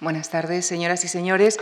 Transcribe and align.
Buenas 0.00 0.30
tardes, 0.30 0.64
señoras 0.64 1.04
y 1.04 1.08
señores. 1.08 1.58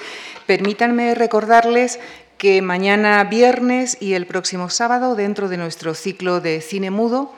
Permítanme 0.47 1.15
recordarles 1.15 1.99
que 2.37 2.61
mañana 2.61 3.25
viernes 3.25 3.97
y 3.99 4.13
el 4.13 4.27
próximo 4.27 4.69
sábado, 4.69 5.15
dentro 5.15 5.49
de 5.49 5.57
nuestro 5.57 5.95
ciclo 5.95 6.43
de 6.43 6.61
cine 6.61 6.91
mudo, 6.91 7.33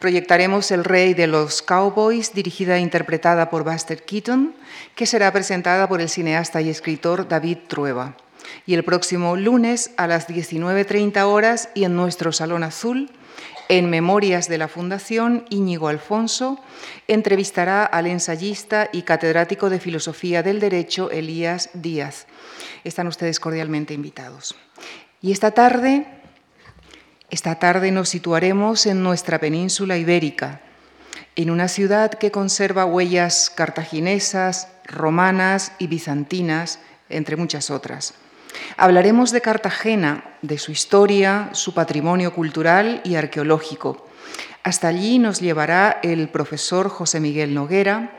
proyectaremos 0.00 0.72
El 0.72 0.82
Rey 0.82 1.14
de 1.14 1.28
los 1.28 1.62
Cowboys, 1.62 2.34
dirigida 2.34 2.78
e 2.78 2.80
interpretada 2.80 3.48
por 3.48 3.62
Buster 3.62 4.02
Keaton, 4.02 4.56
que 4.96 5.06
será 5.06 5.32
presentada 5.32 5.88
por 5.88 6.00
el 6.00 6.08
cineasta 6.08 6.60
y 6.60 6.68
escritor 6.68 7.28
David 7.28 7.58
Trueba. 7.68 8.16
Y 8.66 8.74
el 8.74 8.82
próximo 8.82 9.36
lunes 9.36 9.92
a 9.98 10.08
las 10.08 10.26
19.30 10.26 11.22
horas 11.26 11.68
y 11.74 11.84
en 11.84 11.94
nuestro 11.94 12.32
Salón 12.32 12.64
Azul, 12.64 13.08
en 13.70 13.88
Memorias 13.88 14.48
de 14.48 14.58
la 14.58 14.66
Fundación, 14.66 15.44
Íñigo 15.48 15.86
Alfonso 15.86 16.58
entrevistará 17.06 17.84
al 17.84 18.08
ensayista 18.08 18.90
y 18.92 19.02
catedrático 19.02 19.70
de 19.70 19.78
Filosofía 19.78 20.42
del 20.42 20.58
Derecho, 20.58 21.08
Elías 21.12 21.70
Díaz. 21.72 22.26
Están 22.82 23.06
ustedes 23.06 23.38
cordialmente 23.38 23.94
invitados. 23.94 24.56
Y 25.22 25.30
esta 25.30 25.52
tarde, 25.52 26.04
esta 27.30 27.60
tarde 27.60 27.92
nos 27.92 28.08
situaremos 28.08 28.86
en 28.86 29.04
nuestra 29.04 29.38
península 29.38 29.96
ibérica, 29.96 30.62
en 31.36 31.48
una 31.48 31.68
ciudad 31.68 32.10
que 32.10 32.32
conserva 32.32 32.84
huellas 32.86 33.50
cartaginesas, 33.54 34.66
romanas 34.84 35.70
y 35.78 35.86
bizantinas, 35.86 36.80
entre 37.08 37.36
muchas 37.36 37.70
otras. 37.70 38.14
Hablaremos 38.76 39.30
de 39.30 39.40
Cartagena, 39.40 40.24
de 40.42 40.58
su 40.58 40.72
historia, 40.72 41.50
su 41.52 41.74
patrimonio 41.74 42.32
cultural 42.32 43.00
y 43.04 43.16
arqueológico. 43.16 44.06
Hasta 44.62 44.88
allí 44.88 45.18
nos 45.18 45.40
llevará 45.40 46.00
el 46.02 46.28
profesor 46.28 46.88
José 46.88 47.20
Miguel 47.20 47.54
Noguera, 47.54 48.12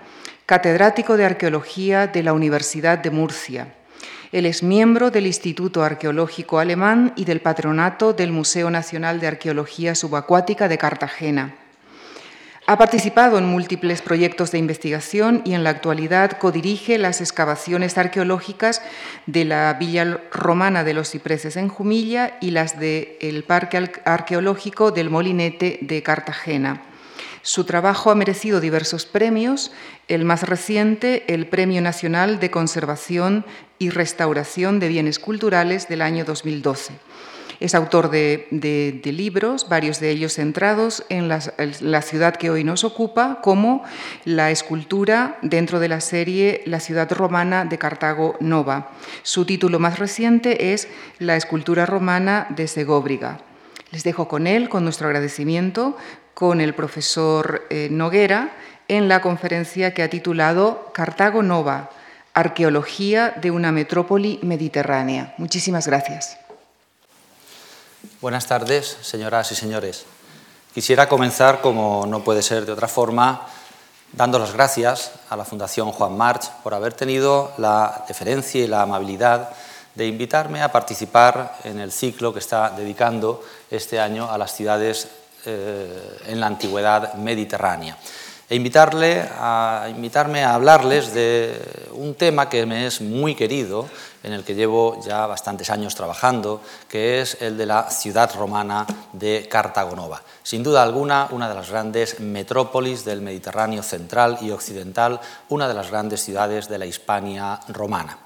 catedrático 0.46 1.18
de 1.18 1.26
Arqueología 1.26 2.08
de 2.08 2.24
la 2.24 2.34
Universidad 2.34 2.98
de 2.98 3.12
Murcia. 3.12 3.76
Él 4.32 4.46
es 4.46 4.64
miembro 4.64 5.12
del 5.12 5.28
Instituto 5.28 5.84
Arqueológico 5.84 6.60
Alemán 6.60 7.14
y 7.16 7.26
del 7.26 7.42
patronato 7.42 8.14
del 8.14 8.32
Museo 8.32 8.70
Nacional 8.70 9.20
de 9.20 9.28
Arqueología 9.28 9.94
Subacuática 9.94 10.68
de 10.68 10.78
Cartagena. 10.78 11.56
Ha 12.72 12.78
participado 12.78 13.38
en 13.38 13.44
múltiples 13.44 14.02
proyectos 14.02 14.52
de 14.52 14.58
investigación 14.58 15.42
y 15.44 15.56
en 15.56 15.66
la 15.66 15.72
actualidad 15.72 16.38
codirige 16.38 16.98
las 16.98 17.20
excavaciones 17.20 17.98
arqueológicas 17.98 18.82
de 19.26 19.44
la 19.44 19.74
Villa 19.74 20.22
Romana 20.32 20.86
de 20.86 20.94
los 20.94 21.10
Cipreses 21.10 21.58
en 21.58 21.68
Jumilla 21.68 22.38
y 22.40 22.52
las 22.52 22.80
del 22.80 23.44
Parque 23.46 23.92
Arqueológico 24.06 24.92
del 24.92 25.10
Molinete 25.10 25.80
de 25.82 26.02
Cartagena. 26.02 26.84
Su 27.42 27.66
trabajo 27.66 28.10
ha 28.10 28.16
merecido 28.16 28.62
diversos 28.62 29.06
premios, 29.06 29.74
el 30.08 30.24
más 30.24 30.44
reciente, 30.44 31.26
el 31.28 31.48
Premio 31.48 31.82
Nacional 31.82 32.40
de 32.40 32.52
Conservación 32.52 33.44
y 33.80 33.90
Restauración 33.90 34.80
de 34.80 34.88
Bienes 34.88 35.20
Culturales 35.20 35.90
del 35.90 36.02
año 36.02 36.24
2012. 36.24 36.94
Es 37.62 37.76
autor 37.76 38.10
de, 38.10 39.00
libros, 39.04 39.70
varios 39.70 40.00
de 40.00 40.10
ellos 40.10 40.34
centrados 40.34 41.06
en 41.10 41.30
la, 41.30 42.02
ciudad 42.02 42.36
que 42.36 42.50
hoy 42.50 42.64
nos 42.64 42.84
ocupa, 42.84 43.38
como 43.44 43.84
la 44.26 44.50
escultura 44.50 45.38
dentro 45.44 45.80
de 45.80 45.88
la 45.88 46.02
serie 46.02 46.64
La 46.66 46.80
ciudad 46.80 47.12
romana 47.12 47.64
de 47.64 47.78
Cartago 47.78 48.36
Nova. 48.40 48.90
Su 49.22 49.46
título 49.46 49.78
más 49.78 50.00
reciente 50.00 50.74
es 50.74 50.88
La 51.20 51.36
escultura 51.36 51.86
romana 51.86 52.48
de 52.50 52.68
Segóbriga. 52.68 53.42
Les 53.92 54.04
dejo 54.04 54.28
con 54.28 54.48
él, 54.48 54.68
con 54.68 54.84
nuestro 54.84 55.06
agradecimiento, 55.06 55.96
con 56.34 56.62
el 56.62 56.74
profesor 56.74 57.68
eh, 57.70 57.90
Noguera, 57.92 58.54
en 58.88 59.08
la 59.08 59.22
conferencia 59.22 59.94
que 59.94 60.02
ha 60.02 60.10
titulado 60.10 60.90
Cartago 60.96 61.44
Nova, 61.44 61.92
Arqueología 62.34 63.36
de 63.40 63.52
una 63.52 63.72
metrópoli 63.72 64.40
mediterránea. 64.42 65.36
Muchísimas 65.38 65.86
gracias. 65.86 66.41
Buenas 68.22 68.46
tardes, 68.46 68.98
señoras 69.02 69.52
y 69.52 69.56
señores. 69.56 70.06
Quisiera 70.76 71.10
comenzar, 71.10 71.60
como 71.60 72.06
no 72.06 72.24
puede 72.24 72.44
ser 72.44 72.68
de 72.68 72.72
otra 72.72 72.88
forma, 72.88 73.48
dando 74.12 74.38
las 74.38 74.54
gracias 74.54 75.14
a 75.32 75.36
la 75.36 75.44
Fundación 75.44 75.92
Juan 75.92 76.16
March 76.16 76.52
por 76.62 76.76
haber 76.76 76.94
tenido 76.94 77.52
la 77.58 78.06
deferencia 78.08 78.64
y 78.64 78.68
la 78.68 78.84
amabilidad 78.84 79.50
de 79.96 80.06
invitarme 80.06 80.62
a 80.62 80.72
participar 80.72 81.58
en 81.64 81.80
el 81.80 81.92
ciclo 81.92 82.32
que 82.32 82.38
está 82.38 82.70
dedicando 82.70 83.44
este 83.72 84.00
año 84.00 84.30
a 84.30 84.38
las 84.38 84.54
ciudades 84.54 85.08
eh, 85.48 86.20
en 86.28 86.40
la 86.40 86.46
antigüedad 86.46 87.16
mediterránea 87.16 87.98
e 88.52 88.56
invitarle 88.60 89.24
a, 89.40 89.88
invitarme 89.88 90.44
a 90.44 90.56
hablarles 90.56 91.14
de 91.14 91.56
un 91.94 92.16
tema 92.16 92.50
que 92.50 92.66
me 92.66 92.86
es 92.86 93.00
muy 93.00 93.34
querido, 93.34 93.88
en 94.24 94.34
el 94.34 94.44
que 94.44 94.56
llevo 94.56 95.00
ya 95.08 95.26
bastantes 95.26 95.70
años 95.70 95.96
trabajando, 95.96 96.60
que 96.90 97.22
es 97.22 97.42
el 97.42 97.58
de 97.58 97.66
la 97.66 97.90
ciudad 97.90 98.30
romana 98.36 98.86
de 99.14 99.48
Cartagonova. 99.50 100.22
Sin 100.44 100.64
duda 100.64 100.84
alguna, 100.84 101.30
una 101.32 101.48
de 101.48 101.56
las 101.56 101.70
grandes 101.70 102.20
metrópolis 102.20 103.06
del 103.06 103.22
Mediterráneo 103.22 103.84
central 103.84 104.38
y 104.42 104.52
occidental, 104.52 105.22
una 105.48 105.70
de 105.70 105.74
las 105.74 105.90
grandes 105.90 106.22
ciudades 106.22 106.68
de 106.68 106.78
la 106.78 106.86
Hispania 106.86 107.58
romana. 107.70 108.18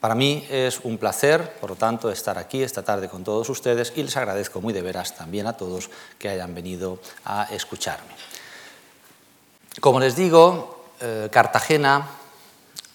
Para 0.00 0.14
mí 0.14 0.46
es 0.50 0.80
un 0.80 0.98
placer, 0.98 1.54
por 1.62 1.70
lo 1.70 1.76
tanto, 1.76 2.10
estar 2.10 2.36
aquí 2.36 2.62
esta 2.62 2.82
tarde 2.82 3.08
con 3.08 3.24
todos 3.24 3.48
ustedes 3.48 3.94
y 3.96 4.02
les 4.02 4.18
agradezco 4.18 4.60
muy 4.60 4.74
de 4.74 4.82
veras 4.82 5.16
también 5.16 5.46
a 5.46 5.56
todos 5.56 5.88
que 6.18 6.28
hayan 6.28 6.54
venido 6.54 6.98
a 7.24 7.44
escucharme. 7.44 8.12
Como 9.80 10.00
les 10.00 10.14
digo, 10.16 10.84
eh, 11.00 11.28
Cartagena, 11.32 12.06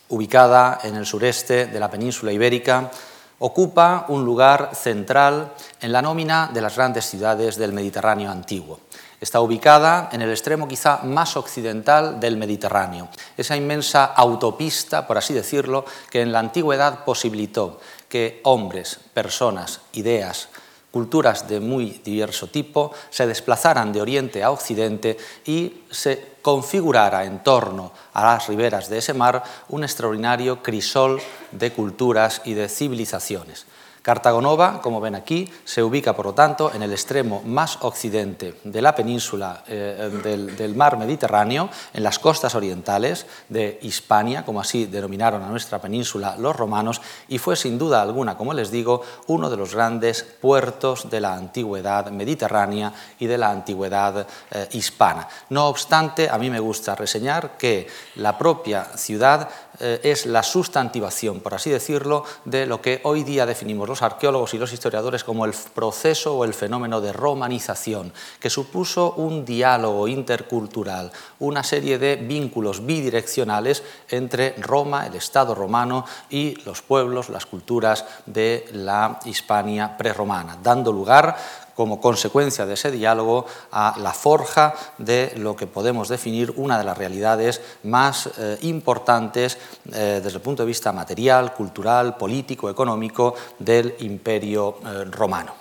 ubicada 0.09 0.79
en 0.83 0.95
el 0.95 1.05
sureste 1.05 1.65
de 1.65 1.79
la 1.79 1.89
península 1.89 2.31
ibérica, 2.31 2.91
ocupa 3.39 4.05
un 4.09 4.23
lugar 4.25 4.71
central 4.73 5.53
en 5.81 5.91
la 5.91 6.01
nómina 6.01 6.49
de 6.53 6.61
las 6.61 6.75
grandes 6.75 7.05
ciudades 7.05 7.57
del 7.57 7.73
Mediterráneo 7.73 8.31
antiguo. 8.31 8.79
Está 9.19 9.41
ubicada 9.41 10.09
en 10.11 10.21
el 10.21 10.29
extremo 10.29 10.67
quizá 10.67 10.99
más 11.03 11.35
occidental 11.37 12.19
del 12.19 12.37
Mediterráneo, 12.37 13.09
esa 13.35 13.57
inmensa 13.57 14.05
autopista, 14.05 15.07
por 15.07 15.17
así 15.17 15.33
decirlo, 15.33 15.85
que 16.11 16.21
en 16.21 16.31
la 16.31 16.39
antigüedad 16.39 17.03
posibilitó 17.03 17.79
que 18.07 18.39
hombres, 18.43 18.99
personas, 19.13 19.81
ideas, 19.93 20.49
culturas 20.91 21.47
de 21.47 21.59
muy 21.59 22.01
diverso 22.03 22.47
tipo 22.47 22.91
se 23.09 23.27
desplazaran 23.27 23.91
de 23.91 24.01
oriente 24.01 24.43
a 24.43 24.51
occidente 24.51 25.17
y 25.45 25.83
se 25.91 26.37
configurara 26.41 27.25
en 27.25 27.43
torno 27.43 27.91
a 28.13 28.23
las 28.23 28.47
riberas 28.47 28.89
de 28.89 28.99
ese 28.99 29.13
mar 29.13 29.43
un 29.69 29.83
extraordinario 29.83 30.63
crisol 30.63 31.21
de 31.51 31.71
culturas 31.71 32.41
y 32.45 32.53
de 32.53 32.69
civilizaciones. 32.69 33.65
Cartagonova, 34.07 34.79
como 34.81 35.01
ven 35.01 35.15
aquí, 35.15 35.51
se 35.65 35.83
ubica, 35.83 36.15
por 36.15 36.27
lo 36.27 36.33
tanto, 36.33 36.71
en 36.73 36.81
el 36.81 36.93
extremo 36.93 37.41
más 37.43 37.79
occidente 37.81 38.55
de 38.63 38.81
la 38.81 38.95
península 38.95 39.65
eh, 39.67 40.09
del, 40.57 40.75
mar 40.75 40.97
Mediterráneo, 40.97 41.69
en 41.93 42.03
las 42.03 42.17
costas 42.17 42.55
orientales 42.55 43.25
de 43.49 43.77
Hispania, 43.81 44.45
como 44.45 44.61
así 44.61 44.85
denominaron 44.85 45.43
a 45.43 45.49
nuestra 45.49 45.81
península 45.81 46.37
los 46.37 46.55
romanos, 46.55 47.01
y 47.27 47.37
fue 47.37 47.57
sin 47.57 47.77
duda 47.77 48.01
alguna, 48.01 48.37
como 48.37 48.53
les 48.53 48.71
digo, 48.71 49.01
uno 49.27 49.49
de 49.49 49.57
los 49.57 49.75
grandes 49.75 50.23
puertos 50.23 51.09
de 51.09 51.19
la 51.19 51.33
antigüedad 51.33 52.09
mediterránea 52.09 52.93
y 53.19 53.25
de 53.25 53.37
la 53.37 53.51
antigüedad 53.51 54.25
eh, 54.51 54.69
hispana. 54.71 55.27
No 55.49 55.67
obstante, 55.67 56.29
a 56.29 56.37
mí 56.37 56.49
me 56.49 56.61
gusta 56.61 56.95
reseñar 56.95 57.57
que 57.57 57.87
la 58.15 58.37
propia 58.37 58.85
ciudad 58.95 59.49
eh, 59.79 59.99
es 60.03 60.25
la 60.25 60.43
sustantivación, 60.43 61.39
por 61.39 61.53
así 61.53 61.69
decirlo, 61.69 62.23
de 62.45 62.65
lo 62.65 62.81
que 62.81 63.01
hoy 63.03 63.23
día 63.23 63.45
definimos 63.45 63.87
los 63.87 64.01
arqueólogos 64.01 64.53
y 64.53 64.57
los 64.57 64.73
historiadores 64.73 65.23
como 65.23 65.45
el 65.45 65.53
proceso 65.73 66.35
o 66.35 66.43
el 66.45 66.53
fenómeno 66.53 67.01
de 67.01 67.13
romanización, 67.13 68.11
que 68.39 68.49
supuso 68.49 69.13
un 69.13 69.45
diálogo 69.45 70.07
intercultural, 70.07 71.11
una 71.39 71.63
serie 71.63 71.97
de 71.97 72.15
vínculos 72.15 72.85
bidireccionales 72.85 73.83
entre 74.09 74.55
Roma, 74.57 75.05
el 75.05 75.15
Estado 75.15 75.53
romano, 75.53 76.05
y 76.29 76.55
los 76.65 76.81
pueblos, 76.81 77.29
las 77.29 77.45
culturas 77.45 78.05
de 78.25 78.65
la 78.73 79.19
Hispania 79.25 79.95
prerromana, 79.97 80.57
dando 80.61 80.91
lugar 80.91 81.37
como 81.77 82.01
consecuencia 82.01 82.65
de 82.65 82.73
ese 82.73 82.89
diálogo 82.89 83.45
a 83.71 83.93
la 83.99 84.11
forja 84.11 84.73
de 84.97 85.31
lo 85.37 85.55
que 85.55 85.67
podemos 85.67 86.09
definir 86.09 86.51
una 86.57 86.79
de 86.79 86.83
las 86.83 86.97
realidades 86.97 87.61
más 87.83 88.31
eh, 88.39 88.57
importantes 88.63 89.59
eh, 89.93 90.19
desde 90.23 90.37
el 90.37 90.41
punto 90.41 90.63
de 90.63 90.67
vista 90.67 90.91
material, 90.91 91.53
cultural, 91.53 92.17
político, 92.17 92.67
económico 92.67 93.35
del 93.59 93.93
imperio 93.99 94.79
eh, 94.83 95.05
romano. 95.05 95.53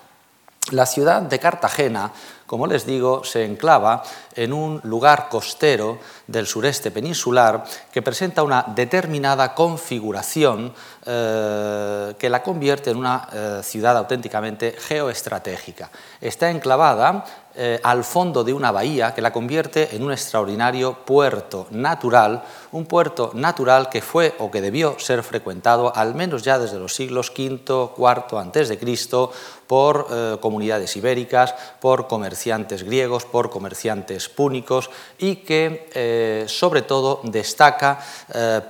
La 0.70 0.86
ciudad 0.86 1.20
de 1.20 1.38
Cartagena 1.38 2.10
como 2.46 2.66
les 2.66 2.86
digo, 2.86 3.24
se 3.24 3.44
enclava 3.44 4.02
en 4.34 4.52
un 4.52 4.80
lugar 4.84 5.28
costero 5.28 5.98
del 6.26 6.46
sureste 6.46 6.90
peninsular 6.90 7.64
que 7.92 8.02
presenta 8.02 8.42
una 8.42 8.64
determinada 8.74 9.54
configuración 9.54 10.72
eh, 11.04 12.14
que 12.18 12.30
la 12.30 12.42
convierte 12.42 12.90
en 12.90 12.96
una 12.96 13.28
eh, 13.32 13.60
ciudad 13.62 13.96
auténticamente 13.96 14.76
geoestratégica. 14.78 15.90
Está 16.20 16.50
enclavada 16.50 17.24
eh, 17.58 17.80
al 17.82 18.04
fondo 18.04 18.44
de 18.44 18.52
una 18.52 18.70
bahía 18.70 19.14
que 19.14 19.22
la 19.22 19.32
convierte 19.32 19.96
en 19.96 20.02
un 20.02 20.12
extraordinario 20.12 20.92
puerto 21.06 21.66
natural, 21.70 22.42
un 22.72 22.84
puerto 22.84 23.30
natural 23.32 23.88
que 23.88 24.02
fue 24.02 24.34
o 24.40 24.50
que 24.50 24.60
debió 24.60 24.98
ser 24.98 25.22
frecuentado 25.22 25.90
al 25.96 26.14
menos 26.14 26.42
ya 26.42 26.58
desde 26.58 26.78
los 26.78 26.94
siglos 26.94 27.30
V, 27.30 27.94
IV 27.96 28.38
antes 28.38 28.68
de 28.68 28.78
Cristo 28.78 29.32
por 29.66 30.06
eh, 30.10 30.36
comunidades 30.40 30.96
ibéricas, 30.96 31.54
por 31.80 32.06
comerciantes 32.06 32.82
griegos, 32.82 33.24
por 33.24 33.50
comerciantes 33.50 34.28
púnicos 34.28 34.90
y 35.18 35.36
que 35.36 35.88
eh, 35.94 36.44
sobre 36.48 36.82
todo 36.82 37.20
destaca 37.24 37.98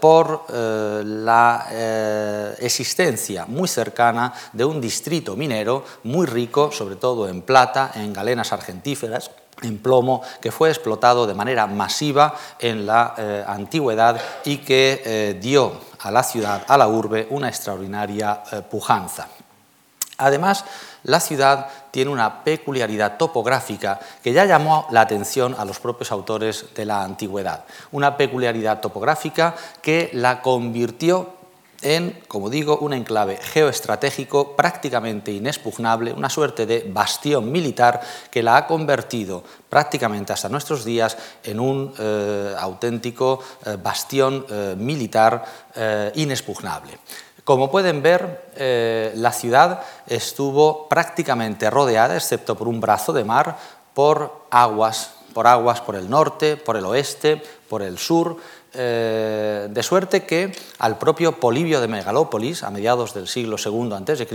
por 0.00 0.44
la 0.50 1.66
existencia 2.60 3.46
muy 3.46 3.69
cercana 3.69 4.32
de 4.52 4.64
un 4.64 4.81
distrito 4.81 5.37
minero 5.37 5.84
muy 6.04 6.26
rico, 6.26 6.70
sobre 6.72 6.96
todo 6.96 7.28
en 7.28 7.43
plata, 7.43 7.93
en 7.94 8.12
galenas 8.12 8.52
argentinas, 8.52 9.31
en 9.62 9.78
plomo 9.78 10.22
que 10.40 10.52
fue 10.52 10.69
explotado 10.69 11.26
de 11.26 11.34
manera 11.34 11.66
masiva 11.66 12.34
en 12.58 12.87
la 12.87 13.14
eh, 13.16 13.44
antigüedad 13.46 14.20
y 14.44 14.58
que 14.58 15.02
eh, 15.04 15.38
dio 15.40 15.72
a 16.00 16.10
la 16.10 16.22
ciudad, 16.22 16.64
a 16.69 16.76
la 16.76 16.88
urbe, 16.88 17.26
una 17.31 17.48
extraordinaria 17.48 18.43
eh, 18.52 18.62
pujanza. 18.69 19.28
Además, 20.19 20.65
la 21.03 21.21
ciudad 21.21 21.69
tiene 21.91 22.11
una 22.11 22.43
peculiaridad 22.43 23.17
topográfica 23.17 24.01
que 24.23 24.33
ya 24.33 24.45
llamó 24.45 24.87
la 24.91 25.03
atención 25.03 25.55
a 25.59 25.65
los 25.65 25.79
propios 25.79 26.11
autores 26.11 26.67
de 26.75 26.85
la 26.85 27.03
antigüedad. 27.03 27.65
Una 27.93 28.17
peculiaridad 28.17 28.81
topográfica 28.81 29.55
que 29.83 30.11
la 30.15 30.43
convirtió 30.43 31.37
en, 31.83 32.23
como 32.29 32.51
digo, 32.51 32.79
un 32.79 32.93
enclave 32.93 33.37
geoestratégico 33.37 34.57
prácticamente 34.57 35.31
inexpugnable, 35.33 36.13
una 36.13 36.31
suerte 36.31 36.67
de 36.67 36.87
bastión 36.89 37.53
militar 37.53 38.01
que 38.31 38.43
la 38.43 38.57
ha 38.57 38.67
convertido 38.67 39.45
prácticamente 39.69 40.33
hasta 40.33 40.49
nuestros 40.49 40.85
días 40.85 41.17
en 41.43 41.61
un 41.61 41.93
eh, 41.99 42.55
auténtico 42.59 43.41
eh, 43.65 43.77
bastión 43.83 44.47
eh, 44.49 44.75
militar 44.77 45.45
inexpugnable. 46.15 46.99
Como 47.46 47.70
pueden 47.70 48.02
ver, 48.02 49.12
la 49.14 49.31
ciudad 49.31 49.82
estuvo 50.08 50.88
prácticamente 50.88 51.70
rodeada, 51.70 52.16
excepto 52.16 52.56
por 52.56 52.66
un 52.66 52.81
brazo 52.81 53.12
de 53.12 53.22
mar, 53.22 53.56
por 53.94 54.46
aguas, 54.50 55.12
por 55.32 55.46
aguas 55.46 55.81
por 55.81 55.94
el 55.94 56.10
norte, 56.10 56.56
por 56.56 56.76
el 56.76 56.84
oeste, 56.84 57.40
por 57.69 57.82
el 57.82 57.98
sur, 57.98 58.37
eh, 58.75 59.69
de 59.70 59.82
suerte 59.82 60.25
que 60.25 60.52
al 60.81 60.98
propio 60.98 61.32
Polibio 61.40 61.81
de 61.81 61.88
Megalópolis, 61.88 62.62
a 62.62 62.70
mediados 62.70 63.14
del 63.14 63.26
siglo 63.26 63.56
II 63.56 63.93
a.C., 63.93 64.26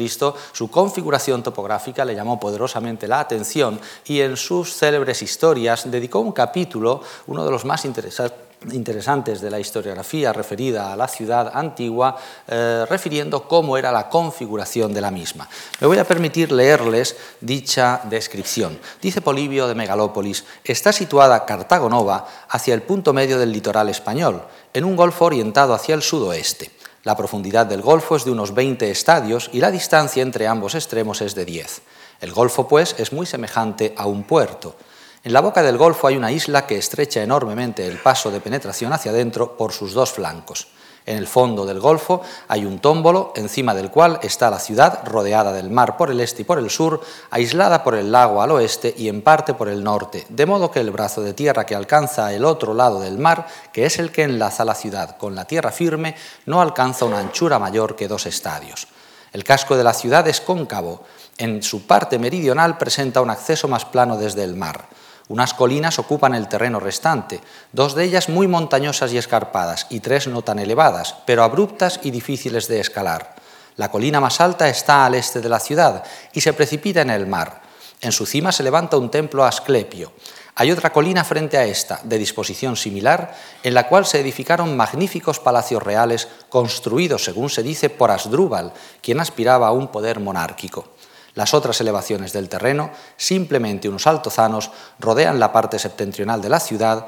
su 0.52 0.72
configuración 0.72 1.44
topográfica 1.44 2.06
le 2.06 2.16
llamó 2.16 2.40
poderosamente 2.40 3.08
la 3.08 3.20
atención 3.20 3.80
y 4.06 4.22
en 4.22 4.38
sus 4.38 4.76
célebres 4.76 5.22
historias 5.22 5.90
dedicó 5.92 6.20
un 6.20 6.32
capítulo, 6.32 7.04
uno 7.28 7.46
de 7.46 7.52
los 7.52 7.66
más 7.66 7.86
interesantes 7.86 8.51
interesantes 8.72 9.42
de 9.42 9.50
la 9.50 9.60
historiografía 9.60 10.34
referida 10.34 10.94
a 10.94 10.96
la 10.96 11.08
ciudad 11.08 11.52
antigua, 11.54 12.16
eh, 12.48 12.86
refiriendo 12.88 13.48
cómo 13.48 13.78
era 13.78 13.92
la 13.92 14.08
configuración 14.08 14.94
de 14.94 15.02
la 15.02 15.10
misma. 15.10 15.50
Me 15.80 15.88
voy 15.88 15.98
a 15.98 16.08
permitir 16.08 16.52
leerles 16.52 17.16
dicha 17.40 18.02
descripción. 18.06 18.78
Dice 19.02 19.22
Polibio 19.22 19.68
de 19.68 19.76
Megalópolis, 19.76 20.46
está 20.64 20.92
situada 20.92 21.46
Cartago 21.46 21.90
Nova 21.90 22.28
hacia 22.50 22.74
el 22.74 22.84
punto 22.84 23.14
medio 23.14 23.40
del 23.40 23.52
litoral 23.52 23.90
español, 23.90 24.44
en 24.74 24.86
un 24.86 24.96
golfo 24.96 25.26
orientado 25.26 25.74
hacia 25.74 25.96
el 25.96 26.04
sudoeste. 26.04 26.72
La 27.04 27.18
profundidad 27.18 27.66
del 27.66 27.82
golfo 27.82 28.16
es 28.16 28.26
de 28.26 28.32
unos 28.32 28.54
20 28.54 28.92
estadios 28.92 29.50
y 29.52 29.60
la 29.60 29.72
distancia 29.72 30.22
entre 30.22 30.48
ambos 30.48 30.76
extremos 30.76 31.22
es 31.22 31.34
de 31.34 31.46
10. 31.46 31.82
El 32.22 32.32
golfo, 32.32 32.68
pues, 32.68 32.94
es 33.00 33.12
muy 33.12 33.26
semejante 33.26 33.96
a 33.98 34.06
un 34.06 34.24
puerto. 34.24 34.76
En 35.24 35.34
la 35.34 35.42
boca 35.42 35.62
del 35.62 35.78
Golfo 35.78 36.08
hay 36.08 36.18
una 36.18 36.32
isla 36.32 36.66
que 36.66 36.80
estrecha 36.80 37.22
enormemente 37.22 37.86
el 37.86 38.00
paso 38.00 38.32
de 38.32 38.42
penetración 38.42 38.92
hacia 38.92 39.12
adentro 39.12 39.56
por 39.56 39.72
sus 39.72 39.94
dos 39.94 40.12
flancos. 40.12 40.70
En 41.06 41.16
el 41.16 41.28
fondo 41.28 41.64
del 41.64 41.80
Golfo 41.80 42.24
hay 42.48 42.66
un 42.66 42.80
tómbolo 42.80 43.32
encima 43.36 43.76
del 43.76 43.92
cual 43.92 44.18
está 44.24 44.50
la 44.50 44.58
ciudad, 44.58 45.02
rodeada 45.06 45.54
del 45.54 45.70
mar 45.70 45.96
por 45.96 46.10
el 46.10 46.20
este 46.22 46.42
y 46.42 46.46
por 46.46 46.58
el 46.58 46.72
sur, 46.72 47.02
aislada 47.30 47.84
por 47.84 47.94
el 47.94 48.12
lago 48.12 48.42
al 48.42 48.50
oeste 48.50 48.96
y 48.98 49.10
en 49.10 49.22
parte 49.22 49.54
por 49.54 49.70
el 49.70 49.84
norte, 49.84 50.26
de 50.28 50.48
modo 50.48 50.72
que 50.72 50.80
el 50.80 50.90
brazo 50.90 51.22
de 51.22 51.36
tierra 51.36 51.68
que 51.68 51.76
alcanza 51.76 52.34
el 52.34 52.44
otro 52.44 52.74
lado 52.74 53.00
del 53.00 53.20
mar, 53.20 53.46
que 53.72 53.86
es 53.86 54.00
el 54.00 54.12
que 54.12 54.24
enlaza 54.24 54.66
la 54.66 54.74
ciudad 54.74 55.18
con 55.18 55.36
la 55.36 55.46
tierra 55.46 55.72
firme, 55.72 56.16
no 56.48 56.64
alcanza 56.64 57.06
una 57.06 57.20
anchura 57.20 57.60
mayor 57.60 57.96
que 57.96 58.08
dos 58.08 58.26
estadios. 58.26 58.88
El 59.34 59.44
casco 59.44 59.78
de 59.78 59.84
la 59.84 59.94
ciudad 59.94 60.28
es 60.28 60.42
cóncavo. 60.42 61.04
En 61.38 61.62
su 61.62 61.86
parte 61.86 62.18
meridional 62.18 62.80
presenta 62.80 63.22
un 63.22 63.30
acceso 63.30 63.68
más 63.68 63.86
plano 63.86 64.18
desde 64.18 64.44
el 64.44 64.56
mar. 64.56 64.88
Unas 65.32 65.54
colinas 65.54 65.98
ocupan 65.98 66.36
el 66.36 66.50
terreno 66.50 66.82
restante, 66.82 67.40
dos 67.72 67.96
de 67.96 68.04
ellas 68.04 68.28
muy 68.28 68.50
montañosas 68.50 69.14
y 69.14 69.18
escarpadas 69.18 69.88
y 69.90 70.02
tres 70.02 70.28
no 70.28 70.42
tan 70.42 70.60
elevadas, 70.60 71.16
pero 71.26 71.44
abruptas 71.44 72.02
y 72.04 72.12
difíciles 72.12 72.68
de 72.68 72.82
escalar. 72.82 73.36
La 73.78 73.90
colina 73.90 74.20
más 74.20 74.42
alta 74.42 74.68
está 74.68 75.06
al 75.06 75.16
este 75.16 75.40
de 75.40 75.48
la 75.48 75.62
ciudad 75.62 76.04
y 76.34 76.42
se 76.42 76.52
precipita 76.52 77.00
en 77.00 77.12
el 77.12 77.28
mar. 77.28 77.62
En 78.02 78.12
su 78.12 78.26
cima 78.26 78.52
se 78.52 78.62
levanta 78.62 78.98
un 78.98 79.10
templo 79.10 79.46
asclepio. 79.46 80.12
Hay 80.56 80.70
otra 80.70 80.92
colina 80.92 81.24
frente 81.24 81.58
a 81.58 81.64
esta, 81.64 82.02
de 82.04 82.18
disposición 82.18 82.76
similar, 82.76 83.34
en 83.64 83.74
la 83.74 83.88
cual 83.88 84.06
se 84.06 84.20
edificaron 84.20 84.76
magníficos 84.76 85.40
palacios 85.40 85.82
reales 85.82 86.28
construidos, 86.50 87.24
según 87.24 87.50
se 87.50 87.64
dice, 87.64 87.90
por 87.90 88.12
Asdrúbal, 88.12 88.74
quien 89.02 89.22
aspiraba 89.22 89.70
a 89.70 89.72
un 89.72 89.88
poder 89.88 90.20
monárquico. 90.20 90.90
Las 91.34 91.54
otras 91.54 91.80
elevaciones 91.82 92.34
del 92.34 92.50
terreno, 92.50 92.92
simplemente 93.18 93.90
unos 93.90 94.08
altozanos, 94.08 94.72
rodean 95.00 95.40
la 95.40 95.54
parte 95.54 95.80
septentrional 95.80 96.42
de 96.42 96.50
la 96.50 96.60
ciudad. 96.60 97.08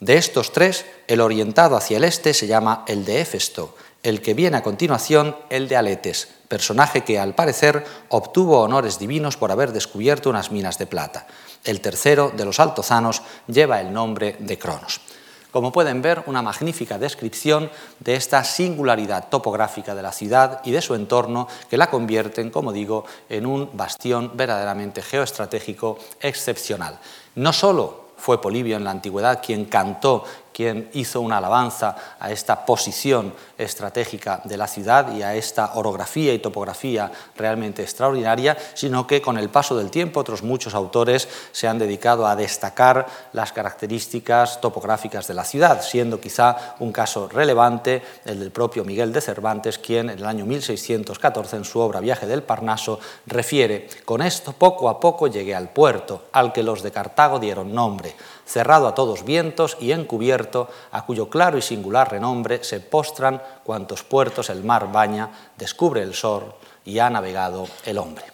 De 0.00 0.16
estos 0.16 0.52
tres, 0.52 0.84
el 1.06 1.20
orientado 1.20 1.76
hacia 1.76 1.98
el 1.98 2.04
este 2.04 2.34
se 2.34 2.46
llama 2.46 2.84
el 2.86 3.04
de 3.04 3.20
Éfesto, 3.20 3.76
el 4.02 4.20
que 4.20 4.34
viene 4.34 4.56
a 4.56 4.62
continuación 4.62 5.36
el 5.48 5.68
de 5.68 5.76
Aletes, 5.76 6.28
personaje 6.48 7.04
que 7.04 7.18
al 7.18 7.34
parecer 7.34 7.84
obtuvo 8.08 8.60
honores 8.60 8.98
divinos 8.98 9.36
por 9.36 9.52
haber 9.52 9.72
descubierto 9.72 10.30
unas 10.30 10.50
minas 10.50 10.78
de 10.78 10.86
plata. 10.86 11.26
El 11.64 11.80
tercero, 11.80 12.32
de 12.34 12.44
los 12.44 12.58
altozanos, 12.58 13.22
lleva 13.46 13.80
el 13.80 13.92
nombre 13.92 14.36
de 14.40 14.58
Cronos. 14.58 15.00
Como 15.52 15.70
pueden 15.70 16.00
ver, 16.00 16.24
una 16.26 16.40
magnífica 16.40 16.98
descripción 16.98 17.70
de 18.00 18.14
esta 18.14 18.42
singularidad 18.42 19.28
topográfica 19.28 19.94
de 19.94 20.00
la 20.00 20.10
ciudad 20.10 20.62
y 20.64 20.70
de 20.70 20.80
su 20.80 20.94
entorno 20.94 21.46
que 21.68 21.76
la 21.76 21.90
convierten, 21.90 22.50
como 22.50 22.72
digo, 22.72 23.04
en 23.28 23.44
un 23.44 23.68
bastión 23.74 24.32
verdaderamente 24.34 25.02
geoestratégico 25.02 25.98
excepcional. 26.22 26.98
No 27.34 27.52
solo 27.52 28.02
fue 28.16 28.40
Polibio 28.40 28.76
en 28.76 28.84
la 28.84 28.92
antigüedad 28.92 29.42
quien 29.44 29.66
cantó 29.66 30.24
quien 30.54 30.88
hizo 30.94 31.20
una 31.20 31.38
alabanza 31.38 31.96
a 32.18 32.30
esta 32.30 32.64
posición 32.64 33.34
estratégica 33.62 34.40
de 34.44 34.56
la 34.56 34.66
ciudad 34.66 35.14
y 35.14 35.22
a 35.22 35.34
esta 35.34 35.74
orografía 35.74 36.34
y 36.34 36.38
topografía 36.38 37.10
realmente 37.36 37.82
extraordinaria, 37.82 38.56
sino 38.74 39.06
que 39.06 39.22
con 39.22 39.38
el 39.38 39.48
paso 39.48 39.76
del 39.76 39.90
tiempo 39.90 40.20
otros 40.20 40.42
muchos 40.42 40.74
autores 40.74 41.28
se 41.52 41.68
han 41.68 41.78
dedicado 41.78 42.26
a 42.26 42.36
destacar 42.36 43.06
las 43.32 43.52
características 43.52 44.60
topográficas 44.60 45.26
de 45.26 45.34
la 45.34 45.44
ciudad, 45.44 45.82
siendo 45.82 46.20
quizá 46.20 46.74
un 46.80 46.92
caso 46.92 47.28
relevante 47.28 48.02
el 48.24 48.38
del 48.40 48.50
propio 48.50 48.84
Miguel 48.84 49.12
de 49.12 49.20
Cervantes, 49.20 49.78
quien 49.78 50.10
en 50.10 50.18
el 50.18 50.26
año 50.26 50.46
1614 50.46 51.56
en 51.56 51.64
su 51.64 51.80
obra 51.80 52.00
Viaje 52.00 52.26
del 52.26 52.42
Parnaso 52.42 52.98
refiere, 53.26 53.88
con 54.04 54.22
esto 54.22 54.52
poco 54.52 54.88
a 54.88 55.00
poco 55.00 55.26
llegué 55.26 55.54
al 55.54 55.70
puerto, 55.70 56.24
al 56.32 56.52
que 56.52 56.62
los 56.62 56.82
de 56.82 56.90
Cartago 56.90 57.38
dieron 57.38 57.74
nombre 57.74 58.14
cerrado 58.44 58.86
a 58.86 58.94
todos 58.94 59.24
vientos 59.24 59.76
y 59.80 59.92
encubierto, 59.92 60.68
a 60.90 61.06
cuyo 61.06 61.28
claro 61.28 61.58
y 61.58 61.62
singular 61.62 62.10
renombre 62.10 62.62
se 62.62 62.80
postran 62.80 63.40
cuantos 63.64 64.02
puertos 64.02 64.50
el 64.50 64.64
mar 64.64 64.90
baña, 64.90 65.30
descubre 65.56 66.02
el 66.02 66.14
sol 66.14 66.54
y 66.84 66.98
ha 66.98 67.10
navegado 67.10 67.68
el 67.84 67.98
hombre. 67.98 68.24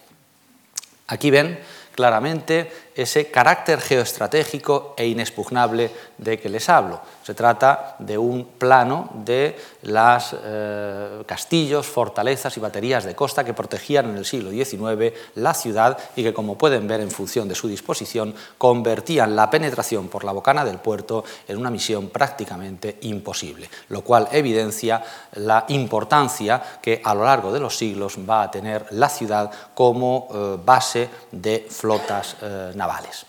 Aquí 1.07 1.31
ven 1.31 1.59
claramente 1.95 2.88
ese 2.99 3.31
carácter 3.31 3.81
geoestratégico 3.81 4.95
e 4.99 5.07
inexpugnable 5.07 5.91
de 6.19 6.35
que 6.41 6.49
les 6.49 6.69
hablo. 6.69 6.99
Se 7.23 7.33
trata 7.33 7.95
de 8.01 8.19
un 8.19 8.59
plano 8.59 9.09
de 9.23 9.55
los 9.83 10.35
eh, 10.43 11.23
castillos, 11.25 11.87
fortalezas 11.87 12.57
y 12.57 12.61
baterías 12.61 13.05
de 13.05 13.15
costa 13.15 13.45
que 13.45 13.55
protegían 13.55 14.11
en 14.11 14.17
el 14.17 14.25
siglo 14.25 14.51
XIX 14.51 15.15
la 15.37 15.55
ciudad 15.55 15.97
y 16.17 16.25
que, 16.25 16.35
como 16.35 16.59
pueden 16.59 16.89
ver 16.89 17.01
en 17.01 17.13
función 17.13 17.47
de 17.47 17.55
su 17.55 17.69
disposición, 17.69 18.35
convertían 18.59 19.37
la 19.37 19.49
penetración 19.49 20.09
por 20.09 20.25
la 20.25 20.33
bocana 20.33 20.65
del 20.65 20.79
puerto 20.79 21.23
en 21.47 21.57
una 21.57 21.71
misión 21.71 22.09
prácticamente 22.09 22.99
imposible, 23.03 23.71
lo 23.91 24.03
cual 24.03 24.27
evidencia 24.33 25.05
la 25.35 25.67
importancia 25.69 26.61
que 26.83 27.01
a 27.05 27.15
lo 27.15 27.23
largo 27.23 27.53
de 27.53 27.61
los 27.61 27.79
siglos 27.79 28.19
va 28.29 28.43
a 28.43 28.51
tener 28.51 28.87
la 28.91 29.09
ciudad 29.09 29.53
como 29.73 30.27
eh, 30.35 30.59
base 30.65 31.09
de 31.31 31.65
flotas 31.71 32.35
eh, 32.43 32.73
navales 32.75 32.88
navales. 32.89 33.27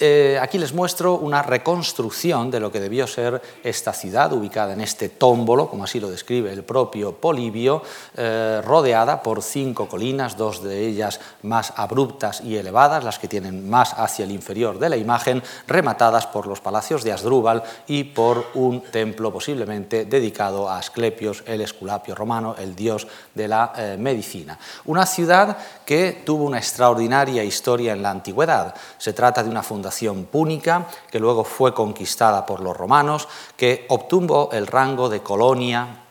Eh, 0.00 0.38
aquí 0.40 0.58
les 0.58 0.72
muestro 0.72 1.14
una 1.14 1.42
reconstrucción 1.42 2.52
de 2.52 2.60
lo 2.60 2.70
que 2.70 2.78
debió 2.78 3.08
ser 3.08 3.42
esta 3.64 3.92
ciudad, 3.92 4.32
ubicada 4.32 4.72
en 4.72 4.80
este 4.80 5.08
tómbolo, 5.08 5.68
como 5.68 5.82
así 5.82 5.98
lo 5.98 6.08
describe 6.08 6.52
el 6.52 6.62
propio 6.62 7.16
Polibio, 7.16 7.82
eh, 8.16 8.62
rodeada 8.64 9.20
por 9.20 9.42
cinco 9.42 9.88
colinas, 9.88 10.36
dos 10.36 10.62
de 10.62 10.86
ellas 10.86 11.18
más 11.42 11.72
abruptas 11.74 12.42
y 12.42 12.56
elevadas, 12.56 13.02
las 13.02 13.18
que 13.18 13.26
tienen 13.26 13.68
más 13.68 13.92
hacia 13.94 14.24
el 14.24 14.30
inferior 14.30 14.78
de 14.78 14.88
la 14.88 14.96
imagen, 14.96 15.42
rematadas 15.66 16.26
por 16.26 16.46
los 16.46 16.60
palacios 16.60 17.02
de 17.02 17.12
Asdrúbal 17.12 17.64
y 17.88 18.04
por 18.04 18.46
un 18.54 18.82
templo 18.82 19.32
posiblemente 19.32 20.04
dedicado 20.04 20.68
a 20.68 20.78
Asclepios, 20.78 21.42
el 21.44 21.60
esculapio 21.60 22.14
romano, 22.14 22.54
el 22.56 22.76
dios 22.76 23.08
de 23.34 23.48
la 23.48 23.72
eh, 23.76 23.96
medicina. 23.98 24.56
Una 24.84 25.06
ciudad 25.06 25.58
que 25.84 26.22
tuvo 26.24 26.44
una 26.44 26.58
extraordinaria 26.58 27.42
historia 27.42 27.94
en 27.94 28.02
la 28.02 28.10
antigüedad. 28.10 28.74
Se 28.96 29.12
trata 29.12 29.42
de 29.42 29.50
una 29.50 29.64
fundación 29.64 29.87
púnica, 30.30 30.86
que 31.10 31.20
luego 31.20 31.44
fue 31.44 31.74
conquistada 31.74 32.44
por 32.46 32.60
los 32.60 32.76
romanos, 32.76 33.28
que 33.56 33.86
obtuvo 33.88 34.50
el 34.52 34.66
rango 34.66 35.08
de 35.08 35.22
colonia 35.22 36.04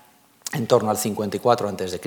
en 0.54 0.66
torno 0.66 0.90
al 0.90 0.98
54 0.98 1.68
a.C., 1.68 2.00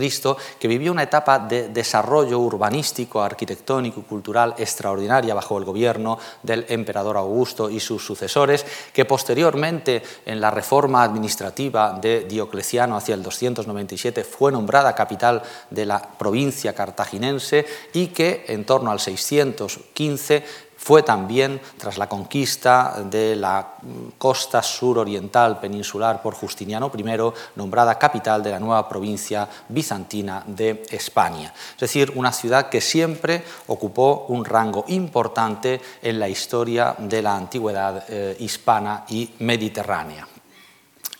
que 0.58 0.68
vivió 0.68 0.92
una 0.92 1.02
etapa 1.02 1.38
de 1.38 1.68
desarrollo 1.68 2.38
urbanístico, 2.38 3.22
arquitectónico 3.22 4.00
y 4.00 4.04
cultural 4.04 4.54
extraordinaria 4.56 5.34
bajo 5.34 5.58
el 5.58 5.64
gobierno 5.64 6.18
del 6.42 6.64
emperador 6.68 7.18
Augusto 7.18 7.68
y 7.68 7.80
sus 7.80 8.04
sucesores, 8.04 8.64
que 8.94 9.04
posteriormente 9.04 10.02
en 10.24 10.40
la 10.40 10.50
reforma 10.50 11.02
administrativa 11.02 11.98
de 12.00 12.24
Diocleciano 12.24 12.96
hacia 12.96 13.14
el 13.14 13.22
297 13.22 14.24
fue 14.24 14.50
nombrada 14.50 14.94
capital 14.94 15.42
de 15.68 15.84
la 15.84 16.00
provincia 16.00 16.74
cartaginense 16.74 17.66
y 17.92 18.06
que 18.08 18.46
en 18.48 18.64
torno 18.64 18.90
al 18.90 19.00
615 19.00 20.69
fue 20.82 21.02
también, 21.02 21.60
tras 21.76 21.98
la 21.98 22.08
conquista 22.08 23.02
de 23.04 23.36
la 23.36 23.74
costa 24.16 24.62
suroriental 24.62 25.60
peninsular 25.60 26.22
por 26.22 26.32
Justiniano 26.32 26.90
I, 26.96 27.04
nombrada 27.56 27.98
capital 27.98 28.42
de 28.42 28.52
la 28.52 28.58
nueva 28.58 28.88
provincia 28.88 29.46
bizantina 29.68 30.42
de 30.46 30.82
España. 30.90 31.52
Es 31.74 31.80
decir, 31.80 32.10
una 32.16 32.32
ciudad 32.32 32.70
que 32.70 32.80
siempre 32.80 33.44
ocupó 33.66 34.24
un 34.28 34.42
rango 34.42 34.86
importante 34.88 35.82
en 36.00 36.18
la 36.18 36.30
historia 36.30 36.94
de 36.96 37.20
la 37.20 37.36
antigüedad 37.36 38.04
eh, 38.08 38.36
hispana 38.40 39.04
y 39.10 39.34
mediterránea. 39.40 40.26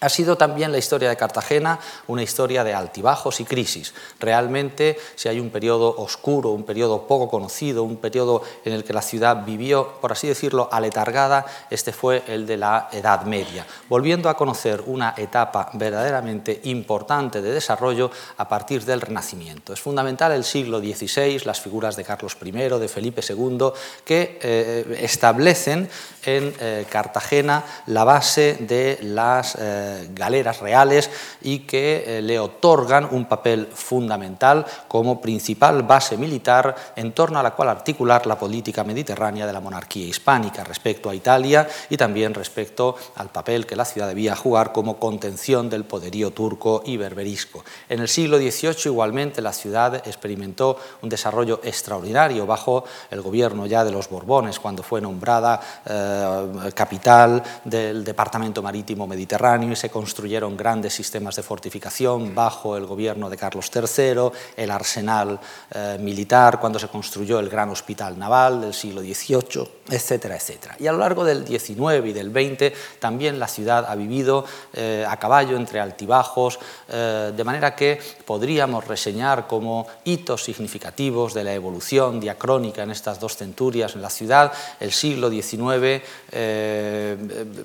Ha 0.00 0.08
sido 0.08 0.36
también 0.36 0.72
la 0.72 0.78
historia 0.78 1.10
de 1.10 1.16
Cartagena 1.16 1.78
una 2.06 2.22
historia 2.22 2.64
de 2.64 2.72
altibajos 2.72 3.40
y 3.40 3.44
crisis. 3.44 3.92
Realmente, 4.18 4.98
si 5.14 5.28
hay 5.28 5.38
un 5.38 5.50
periodo 5.50 5.94
oscuro, 5.98 6.50
un 6.50 6.64
periodo 6.64 7.06
poco 7.06 7.28
conocido, 7.28 7.82
un 7.82 7.98
periodo 7.98 8.42
en 8.64 8.72
el 8.72 8.82
que 8.82 8.94
la 8.94 9.02
ciudad 9.02 9.44
vivió, 9.44 10.00
por 10.00 10.12
así 10.12 10.26
decirlo, 10.26 10.70
aletargada, 10.72 11.44
este 11.68 11.92
fue 11.92 12.22
el 12.28 12.46
de 12.46 12.56
la 12.56 12.88
Edad 12.92 13.24
Media, 13.24 13.66
volviendo 13.90 14.30
a 14.30 14.36
conocer 14.36 14.82
una 14.86 15.14
etapa 15.18 15.70
verdaderamente 15.74 16.60
importante 16.64 17.42
de 17.42 17.52
desarrollo 17.52 18.10
a 18.38 18.48
partir 18.48 18.84
del 18.86 19.02
Renacimiento. 19.02 19.74
Es 19.74 19.80
fundamental 19.80 20.32
el 20.32 20.44
siglo 20.44 20.80
XVI, 20.80 21.42
las 21.44 21.60
figuras 21.60 21.96
de 21.96 22.04
Carlos 22.04 22.36
I, 22.42 22.50
de 22.50 22.88
Felipe 22.88 23.20
II, 23.28 23.70
que 24.04 24.38
eh, 24.42 24.98
establecen 25.02 25.88
en 26.24 26.54
eh, 26.58 26.86
Cartagena 26.88 27.64
la 27.86 28.04
base 28.04 28.56
de 28.60 28.98
las 29.02 29.56
eh, 29.58 29.89
galeras 30.12 30.60
reales 30.60 31.10
y 31.42 31.60
que 31.60 32.04
eh, 32.06 32.22
le 32.22 32.38
otorgan 32.38 33.08
un 33.10 33.26
papel 33.26 33.68
fundamental 33.72 34.66
como 34.88 35.20
principal 35.20 35.82
base 35.82 36.16
militar 36.16 36.74
en 36.96 37.12
torno 37.12 37.38
a 37.38 37.42
la 37.42 37.52
cual 37.52 37.68
articular 37.68 38.26
la 38.26 38.38
política 38.38 38.84
mediterránea 38.84 39.46
de 39.46 39.52
la 39.52 39.60
monarquía 39.60 40.06
hispánica 40.06 40.64
respecto 40.64 41.10
a 41.10 41.14
Italia 41.14 41.68
y 41.88 41.96
también 41.96 42.34
respecto 42.34 42.96
al 43.16 43.30
papel 43.30 43.66
que 43.66 43.76
la 43.76 43.84
ciudad 43.84 44.08
debía 44.08 44.36
jugar 44.36 44.72
como 44.72 44.98
contención 44.98 45.70
del 45.70 45.84
poderío 45.84 46.32
turco 46.32 46.82
y 46.84 46.96
berberisco. 46.96 47.64
En 47.88 48.00
el 48.00 48.08
siglo 48.08 48.38
XVIII 48.38 48.76
igualmente 48.86 49.42
la 49.42 49.52
ciudad 49.52 49.94
experimentó 50.06 50.76
un 51.02 51.08
desarrollo 51.08 51.60
extraordinario 51.62 52.46
bajo 52.46 52.84
el 53.10 53.22
gobierno 53.22 53.66
ya 53.66 53.84
de 53.84 53.92
los 53.92 54.08
Borbones 54.08 54.58
cuando 54.58 54.82
fue 54.82 55.00
nombrada 55.00 55.60
eh, 55.84 56.70
capital 56.74 57.42
del 57.64 58.04
Departamento 58.04 58.62
Marítimo 58.62 59.06
Mediterráneo 59.06 59.72
y 59.72 59.76
se 59.80 59.90
construyeron 59.90 60.56
grandes 60.56 60.94
sistemas 60.94 61.36
de 61.36 61.42
fortificación 61.42 62.34
bajo 62.34 62.76
el 62.76 62.86
gobierno 62.86 63.30
de 63.30 63.36
Carlos 63.36 63.70
III, 63.74 64.30
el 64.56 64.70
arsenal 64.70 65.40
eh, 65.70 65.96
militar 66.00 66.60
cuando 66.60 66.78
se 66.78 66.88
construyó 66.88 67.38
el 67.38 67.48
gran 67.48 67.70
hospital 67.70 68.18
naval 68.18 68.60
del 68.60 68.74
siglo 68.74 69.00
XVIII, 69.00 69.68
etcétera, 69.88 70.36
etcétera. 70.36 70.76
Y 70.78 70.86
a 70.86 70.92
lo 70.92 70.98
largo 70.98 71.24
del 71.24 71.46
XIX 71.46 72.04
y 72.04 72.12
del 72.12 72.30
XX 72.30 72.72
también 72.98 73.38
la 73.38 73.48
ciudad 73.48 73.86
ha 73.88 73.94
vivido 73.94 74.44
eh, 74.74 75.04
a 75.08 75.16
caballo 75.16 75.56
entre 75.56 75.80
altibajos, 75.80 76.58
de 76.90 77.44
manera 77.44 77.74
que 77.76 78.00
podríamos 78.24 78.86
reseñar 78.86 79.46
como 79.46 79.86
hitos 80.04 80.42
significativos 80.44 81.34
de 81.34 81.44
la 81.44 81.54
evolución 81.54 82.20
diacrónica 82.20 82.82
en 82.82 82.90
estas 82.90 83.20
dos 83.20 83.36
centurias 83.36 83.94
en 83.94 84.02
la 84.02 84.10
ciudad, 84.10 84.52
el 84.80 84.92
siglo 84.92 85.30
XIX 85.30 86.02
eh, 86.32 87.16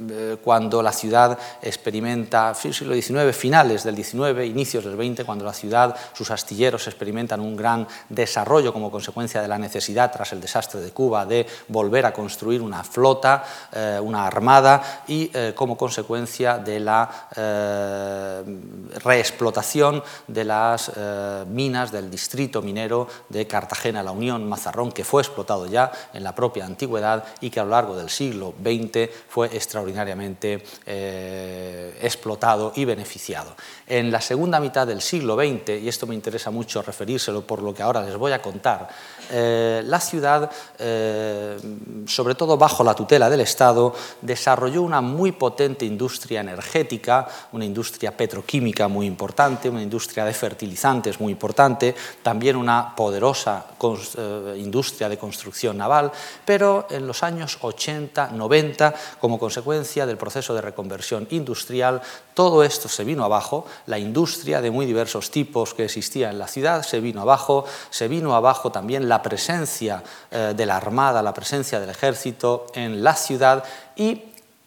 eh, 0.10 0.38
cuando 0.44 0.82
la 0.82 0.92
ciudad 0.92 1.38
experimenta, 1.62 2.05
siglo 2.60 2.94
XIX, 2.94 3.36
finales 3.36 3.84
del 3.84 3.96
XIX, 3.96 4.46
inicios 4.46 4.86
del 4.86 4.96
XX, 4.96 5.24
cuando 5.26 5.46
la 5.46 5.54
ciudad, 5.54 5.96
sus 6.14 6.32
astilleros 6.32 6.88
experimentan 6.88 7.40
un 7.40 7.56
gran 7.56 7.88
desarrollo 8.10 8.74
como 8.74 8.92
consecuencia 8.92 9.42
de 9.42 9.48
la 9.48 9.58
necesidad, 9.58 10.12
tras 10.12 10.34
el 10.34 10.42
desastre 10.42 10.82
de 10.82 10.92
Cuba, 10.92 11.26
de 11.26 11.46
volver 11.68 12.06
a 12.06 12.14
construir 12.14 12.62
una 12.62 12.84
flota, 12.84 13.44
eh, 13.72 14.00
una 14.02 14.26
armada 14.26 15.04
y 15.08 15.32
como 15.54 15.78
consecuencia 15.78 16.58
de 16.58 16.80
la 16.80 17.30
reexplotación 19.04 20.04
de 20.28 20.44
las 20.44 20.92
minas 21.48 21.92
del 21.92 22.10
distrito 22.10 22.62
minero 22.62 23.08
de 23.30 23.48
Cartagena, 23.48 24.04
la 24.04 24.12
Unión 24.12 24.48
Mazarrón, 24.48 24.92
que 24.92 25.04
fue 25.04 25.22
explotado 25.22 25.68
ya 25.68 25.92
en 26.14 26.24
la 26.24 26.36
propia 26.36 26.66
antigüedad 26.66 27.26
y 27.42 27.50
que 27.50 27.60
a 27.60 27.64
lo 27.64 27.72
largo 27.72 27.96
del 27.96 28.10
siglo 28.10 28.54
XX 28.62 29.10
fue 29.28 29.48
extraordinariamente 29.48 30.64
eh, 30.86 31.95
explotado 32.02 32.74
y 32.76 32.86
beneficiado. 32.86 33.56
En 33.88 34.12
la 34.12 34.20
segunda 34.20 34.60
mitad 34.60 34.88
del 34.88 35.00
siglo 35.00 35.36
XX, 35.36 35.82
y 35.82 35.88
esto 35.88 36.08
me 36.08 36.16
interesa 36.16 36.50
mucho 36.50 36.82
referírselo 36.82 37.42
por 37.46 37.62
lo 37.62 37.72
que 37.72 37.84
ahora 37.84 38.02
les 38.02 38.18
voy 38.18 38.32
a 38.32 38.42
contar, 38.42 38.90
eh, 39.30 39.84
la 39.86 40.00
ciudad, 40.00 40.50
eh, 40.80 41.56
sobre 42.08 42.34
todo 42.34 42.58
bajo 42.58 42.84
la 42.84 42.96
tutela 42.96 43.30
del 43.30 43.42
Estado, 43.42 43.94
desarrolló 44.22 44.82
una 44.82 45.02
muy 45.02 45.34
potente 45.34 45.86
industria 45.86 46.42
energética, 46.42 47.28
una 47.52 47.64
industria 47.64 48.18
petroquímica 48.18 48.88
muy 48.88 49.06
importante, 49.06 49.70
una 49.70 49.84
industria 49.84 50.26
de 50.26 50.34
fertilizantes 50.34 51.20
muy 51.20 51.32
importante, 51.32 51.94
también 52.24 52.56
una 52.56 52.96
poderosa 52.96 53.68
industria 54.58 55.10
de 55.10 55.18
construcción 55.20 55.78
naval, 55.78 56.12
pero 56.44 56.88
en 56.90 57.06
los 57.06 57.22
años 57.22 57.60
80, 57.62 58.32
90, 58.32 58.96
como 59.20 59.38
consecuencia 59.38 60.08
del 60.08 60.18
proceso 60.18 60.56
de 60.56 60.62
reconversión 60.62 61.28
industrial, 61.30 62.02
todo 62.36 62.64
esto 62.64 62.88
se 62.90 63.04
vino 63.04 63.24
abajo, 63.24 63.66
la 63.88 63.98
industria 63.98 64.62
de 64.62 64.70
muy 64.70 64.86
diversos 64.86 65.32
tipos 65.32 65.74
que 65.74 65.86
existía 65.86 66.30
en 66.30 66.38
la 66.38 66.48
ciudad 66.48 66.84
se 66.84 67.00
vino 67.00 67.22
abajo, 67.22 67.66
se 67.90 68.08
vino 68.08 68.36
abajo 68.36 68.72
también 68.72 69.10
la 69.10 69.24
presencia 69.24 70.04
eh, 70.30 70.54
de 70.56 70.66
la 70.66 70.76
Armada, 70.76 71.24
la 71.24 71.34
presencia 71.34 71.80
del 71.80 71.90
ejército 71.90 72.68
en 72.76 73.04
la 73.04 73.16
ciudad 73.16 73.64
y 73.96 74.22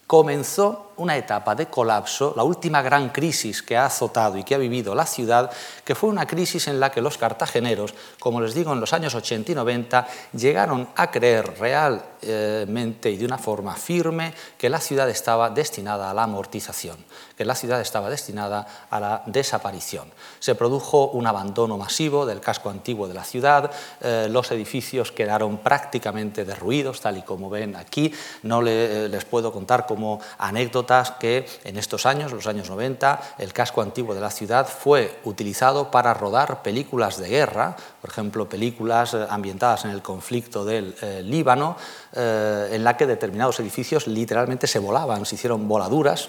comenzó 0.08 0.92
una 0.96 1.18
etapa 1.18 1.54
de 1.54 1.66
colapso, 1.66 2.32
la 2.34 2.42
última 2.42 2.80
gran 2.80 3.10
crisis 3.10 3.62
que 3.62 3.76
ha 3.76 3.84
azotado 3.84 4.38
y 4.38 4.42
que 4.42 4.54
ha 4.54 4.58
vivido 4.58 4.94
la 4.94 5.04
ciudad, 5.04 5.50
que 5.84 5.94
fue 5.94 6.08
una 6.08 6.26
crisis 6.26 6.66
en 6.66 6.80
la 6.80 6.90
que 6.90 7.02
los 7.02 7.18
cartageneros, 7.18 7.94
como 8.18 8.40
les 8.40 8.54
digo, 8.54 8.72
en 8.72 8.80
los 8.80 8.94
años 8.94 9.14
80 9.14 9.52
y 9.52 9.54
90, 9.54 10.08
llegaron 10.32 10.88
a 10.96 11.10
creer 11.10 11.58
realmente 11.58 13.10
y 13.10 13.18
de 13.18 13.26
una 13.26 13.37
forma 13.37 13.76
firme 13.76 14.32
que 14.56 14.70
la 14.70 14.80
ciudad 14.80 15.10
estaba 15.10 15.50
destinada 15.50 16.10
a 16.10 16.14
la 16.14 16.22
amortización, 16.22 16.96
que 17.38 17.45
la 17.45 17.54
ciudad 17.54 17.80
estaba 17.80 18.11
destinada 18.11 18.66
a 18.90 18.99
la 18.99 19.23
desaparición. 19.26 20.11
Se 20.40 20.57
produjo 20.57 21.11
un 21.11 21.25
abandono 21.25 21.78
masivo 21.78 22.26
del 22.26 22.40
casco 22.40 22.68
antiguo 22.68 23.07
de 23.07 23.14
la 23.14 23.23
ciudad, 23.23 23.71
eh, 24.00 24.26
los 24.28 24.50
edificios 24.50 25.12
quedaron 25.12 25.59
prácticamente 25.59 26.45
derruidos, 26.45 27.00
tal 27.00 27.16
y 27.16 27.23
como 27.23 27.49
ven 27.49 27.76
aquí. 27.76 28.12
No 28.42 28.61
eh, 28.66 29.09
les 29.09 29.25
puedo 29.25 29.52
contar 29.52 29.87
como 29.87 30.21
anécdota 30.37 31.16
que 31.21 31.47
en 31.62 31.76
estos 31.76 32.07
años, 32.07 32.33
los 32.33 32.49
años 32.49 32.68
90, 32.68 33.21
el 33.38 33.52
casco 33.52 33.83
antiguo 33.83 34.16
de 34.16 34.21
la 34.21 34.33
ciudad 34.33 34.66
fue 34.66 35.21
utilizado 35.23 35.92
para 35.92 36.14
rodar 36.14 36.62
películas 36.62 37.18
de 37.18 37.28
guerra, 37.28 37.76
por 38.00 38.11
ejemplo, 38.11 38.49
películas 38.49 39.14
eh, 39.14 39.25
ambientadas 39.30 39.85
en 39.85 39.92
el 39.92 40.02
conflicto 40.02 40.64
del 40.64 40.97
Líbano, 41.23 41.76
en 42.12 42.83
la 42.83 42.97
que 42.97 43.07
determinados 43.07 43.61
edificios 43.61 44.07
literalmente 44.09 44.66
se 44.66 44.78
volaban, 44.78 45.25
se 45.25 45.37
hicieron 45.37 45.68
voladuras 45.68 46.28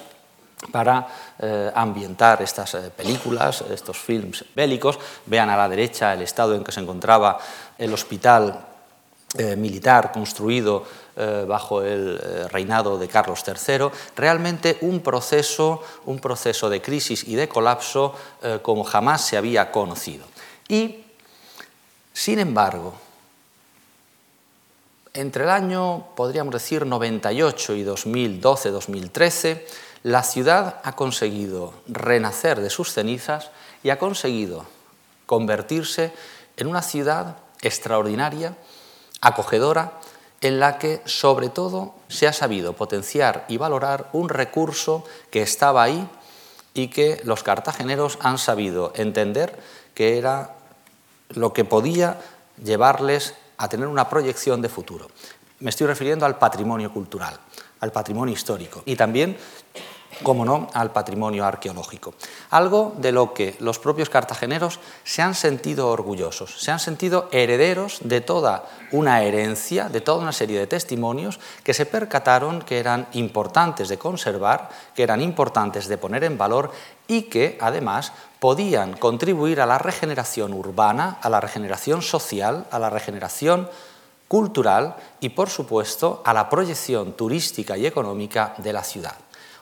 para 0.71 1.07
ambientar 1.73 2.41
estas 2.41 2.75
películas, 2.95 3.63
estos 3.71 3.97
films 3.97 4.43
bélicos. 4.55 4.99
Vean 5.25 5.49
a 5.49 5.57
la 5.57 5.69
derecha 5.69 6.13
el 6.13 6.21
estado 6.21 6.53
en 6.53 6.63
que 6.63 6.71
se 6.71 6.81
encontraba 6.81 7.39
el 7.77 7.93
hospital 7.93 8.69
eh, 9.37 9.55
militar 9.55 10.11
construido 10.11 10.83
eh, 11.15 11.45
bajo 11.47 11.83
el 11.83 12.19
eh, 12.19 12.47
reinado 12.47 12.97
de 12.97 13.07
Carlos 13.07 13.43
III, 13.45 13.89
realmente 14.15 14.79
un 14.81 15.01
proceso, 15.01 15.83
un 16.07 16.17
proceso 16.17 16.67
de 16.67 16.81
crisis 16.81 17.23
y 17.27 17.35
de 17.35 17.47
colapso 17.47 18.15
como 18.63 18.83
jamás 18.83 19.23
se 19.23 19.37
había 19.37 19.71
conocido. 19.71 20.25
Y, 20.67 21.03
sin 22.11 22.39
embargo, 22.39 22.95
entre 25.13 25.43
el 25.43 25.51
año, 25.51 26.07
podríamos 26.15 26.53
decir, 26.53 26.87
98 26.87 27.75
y 27.75 27.83
2012-2013, 27.83 29.61
la 30.03 30.23
ciudad 30.23 30.79
ha 30.83 30.95
conseguido 30.95 31.73
renacer 31.87 32.61
de 32.61 32.69
sus 32.69 32.93
cenizas 32.93 33.51
y 33.83 33.89
ha 33.89 33.99
conseguido 33.99 34.65
convertirse 35.25 36.13
en 36.57 36.67
una 36.67 36.81
ciudad 36.81 37.37
extraordinaria 37.61 38.55
acogedora 39.21 39.93
en 40.41 40.59
la 40.59 40.77
que 40.77 41.01
sobre 41.05 41.49
todo 41.49 41.95
se 42.07 42.27
ha 42.27 42.33
sabido 42.33 42.73
potenciar 42.73 43.45
y 43.49 43.57
valorar 43.57 44.09
un 44.13 44.29
recurso 44.29 45.03
que 45.31 45.41
estaba 45.41 45.83
ahí 45.83 46.07
y 46.73 46.87
que 46.87 47.19
los 47.25 47.43
cartageneros 47.43 48.17
han 48.21 48.37
sabido 48.37 48.93
entender 48.95 49.59
que 49.93 50.17
era 50.17 50.55
lo 51.29 51.51
que 51.51 51.65
podía 51.65 52.19
llevarles 52.63 53.35
a 53.57 53.67
tener 53.67 53.87
una 53.87 54.09
proyección 54.09 54.61
de 54.61 54.69
futuro. 54.69 55.07
Me 55.59 55.69
estoy 55.69 55.87
refiriendo 55.87 56.25
al 56.25 56.37
patrimonio 56.37 56.93
cultural, 56.93 57.37
al 57.79 57.91
patrimonio 57.91 58.33
histórico 58.33 58.83
y 58.85 58.95
también 58.95 59.37
como 60.23 60.43
no, 60.43 60.67
al 60.73 60.91
patrimonio 60.91 61.45
arqueológico. 61.45 62.13
Algo 62.49 62.93
de 62.97 63.11
lo 63.11 63.33
que 63.33 63.55
los 63.59 63.79
propios 63.79 64.09
cartageneros 64.09 64.79
se 65.03 65.21
han 65.21 65.35
sentido 65.35 65.87
orgullosos, 65.87 66.59
se 66.59 66.71
han 66.71 66.79
sentido 66.79 67.29
herederos 67.31 67.99
de 68.03 68.19
toda 68.21 68.65
una 68.91 69.23
herencia, 69.23 69.87
de 69.87 70.01
toda 70.01 70.21
una 70.21 70.33
serie 70.33 70.59
de 70.59 70.67
testimonios 70.67 71.39
que 71.63 71.73
se 71.73 71.85
percataron 71.85 72.61
que 72.61 72.79
eran 72.79 73.07
importantes 73.13 73.87
de 73.87 73.97
conservar, 73.97 74.69
que 74.95 75.03
eran 75.03 75.21
importantes 75.21 75.87
de 75.87 75.97
poner 75.97 76.23
en 76.23 76.37
valor 76.37 76.71
y 77.07 77.23
que 77.23 77.57
además 77.61 78.11
podían 78.39 78.93
contribuir 78.97 79.61
a 79.61 79.65
la 79.65 79.77
regeneración 79.77 80.53
urbana, 80.53 81.17
a 81.21 81.29
la 81.29 81.39
regeneración 81.39 82.01
social, 82.01 82.65
a 82.71 82.79
la 82.79 82.89
regeneración 82.89 83.69
cultural 84.29 84.95
y, 85.19 85.29
por 85.29 85.49
supuesto, 85.49 86.21
a 86.23 86.33
la 86.33 86.47
proyección 86.47 87.13
turística 87.13 87.75
y 87.75 87.85
económica 87.85 88.53
de 88.59 88.71
la 88.71 88.85
ciudad. 88.85 89.15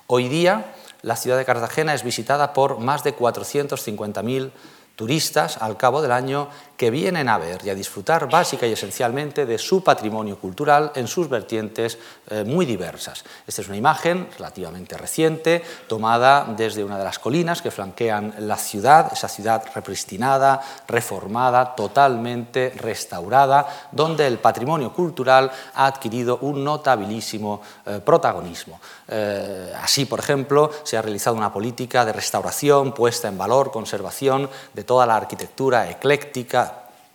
Hoy 0.06 0.28
día 0.28 0.76
la 1.02 1.16
ciudad 1.16 1.38
de 1.38 1.46
Cartagena 1.46 1.94
es 1.94 2.04
visitada 2.04 2.54
por 2.54 2.80
más 2.80 3.04
de 3.04 3.16
450.000 3.16 4.52
turistas 4.96 5.58
al 5.62 5.78
cabo 5.78 6.02
del 6.02 6.12
año 6.12 6.50
que 6.78 6.92
vienen 6.92 7.28
a 7.28 7.40
ver 7.40 7.66
y 7.66 7.70
a 7.72 7.76
disfrutar 7.76 8.30
básica 8.30 8.68
y 8.68 8.74
esencialmente 8.74 9.48
de 9.48 9.58
su 9.58 9.84
patrimonio 9.84 10.38
cultural 10.38 10.92
en 10.96 11.08
sus 11.08 11.28
vertientes 11.28 11.98
eh, 12.30 12.44
muy 12.44 12.68
diversas. 12.68 13.24
Esta 13.48 13.62
es 13.62 13.68
una 13.68 13.78
imagen 13.78 14.28
relativamente 14.38 14.96
reciente, 14.96 15.64
tomada 15.88 16.46
desde 16.56 16.84
una 16.84 17.00
de 17.00 17.04
las 17.04 17.18
colinas 17.18 17.64
que 17.64 17.72
flanquean 17.72 18.36
la 18.40 18.58
ciudad, 18.58 19.12
esa 19.12 19.28
ciudad 19.28 19.64
repristinada, 19.74 20.62
reformada, 20.88 21.76
totalmente 21.76 22.72
restaurada, 22.78 23.90
donde 23.92 24.28
el 24.28 24.38
patrimonio 24.38 24.94
cultural 24.94 25.52
ha 25.74 25.88
adquirido 25.88 26.38
un 26.42 26.64
notabilísimo 26.64 27.62
eh, 27.88 28.02
protagonismo. 28.06 28.80
Eh, 29.08 29.74
así, 29.82 30.06
por 30.06 30.20
ejemplo, 30.20 30.70
se 30.84 30.96
ha 30.96 31.02
realizado 31.02 31.36
una 31.36 31.52
política 31.52 32.06
de 32.06 32.14
restauración, 32.14 32.94
puesta 32.94 33.28
en 33.28 33.38
valor, 33.38 33.72
conservación 33.72 34.48
de 34.74 34.84
toda 34.84 35.08
la 35.08 35.16
arquitectura 35.16 35.90
ecléctica, 35.90 36.67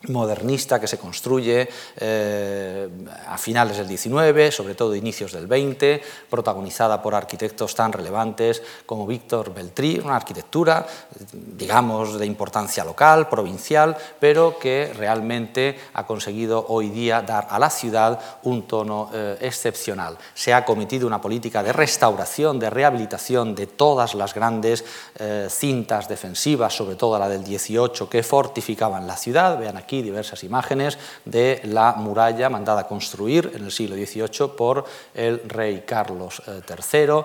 modernista 0.08 0.80
que 0.80 0.86
se 0.86 0.98
construye 0.98 1.68
eh, 1.96 2.88
a 3.26 3.38
finales 3.38 3.76
del 3.76 3.86
XIX, 3.86 4.54
sobre 4.54 4.74
todo 4.74 4.94
inicios 4.94 5.32
del 5.32 5.46
XX, 5.46 6.04
protagonizada 6.28 7.00
por 7.02 7.14
arquitectos 7.14 7.74
tan 7.74 7.92
relevantes 7.92 8.62
como 8.86 9.06
Víctor 9.06 9.54
Beltrí, 9.54 10.00
una 10.02 10.16
arquitectura, 10.16 10.86
digamos, 11.32 12.18
de 12.18 12.26
importancia 12.26 12.84
local, 12.84 13.28
provincial, 13.28 13.96
pero 14.18 14.58
que 14.58 14.92
realmente 14.96 15.78
ha 15.94 16.06
conseguido 16.06 16.66
hoy 16.68 16.88
día 16.88 17.22
dar 17.22 17.46
a 17.50 17.58
la 17.58 17.70
ciudad 17.70 18.18
un 18.42 18.66
tono 18.66 19.10
eh, 19.12 19.38
excepcional. 19.40 20.16
Se 20.34 20.52
ha 20.52 20.64
cometido 20.64 21.06
una 21.06 21.20
política 21.20 21.62
de 21.62 21.72
restauración, 21.72 22.58
de 22.58 22.70
rehabilitación 22.70 23.54
de 23.54 23.66
todas 23.66 24.14
las 24.14 24.34
grandes 24.34 24.84
eh, 25.18 25.48
cintas 25.50 26.08
defensivas, 26.08 26.74
sobre 26.74 26.96
todo 26.96 27.18
la 27.18 27.28
del 27.28 27.44
18, 27.44 28.08
que 28.08 28.22
fortificaban 28.22 29.06
la 29.06 29.16
ciudad. 29.16 29.58
Vean 29.58 29.76
aquí 29.76 29.91
diversas 30.00 30.44
imágenes 30.44 30.96
de 31.24 31.60
la 31.64 31.92
muralla 31.92 32.48
mandada 32.48 32.82
a 32.82 32.88
construir 32.88 33.52
en 33.54 33.64
el 33.64 33.72
siglo 33.72 33.96
XVIII 33.96 34.48
por 34.56 34.84
el 35.14 35.42
rey 35.48 35.84
Carlos 35.86 36.40
III. 36.46 37.02
Eh, 37.02 37.24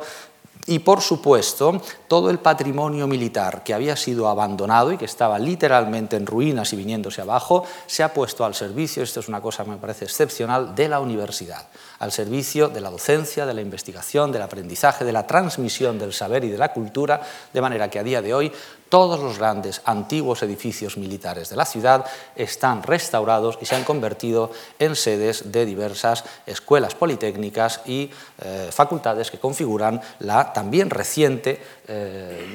y 0.69 0.79
por 0.79 0.99
supuesto, 0.99 1.81
todo 2.09 2.29
el 2.29 2.39
patrimonio 2.39 3.07
militar 3.07 3.63
que 3.63 3.73
había 3.73 3.95
sido 3.95 4.27
abandonado 4.27 4.91
y 4.91 4.97
que 4.97 5.05
estaba 5.05 5.39
literalmente 5.39 6.17
en 6.17 6.25
ruinas 6.25 6.73
y 6.73 6.75
viniéndose 6.75 7.21
abajo, 7.21 7.63
se 7.85 8.03
ha 8.03 8.13
puesto 8.13 8.43
al 8.43 8.53
servicio, 8.53 9.01
esto 9.01 9.21
es 9.21 9.29
una 9.29 9.39
cosa 9.39 9.63
que 9.63 9.69
me 9.69 9.77
parece 9.77 10.03
excepcional, 10.03 10.75
de 10.75 10.89
la 10.89 10.99
universidad, 10.99 11.67
al 11.99 12.11
servicio 12.11 12.69
de 12.69 12.81
la 12.81 12.89
docencia, 12.89 13.45
de 13.45 13.53
la 13.53 13.61
investigación, 13.61 14.31
del 14.31 14.41
aprendizaje, 14.41 15.05
de 15.05 15.13
la 15.13 15.27
transmisión 15.27 15.99
del 15.99 16.13
saber 16.13 16.43
y 16.43 16.49
de 16.49 16.57
la 16.57 16.73
cultura, 16.73 17.21
de 17.53 17.61
manera 17.61 17.89
que 17.89 17.99
a 17.99 18.03
día 18.03 18.21
de 18.21 18.33
hoy 18.33 18.51
todos 18.89 19.19
los 19.19 19.37
grandes 19.37 19.81
antiguos 19.85 20.43
edificios 20.43 20.97
militares 20.97 21.49
de 21.49 21.55
la 21.55 21.65
ciudad 21.65 22.05
están 22.35 22.83
restaurados 22.83 23.57
y 23.61 23.65
se 23.65 23.75
han 23.75 23.83
convertido 23.83 24.51
en 24.79 24.95
sedes 24.95 25.51
de 25.51 25.65
diversas 25.65 26.23
escuelas 26.45 26.95
politécnicas 26.95 27.81
y 27.85 28.09
eh, 28.41 28.69
facultades 28.71 29.29
que 29.29 29.39
configuran 29.39 30.01
la 30.19 30.53
también 30.53 30.89
reciente 30.89 31.61
eh, 31.87 32.45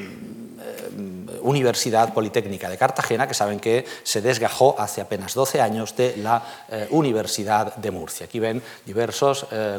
Universidad 1.43 2.15
Politécnica 2.15 2.69
de 2.69 2.79
Cartagena, 2.79 3.27
que 3.27 3.35
saben 3.35 3.59
que 3.59 3.85
se 4.03 4.21
desgajó 4.21 4.77
hace 4.79 5.01
apenas 5.01 5.35
12 5.35 5.61
años 5.61 5.97
de 5.97 6.17
la 6.19 6.43
eh, 6.69 6.87
Universidad 6.91 7.75
de 7.77 7.91
Murcia. 7.91 8.27
Aquí 8.27 8.39
ven 8.39 8.63
diversos 8.87 9.32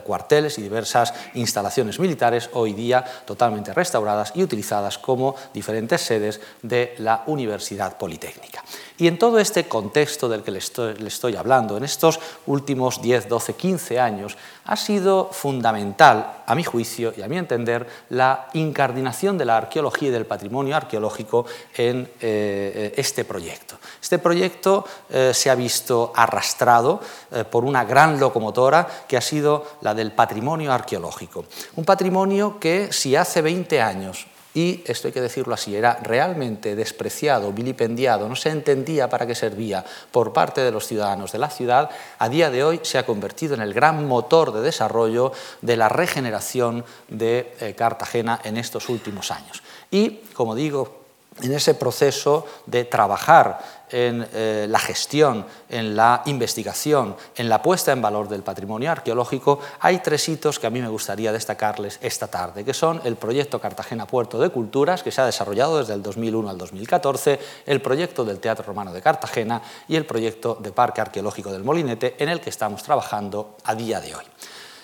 cuarteles 0.03 0.57
y 0.57 0.61
diversas 0.61 1.13
instalaciones 1.33 1.99
militares 1.99 2.49
hoy 2.53 2.73
día 2.73 3.03
totalmente 3.25 3.73
restauradas 3.73 4.31
y 4.35 4.43
utilizadas 4.43 4.97
como 4.97 5.35
diferentes 5.53 6.01
sedes 6.01 6.41
de 6.61 6.95
la 6.99 7.23
Universidad 7.27 7.97
Politécnica. 7.97 8.63
Y 8.97 9.07
en 9.07 9.17
todo 9.17 9.39
este 9.39 9.67
contexto 9.67 10.29
del 10.29 10.43
que 10.43 10.51
le 10.51 10.59
estoy, 10.59 11.35
hablando, 11.35 11.77
en 11.77 11.83
estos 11.83 12.19
últimos 12.45 13.01
10, 13.01 13.27
12, 13.27 13.53
15 13.55 13.99
años, 13.99 14.37
ha 14.65 14.75
sido 14.75 15.29
fundamental, 15.31 16.43
a 16.45 16.55
mi 16.55 16.63
juicio 16.63 17.13
y 17.15 17.21
a 17.21 17.27
mi 17.27 17.37
entender, 17.37 17.87
la 18.09 18.47
incardinación 18.53 19.37
de 19.37 19.45
la 19.45 19.57
arqueología 19.57 20.09
y 20.09 20.11
del 20.11 20.25
patrimonio 20.25 20.75
arqueológico 20.75 21.45
en 21.75 22.09
eh, 22.21 22.93
este 22.95 23.25
proyecto. 23.25 23.77
Este 24.03 24.19
proyecto 24.19 24.83
eh, 25.09 25.31
se 25.33 25.49
ha 25.49 25.55
visto 25.55 26.11
arrastrado 26.13 26.99
eh, 27.31 27.45
por 27.45 27.63
una 27.63 27.85
gran 27.85 28.19
locomotora 28.19 28.85
que 29.07 29.15
ha 29.15 29.21
sido 29.21 29.65
la 29.79 29.93
del 29.93 30.11
patrimonio 30.11 30.73
arqueológico. 30.73 31.45
Un 31.77 31.85
patrimonio 31.85 32.59
que 32.59 32.91
si 32.91 33.15
hace 33.15 33.41
20 33.41 33.81
años 33.81 34.27
y, 34.53 34.83
esto 34.85 35.07
hay 35.07 35.13
que 35.13 35.21
decirlo 35.21 35.53
así, 35.53 35.75
era 35.75 35.97
realmente 36.03 36.75
despreciado, 36.75 37.51
vilipendiado, 37.53 38.29
no 38.29 38.35
se 38.35 38.49
entendía 38.49 39.09
para 39.09 39.25
qué 39.25 39.33
servía 39.33 39.83
por 40.11 40.31
parte 40.31 40.61
de 40.61 40.71
los 40.71 40.85
ciudadanos 40.85 41.31
de 41.31 41.39
la 41.39 41.49
ciudad, 41.49 41.89
a 42.19 42.29
día 42.29 42.51
de 42.51 42.63
hoy 42.63 42.79
se 42.83 42.99
ha 42.99 43.05
convertido 43.05 43.55
en 43.55 43.61
el 43.61 43.73
gran 43.73 44.05
motor 44.05 44.51
de 44.51 44.61
desarrollo 44.61 45.31
de 45.61 45.77
la 45.77 45.89
regeneración 45.89 46.85
de 47.07 47.55
eh, 47.61 47.73
Cartagena 47.73 48.41
en 48.43 48.57
estos 48.57 48.89
últimos 48.89 49.31
años. 49.31 49.63
Y, 49.89 50.19
como 50.33 50.53
digo, 50.53 51.02
en 51.41 51.53
ese 51.53 51.73
proceso 51.73 52.45
de 52.65 52.85
trabajar 52.85 53.83
en 53.89 54.27
eh, 54.33 54.65
la 54.67 54.79
gestión, 54.79 55.45
en 55.69 55.95
la 55.95 56.23
investigación, 56.25 57.15
en 57.35 57.47
la 57.47 57.61
puesta 57.61 57.91
en 57.91 58.01
valor 58.01 58.27
del 58.27 58.41
patrimonio 58.41 58.91
arqueológico, 58.91 59.59
hay 59.79 59.99
tres 59.99 60.27
hitos 60.27 60.59
que 60.59 60.67
a 60.67 60.71
mí 60.71 60.81
me 60.81 60.89
gustaría 60.89 61.31
destacarles 61.31 61.99
esta 62.01 62.27
tarde, 62.27 62.65
que 62.65 62.73
son 62.73 63.01
el 63.03 63.15
proyecto 63.15 63.61
Cartagena 63.61 64.07
Puerto 64.07 64.39
de 64.39 64.49
Culturas, 64.49 65.03
que 65.03 65.11
se 65.11 65.21
ha 65.21 65.25
desarrollado 65.25 65.77
desde 65.77 65.93
el 65.93 66.01
2001 66.01 66.49
al 66.49 66.57
2014, 66.57 67.39
el 67.67 67.81
proyecto 67.81 68.25
del 68.25 68.39
Teatro 68.39 68.65
Romano 68.65 68.91
de 68.93 69.01
Cartagena 69.01 69.61
y 69.87 69.95
el 69.95 70.05
proyecto 70.05 70.57
de 70.59 70.71
Parque 70.71 71.01
Arqueológico 71.01 71.51
del 71.51 71.63
Molinete, 71.63 72.15
en 72.17 72.29
el 72.29 72.41
que 72.41 72.49
estamos 72.49 72.81
trabajando 72.81 73.57
a 73.63 73.75
día 73.75 74.01
de 74.01 74.15
hoy. 74.15 74.23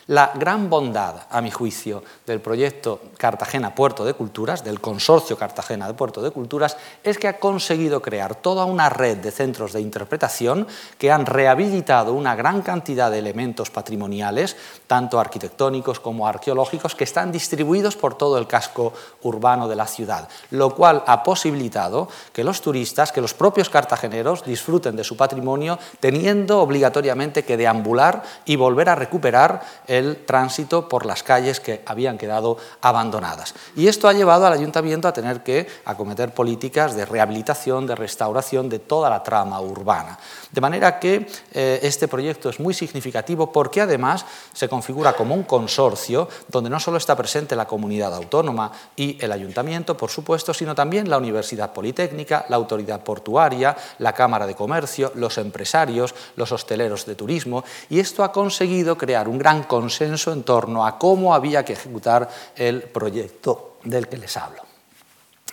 La 0.09 0.31
gran 0.33 0.71
bondad, 0.71 1.27
a 1.29 1.39
mi 1.39 1.51
juicio, 1.51 2.03
del 2.25 2.41
proyecto 2.41 2.99
Cartagena 3.15 3.75
Puerto 3.75 4.03
de 4.03 4.15
Culturas, 4.15 4.63
del 4.63 4.81
consorcio 4.81 5.37
Cartagena 5.37 5.85
de 5.85 5.93
Puerto 5.93 6.23
de 6.23 6.31
Culturas, 6.31 6.77
es 7.03 7.19
que 7.19 7.27
ha 7.27 7.37
conseguido 7.37 8.01
crear 8.01 8.33
toda 8.33 8.65
una 8.65 8.89
red 8.89 9.17
de 9.17 9.29
centros 9.29 9.71
de 9.71 9.81
interpretación 9.81 10.65
que 10.97 11.11
han 11.11 11.27
rehabilitado 11.27 12.13
una 12.13 12.35
gran 12.35 12.63
cantidad 12.63 13.11
de 13.11 13.19
elementos 13.19 13.69
patrimoniales, 13.69 14.57
tanto 14.87 15.19
arquitectónicos 15.19 15.99
como 15.99 16.25
arqueológicos, 16.25 16.95
que 16.95 17.03
están 17.03 17.31
distribuidos 17.31 17.95
por 17.95 18.17
todo 18.17 18.39
el 18.39 18.47
casco 18.47 18.93
urbano 19.21 19.67
de 19.67 19.75
la 19.75 19.85
ciudad, 19.85 20.27
lo 20.49 20.73
cual 20.73 21.03
ha 21.05 21.21
posibilitado 21.21 22.09
que 22.33 22.43
los 22.43 22.63
turistas, 22.63 23.11
que 23.11 23.21
los 23.21 23.35
propios 23.35 23.69
cartageneros 23.69 24.43
disfruten 24.43 24.95
de 24.95 25.03
su 25.03 25.15
patrimonio 25.15 25.77
teniendo 25.99 26.61
obligatoriamente 26.61 27.45
que 27.45 27.57
deambular 27.57 28.23
y 28.45 28.55
volver 28.55 28.89
a 28.89 28.95
recuperar 28.95 29.61
el 29.99 30.25
tránsito 30.25 30.89
por 30.89 31.05
las 31.05 31.23
calles 31.23 31.59
que 31.59 31.81
habían 31.85 32.17
quedado 32.17 32.57
abandonadas. 32.81 33.53
Y 33.75 33.87
esto 33.87 34.07
ha 34.07 34.13
llevado 34.13 34.45
al 34.45 34.53
ayuntamiento 34.53 35.07
a 35.07 35.13
tener 35.13 35.43
que 35.43 35.67
acometer 35.85 36.33
políticas 36.33 36.95
de 36.95 37.05
rehabilitación, 37.05 37.85
de 37.85 37.95
restauración 37.95 38.69
de 38.69 38.79
toda 38.79 39.09
la 39.09 39.23
trama 39.23 39.61
urbana. 39.61 40.17
De 40.51 40.61
manera 40.61 40.99
que 40.99 41.27
eh, 41.53 41.79
este 41.83 42.07
proyecto 42.07 42.49
es 42.49 42.59
muy 42.59 42.73
significativo 42.73 43.51
porque 43.51 43.81
además 43.81 44.25
se 44.53 44.67
configura 44.67 45.13
como 45.13 45.35
un 45.35 45.43
consorcio 45.43 46.27
donde 46.47 46.69
no 46.69 46.79
solo 46.79 46.97
está 46.97 47.15
presente 47.15 47.55
la 47.55 47.67
comunidad 47.67 48.13
autónoma 48.15 48.71
y 48.95 49.23
el 49.23 49.31
ayuntamiento, 49.31 49.95
por 49.95 50.09
supuesto, 50.09 50.53
sino 50.53 50.73
también 50.73 51.09
la 51.09 51.17
Universidad 51.17 51.73
Politécnica, 51.73 52.45
la 52.49 52.55
Autoridad 52.55 53.03
Portuaria, 53.03 53.75
la 53.99 54.13
Cámara 54.13 54.47
de 54.47 54.55
Comercio, 54.55 55.11
los 55.15 55.37
empresarios, 55.37 56.15
los 56.35 56.51
hosteleros 56.51 57.05
de 57.05 57.15
turismo, 57.15 57.63
y 57.89 57.99
esto 57.99 58.23
ha 58.23 58.31
conseguido 58.31 58.97
crear 58.97 59.27
un 59.27 59.37
gran 59.37 59.63
consenso 59.89 60.31
en 60.31 60.43
torno 60.43 60.85
a 60.85 60.99
cómo 60.99 61.33
había 61.33 61.65
que 61.65 61.73
ejecutar 61.73 62.29
el 62.55 62.83
proyecto 62.83 63.77
del 63.83 64.07
que 64.07 64.17
les 64.17 64.37
hablo. 64.37 64.68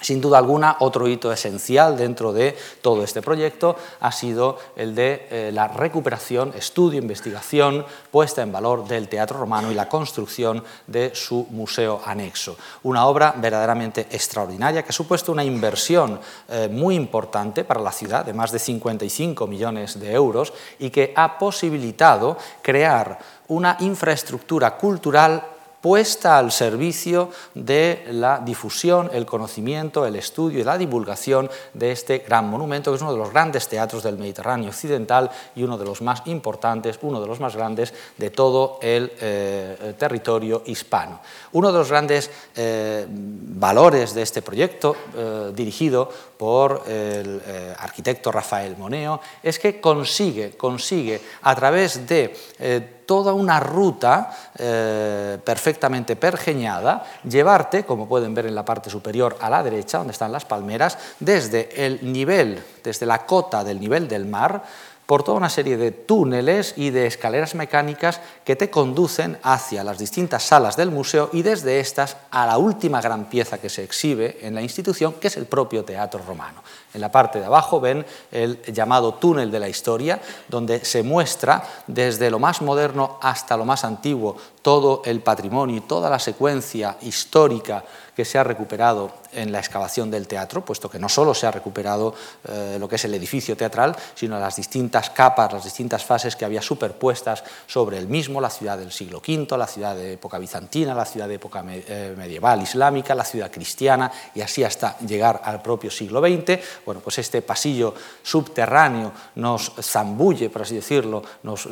Sin 0.06 0.20
duda 0.20 0.38
alguna, 0.38 0.76
otro 0.78 1.08
hito 1.08 1.32
esencial 1.32 1.96
dentro 1.96 2.32
de 2.32 2.56
todo 2.80 3.02
este 3.02 3.22
proyecto 3.22 3.74
ha 3.98 4.12
sido 4.12 4.56
el 4.76 4.94
de 4.94 5.26
eh, 5.32 5.50
la 5.52 5.66
recuperación, 5.66 6.52
estudio, 6.56 7.02
investigación, 7.02 7.84
puesta 8.12 8.40
en 8.40 8.52
valor 8.52 8.86
del 8.86 9.08
teatro 9.08 9.36
romano 9.36 9.72
y 9.72 9.74
la 9.74 9.88
construcción 9.88 10.62
de 10.86 11.12
su 11.12 11.48
museo 11.50 12.00
anexo. 12.06 12.56
Una 12.84 13.06
obra 13.06 13.34
verdaderamente 13.36 14.06
extraordinaria 14.08 14.84
que 14.84 14.90
ha 14.90 14.92
supuesto 14.92 15.32
una 15.32 15.42
inversión 15.42 16.20
eh, 16.50 16.68
muy 16.70 16.94
importante 16.94 17.64
para 17.64 17.80
la 17.80 17.90
ciudad 17.90 18.24
de 18.24 18.32
más 18.32 18.52
de 18.52 18.60
55 18.60 19.48
millones 19.48 19.98
de 19.98 20.12
euros 20.12 20.52
y 20.78 20.90
que 20.90 21.12
ha 21.16 21.36
posibilitado 21.36 22.36
crear 22.62 23.18
una 23.48 23.76
infraestructura 23.80 24.76
cultural 24.76 25.55
puesta 25.80 26.38
al 26.38 26.52
servicio 26.52 27.30
de 27.54 28.06
la 28.10 28.38
difusión, 28.38 29.10
el 29.12 29.26
conocimiento, 29.26 30.06
el 30.06 30.16
estudio 30.16 30.60
y 30.60 30.64
la 30.64 30.78
divulgación 30.78 31.50
de 31.74 31.92
este 31.92 32.18
gran 32.18 32.48
monumento, 32.48 32.90
que 32.90 32.96
es 32.96 33.02
uno 33.02 33.12
de 33.12 33.18
los 33.18 33.30
grandes 33.30 33.68
teatros 33.68 34.02
del 34.02 34.18
Mediterráneo 34.18 34.70
occidental 34.70 35.30
y 35.54 35.62
uno 35.62 35.78
de 35.78 35.84
los 35.84 36.02
más 36.02 36.22
importantes, 36.26 36.98
uno 37.02 37.20
de 37.20 37.26
los 37.26 37.40
más 37.40 37.54
grandes 37.54 37.94
de 38.16 38.30
todo 38.30 38.78
el 38.82 39.12
eh, 39.20 39.94
territorio 39.98 40.62
hispano. 40.66 41.20
Uno 41.52 41.72
de 41.72 41.78
los 41.78 41.90
grandes 41.90 42.30
eh, 42.54 43.06
valores 43.08 44.14
de 44.14 44.22
este 44.22 44.42
proyecto, 44.42 44.96
eh, 45.16 45.52
dirigido 45.54 46.10
por 46.36 46.82
el 46.86 47.40
arquitecto 47.78 48.30
Rafael 48.30 48.76
Moneo, 48.76 49.20
es 49.42 49.58
que 49.58 49.80
consigue, 49.80 50.56
consigue 50.56 51.20
a 51.42 51.54
través 51.54 52.06
de 52.06 52.95
toda 53.06 53.32
una 53.32 53.60
ruta 53.60 54.36
eh, 54.58 55.38
perfectamente 55.44 56.16
pergeñada, 56.16 57.04
llevarte, 57.28 57.84
como 57.84 58.08
pueden 58.08 58.34
ver 58.34 58.46
en 58.46 58.54
la 58.54 58.64
parte 58.64 58.90
superior 58.90 59.36
a 59.40 59.48
la 59.48 59.62
derecha, 59.62 59.98
donde 59.98 60.12
están 60.12 60.32
las 60.32 60.44
palmeras, 60.44 60.98
desde 61.20 61.86
el 61.86 62.12
nivel, 62.12 62.62
desde 62.82 63.06
la 63.06 63.24
cota 63.24 63.64
del 63.64 63.80
nivel 63.80 64.08
del 64.08 64.26
mar, 64.26 64.62
por 65.06 65.22
toda 65.22 65.38
una 65.38 65.48
serie 65.48 65.76
de 65.76 65.92
túneles 65.92 66.74
y 66.76 66.90
de 66.90 67.06
escaleras 67.06 67.54
mecánicas 67.54 68.20
que 68.44 68.56
te 68.56 68.70
conducen 68.70 69.38
hacia 69.42 69.84
las 69.84 69.98
distintas 69.98 70.42
salas 70.42 70.76
del 70.76 70.90
museo 70.90 71.30
y 71.32 71.42
desde 71.42 71.78
estas 71.78 72.16
a 72.32 72.44
la 72.44 72.58
última 72.58 73.00
gran 73.00 73.26
pieza 73.26 73.58
que 73.58 73.68
se 73.68 73.84
exhibe 73.84 74.38
en 74.42 74.54
la 74.54 74.62
institución, 74.62 75.14
que 75.14 75.28
es 75.28 75.36
el 75.36 75.46
propio 75.46 75.84
teatro 75.84 76.20
romano. 76.26 76.60
En 76.94 77.00
la 77.00 77.12
parte 77.12 77.38
de 77.38 77.44
abajo 77.44 77.80
ven 77.80 78.06
el 78.32 78.62
llamado 78.72 79.14
túnel 79.14 79.50
de 79.50 79.60
la 79.60 79.68
historia, 79.68 80.20
donde 80.48 80.84
se 80.84 81.02
muestra 81.02 81.62
desde 81.86 82.30
lo 82.30 82.38
más 82.38 82.62
moderno 82.62 83.18
hasta 83.20 83.56
lo 83.56 83.64
más 83.64 83.84
antiguo 83.84 84.36
todo 84.62 85.02
el 85.04 85.20
patrimonio 85.20 85.76
y 85.76 85.80
toda 85.80 86.10
la 86.10 86.18
secuencia 86.18 86.96
histórica 87.02 87.84
que 88.16 88.24
se 88.24 88.38
ha 88.38 88.42
recuperado 88.42 89.12
en 89.32 89.52
la 89.52 89.58
excavación 89.58 90.10
del 90.10 90.26
teatro, 90.26 90.64
puesto 90.64 90.88
que 90.88 90.98
no 90.98 91.08
solo 91.08 91.34
se 91.34 91.46
ha 91.46 91.50
recuperado 91.50 92.14
eh, 92.48 92.78
lo 92.80 92.88
que 92.88 92.96
es 92.96 93.04
el 93.04 93.12
edificio 93.12 93.56
teatral, 93.56 93.94
sino 94.14 94.40
las 94.40 94.56
distintas 94.56 95.10
capas, 95.10 95.52
las 95.52 95.64
distintas 95.64 96.02
fases 96.02 96.34
que 96.34 96.46
había 96.46 96.62
superpuestas 96.62 97.44
sobre 97.66 97.98
el 97.98 98.08
mismo, 98.08 98.40
la 98.40 98.48
ciudad 98.48 98.78
del 98.78 98.90
siglo 98.90 99.18
V, 99.18 99.58
la 99.58 99.66
ciudad 99.66 99.94
de 99.94 100.14
época 100.14 100.38
bizantina, 100.38 100.94
la 100.94 101.04
ciudad 101.04 101.28
de 101.28 101.34
época 101.34 101.62
eh, 101.68 102.14
medieval 102.16 102.62
islámica, 102.62 103.14
la 103.14 103.24
ciudad 103.24 103.50
cristiana, 103.50 104.10
y 104.34 104.40
así 104.40 104.64
hasta 104.64 104.98
llegar 105.00 105.42
al 105.44 105.60
propio 105.60 105.90
siglo 105.90 106.20
XX. 106.20 106.58
Bueno, 106.86 107.00
pues 107.00 107.18
este 107.18 107.42
pasillo 107.42 107.92
subterráneo 108.22 109.10
nos 109.34 109.72
zambulle, 109.82 110.48
por 110.50 110.62
así 110.62 110.76
decirlo, 110.76 111.20
nos, 111.42 111.66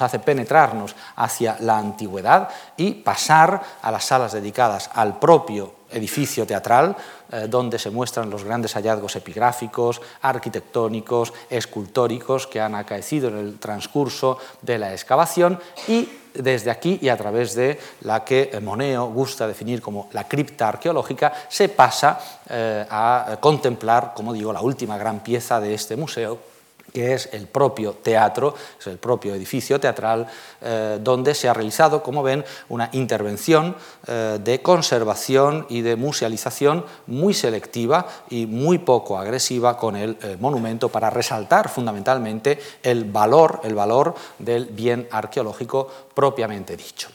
hace 0.00 0.20
penetrarnos 0.20 0.94
hacia 1.16 1.56
la 1.58 1.76
antigüedad 1.76 2.48
y 2.76 2.92
pasar 2.92 3.60
a 3.82 3.90
las 3.90 4.04
salas 4.04 4.32
dedicadas 4.32 4.90
al 4.94 5.18
propio 5.18 5.74
edificio 5.90 6.46
teatral 6.46 6.96
eh, 7.32 7.46
donde 7.48 7.80
se 7.80 7.90
muestran 7.90 8.30
los 8.30 8.44
grandes 8.44 8.74
hallazgos 8.74 9.16
epigráficos, 9.16 10.00
arquitectónicos, 10.22 11.32
escultóricos 11.50 12.46
que 12.46 12.60
han 12.60 12.76
acaecido 12.76 13.28
en 13.28 13.38
el 13.38 13.58
transcurso 13.58 14.38
de 14.62 14.78
la 14.78 14.92
excavación 14.92 15.58
y 15.88 16.08
desde 16.34 16.70
aquí 16.70 16.98
y 17.00 17.08
a 17.08 17.16
través 17.16 17.54
de 17.54 17.78
la 18.02 18.24
que 18.24 18.58
Moneo 18.62 19.06
gusta 19.06 19.46
definir 19.46 19.80
como 19.80 20.08
la 20.12 20.28
cripta 20.28 20.68
arqueológica, 20.68 21.32
se 21.48 21.68
pasa 21.68 22.18
eh, 22.48 22.84
a 22.88 23.38
contemplar, 23.40 24.12
como 24.14 24.32
digo, 24.32 24.52
la 24.52 24.60
última 24.60 24.98
gran 24.98 25.20
pieza 25.20 25.60
de 25.60 25.74
este 25.74 25.96
museo, 25.96 26.53
que 26.94 27.12
es 27.12 27.28
el 27.32 27.48
propio 27.48 27.92
teatro, 27.94 28.54
es 28.78 28.86
el 28.86 28.98
propio 28.98 29.34
edificio 29.34 29.80
teatral, 29.80 30.28
eh, 30.62 31.00
donde 31.02 31.34
se 31.34 31.48
ha 31.48 31.52
realizado, 31.52 32.04
como 32.04 32.22
ven, 32.22 32.44
una 32.68 32.88
intervención 32.92 33.74
eh, 34.06 34.38
de 34.40 34.62
conservación 34.62 35.66
y 35.68 35.80
de 35.80 35.96
musealización 35.96 36.84
muy 37.08 37.34
selectiva 37.34 38.06
y 38.30 38.46
muy 38.46 38.78
poco 38.78 39.18
agresiva 39.18 39.76
con 39.76 39.96
el 39.96 40.16
eh, 40.22 40.36
monumento 40.38 40.88
para 40.88 41.10
resaltar 41.10 41.68
fundamentalmente 41.68 42.60
el 42.84 43.04
valor, 43.06 43.60
el 43.64 43.74
valor 43.74 44.14
del 44.38 44.66
bien 44.66 45.08
arqueológico 45.10 45.90
propiamente 46.14 46.76
dicho. 46.76 47.08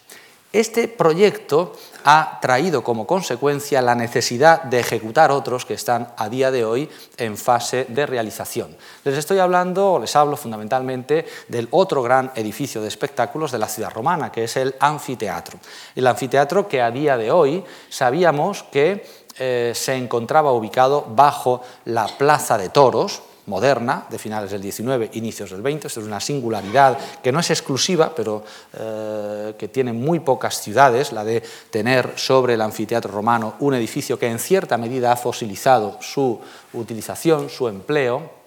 Este 0.52 0.88
proyecto 0.88 1.74
ha 2.06 2.40
traído 2.42 2.84
como 2.84 3.06
consecuencia 3.06 3.84
la 3.84 3.94
necesidad 3.94 4.64
de 4.64 4.80
ejecutar 4.80 5.30
otros 5.30 5.64
que 5.64 5.76
están 5.76 6.12
a 6.18 6.28
día 6.28 6.50
de 6.50 6.66
hoy 6.66 6.90
en 7.18 7.38
fase 7.38 7.86
de 7.88 8.08
realización. 8.08 8.76
Les 9.04 9.16
estoy 9.16 9.38
hablando, 9.38 9.94
o 9.94 10.00
les 10.00 10.16
hablo 10.16 10.38
fundamentalmente, 10.38 11.28
del 11.48 11.68
otro 11.70 12.02
gran 12.02 12.32
edificio 12.36 12.82
de 12.82 12.88
espectáculos 12.88 13.52
de 13.52 13.60
la 13.60 13.68
ciudad 13.68 13.92
romana, 13.92 14.32
que 14.32 14.46
es 14.46 14.58
el 14.58 14.74
anfiteatro. 14.80 15.60
El 15.96 16.08
anfiteatro 16.08 16.68
que 16.68 16.82
a 16.82 16.90
día 16.90 17.16
de 17.16 17.32
hoy 17.32 17.64
sabíamos 17.90 18.64
que 18.64 19.06
eh, 19.38 19.74
se 19.76 19.96
encontraba 19.96 20.52
ubicado 20.52 21.06
bajo 21.10 21.62
la 21.86 22.08
Plaza 22.08 22.58
de 22.58 22.70
Toros, 22.70 23.22
moderna, 23.50 24.06
de 24.10 24.18
finales 24.18 24.52
del 24.52 24.62
19, 24.62 25.10
inicios 25.14 25.50
del 25.50 25.62
20. 25.62 25.88
Esto 25.88 26.00
es 26.00 26.06
una 26.06 26.22
singularidad 26.22 26.98
que 27.22 27.32
no 27.32 27.42
es 27.42 27.50
exclusiva, 27.50 28.14
pero 28.16 28.44
eh, 28.74 29.56
que 29.58 29.68
tiene 29.68 29.92
muy 29.92 30.22
pocas 30.22 30.62
ciudades, 30.62 31.12
la 31.12 31.26
de 31.26 31.44
tener 31.70 32.14
sobre 32.16 32.54
el 32.54 32.62
anfiteatro 32.62 33.12
romano 33.12 33.56
un 33.60 33.74
edificio 33.74 34.18
que 34.18 34.28
en 34.28 34.40
cierta 34.40 34.78
medida 34.78 35.12
ha 35.12 35.18
fosilizado 35.18 35.98
su 36.00 36.40
utilización, 36.74 37.50
su 37.50 37.68
empleo 37.68 38.39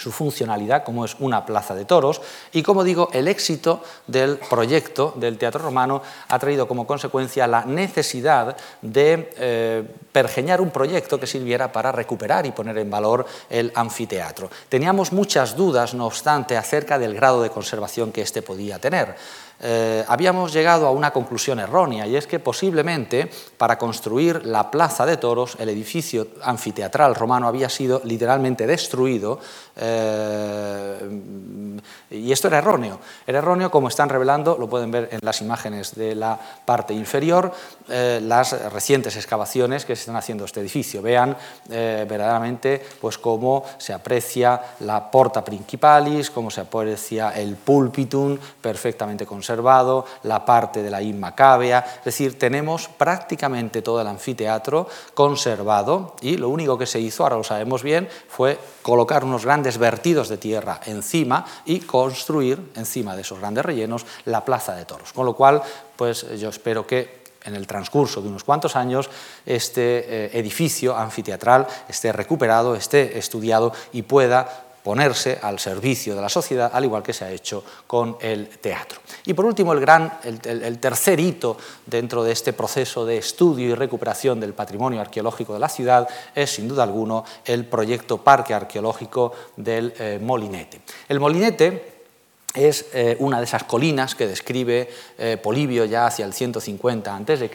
su 0.00 0.10
funcionalidad, 0.10 0.82
como 0.82 1.04
es 1.04 1.14
una 1.18 1.44
plaza 1.44 1.74
de 1.74 1.84
toros, 1.84 2.22
y 2.52 2.62
como 2.62 2.84
digo, 2.84 3.10
el 3.12 3.28
éxito 3.28 3.82
del 4.06 4.38
proyecto 4.38 5.12
del 5.16 5.36
Teatro 5.36 5.60
Romano 5.60 6.02
ha 6.28 6.38
traído 6.38 6.66
como 6.66 6.86
consecuencia 6.86 7.46
la 7.46 7.66
necesidad 7.66 8.56
de 8.80 9.32
eh, 9.36 9.84
pergeñar 10.10 10.60
un 10.62 10.70
proyecto 10.70 11.20
que 11.20 11.26
sirviera 11.26 11.70
para 11.70 11.92
recuperar 11.92 12.46
y 12.46 12.52
poner 12.52 12.78
en 12.78 12.90
valor 12.90 13.26
el 13.50 13.70
anfiteatro. 13.74 14.50
Teníamos 14.68 15.12
muchas 15.12 15.54
dudas, 15.54 15.92
no 15.92 16.06
obstante, 16.06 16.56
acerca 16.56 16.98
del 16.98 17.14
grado 17.14 17.42
de 17.42 17.50
conservación 17.50 18.10
que 18.10 18.22
éste 18.22 18.40
podía 18.40 18.78
tener. 18.78 19.16
Eh, 19.62 20.04
habíamos 20.08 20.52
llegado 20.52 20.86
a 20.86 20.90
una 20.90 21.12
conclusión 21.12 21.58
errónea 21.58 22.06
y 22.06 22.16
es 22.16 22.26
que 22.26 22.38
posiblemente 22.38 23.30
para 23.58 23.76
construir 23.76 24.46
la 24.46 24.70
plaza 24.70 25.04
de 25.04 25.18
toros 25.18 25.56
el 25.58 25.68
edificio 25.68 26.28
anfiteatral 26.42 27.14
romano 27.14 27.46
había 27.46 27.68
sido 27.68 28.00
literalmente 28.04 28.66
destruido 28.66 29.38
eh, 29.76 30.98
y 32.10 32.32
esto 32.32 32.48
era 32.48 32.58
erróneo. 32.58 33.00
Era 33.26 33.38
erróneo 33.38 33.70
como 33.70 33.88
están 33.88 34.08
revelando, 34.08 34.56
lo 34.58 34.68
pueden 34.68 34.90
ver 34.90 35.08
en 35.12 35.20
las 35.22 35.40
imágenes 35.42 35.94
de 35.94 36.14
la 36.14 36.38
parte 36.64 36.94
inferior, 36.94 37.52
eh, 37.90 38.20
las 38.22 38.72
recientes 38.72 39.16
excavaciones 39.16 39.84
que 39.84 39.96
se 39.96 40.00
están 40.00 40.16
haciendo 40.16 40.44
este 40.44 40.60
edificio. 40.60 41.02
Vean 41.02 41.36
verdaderamente 41.68 42.82
pues, 43.00 43.18
cómo 43.18 43.64
se 43.78 43.92
aprecia 43.92 44.60
la 44.80 45.10
porta 45.10 45.44
principalis, 45.44 46.30
cómo 46.30 46.50
se 46.50 46.62
aprecia 46.62 47.30
el 47.30 47.56
pulpitum 47.56 48.38
perfectamente 48.60 49.26
conservado 49.26 50.04
la 50.22 50.44
parte 50.44 50.82
de 50.82 50.90
la 50.90 51.02
Inmacabea, 51.02 51.84
es 51.98 52.04
decir, 52.04 52.38
tenemos 52.38 52.88
prácticamente 52.88 53.82
todo 53.82 54.00
el 54.00 54.06
anfiteatro 54.06 54.88
conservado 55.14 56.16
y 56.20 56.36
lo 56.36 56.48
único 56.48 56.78
que 56.78 56.86
se 56.86 57.00
hizo, 57.00 57.22
ahora 57.22 57.36
lo 57.36 57.44
sabemos 57.44 57.82
bien, 57.82 58.08
fue 58.28 58.58
colocar 58.82 59.24
unos 59.24 59.44
grandes 59.44 59.78
vertidos 59.78 60.28
de 60.28 60.38
tierra 60.38 60.80
encima 60.86 61.44
y 61.64 61.80
construir 61.80 62.72
encima 62.76 63.16
de 63.16 63.22
esos 63.22 63.38
grandes 63.38 63.64
rellenos 63.64 64.06
la 64.24 64.44
plaza 64.44 64.74
de 64.74 64.84
toros. 64.84 65.12
Con 65.12 65.26
lo 65.26 65.34
cual, 65.34 65.62
pues 65.96 66.26
yo 66.38 66.48
espero 66.48 66.86
que 66.86 67.19
en 67.44 67.54
el 67.54 67.66
transcurso 67.66 68.20
de 68.20 68.28
unos 68.28 68.44
cuantos 68.44 68.76
años 68.76 69.10
este 69.46 70.26
eh, 70.26 70.38
edificio 70.38 70.96
anfiteatral 70.96 71.66
esté 71.88 72.12
recuperado, 72.12 72.74
esté 72.74 73.18
estudiado 73.18 73.72
y 73.92 74.02
pueda 74.02 74.66
ponerse 74.82 75.38
al 75.42 75.58
servicio 75.58 76.14
de 76.14 76.22
la 76.22 76.28
sociedad, 76.28 76.70
al 76.72 76.84
igual 76.84 77.02
que 77.02 77.12
se 77.12 77.24
ha 77.24 77.30
hecho 77.30 77.62
con 77.86 78.16
el 78.20 78.48
teatro. 78.48 79.00
Y 79.26 79.34
por 79.34 79.44
último, 79.44 79.72
el, 79.72 79.80
gran, 79.80 80.18
el, 80.24 80.78
tercer 80.78 81.20
hito 81.20 81.56
dentro 81.86 82.24
de 82.24 82.32
este 82.32 82.52
proceso 82.52 83.04
de 83.04 83.18
estudio 83.18 83.68
y 83.68 83.74
recuperación 83.74 84.40
del 84.40 84.54
patrimonio 84.54 85.00
arqueológico 85.00 85.52
de 85.52 85.60
la 85.60 85.68
ciudad 85.68 86.08
es, 86.34 86.50
sin 86.50 86.68
duda 86.68 86.82
alguno, 86.82 87.24
el 87.44 87.66
proyecto 87.66 88.18
Parque 88.18 88.54
Arqueológico 88.54 89.32
del 89.56 89.92
eh, 89.98 90.18
Molinete. 90.20 90.80
El 91.08 91.20
Molinete 91.20 91.89
es 92.54 92.86
eh, 92.92 93.16
una 93.20 93.38
de 93.38 93.44
esas 93.44 93.62
colinas 93.62 94.16
que 94.16 94.26
describe 94.26 94.90
eh, 95.18 95.38
Polibio 95.40 95.84
ya 95.84 96.06
hacia 96.06 96.24
el 96.24 96.32
150 96.32 97.16
a.C. 97.16 97.50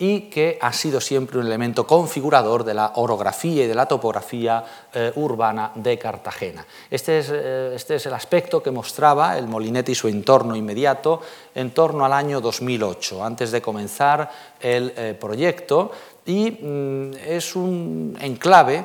y 0.00 0.22
que 0.22 0.58
ha 0.60 0.72
sido 0.72 1.00
siempre 1.00 1.38
un 1.38 1.46
elemento 1.46 1.86
configurador 1.86 2.64
de 2.64 2.74
la 2.74 2.92
orografía 2.96 3.64
y 3.64 3.68
de 3.68 3.74
la 3.76 3.86
topografía 3.86 4.64
eh, 4.92 5.12
urbana 5.14 5.70
de 5.76 5.96
Cartagena. 5.98 6.66
Este 6.90 7.20
es, 7.20 7.30
este 7.30 7.94
es, 7.94 8.06
el 8.06 8.14
aspecto 8.14 8.60
que 8.60 8.72
mostraba 8.72 9.38
el 9.38 9.46
molinete 9.46 9.92
y 9.92 9.94
su 9.94 10.08
entorno 10.08 10.56
inmediato 10.56 11.20
en 11.54 11.70
torno 11.70 12.04
al 12.04 12.12
año 12.12 12.40
2008, 12.40 13.24
antes 13.24 13.52
de 13.52 13.62
comenzar 13.62 14.30
el 14.60 15.16
proyecto 15.20 15.92
y 16.28 16.52
mm, 16.52 17.10
es 17.26 17.56
un 17.56 18.16
enclave 18.20 18.84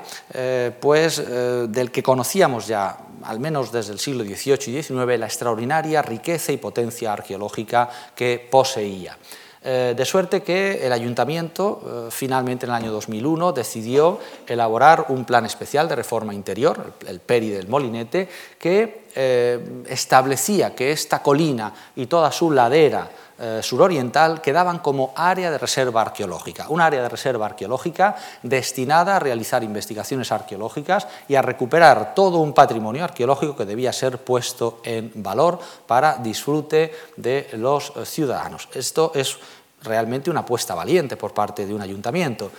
pues, 0.80 1.22
del 1.28 1.92
que 1.92 2.02
conocíamos 2.02 2.66
ya 2.66 2.98
al 3.24 3.40
menos 3.40 3.72
desde 3.72 3.94
el 3.94 4.00
siglo 4.00 4.24
XVIII 4.24 4.78
y 4.78 4.84
XIX, 4.84 5.18
la 5.18 5.26
extraordinaria 5.26 6.02
riqueza 6.02 6.52
y 6.52 6.58
potencia 6.58 7.14
arqueológica 7.14 7.90
que 8.16 8.48
poseía. 8.50 9.18
Eh, 9.66 9.94
de 9.96 10.06
suerte 10.06 10.44
que 10.44 10.86
el 10.86 10.92
ayuntamiento, 10.92 12.08
eh, 12.08 12.12
finalmente 12.12 12.66
en 12.66 12.72
el 12.72 12.76
año 12.76 12.92
2001, 12.92 13.54
decidió 13.54 14.20
elaborar 14.46 15.06
un 15.08 15.24
plan 15.24 15.46
especial 15.46 15.88
de 15.88 15.96
reforma 15.96 16.34
interior, 16.34 16.96
el, 17.08 17.22
PERI 17.22 17.50
del 17.52 17.70
Molinete, 17.70 18.28
que 18.60 19.06
eh, 19.16 19.84
establecía 19.88 20.76
que 20.76 20.92
esta 20.92 21.22
colina 21.22 21.74
y 21.96 22.08
toda 22.08 22.30
su 22.34 22.52
ladera 22.52 23.10
eh, 23.46 23.60
suroriental 23.62 24.40
quedaban 24.40 24.80
como 24.80 25.12
área 25.18 25.52
de 25.52 25.58
reserva 25.58 26.00
arqueológica, 26.00 26.68
un 26.70 26.80
área 26.80 27.02
de 27.02 27.10
reserva 27.10 27.46
arqueológica 27.46 28.16
destinada 28.42 29.18
a 29.18 29.20
realizar 29.20 29.66
investigaciones 29.66 30.32
arqueológicas 30.32 31.10
y 31.28 31.36
a 31.36 31.42
recuperar 31.42 32.16
todo 32.16 32.38
un 32.38 32.54
patrimonio 32.54 33.04
arqueológico 33.04 33.58
que 33.58 33.66
debía 33.66 33.92
ser 33.92 34.20
puesto 34.20 34.80
en 34.86 35.12
valor 35.16 35.60
para 35.86 36.16
disfrute 36.16 36.94
de 37.18 37.50
los 37.58 37.92
ciudadanos. 38.06 38.70
Esto 38.74 39.12
es 39.14 39.38
realmente 39.82 40.30
una 40.30 40.40
apuesta 40.40 40.74
valiente 40.74 41.18
por 41.18 41.34
parte 41.34 41.66
de 41.66 41.74
un 41.74 41.82
ayuntamiento. 41.82 42.50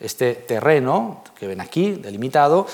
Este 0.00 0.34
terreno 0.34 1.22
que 1.38 1.46
ven 1.46 1.60
aquí, 1.60 1.92
delimitado, 1.92 2.66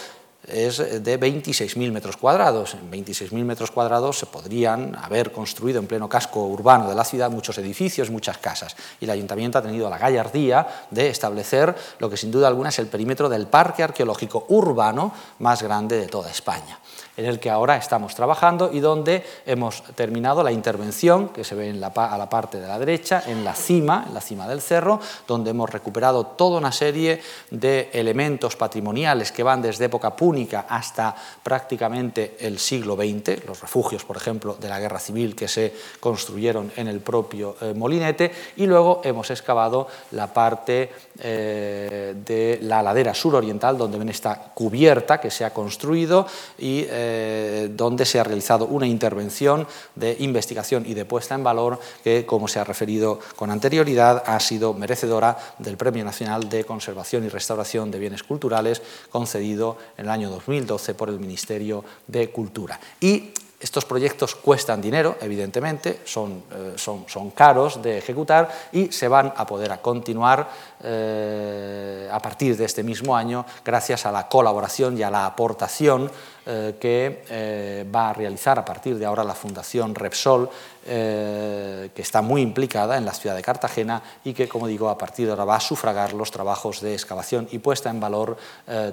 es 0.53 0.79
de 0.79 1.21
26.000 1.21 1.93
metros 1.93 2.17
cuadrados. 2.17 2.75
En 2.75 2.91
26.000 2.91 3.45
metros 3.45 3.71
cuadrados 3.71 4.19
se 4.19 4.27
podrían 4.27 4.97
haber 4.97 5.33
construido 5.33 5.79
en 5.79 5.87
pleno 5.87 6.09
casco 6.09 6.45
urbano 6.47 6.89
de 6.89 6.95
la 6.95 7.05
ciudad 7.05 7.31
muchos 7.31 7.59
edificios, 7.59 8.11
muchas 8.11 8.39
casas. 8.39 8.77
Y 9.01 9.05
el 9.05 9.11
ayuntamiento 9.11 9.59
ha 9.59 9.63
tenido 9.63 9.89
la 9.91 9.99
gallardía 9.99 10.67
de 10.91 11.09
establecer 11.09 11.75
lo 11.99 12.11
que 12.11 12.17
sin 12.17 12.31
duda 12.31 12.49
alguna 12.49 12.69
es 12.71 12.79
el 12.79 12.87
perímetro 12.87 13.29
del 13.29 13.47
parque 13.47 13.83
arqueológico 13.83 14.47
urbano 14.49 15.13
más 15.39 15.63
grande 15.63 15.99
de 15.99 16.07
toda 16.07 16.31
España 16.31 16.79
en 17.19 17.27
el 17.27 17.41
que 17.41 17.51
ahora 17.51 17.77
estamos 17.77 18.15
trabajando 18.15 18.71
y 18.73 18.79
donde 18.79 19.25
hemos 19.45 19.83
terminado 19.97 20.43
la 20.45 20.53
intervención 20.53 21.29
que 21.31 21.43
se 21.43 21.57
ve 21.57 21.69
en 21.69 21.81
la, 21.81 21.89
a 21.89 22.17
la 22.17 22.31
parte 22.31 22.61
de 22.61 22.69
la 22.69 22.79
derecha, 22.79 23.25
en 23.27 23.45
la 23.45 23.55
cima, 23.55 24.05
en 24.07 24.15
la 24.15 24.21
cima 24.21 24.49
del 24.49 24.61
cerro, 24.61 25.01
donde 25.27 25.51
hemos 25.51 25.69
recuperado 25.69 26.25
toda 26.25 26.59
una 26.59 26.71
serie 26.71 27.21
de 27.51 27.91
elementos 27.93 28.55
patrimoniales 28.55 29.33
que 29.33 29.43
van 29.43 29.61
desde 29.61 29.87
época 29.87 30.15
púnica 30.15 30.67
hasta 30.69 31.15
prácticamente 31.43 32.37
el 32.39 32.61
siglo 32.61 32.95
XX, 32.95 33.45
los 33.47 33.61
refugios, 33.61 34.05
por 34.05 34.17
ejemplo, 34.17 34.55
de 34.55 34.69
la 34.69 34.79
guerra 34.79 35.01
civil 35.01 35.35
que 35.35 35.49
se 35.49 35.75
construyeron 35.99 36.71
en 36.77 36.87
el 36.87 37.01
propio 37.01 37.57
eh, 37.61 37.75
molinete, 37.75 38.31
y 38.57 38.67
luego 38.67 39.01
hemos 39.03 39.29
excavado 39.33 39.89
la 40.13 40.33
parte 40.33 40.93
eh, 41.21 42.15
de 42.25 42.59
la 42.63 42.83
ladera 42.83 43.15
suroriental, 43.15 43.77
donde 43.77 43.99
ven 43.99 44.09
esta 44.09 44.37
cubierta 44.55 45.21
que 45.21 45.31
se 45.31 45.45
ha 45.45 45.53
construido 45.53 46.27
y 46.59 46.85
eh, 46.89 47.71
donde 47.73 48.05
se 48.05 48.21
ha 48.21 48.25
realizado 48.25 48.67
una 48.67 48.87
intervención 48.87 49.67
de 49.95 50.17
investigación 50.21 50.85
y 50.87 50.95
de 50.95 51.05
puesta 51.05 51.35
en 51.35 51.43
valor 51.43 51.81
que, 52.05 52.25
como 52.25 52.47
se 52.49 52.61
ha 52.61 52.65
referido 52.65 53.19
con 53.37 53.51
anterioridad, 53.51 54.23
ha 54.27 54.39
sido 54.41 54.75
merecedora 54.75 55.37
del 55.59 55.77
Premio 55.77 56.05
Nacional 56.05 56.49
de 56.49 56.65
Conservación 56.65 57.25
y 57.25 57.29
Restauración 57.29 57.91
de 57.91 57.99
Bienes 57.99 58.23
Culturales 58.23 58.83
concedido 59.11 59.77
en 59.97 60.05
el 60.05 60.11
año 60.11 60.31
2012 60.31 60.95
por 60.95 61.09
el 61.09 61.19
Ministerio 61.19 61.85
de 62.07 62.31
Cultura. 62.31 62.79
Y 63.01 63.33
estos 63.61 63.85
proyectos 63.85 64.37
cuestan 64.37 64.81
dinero, 64.81 65.17
evidentemente, 65.21 66.01
son, 66.05 66.45
eh, 66.53 66.75
son, 66.77 67.07
son, 67.09 67.31
caros 67.31 67.83
de 67.83 67.99
ejecutar 67.99 68.49
y 68.71 68.93
se 68.93 69.09
van 69.09 69.33
a 69.37 69.45
poder 69.45 69.73
a 69.73 69.79
continuar 69.79 70.49
eh, 70.83 72.09
a 72.11 72.21
partir 72.21 72.57
de 72.57 72.65
este 72.65 72.85
mismo 72.85 73.17
año 73.17 73.45
gracias 73.65 74.07
a 74.07 74.13
la 74.13 74.29
colaboración 74.29 74.97
y 74.97 75.03
a 75.03 75.11
la 75.11 75.27
aportación 75.27 76.09
eh, 76.47 76.77
que 76.81 77.85
va 77.93 78.11
a 78.11 78.13
realizar 78.13 78.59
a 78.61 78.65
partir 78.65 78.97
de 78.97 79.05
ahora 79.05 79.25
la 79.25 79.35
Fundación 79.35 79.95
Repsol, 79.95 80.49
que 80.85 81.91
está 81.97 82.23
muy 82.23 82.41
implicada 82.41 82.97
en 82.97 83.05
la 83.05 83.13
ciudad 83.13 83.37
de 83.37 83.43
Cartagena 83.43 84.03
y 84.25 84.33
que, 84.33 84.49
como 84.49 84.67
digo, 84.67 84.89
a 84.89 84.97
partir 84.97 85.27
de 85.27 85.33
ahora 85.33 85.45
va 85.45 85.57
a 85.57 85.61
sufragar 85.61 86.15
los 86.15 86.31
trabajos 86.31 86.81
de 86.81 86.95
excavación 86.95 87.47
y 87.51 87.59
puesta 87.59 87.91
en 87.91 88.01
valor 88.01 88.39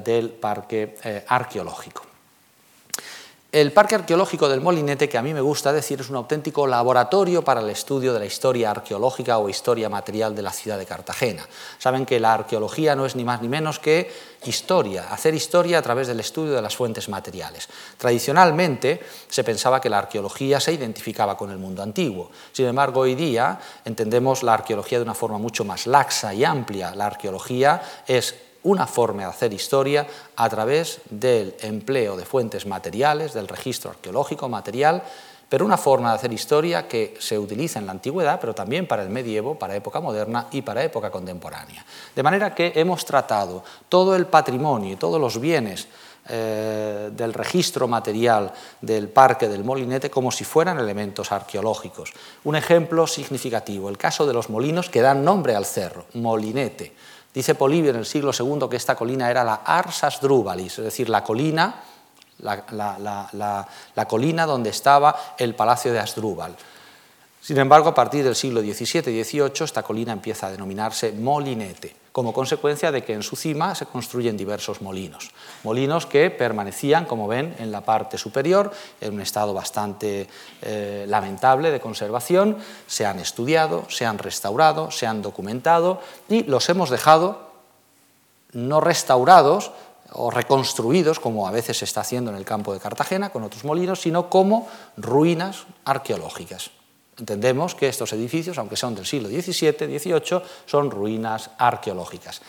del 0.03 0.31
parque 0.31 1.23
arqueológico. 1.27 2.14
El 3.55 3.71
Parque 3.71 3.95
Arqueológico 3.95 4.49
del 4.49 4.59
Molinete, 4.59 5.07
que 5.07 5.17
a 5.17 5.21
mí 5.21 5.33
me 5.33 5.39
gusta 5.39 5.71
decir, 5.71 6.01
es 6.01 6.09
un 6.09 6.17
auténtico 6.17 6.67
laboratorio 6.67 7.41
para 7.41 7.61
el 7.61 7.69
estudio 7.69 8.11
de 8.11 8.19
la 8.19 8.25
historia 8.25 8.69
arqueológica 8.69 9.37
o 9.37 9.47
historia 9.47 9.87
material 9.87 10.35
de 10.35 10.41
la 10.41 10.51
ciudad 10.51 10.77
de 10.77 10.85
Cartagena. 10.85 11.47
Saben 11.77 12.05
que 12.05 12.19
la 12.19 12.33
arqueología 12.33 12.97
no 12.97 13.05
es 13.05 13.15
ni 13.15 13.23
más 13.23 13.41
ni 13.41 13.47
menos 13.47 13.79
que 13.79 14.11
historia, 14.43 15.07
hacer 15.09 15.33
historia 15.33 15.77
a 15.77 15.81
través 15.81 16.07
del 16.07 16.19
estudio 16.19 16.51
de 16.51 16.61
las 16.61 16.75
fuentes 16.75 17.07
materiales. 17.07 17.69
Tradicionalmente 17.97 18.99
se 19.29 19.45
pensaba 19.45 19.79
que 19.79 19.89
la 19.89 19.99
arqueología 19.99 20.59
se 20.59 20.73
identificaba 20.73 21.37
con 21.37 21.49
el 21.49 21.57
mundo 21.57 21.81
antiguo. 21.81 22.31
Sin 22.51 22.65
embargo, 22.65 22.99
hoy 22.99 23.15
día 23.15 23.57
entendemos 23.85 24.43
la 24.43 24.55
arqueología 24.55 24.97
de 24.97 25.05
una 25.05 25.13
forma 25.13 25.37
mucho 25.37 25.63
más 25.63 25.87
laxa 25.87 26.33
y 26.33 26.43
amplia. 26.43 26.93
La 26.93 27.05
arqueología 27.05 27.81
es 28.05 28.35
una 28.65 28.87
forma 28.87 29.23
de 29.23 29.29
hacer 29.29 29.53
historia 29.53 30.05
a 30.35 30.49
través 30.49 30.99
del 31.09 31.55
empleo 31.61 32.17
de 32.17 32.25
fuentes 32.25 32.65
materiales, 32.65 33.33
del 33.33 33.47
registro 33.47 33.91
arqueológico 33.91 34.49
material, 34.49 35.03
pero 35.47 35.65
una 35.65 35.77
forma 35.77 36.09
de 36.09 36.15
hacer 36.15 36.33
historia 36.33 36.87
que 36.87 37.15
se 37.19 37.37
utiliza 37.37 37.77
en 37.77 37.85
la 37.85 37.91
antigüedad, 37.91 38.39
pero 38.41 38.55
también 38.55 38.87
para 38.87 39.03
el 39.03 39.09
medievo, 39.09 39.57
para 39.57 39.75
época 39.75 40.01
moderna 40.01 40.47
y 40.51 40.63
para 40.63 40.83
época 40.83 41.11
contemporánea. 41.11 41.85
De 42.15 42.23
manera 42.23 42.55
que 42.55 42.73
hemos 42.75 43.05
tratado 43.05 43.63
todo 43.87 44.15
el 44.15 44.25
patrimonio 44.25 44.93
y 44.93 44.97
todos 44.97 45.21
los 45.21 45.39
bienes 45.39 45.87
eh, 46.27 47.11
del 47.13 47.35
registro 47.35 47.87
material 47.87 48.51
del 48.81 49.09
parque 49.09 49.47
del 49.47 49.63
molinete 49.63 50.09
como 50.09 50.31
si 50.31 50.43
fueran 50.43 50.79
elementos 50.79 51.31
arqueológicos. 51.31 52.13
Un 52.45 52.55
ejemplo 52.55 53.05
significativo, 53.05 53.89
el 53.89 53.99
caso 53.99 54.25
de 54.25 54.33
los 54.33 54.49
molinos 54.49 54.89
que 54.89 55.01
dan 55.01 55.23
nombre 55.23 55.55
al 55.55 55.65
cerro, 55.65 56.05
molinete. 56.15 56.93
Dice 57.35 57.53
Polibio 57.53 57.91
en 57.91 57.97
el 57.97 58.05
siglo 58.05 58.31
II 58.31 58.69
que 58.69 58.77
esta 58.77 58.95
colina 58.95 59.29
era 59.29 59.43
la 59.43 59.55
Arsas 59.55 60.21
Drubalis, 60.21 60.79
es 60.79 60.85
decir, 60.85 61.09
la 61.09 61.21
colina, 61.21 61.83
la, 62.39 64.05
colina 64.07 64.45
donde 64.45 64.69
estaba 64.69 65.35
el 65.37 65.53
palacio 65.53 65.91
de 65.91 65.99
Asdrúbal. 65.99 66.55
Sin 67.41 67.57
embargo, 67.57 67.89
a 67.89 67.93
partir 67.93 68.23
del 68.23 68.35
siglo 68.35 68.61
XVII 68.61 69.11
y 69.11 69.21
XVIII, 69.21 69.65
esta 69.65 69.83
colina 69.83 70.13
empieza 70.13 70.47
a 70.47 70.51
denominarse 70.51 71.11
Molinete, 71.11 71.93
como 72.15 72.31
consecuencia 72.31 72.93
de 72.93 73.03
que 73.03 73.11
en 73.11 73.23
su 73.23 73.35
cima 73.35 73.75
se 73.75 73.87
construyen 73.87 74.37
diversos 74.37 74.81
molinos. 74.81 75.31
Molinos 75.65 76.05
que 76.05 76.31
permanecían, 76.31 77.03
como 77.03 77.27
ven, 77.27 77.53
en 77.59 77.73
la 77.73 77.81
parte 77.81 78.17
superior, 78.17 78.71
en 79.01 79.15
un 79.15 79.19
estado 79.19 79.53
bastante 79.53 80.29
eh, 80.61 81.03
lamentable 81.09 81.71
de 81.71 81.81
conservación. 81.81 82.55
Se 82.87 83.05
han 83.05 83.19
estudiado, 83.19 83.83
se 83.89 84.05
han 84.05 84.17
restaurado, 84.17 84.91
se 84.91 85.05
han 85.05 85.21
documentado 85.21 85.99
y 86.29 86.43
los 86.43 86.69
hemos 86.69 86.89
dejado 86.89 87.51
no 88.53 88.79
restaurados 88.79 89.73
o 90.13 90.31
reconstruidos, 90.31 91.19
como 91.19 91.49
a 91.49 91.51
veces 91.51 91.79
se 91.79 91.83
está 91.83 91.99
haciendo 91.99 92.31
en 92.31 92.37
el 92.37 92.45
campo 92.45 92.71
de 92.73 92.79
Cartagena 92.79 93.29
con 93.29 93.43
otros 93.43 93.65
molinos, 93.65 93.99
sino 93.99 94.29
como 94.29 94.69
ruinas 94.95 95.65
arqueológicas. 95.83 96.71
Entendemos 97.17 97.75
que 97.75 97.87
estos 97.87 98.11
edificios, 98.13 98.57
aunque 98.57 98.75
son 98.75 98.95
del 98.95 99.05
siglo 99.05 99.29
XVII, 99.29 99.99
XVIII, 99.99 100.41
son 100.65 100.91
ruinas 100.91 101.49
arqueológicas. 101.57 102.41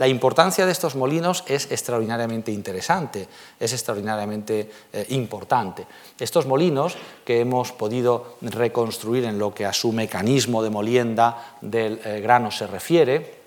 La 0.00 0.08
importancia 0.08 0.64
de 0.64 0.72
estos 0.72 0.96
molinos 0.96 1.44
es 1.46 1.70
extraordinariamente 1.70 2.50
interesante, 2.50 3.28
es 3.58 3.72
extraordinariamente 3.74 4.70
eh, 4.92 5.06
importante. 5.10 5.86
Estos 6.18 6.46
molinos 6.46 6.96
que 7.22 7.40
hemos 7.40 7.72
podido 7.72 8.36
reconstruir 8.40 9.24
en 9.24 9.38
lo 9.38 9.52
que 9.52 9.66
a 9.66 9.74
su 9.74 9.92
mecanismo 9.92 10.62
de 10.62 10.70
molienda 10.70 11.56
del 11.60 12.00
eh, 12.02 12.20
grano 12.22 12.50
se 12.50 12.66
refiere, 12.66 13.39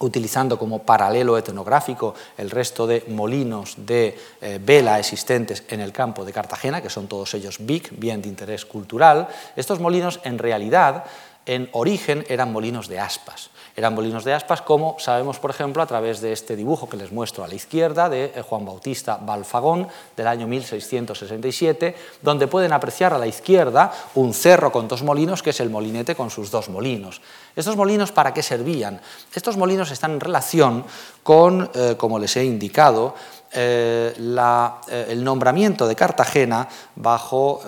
utilizando 0.00 0.58
como 0.58 0.82
paralelo 0.82 1.38
etnográfico 1.38 2.14
el 2.36 2.50
resto 2.50 2.86
de 2.86 3.04
molinos 3.08 3.74
de 3.86 4.18
eh, 4.40 4.58
vela 4.60 4.98
existentes 4.98 5.62
en 5.68 5.80
el 5.80 5.92
campo 5.92 6.24
de 6.24 6.32
Cartagena, 6.32 6.82
que 6.82 6.90
son 6.90 7.06
todos 7.06 7.32
ellos 7.34 7.58
BIC, 7.60 7.98
bien 7.98 8.22
de 8.22 8.28
interés 8.28 8.64
cultural, 8.64 9.28
estos 9.56 9.80
molinos 9.80 10.20
en 10.24 10.38
realidad 10.38 11.04
en 11.46 11.68
origen 11.72 12.24
eran 12.28 12.52
molinos 12.52 12.88
de 12.88 13.00
aspas. 13.00 13.50
Eran 13.76 13.94
molinos 13.94 14.24
de 14.24 14.34
aspas, 14.34 14.62
como 14.62 14.96
sabemos, 14.98 15.38
por 15.38 15.50
ejemplo, 15.50 15.82
a 15.82 15.86
través 15.86 16.20
de 16.20 16.32
este 16.32 16.56
dibujo 16.56 16.88
que 16.88 16.96
les 16.96 17.12
muestro 17.12 17.44
a 17.44 17.48
la 17.48 17.54
izquierda 17.54 18.08
de 18.08 18.32
eh, 18.34 18.42
Juan 18.42 18.64
Bautista 18.64 19.16
Balfagón 19.16 19.88
del 20.16 20.26
año 20.26 20.46
1667, 20.46 21.94
donde 22.22 22.46
pueden 22.46 22.72
apreciar 22.72 23.14
a 23.14 23.18
la 23.18 23.26
izquierda 23.26 23.92
un 24.14 24.34
cerro 24.34 24.72
con 24.72 24.88
dos 24.88 25.02
molinos, 25.02 25.42
que 25.42 25.50
es 25.50 25.60
el 25.60 25.70
molinete 25.70 26.14
con 26.14 26.30
sus 26.30 26.50
dos 26.50 26.68
molinos. 26.68 27.20
¿Estos 27.54 27.76
molinos 27.76 28.12
para 28.12 28.34
qué 28.34 28.42
servían? 28.42 29.00
Estos 29.34 29.56
molinos 29.56 29.90
están 29.90 30.12
en 30.12 30.20
relación 30.20 30.84
con, 31.22 31.70
eh, 31.74 31.94
como 31.96 32.18
les 32.18 32.36
he 32.36 32.44
indicado, 32.44 33.14
eh, 33.52 34.14
eh, 34.16 35.06
el 35.08 35.24
nombramiento 35.24 35.86
de 35.86 35.96
Cartagena 35.96 36.68
bajo 36.96 37.60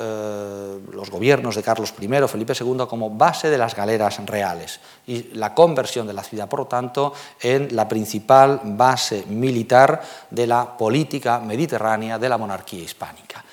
los 0.93 1.11
gobiernos 1.11 1.57
de 1.57 1.63
Carlos 1.63 1.95
I, 2.01 2.09
Felipe 2.29 2.55
II, 2.59 2.87
como 2.89 3.11
base 3.11 3.51
de 3.51 3.59
las 3.59 3.75
galeras 3.75 4.25
reales 4.27 4.81
y 5.07 5.35
la 5.35 5.55
conversión 5.55 6.07
de 6.07 6.13
la 6.13 6.23
ciudad, 6.23 6.49
por 6.49 6.61
lo 6.61 6.67
tanto, 6.67 7.13
en 7.41 7.75
la 7.75 7.89
principal 7.89 8.61
base 8.65 9.25
militar 9.29 10.03
de 10.31 10.47
la 10.47 10.77
política 10.77 11.41
mediterránea 11.41 12.19
de 12.19 12.29
la 12.29 12.39
monarquía 12.39 12.83
hispánica. 12.83 13.45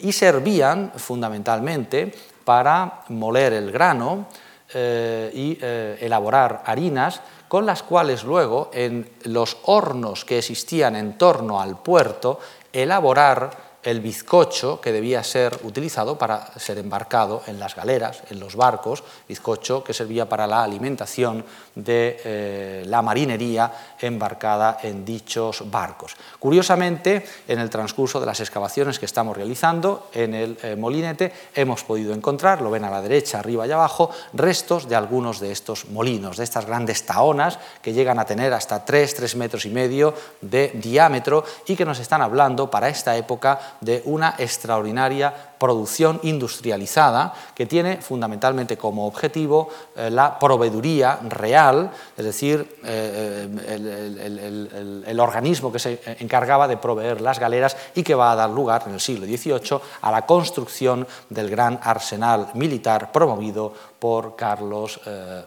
y 0.00 0.12
servían 0.12 0.92
fundamentalmente 0.96 2.10
para 2.44 3.04
moler 3.08 3.52
el 3.52 3.70
grano, 3.70 4.26
eh, 4.74 5.30
y 5.32 5.58
eh, 5.62 5.96
elaborar 6.02 6.62
harinas 6.66 7.22
con 7.48 7.66
las 7.66 7.82
cuales 7.82 8.24
luego 8.24 8.70
en 8.72 9.08
los 9.24 9.56
hornos 9.64 10.24
que 10.24 10.38
existían 10.38 10.96
en 10.96 11.18
torno 11.18 11.60
al 11.60 11.78
puerto 11.82 12.38
elaborar 12.72 13.67
el 13.82 14.00
bizcocho 14.00 14.80
que 14.80 14.92
debía 14.92 15.22
ser 15.22 15.58
utilizado 15.62 16.18
para 16.18 16.58
ser 16.58 16.78
embarcado 16.78 17.42
en 17.46 17.60
las 17.60 17.76
galeras, 17.76 18.22
en 18.30 18.40
los 18.40 18.56
barcos, 18.56 19.04
bizcocho 19.28 19.84
que 19.84 19.94
servía 19.94 20.28
para 20.28 20.46
la 20.46 20.64
alimentación 20.64 21.44
de 21.74 22.20
eh, 22.24 22.82
la 22.86 23.02
marinería 23.02 23.72
embarcada 24.00 24.78
en 24.82 25.04
dichos 25.04 25.70
barcos. 25.70 26.16
Curiosamente, 26.38 27.24
en 27.46 27.60
el 27.60 27.70
transcurso 27.70 28.18
de 28.18 28.26
las 28.26 28.40
excavaciones 28.40 28.98
que 28.98 29.06
estamos 29.06 29.36
realizando 29.36 30.08
en 30.12 30.34
el 30.34 30.58
eh, 30.62 30.74
molinete, 30.74 31.32
hemos 31.54 31.84
podido 31.84 32.12
encontrar, 32.14 32.60
lo 32.60 32.70
ven 32.70 32.84
a 32.84 32.90
la 32.90 33.00
derecha, 33.00 33.38
arriba 33.38 33.66
y 33.66 33.70
abajo, 33.70 34.10
restos 34.32 34.88
de 34.88 34.96
algunos 34.96 35.38
de 35.38 35.52
estos 35.52 35.88
molinos, 35.88 36.36
de 36.36 36.44
estas 36.44 36.66
grandes 36.66 37.06
taonas 37.06 37.58
que 37.80 37.92
llegan 37.92 38.18
a 38.18 38.24
tener 38.24 38.52
hasta 38.52 38.84
3, 38.84 39.14
3 39.14 39.36
metros 39.36 39.64
y 39.66 39.70
medio 39.70 40.14
de 40.40 40.72
diámetro 40.74 41.44
y 41.66 41.76
que 41.76 41.84
nos 41.84 42.00
están 42.00 42.22
hablando 42.22 42.70
para 42.70 42.88
esta 42.88 43.16
época 43.16 43.67
de 43.80 44.02
una 44.04 44.34
extraordinaria 44.38 45.48
producción 45.58 46.20
industrializada 46.22 47.34
que 47.54 47.66
tiene 47.66 47.98
fundamentalmente 47.98 48.78
como 48.78 49.06
objetivo 49.06 49.68
eh, 49.96 50.10
la 50.10 50.38
proveeduría 50.38 51.18
real, 51.28 51.90
es 52.16 52.24
decir, 52.24 52.78
eh, 52.84 53.48
eh, 53.66 55.04
el, 55.06 55.20
organismo 55.20 55.72
que 55.72 55.80
se 55.80 56.00
encargaba 56.20 56.68
de 56.68 56.76
proveer 56.76 57.20
las 57.20 57.40
galeras 57.40 57.76
y 57.94 58.04
que 58.04 58.14
va 58.14 58.30
a 58.30 58.36
dar 58.36 58.50
lugar 58.50 58.84
en 58.86 58.94
el 58.94 59.00
siglo 59.00 59.26
XVIII 59.26 59.80
a 60.02 60.12
la 60.12 60.24
construcción 60.24 61.06
del 61.28 61.50
gran 61.50 61.80
arsenal 61.82 62.50
militar 62.54 63.10
promovido 63.10 63.74
por 63.98 64.36
Carlos, 64.36 65.00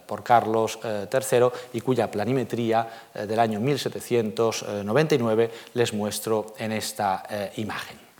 por 0.06 0.22
Carlos 0.22 0.78
III 0.84 1.48
y 1.72 1.80
cuya 1.80 2.10
planimetría 2.10 2.86
del 3.14 3.40
año 3.40 3.60
1799 3.60 5.50
les 5.72 5.94
muestro 5.94 6.52
en 6.58 6.72
esta 6.72 7.22
imagen. 7.56 8.11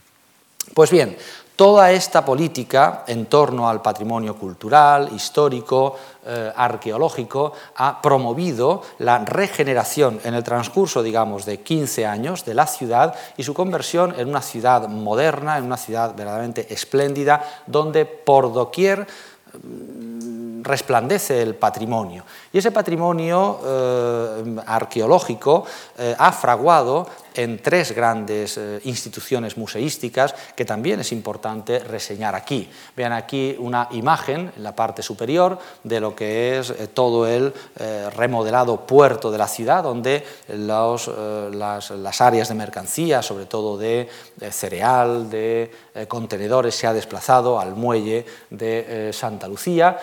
Pues 0.73 0.89
bien, 0.89 1.15
toda 1.55 1.91
esta 1.91 2.25
política 2.25 3.03
en 3.05 3.27
torno 3.27 3.69
al 3.69 3.83
patrimonio 3.83 4.35
cultural, 4.35 5.09
histórico, 5.13 5.95
eh, 6.25 6.51
arqueológico, 6.55 7.53
ha 7.75 8.01
promovido 8.01 8.81
la 8.97 9.19
regeneración 9.19 10.19
en 10.23 10.33
el 10.33 10.43
transcurso, 10.43 11.03
digamos, 11.03 11.45
de 11.45 11.59
15 11.59 12.07
años 12.07 12.43
de 12.43 12.55
la 12.55 12.65
ciudad 12.65 13.13
y 13.37 13.43
su 13.43 13.53
conversión 13.53 14.15
en 14.17 14.29
una 14.29 14.41
ciudad 14.41 14.87
moderna, 14.87 15.59
en 15.59 15.65
una 15.65 15.77
ciudad 15.77 16.15
verdaderamente 16.15 16.73
espléndida, 16.73 17.43
donde 17.67 18.05
por 18.05 18.51
doquier 18.51 19.05
mm, 19.53 20.63
resplandece 20.63 21.41
el 21.41 21.53
patrimonio. 21.53 22.23
Y 22.51 22.57
ese 22.57 22.71
patrimonio 22.71 23.59
eh, 23.63 24.55
arqueológico 24.65 25.65
eh, 25.97 26.15
ha 26.17 26.31
fraguado 26.31 27.07
en 27.35 27.59
tres 27.59 27.91
grandes 27.93 28.57
eh, 28.57 28.79
instituciones 28.83 29.57
museísticas 29.57 30.35
que 30.55 30.65
también 30.65 30.99
es 30.99 31.11
importante 31.11 31.79
reseñar 31.79 32.35
aquí. 32.35 32.69
Vean 32.95 33.13
aquí 33.13 33.55
una 33.59 33.87
imagen 33.91 34.51
en 34.55 34.63
la 34.63 34.75
parte 34.75 35.01
superior 35.01 35.57
de 35.83 35.99
lo 35.99 36.15
que 36.15 36.59
es 36.59 36.69
eh, 36.69 36.87
todo 36.93 37.27
el 37.27 37.53
eh, 37.79 38.09
remodelado 38.15 38.85
puerto 38.85 39.31
de 39.31 39.37
la 39.37 39.47
ciudad, 39.47 39.83
donde 39.83 40.25
las, 40.47 41.07
las, 41.07 42.21
áreas 42.21 42.49
de 42.49 42.55
mercancía, 42.55 43.21
sobre 43.21 43.45
todo 43.45 43.77
de, 43.77 44.07
cereal, 44.51 45.29
de 45.29 45.71
contenedores, 46.07 46.75
se 46.75 46.87
ha 46.87 46.93
desplazado 46.93 47.59
al 47.59 47.75
muelle 47.75 48.25
de 48.49 49.11
Santa 49.13 49.47
Lucía. 49.47 49.97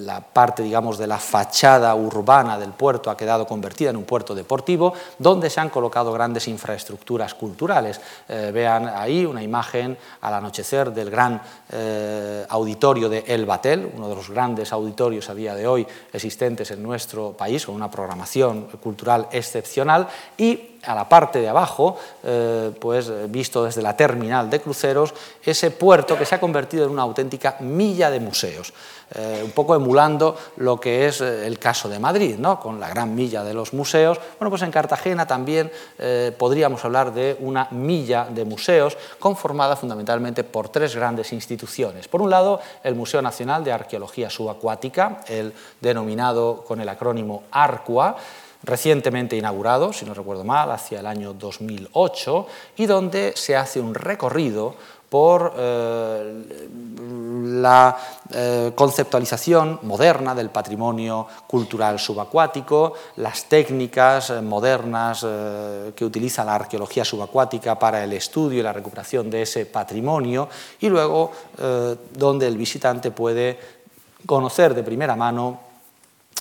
la 0.00 0.20
parte, 0.20 0.62
digamos, 0.62 0.98
de 0.98 1.06
la 1.06 1.18
fachada 1.18 1.94
urbana 1.94 2.58
del 2.58 2.72
puerto 2.72 3.10
ha 3.10 3.16
quedado 3.16 3.46
convertida 3.46 3.90
en 3.90 3.96
un 3.96 4.04
puerto 4.04 4.34
deportivo, 4.34 4.92
donde 5.18 5.50
se 5.50 5.60
han 5.60 5.70
colocado 5.70 6.12
grandes 6.12 6.37
infraestructuras 6.46 7.34
culturales. 7.34 8.00
Eh, 8.28 8.50
vean 8.52 8.88
ahí 8.94 9.24
una 9.24 9.42
imagen 9.42 9.96
al 10.20 10.34
anochecer 10.34 10.92
del 10.92 11.10
gran 11.10 11.40
eh, 11.72 12.46
auditorio 12.48 13.08
de 13.08 13.24
El 13.26 13.46
Batel, 13.46 13.90
uno 13.96 14.08
de 14.08 14.14
los 14.14 14.30
grandes 14.30 14.72
auditorios 14.72 15.28
a 15.30 15.34
día 15.34 15.54
de 15.54 15.66
hoy 15.66 15.86
existentes 16.12 16.70
en 16.70 16.82
nuestro 16.82 17.32
país, 17.32 17.66
con 17.66 17.74
una 17.74 17.90
programación 17.90 18.66
cultural 18.80 19.28
excepcional, 19.32 20.06
y 20.36 20.76
a 20.84 20.94
la 20.94 21.08
parte 21.08 21.40
de 21.40 21.48
abajo, 21.48 21.98
eh, 22.22 22.70
pues 22.78 23.10
visto 23.30 23.64
desde 23.64 23.82
la 23.82 23.96
terminal 23.96 24.48
de 24.48 24.60
cruceros, 24.60 25.12
ese 25.42 25.70
puerto 25.70 26.16
que 26.16 26.24
se 26.24 26.34
ha 26.34 26.40
convertido 26.40 26.84
en 26.84 26.92
una 26.92 27.02
auténtica 27.02 27.56
milla 27.60 28.10
de 28.10 28.20
museos. 28.20 28.72
Eh, 29.14 29.40
un 29.42 29.52
poco 29.52 29.74
emulando 29.74 30.36
lo 30.56 30.78
que 30.78 31.06
es 31.06 31.22
eh, 31.22 31.46
el 31.46 31.58
caso 31.58 31.88
de 31.88 31.98
Madrid, 31.98 32.36
¿no? 32.38 32.60
con 32.60 32.78
la 32.78 32.90
gran 32.90 33.14
milla 33.14 33.42
de 33.42 33.54
los 33.54 33.72
museos. 33.72 34.18
Bueno, 34.38 34.50
pues 34.50 34.60
en 34.60 34.70
Cartagena 34.70 35.26
también 35.26 35.72
eh, 35.98 36.30
podríamos 36.36 36.84
hablar 36.84 37.14
de 37.14 37.36
una 37.40 37.68
milla 37.70 38.26
de 38.28 38.44
museos 38.44 38.98
conformada 39.18 39.76
fundamentalmente 39.76 40.44
por 40.44 40.68
tres 40.68 40.94
grandes 40.94 41.32
instituciones. 41.32 42.06
Por 42.06 42.20
un 42.20 42.28
lado, 42.28 42.60
el 42.84 42.94
Museo 42.94 43.22
Nacional 43.22 43.64
de 43.64 43.72
Arqueología 43.72 44.28
Subacuática, 44.28 45.20
el 45.26 45.54
denominado 45.80 46.62
con 46.66 46.80
el 46.80 46.88
acrónimo 46.90 47.44
ARCUA, 47.50 48.16
recientemente 48.62 49.36
inaugurado, 49.36 49.92
si 49.92 50.04
no 50.04 50.12
recuerdo 50.12 50.44
mal, 50.44 50.70
hacia 50.70 51.00
el 51.00 51.06
año 51.06 51.32
2008, 51.32 52.46
y 52.76 52.86
donde 52.86 53.32
se 53.36 53.56
hace 53.56 53.80
un 53.80 53.94
recorrido 53.94 54.74
por 55.08 55.54
eh, 55.56 56.44
la 57.60 57.96
eh, 58.30 58.72
conceptualización 58.74 59.80
moderna 59.82 60.34
del 60.34 60.50
patrimonio 60.50 61.26
cultural 61.46 61.98
subacuático, 61.98 62.92
las 63.16 63.44
técnicas 63.44 64.30
eh, 64.30 64.42
modernas 64.42 65.26
que 65.94 66.04
utiliza 66.04 66.44
la 66.44 66.54
arqueología 66.56 67.04
subacuática 67.04 67.78
para 67.78 68.04
el 68.04 68.12
estudio 68.12 68.60
y 68.60 68.62
la 68.62 68.72
recuperación 68.72 69.30
de 69.30 69.42
ese 69.42 69.66
patrimonio, 69.66 70.48
y 70.80 70.88
luego 70.88 71.32
donde 72.12 72.46
el 72.46 72.56
visitante 72.56 73.10
puede 73.10 73.58
conocer 74.26 74.74
de 74.74 74.82
primera 74.82 75.16
mano 75.16 75.67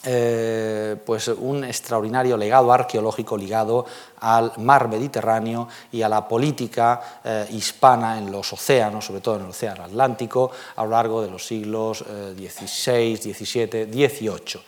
eh, 0.06 0.96
pues 1.06 1.28
un 1.28 1.64
extraordinario 1.64 2.38
legado 2.38 2.72
arqueológico 2.72 3.36
ligado 3.36 3.86
al 4.20 4.52
mar 4.58 4.88
Mediterráneo 4.88 5.68
y 5.92 6.02
a 6.02 6.10
la 6.10 6.28
política 6.28 7.20
eh, 7.24 7.48
hispana 7.50 8.18
en 8.18 8.32
los 8.32 8.54
océanos, 8.54 9.06
sobre 9.06 9.22
todo 9.22 9.38
en 9.38 9.42
el 9.44 9.50
océano 9.50 9.84
Atlántico, 9.84 10.52
a 10.76 10.84
lo 10.84 10.92
largo 10.92 11.22
de 11.22 11.32
los 11.32 11.46
siglos 11.46 12.06
XVI, 12.06 13.18
XVII, 13.18 13.86
XVIII. 13.92 14.62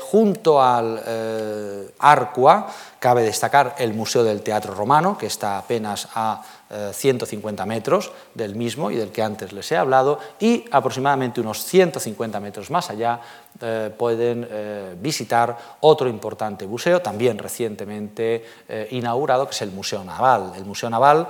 junto 0.00 0.62
al 0.62 1.02
eh, 1.04 1.90
Arqua 1.98 2.68
cabe 2.98 3.24
destacar 3.24 3.74
el 3.78 3.92
Museo 3.94 4.22
del 4.22 4.42
Teatro 4.42 4.74
Romano, 4.74 5.18
que 5.18 5.26
está 5.26 5.58
apenas 5.58 6.08
a 6.14 6.40
150 6.70 7.62
eh, 7.62 7.66
metros 7.66 8.12
del 8.34 8.54
mismo 8.54 8.90
y 8.90 8.96
del 8.96 9.10
que 9.10 9.22
antes 9.22 9.52
les 9.52 9.70
he 9.72 9.76
hablado, 9.76 10.18
y 10.40 10.64
aproximadamente 10.70 11.40
unos 11.40 11.64
150 11.64 12.40
metros 12.40 12.70
más 12.70 12.90
allá 12.90 13.20
eh, 13.60 13.90
pueden 13.96 14.46
eh, 14.50 14.96
visitar 15.00 15.56
otro 15.80 16.08
importante 16.08 16.66
museo, 16.66 17.00
también 17.00 17.38
recientemente 17.38 18.44
inaugurado, 18.90 19.46
que 19.46 19.54
es 19.54 19.62
el 19.62 19.70
Museo 19.70 20.02
Naval. 20.04 20.52
El 20.56 20.64
Museo 20.64 20.90
Naval 20.90 21.28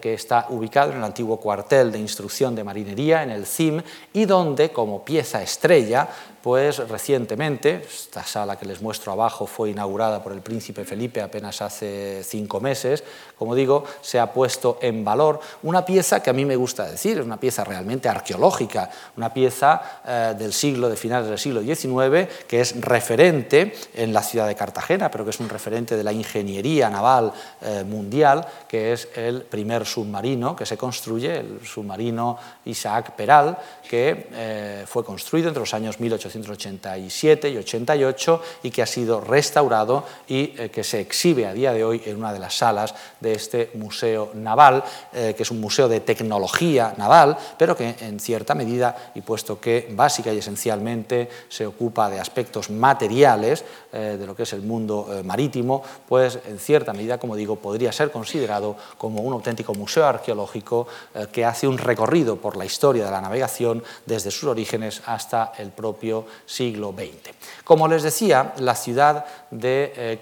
que 0.00 0.14
está 0.14 0.46
ubicado 0.50 0.92
en 0.92 0.98
el 0.98 1.04
antiguo 1.04 1.38
cuartel 1.38 1.92
de 1.92 1.98
instrucción 1.98 2.54
de 2.54 2.64
marinería, 2.64 3.22
en 3.22 3.30
el 3.30 3.46
CIM, 3.46 3.82
y 4.12 4.24
donde, 4.24 4.70
como 4.70 5.04
pieza 5.04 5.42
estrella, 5.42 6.08
pues 6.46 6.78
recientemente, 6.88 7.82
esta 7.92 8.22
sala 8.22 8.54
que 8.54 8.66
les 8.66 8.80
muestro 8.80 9.10
abajo 9.10 9.48
fue 9.48 9.70
inaugurada 9.70 10.22
por 10.22 10.30
el 10.30 10.42
príncipe 10.42 10.84
Felipe 10.84 11.20
apenas 11.20 11.60
hace 11.60 12.22
cinco 12.22 12.60
meses, 12.60 13.02
como 13.36 13.56
digo, 13.56 13.82
se 14.00 14.20
ha 14.20 14.32
puesto 14.32 14.78
en 14.80 15.04
valor 15.04 15.40
una 15.64 15.84
pieza 15.84 16.22
que 16.22 16.30
a 16.30 16.32
mí 16.32 16.44
me 16.44 16.54
gusta 16.54 16.88
decir, 16.88 17.18
es 17.18 17.24
una 17.24 17.40
pieza 17.40 17.64
realmente 17.64 18.08
arqueológica, 18.08 18.88
una 19.16 19.34
pieza 19.34 20.00
eh, 20.06 20.34
del 20.38 20.52
siglo, 20.52 20.88
de 20.88 20.94
finales 20.94 21.28
del 21.28 21.38
siglo 21.40 21.62
XIX, 21.62 22.32
que 22.46 22.60
es 22.60 22.80
referente 22.80 23.74
en 23.94 24.12
la 24.12 24.22
ciudad 24.22 24.46
de 24.46 24.54
Cartagena, 24.54 25.10
pero 25.10 25.24
que 25.24 25.30
es 25.30 25.40
un 25.40 25.48
referente 25.48 25.96
de 25.96 26.04
la 26.04 26.12
ingeniería 26.12 26.88
naval 26.88 27.32
eh, 27.60 27.82
mundial, 27.84 28.46
que 28.68 28.92
es 28.92 29.08
el 29.16 29.42
primer 29.42 29.84
submarino 29.84 30.54
que 30.54 30.64
se 30.64 30.78
construye, 30.78 31.40
el 31.40 31.66
submarino 31.66 32.38
Isaac 32.66 33.16
Peral, 33.16 33.58
que 33.88 34.28
eh, 34.32 34.84
fue 34.86 35.04
construido 35.04 35.48
entre 35.48 35.60
los 35.60 35.74
años 35.74 35.98
1887 36.38 37.50
y 37.50 37.56
88 37.56 38.42
y 38.62 38.70
que 38.70 38.82
ha 38.82 38.86
sido 38.86 39.20
restaurado 39.20 40.04
y 40.28 40.48
que 40.48 40.84
se 40.84 41.00
exhibe 41.00 41.46
a 41.46 41.52
día 41.52 41.72
de 41.72 41.84
hoy 41.84 42.02
en 42.06 42.16
una 42.16 42.32
de 42.32 42.38
las 42.38 42.56
salas 42.56 42.94
de 43.20 43.32
este 43.32 43.70
museo 43.74 44.30
naval, 44.34 44.84
eh, 45.12 45.34
que 45.36 45.42
es 45.42 45.50
un 45.50 45.60
museo 45.60 45.88
de 45.88 46.00
tecnología 46.00 46.94
naval, 46.96 47.36
pero 47.58 47.76
que 47.76 47.94
en 48.00 48.20
cierta 48.20 48.54
medida, 48.54 49.12
y 49.14 49.20
puesto 49.20 49.60
que 49.60 49.88
básica 49.90 50.32
y 50.32 50.38
esencialmente 50.38 51.28
se 51.48 51.66
ocupa 51.66 52.10
de 52.10 52.20
aspectos 52.20 52.70
materiales 52.70 53.64
eh, 53.92 54.16
de 54.18 54.26
lo 54.26 54.34
que 54.34 54.44
es 54.44 54.52
el 54.52 54.62
mundo 54.62 55.08
eh, 55.10 55.22
marítimo, 55.22 55.82
pues 56.08 56.38
en 56.46 56.58
cierta 56.58 56.92
medida, 56.92 57.18
como 57.18 57.36
digo, 57.36 57.56
podría 57.56 57.92
ser 57.92 58.10
considerado 58.10 58.76
como 58.98 59.22
un 59.22 59.32
auténtico 59.32 59.74
museo 59.74 60.06
arqueológico 60.06 60.86
que 61.32 61.44
hace 61.44 61.66
un 61.66 61.78
recorrido 61.78 62.36
por 62.36 62.56
la 62.56 62.64
historia 62.64 63.04
de 63.04 63.10
la 63.10 63.20
navegación 63.20 63.82
desde 64.04 64.30
sus 64.30 64.44
orígenes 64.44 65.02
hasta 65.06 65.52
el 65.58 65.70
propio 65.70 66.25
siglo 66.44 66.92
XX. 66.92 67.34
Como 67.64 67.88
les 67.88 68.02
decía, 68.02 68.54
la 68.58 68.74
ciudad 68.74 69.24
de 69.50 70.18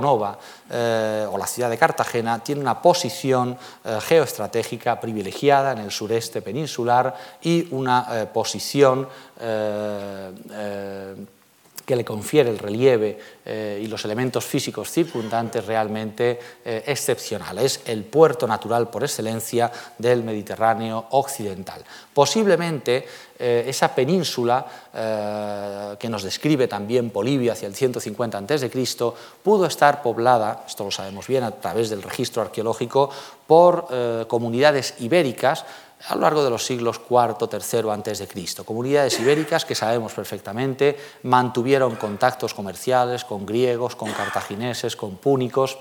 Nova 0.00 0.38
o 1.30 1.38
la 1.38 1.46
ciudad 1.46 1.70
de 1.70 1.78
Cartagena 1.78 2.38
tiene 2.40 2.60
una 2.60 2.80
posición 2.80 3.56
eh, 3.84 3.98
geoestratégica 4.00 5.00
privilegiada 5.00 5.72
en 5.72 5.78
el 5.78 5.90
sureste 5.90 6.42
peninsular 6.42 7.14
y 7.42 7.68
una 7.72 8.06
eh, 8.10 8.26
posición 8.26 9.08
eh, 9.40 11.14
que 11.86 11.96
le 11.96 12.04
confiere 12.04 12.50
el 12.50 12.58
relieve 12.58 13.16
eh, 13.44 13.80
y 13.82 13.86
los 13.86 14.04
elementos 14.04 14.44
físicos 14.44 14.90
circundantes 14.90 15.64
realmente 15.64 16.38
eh, 16.64 16.82
excepcional. 16.84 17.58
Es 17.58 17.80
el 17.86 18.02
puerto 18.02 18.46
natural 18.48 18.90
por 18.90 19.04
excelencia 19.04 19.70
del 19.96 20.24
Mediterráneo 20.24 21.06
occidental. 21.10 21.84
Posiblemente 22.12 23.06
eh, 23.38 23.64
esa 23.68 23.94
península 23.94 24.66
que 25.98 26.08
nos 26.08 26.22
describe 26.22 26.68
también 26.68 27.10
Polibio 27.10 27.52
hacia 27.52 27.68
el 27.68 27.74
150 27.74 28.38
a.C., 28.38 28.70
pudo 29.42 29.66
estar 29.66 30.00
poblada, 30.00 30.64
esto 30.66 30.84
lo 30.84 30.90
sabemos 30.90 31.26
bien 31.26 31.44
a 31.44 31.50
través 31.50 31.90
del 31.90 32.02
registro 32.02 32.40
arqueológico, 32.40 33.10
por 33.46 33.88
comunidades 34.26 34.94
ibéricas 35.00 35.66
a 36.08 36.14
lo 36.14 36.20
largo 36.20 36.44
de 36.44 36.50
los 36.50 36.64
siglos 36.64 37.00
IV, 37.08 37.48
III 37.50 37.90
antes 37.90 38.18
de 38.18 38.28
Cristo. 38.28 38.64
Comunidades 38.64 39.18
ibéricas 39.18 39.64
que 39.64 39.74
sabemos 39.74 40.12
perfectamente 40.12 40.96
mantuvieron 41.22 41.96
contactos 41.96 42.54
comerciales 42.54 43.24
con 43.24 43.46
griegos, 43.46 43.96
con 43.96 44.12
cartagineses, 44.12 44.94
con 44.94 45.16
púnicos 45.16 45.78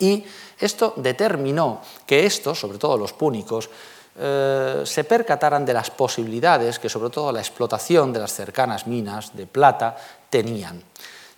y 0.00 0.24
esto 0.58 0.94
determinó 0.96 1.82
que 2.06 2.24
estos, 2.24 2.58
sobre 2.58 2.78
todo 2.78 2.96
los 2.96 3.12
púnicos, 3.12 3.68
eh, 4.18 4.82
se 4.84 5.04
percataran 5.04 5.64
de 5.64 5.74
las 5.74 5.90
posibilidades 5.90 6.78
que 6.78 6.88
sobre 6.88 7.10
todo 7.10 7.30
la 7.30 7.40
explotación 7.40 8.12
de 8.12 8.20
las 8.20 8.32
cercanas 8.32 8.86
minas 8.86 9.36
de 9.36 9.46
plata 9.46 9.96
tenían. 10.28 10.82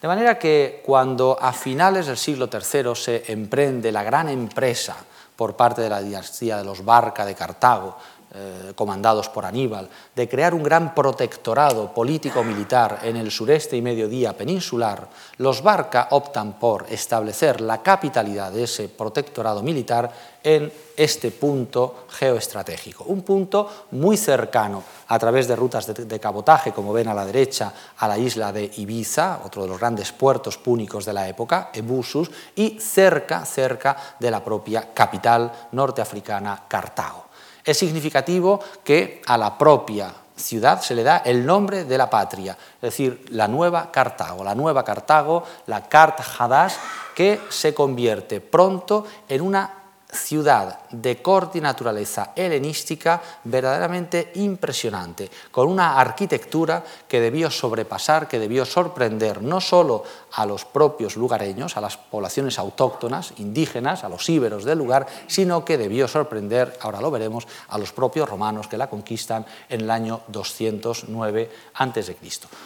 De 0.00 0.08
manera 0.08 0.38
que 0.38 0.82
cuando 0.84 1.36
a 1.40 1.52
finales 1.52 2.06
del 2.06 2.16
siglo 2.16 2.48
III 2.52 2.94
se 2.94 3.32
emprende 3.32 3.92
la 3.92 4.02
gran 4.02 4.28
empresa 4.28 4.96
por 5.42 5.56
parte 5.56 5.82
de 5.82 5.88
la 5.88 6.00
dinastía 6.00 6.56
de 6.58 6.62
los 6.62 6.84
Barca 6.84 7.26
de 7.26 7.34
Cartago, 7.34 7.96
eh, 8.34 8.72
comandados 8.74 9.28
por 9.28 9.44
Aníbal, 9.44 9.90
de 10.16 10.26
crear 10.26 10.54
un 10.54 10.62
gran 10.62 10.94
protectorado 10.94 11.92
político-militar 11.92 13.00
en 13.02 13.16
el 13.16 13.30
sureste 13.30 13.76
y 13.76 13.82
mediodía 13.82 14.34
peninsular, 14.34 15.06
los 15.36 15.62
Barca 15.62 16.08
optan 16.12 16.54
por 16.58 16.86
establecer 16.88 17.60
la 17.60 17.82
capitalidad 17.82 18.50
de 18.50 18.64
ese 18.64 18.88
protectorado 18.88 19.62
militar 19.62 20.10
en 20.42 20.72
este 20.96 21.30
punto 21.30 22.06
geoestratégico, 22.08 23.04
un 23.04 23.20
punto 23.20 23.86
muy 23.90 24.16
cercano 24.16 24.82
a 25.08 25.18
través 25.18 25.46
de 25.46 25.56
rutas 25.56 25.86
de, 25.86 26.20
cabotaje, 26.20 26.72
como 26.72 26.94
ven 26.94 27.08
a 27.08 27.14
la 27.14 27.26
derecha, 27.26 27.72
a 27.98 28.08
la 28.08 28.16
isla 28.16 28.50
de 28.50 28.70
Ibiza, 28.76 29.40
otro 29.44 29.62
de 29.62 29.68
los 29.68 29.78
grandes 29.78 30.10
puertos 30.10 30.56
púnicos 30.56 31.04
de 31.04 31.12
la 31.12 31.28
época, 31.28 31.70
Ebusus, 31.74 32.30
y 32.56 32.80
cerca, 32.80 33.44
cerca 33.44 33.96
de 34.18 34.30
la 34.30 34.42
propia 34.42 34.94
capital 34.94 35.52
norteafricana, 35.72 36.64
Cartago. 36.66 37.31
Es 37.64 37.78
significativo 37.78 38.60
que 38.82 39.22
a 39.26 39.38
la 39.38 39.56
propia 39.56 40.12
ciudad 40.34 40.80
se 40.80 40.94
le 40.94 41.02
da 41.02 41.18
el 41.18 41.46
nombre 41.46 41.84
de 41.84 41.98
la 41.98 42.10
patria, 42.10 42.56
es 42.76 42.80
decir, 42.80 43.26
la 43.30 43.48
nueva 43.48 43.90
Cartago, 43.92 44.42
la 44.42 44.54
nueva 44.54 44.84
Cartago, 44.84 45.44
la 45.66 45.88
Cart 45.88 46.20
Hadash, 46.38 46.74
que 47.14 47.40
se 47.48 47.74
convierte 47.74 48.40
pronto 48.40 49.06
en 49.28 49.42
una 49.42 49.82
ciudad 50.10 50.78
de 50.92 51.20
corte 51.20 51.58
y 51.58 51.60
naturaleza 51.60 52.32
helenística 52.36 53.20
verdaderamente 53.44 54.32
impresionante, 54.36 55.30
con 55.50 55.68
una 55.68 55.98
arquitectura 55.98 56.84
que 57.08 57.20
debió 57.20 57.50
sobrepasar, 57.50 58.28
que 58.28 58.38
debió 58.38 58.64
sorprender 58.64 59.42
no 59.42 59.60
solo 59.60 60.04
a 60.32 60.46
los 60.46 60.64
propios 60.64 61.16
lugareños, 61.16 61.76
a 61.76 61.80
las 61.80 61.96
poblaciones 61.96 62.58
autóctonas, 62.58 63.34
indígenas, 63.38 64.04
a 64.04 64.08
los 64.08 64.28
íberos 64.28 64.64
del 64.64 64.78
lugar, 64.78 65.06
sino 65.26 65.64
que 65.64 65.78
debió 65.78 66.06
sorprender, 66.08 66.78
ahora 66.80 67.00
lo 67.00 67.10
veremos, 67.10 67.46
a 67.68 67.78
los 67.78 67.92
propios 67.92 68.28
romanos 68.28 68.68
que 68.68 68.78
la 68.78 68.88
conquistan 68.88 69.44
en 69.68 69.82
el 69.82 69.90
año 69.90 70.22
209 70.28 71.50
a.C. 71.74 72.16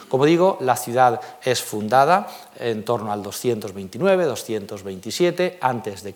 Como 0.09 0.25
digo, 0.25 0.57
la 0.61 0.75
ciudad 0.75 1.21
es 1.43 1.61
fundada 1.61 2.27
en 2.59 2.83
torno 2.83 3.11
al 3.11 3.21
229-227 3.23 5.57
a.C. 5.61 6.13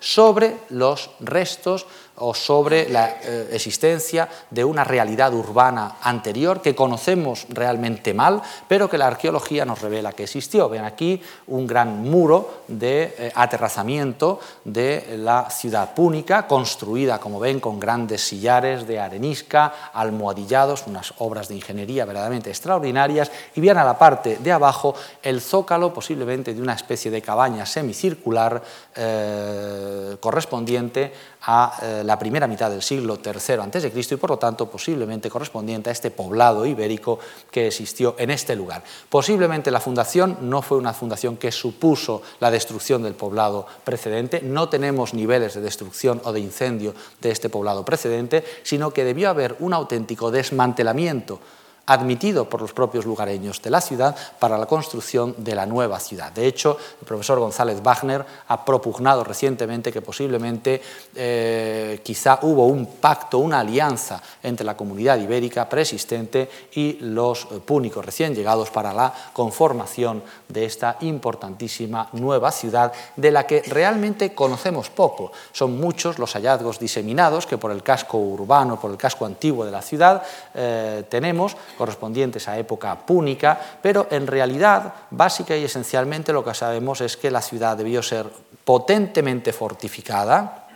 sobre 0.00 0.56
los 0.70 1.10
restos 1.28 1.86
o 2.20 2.34
sobre 2.34 2.88
la 2.88 3.18
eh, 3.22 3.48
existencia 3.52 4.28
de 4.50 4.64
una 4.64 4.84
realidad 4.84 5.32
urbana 5.34 5.96
anterior 6.02 6.60
que 6.60 6.74
conocemos 6.74 7.46
realmente 7.50 8.14
mal, 8.14 8.42
pero 8.66 8.88
que 8.88 8.98
la 8.98 9.06
arqueología 9.06 9.64
nos 9.64 9.80
revela 9.80 10.12
que 10.12 10.24
existió. 10.24 10.68
Ven 10.68 10.84
aquí 10.84 11.20
un 11.48 11.66
gran 11.66 12.02
muro 12.02 12.62
de 12.68 13.14
eh, 13.18 13.32
aterrazamiento 13.34 14.40
de 14.64 15.16
la 15.18 15.50
ciudad 15.50 15.94
púnica, 15.94 16.46
construida, 16.46 17.18
como 17.18 17.40
ven, 17.40 17.60
con 17.60 17.80
grandes 17.80 18.22
sillares 18.22 18.86
de 18.86 18.98
arenisca, 18.98 19.90
almohadillados, 19.92 20.86
unas 20.86 21.14
obras 21.18 21.48
de 21.48 21.56
ingeniería 21.56 22.04
verdaderamente 22.04 22.50
extraordinarias, 22.50 23.30
y 23.54 23.60
bien 23.60 23.78
a 23.78 23.84
la 23.84 23.98
parte 23.98 24.38
de 24.38 24.52
abajo 24.52 24.94
el 25.22 25.40
zócalo, 25.40 25.92
posiblemente 25.92 26.54
de 26.54 26.62
una 26.62 26.74
especie 26.74 27.10
de 27.10 27.22
cabaña 27.22 27.66
semicircular 27.66 28.62
eh, 28.94 30.16
correspondiente 30.20 31.12
a 31.42 31.78
eh, 31.82 32.02
la 32.08 32.18
primera 32.18 32.46
mitad 32.46 32.70
del 32.70 32.80
siglo 32.80 33.18
III 33.22 33.60
a.C. 33.60 33.92
y 33.94 34.16
por 34.16 34.30
lo 34.30 34.38
tanto 34.38 34.70
posiblemente 34.70 35.28
correspondiente 35.28 35.90
a 35.90 35.92
este 35.92 36.10
poblado 36.10 36.64
ibérico 36.64 37.18
que 37.50 37.66
existió 37.66 38.14
en 38.18 38.30
este 38.30 38.56
lugar. 38.56 38.82
Posiblemente 39.10 39.70
la 39.70 39.78
fundación 39.78 40.38
no 40.40 40.62
fue 40.62 40.78
una 40.78 40.94
fundación 40.94 41.36
que 41.36 41.52
supuso 41.52 42.22
la 42.40 42.50
destrucción 42.50 43.02
del 43.02 43.12
poblado 43.12 43.66
precedente, 43.84 44.40
no 44.40 44.70
tenemos 44.70 45.12
niveles 45.12 45.52
de 45.52 45.60
destrucción 45.60 46.22
o 46.24 46.32
de 46.32 46.40
incendio 46.40 46.94
de 47.20 47.30
este 47.30 47.50
poblado 47.50 47.84
precedente, 47.84 48.42
sino 48.62 48.90
que 48.90 49.04
debió 49.04 49.28
haber 49.28 49.56
un 49.58 49.74
auténtico 49.74 50.30
desmantelamiento 50.30 51.40
admitido 51.88 52.48
por 52.48 52.60
los 52.60 52.72
propios 52.72 53.06
lugareños 53.06 53.60
de 53.62 53.70
la 53.70 53.80
ciudad 53.80 54.14
para 54.38 54.58
la 54.58 54.66
construcción 54.66 55.34
de 55.38 55.54
la 55.54 55.66
nueva 55.66 55.98
ciudad. 56.00 56.30
De 56.30 56.46
hecho, 56.46 56.76
el 57.00 57.06
profesor 57.06 57.38
González 57.40 57.82
Wagner 57.82 58.24
ha 58.46 58.64
propugnado 58.64 59.24
recientemente 59.24 59.90
que 59.90 60.02
posiblemente 60.02 60.82
eh, 61.14 62.00
quizá 62.04 62.40
hubo 62.42 62.66
un 62.66 62.86
pacto, 63.00 63.38
una 63.38 63.60
alianza 63.60 64.22
entre 64.42 64.66
la 64.66 64.76
comunidad 64.76 65.18
ibérica 65.18 65.68
preexistente 65.68 66.50
y 66.74 66.98
los 67.00 67.46
púnicos 67.64 68.04
recién 68.04 68.34
llegados 68.34 68.70
para 68.70 68.92
la 68.92 69.12
conformación 69.32 70.22
de 70.48 70.66
esta 70.66 70.98
importantísima 71.00 72.10
nueva 72.12 72.52
ciudad 72.52 72.92
de 73.16 73.30
la 73.30 73.46
que 73.46 73.62
realmente 73.62 74.34
conocemos 74.34 74.90
poco. 74.90 75.32
Son 75.52 75.80
muchos 75.80 76.18
los 76.18 76.34
hallazgos 76.34 76.78
diseminados 76.78 77.46
que 77.46 77.56
por 77.56 77.70
el 77.70 77.82
casco 77.82 78.18
urbano, 78.18 78.78
por 78.78 78.90
el 78.90 78.98
casco 78.98 79.24
antiguo 79.24 79.64
de 79.64 79.70
la 79.72 79.82
ciudad 79.82 80.22
eh, 80.54 81.04
tenemos, 81.08 81.56
correspondientes 81.78 82.48
a 82.48 82.58
época 82.58 82.98
púnica, 82.98 83.58
pero 83.80 84.08
en 84.10 84.26
realidad, 84.26 84.92
básica 85.10 85.56
y 85.56 85.64
esencialmente, 85.64 86.32
lo 86.32 86.44
que 86.44 86.52
sabemos 86.52 87.00
es 87.00 87.16
que 87.16 87.30
la 87.30 87.40
ciudad 87.40 87.76
debió 87.76 88.02
ser 88.02 88.26
potentemente 88.64 89.52
fortificada, 89.54 90.68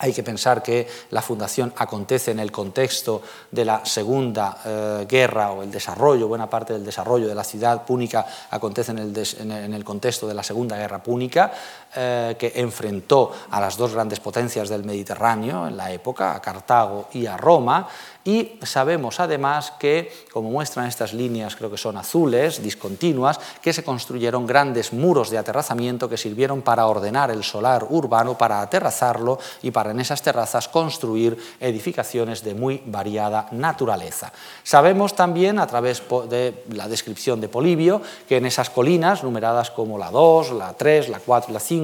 hay 0.00 0.12
que 0.12 0.22
pensar 0.22 0.62
que 0.62 0.86
la 1.10 1.22
fundación 1.22 1.72
acontece 1.76 2.30
en 2.30 2.38
el 2.38 2.52
contexto 2.52 3.20
de 3.50 3.64
la 3.64 3.84
Segunda 3.84 4.58
eh, 4.64 5.06
Guerra 5.08 5.50
o 5.50 5.62
el 5.62 5.72
desarrollo, 5.72 6.28
buena 6.28 6.48
parte 6.48 6.72
del 6.72 6.84
desarrollo 6.84 7.26
de 7.26 7.34
la 7.34 7.42
ciudad 7.42 7.84
púnica 7.84 8.24
acontece 8.50 8.92
en 8.92 9.74
el, 9.74 9.84
contexto 9.84 10.28
de 10.28 10.34
la 10.34 10.44
Segunda 10.44 10.76
Guerra 10.76 11.02
Púnica, 11.02 11.50
eh, 11.94 12.36
que 12.38 12.52
enfrentó 12.56 13.32
a 13.50 13.60
las 13.60 13.76
dos 13.76 13.94
grandes 13.94 14.20
potencias 14.20 14.68
del 14.68 14.84
Mediterráneo 14.84 15.66
en 15.66 15.76
la 15.76 15.90
época, 15.90 16.34
a 16.34 16.40
Cartago 16.40 17.08
y 17.12 17.26
a 17.26 17.36
Roma, 17.36 17.88
y 18.28 18.58
sabemos 18.62 19.20
además 19.20 19.72
que, 19.78 20.12
como 20.30 20.50
muestran 20.50 20.86
estas 20.86 21.14
líneas, 21.14 21.56
creo 21.56 21.70
que 21.70 21.78
son 21.78 21.96
azules, 21.96 22.62
discontinuas, 22.62 23.40
que 23.62 23.72
se 23.72 23.82
construyeron 23.82 24.46
grandes 24.46 24.92
muros 24.92 25.30
de 25.30 25.38
aterrazamiento 25.38 26.10
que 26.10 26.18
sirvieron 26.18 26.60
para 26.60 26.86
ordenar 26.86 27.30
el 27.30 27.42
solar 27.42 27.86
urbano, 27.88 28.36
para 28.36 28.60
aterrazarlo 28.60 29.38
y 29.62 29.70
para 29.70 29.92
en 29.92 30.00
esas 30.00 30.20
terrazas 30.20 30.68
construir 30.68 31.38
edificaciones 31.58 32.44
de 32.44 32.52
muy 32.52 32.82
variada 32.84 33.48
naturaleza. 33.52 34.30
Sabemos 34.62 35.16
también, 35.16 35.58
a 35.58 35.66
través 35.66 36.02
de 36.28 36.64
la 36.72 36.86
descripción 36.86 37.40
de 37.40 37.48
Polibio, 37.48 38.02
que 38.28 38.36
en 38.36 38.44
esas 38.44 38.68
colinas, 38.68 39.24
numeradas 39.24 39.70
como 39.70 39.96
la 39.96 40.10
2, 40.10 40.52
la 40.52 40.74
3, 40.74 41.08
la 41.08 41.20
4 41.20 41.50
y 41.50 41.54
la 41.54 41.60
5, 41.60 41.77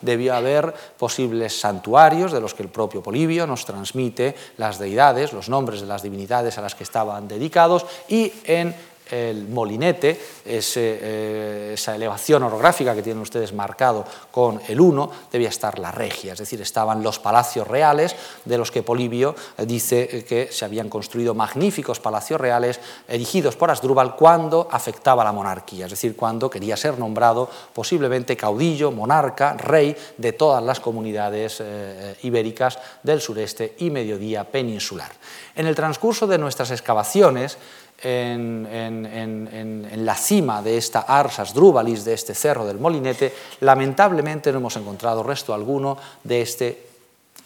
debió 0.00 0.34
haber 0.34 0.72
posibles 0.98 1.58
santuarios 1.58 2.32
de 2.32 2.40
los 2.40 2.54
que 2.54 2.62
el 2.62 2.68
propio 2.68 3.02
Polibio 3.02 3.46
nos 3.46 3.64
transmite 3.64 4.34
las 4.58 4.78
deidades, 4.78 5.32
los 5.32 5.48
nombres 5.48 5.80
de 5.80 5.86
las 5.86 6.02
divinidades 6.02 6.58
a 6.58 6.62
las 6.62 6.74
que 6.74 6.84
estaban 6.84 7.28
dedicados 7.28 7.86
y 8.08 8.32
en 8.44 8.74
el 9.12 9.46
molinete, 9.46 10.18
eh, 10.46 11.70
esa 11.74 11.94
elevación 11.94 12.42
orográfica 12.42 12.94
que 12.94 13.02
tienen 13.02 13.22
ustedes 13.22 13.52
marcado 13.52 14.06
con 14.30 14.60
el 14.66 14.80
1, 14.80 15.10
debía 15.30 15.50
estar 15.50 15.78
la 15.78 15.90
regia, 15.90 16.32
es 16.32 16.38
decir, 16.38 16.62
estaban 16.62 17.02
los 17.02 17.18
palacios 17.18 17.68
reales, 17.68 18.16
de 18.46 18.56
los 18.56 18.70
que 18.70 18.82
Polibio 18.82 19.34
eh, 19.58 19.66
dice 19.66 20.24
que 20.24 20.48
se 20.50 20.64
habían 20.64 20.88
construido 20.88 21.34
magníficos 21.34 22.00
palacios 22.00 22.40
reales 22.40 22.80
erigidos 23.06 23.54
por 23.54 23.70
Asdrúbal 23.70 24.16
cuando 24.16 24.66
afectaba 24.70 25.22
la 25.22 25.32
monarquía, 25.32 25.84
es 25.84 25.90
decir, 25.90 26.16
cuando 26.16 26.48
quería 26.48 26.78
ser 26.78 26.98
nombrado 26.98 27.50
posiblemente 27.74 28.34
caudillo, 28.34 28.92
monarca, 28.92 29.52
rey 29.58 29.94
de 30.16 30.32
todas 30.32 30.62
las 30.62 30.80
comunidades 30.80 31.58
eh, 31.60 32.16
ibéricas 32.22 32.78
del 33.02 33.20
sureste 33.20 33.76
y 33.78 33.90
mediodía 33.90 34.44
peninsular. 34.44 35.12
En 35.54 35.66
el 35.66 35.74
transcurso 35.74 36.26
de 36.26 36.38
nuestras 36.38 36.70
excavaciones, 36.70 37.58
en, 38.02 39.88
la 40.04 40.14
cima 40.14 40.62
de 40.62 40.76
esta 40.76 41.00
Arsas 41.00 41.54
Drúbalis, 41.54 42.04
de 42.04 42.14
este 42.14 42.34
cerro 42.34 42.64
del 42.66 42.78
Molinete, 42.78 43.32
lamentablemente 43.60 44.52
no 44.52 44.58
hemos 44.58 44.76
encontrado 44.76 45.22
resto 45.22 45.54
alguno 45.54 45.96
de 46.24 46.42
este 46.42 46.86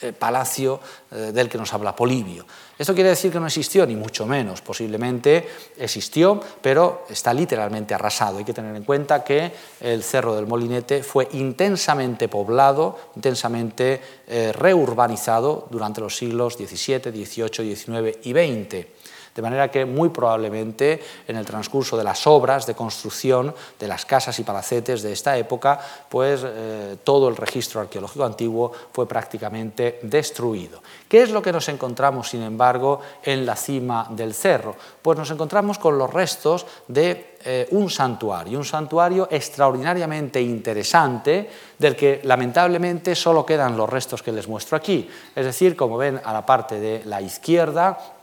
eh, 0.01 0.13
palacio 0.13 0.79
eh, 1.11 1.33
del 1.33 1.49
que 1.49 1.57
nos 1.57 1.73
habla 1.73 1.97
Polibio. 1.97 2.45
Esto 2.79 2.93
quiere 2.93 3.09
decir 3.09 3.33
que 3.33 3.41
no 3.41 3.47
existió, 3.47 3.87
ni 3.87 3.97
mucho 3.97 4.27
menos, 4.27 4.61
posiblemente 4.61 5.49
existió, 5.79 6.39
pero 6.61 7.07
está 7.09 7.33
literalmente 7.33 7.95
arrasado. 7.95 8.37
Hay 8.37 8.45
que 8.45 8.53
tener 8.53 8.77
en 8.77 8.85
cuenta 8.85 9.25
que 9.25 9.51
el 9.81 10.03
cerro 10.03 10.37
del 10.37 10.47
Molinete 10.47 11.03
fue 11.03 11.29
intensamente 11.33 12.29
poblado, 12.29 12.99
intensamente 13.17 14.03
eh, 14.27 14.53
reurbanizado 14.53 15.67
durante 15.71 16.03
los 16.03 16.15
siglos 16.15 16.55
XVII, 16.55 17.25
XVIII, 17.25 17.75
XIX 17.75 18.19
y 18.25 18.33
XX 18.33 18.96
de 19.37 19.43
manera 19.43 19.71
que 19.71 19.85
muy 19.85 20.09
probablemente 20.09 21.03
en 21.29 21.37
el 21.37 21.45
transcurso 21.45 21.97
de 21.97 22.05
las 22.05 22.27
obras 22.27 22.67
de 22.67 22.75
construcción 22.75 23.55
de 23.79 23.87
las 23.87 24.07
casas 24.07 24.39
y 24.39 24.45
palacetes 24.45 25.03
de 25.03 25.13
esta 25.13 25.37
época, 25.37 25.79
pues 26.09 26.41
eh, 26.45 26.97
todo 27.05 27.29
el 27.29 27.37
registro 27.37 27.83
arqueológico 27.83 28.25
antiguo 28.25 28.73
fue 28.93 29.07
prácticamente 29.07 30.01
destruido. 30.03 30.81
¿Qué 31.09 31.23
es 31.23 31.31
lo 31.31 31.43
que 31.43 31.53
nos 31.53 31.69
encontramos, 31.69 32.31
sin 32.31 32.43
embargo, 32.43 33.01
en 33.23 33.45
la 33.45 33.57
cima 33.57 34.09
del 34.11 34.33
cerro? 34.35 34.75
Pues 35.03 35.19
nos 35.19 35.31
encontramos 35.31 35.79
con 35.79 35.99
los 35.99 36.13
restos 36.13 36.67
de 36.89 37.37
eh, 37.45 37.69
un 37.71 37.91
santuario, 37.91 38.59
un 38.59 38.65
santuario 38.65 39.29
extraordinariamente 39.31 40.41
interesante, 40.41 41.49
del 41.79 41.95
que 41.95 42.21
lamentablemente 42.25 43.15
solo 43.15 43.45
quedan 43.45 43.77
los 43.77 43.89
restos 43.89 44.23
que 44.23 44.33
les 44.33 44.49
muestro 44.49 44.77
aquí. 44.77 45.09
Es 45.35 45.45
decir, 45.45 45.77
como 45.77 45.97
ven 45.97 46.21
a 46.25 46.33
la 46.33 46.45
parte 46.45 46.81
de 46.81 47.05
la 47.05 47.21
izquierda, 47.21 48.16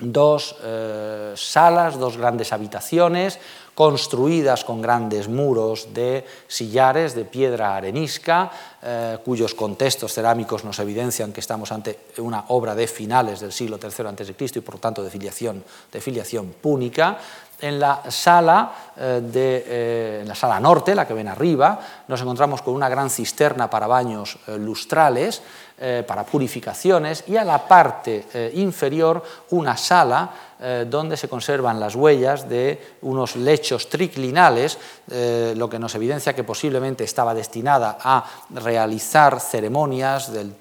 dos 0.00 0.56
eh, 0.62 1.32
salas, 1.36 1.98
dos 1.98 2.16
grandes 2.16 2.52
habitaciones, 2.52 3.38
construidas 3.74 4.64
con 4.64 4.82
grandes 4.82 5.28
muros 5.28 5.94
de 5.94 6.26
sillares 6.48 7.14
de 7.14 7.24
piedra 7.24 7.76
arenisca, 7.76 8.50
eh, 8.82 9.18
cuyos 9.24 9.54
contextos 9.54 10.12
cerámicos 10.12 10.64
nos 10.64 10.78
evidencian 10.80 11.32
que 11.32 11.40
estamos 11.40 11.70
ante 11.70 12.00
una 12.18 12.44
obra 12.48 12.74
de 12.74 12.88
finales 12.88 13.38
del 13.38 13.52
siglo 13.52 13.78
III 13.80 14.06
a.C. 14.06 14.34
y 14.56 14.60
por 14.60 14.78
tanto 14.78 15.02
de 15.04 15.10
filiación, 15.10 15.62
de 15.92 16.00
filiación 16.00 16.54
púnica. 16.60 17.18
En 17.60 17.80
la 17.80 18.02
sala, 18.08 18.92
eh, 18.96 19.20
de, 19.22 20.20
en 20.22 20.28
la 20.28 20.34
sala 20.34 20.60
norte, 20.60 20.94
la 20.94 21.06
que 21.06 21.14
ven 21.14 21.28
arriba, 21.28 21.78
nos 22.08 22.20
encontramos 22.20 22.62
con 22.62 22.74
una 22.74 22.88
gran 22.88 23.10
cisterna 23.10 23.70
para 23.70 23.86
baños 23.86 24.38
lustrales, 24.58 25.42
eh, 25.80 26.02
para 26.04 26.24
purificaciones 26.24 27.22
y 27.28 27.36
a 27.36 27.44
la 27.44 27.68
parte 27.68 28.26
eh, 28.34 28.50
inferior 28.54 29.22
una 29.50 29.76
sala 29.76 30.28
eh, 30.60 30.86
donde 30.90 31.16
se 31.16 31.28
conservan 31.28 31.78
las 31.78 31.94
huellas 31.94 32.48
de 32.48 32.96
unos 33.02 33.36
lechos 33.36 33.88
triclinales, 33.88 34.76
lo 35.54 35.70
que 35.70 35.78
nos 35.78 35.94
evidencia 35.94 36.34
que 36.34 36.42
posiblemente 36.42 37.04
estaba 37.04 37.32
destinada 37.32 37.96
a 38.02 38.24
realizar 38.50 39.38
ceremonias 39.38 40.32
del 40.32 40.52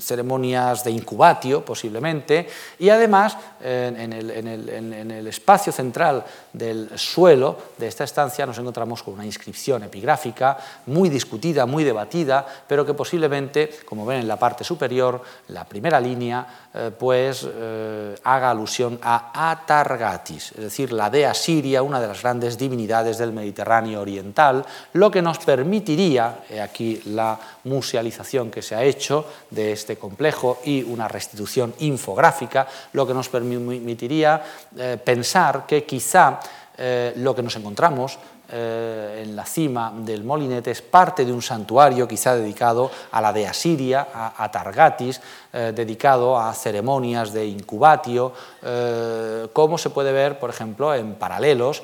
ceremonias 0.00 0.84
de 0.84 0.90
incubatio 0.90 1.64
posiblemente, 1.64 2.48
y 2.78 2.88
además 2.88 3.36
en, 3.60 4.12
el, 4.12 5.26
espacio 5.26 5.72
central 5.72 6.24
del 6.52 6.90
suelo 6.96 7.56
de 7.76 7.88
esta 7.88 8.04
estancia 8.04 8.46
nos 8.46 8.58
encontramos 8.58 9.02
con 9.02 9.14
una 9.14 9.26
inscripción 9.26 9.82
epigráfica 9.82 10.56
muy 10.86 11.08
discutida, 11.08 11.66
muy 11.66 11.84
debatida, 11.84 12.46
pero 12.66 12.84
que 12.84 12.94
posiblemente, 12.94 13.70
como 13.84 14.06
ven 14.06 14.20
en 14.20 14.28
la 14.28 14.38
parte 14.38 14.64
superior, 14.64 15.22
la 15.48 15.64
primera 15.64 16.00
línea, 16.00 16.46
eh, 16.72 16.90
pues 16.96 17.46
eh, 17.48 18.14
haga 18.24 18.50
alusión 18.50 18.98
a 19.02 19.50
Atargatis, 19.50 20.52
es 20.52 20.60
decir, 20.60 20.92
la 20.92 21.10
dea 21.10 21.34
Siria, 21.34 21.82
una 21.82 22.00
de 22.00 22.08
las 22.08 22.22
grandes 22.22 22.58
divinidades 22.58 23.18
del 23.18 23.32
Mediterráneo 23.32 24.00
oriental, 24.00 24.64
lo 24.92 25.10
que 25.10 25.22
nos 25.22 25.38
permitiría, 25.38 26.40
aquí 26.62 27.00
la 27.06 27.38
musealización 27.64 28.50
que 28.50 28.62
se 28.62 28.74
ha 28.74 28.84
hecho 28.84 29.05
de 29.50 29.72
este 29.72 29.96
complejo 29.96 30.58
y 30.64 30.82
una 30.82 31.08
restitución 31.08 31.74
infográfica, 31.78 32.66
lo 32.92 33.06
que 33.06 33.14
nos 33.14 33.28
permitiría 33.28 34.42
eh, 34.76 34.98
pensar 35.02 35.66
que 35.66 35.84
quizá 35.84 36.40
eh, 36.78 37.12
lo 37.16 37.34
que 37.34 37.42
nos 37.42 37.56
encontramos 37.56 38.18
eh, 38.48 39.24
en 39.24 39.34
la 39.34 39.44
cima 39.44 39.92
del 39.96 40.22
molinete 40.22 40.70
es 40.70 40.80
parte 40.80 41.24
de 41.24 41.32
un 41.32 41.42
santuario 41.42 42.06
quizá 42.06 42.36
dedicado 42.36 42.90
a 43.10 43.20
la 43.20 43.32
dea 43.32 43.52
Siria, 43.52 44.06
a, 44.14 44.48
Targatis, 44.52 45.20
eh, 45.52 45.72
dedicado 45.74 46.38
a 46.38 46.52
ceremonias 46.54 47.32
de 47.32 47.44
incubatio, 47.44 48.32
eh, 48.62 49.48
como 49.52 49.78
se 49.78 49.90
puede 49.90 50.12
ver, 50.12 50.38
por 50.38 50.50
ejemplo, 50.50 50.94
en 50.94 51.14
paralelos 51.14 51.82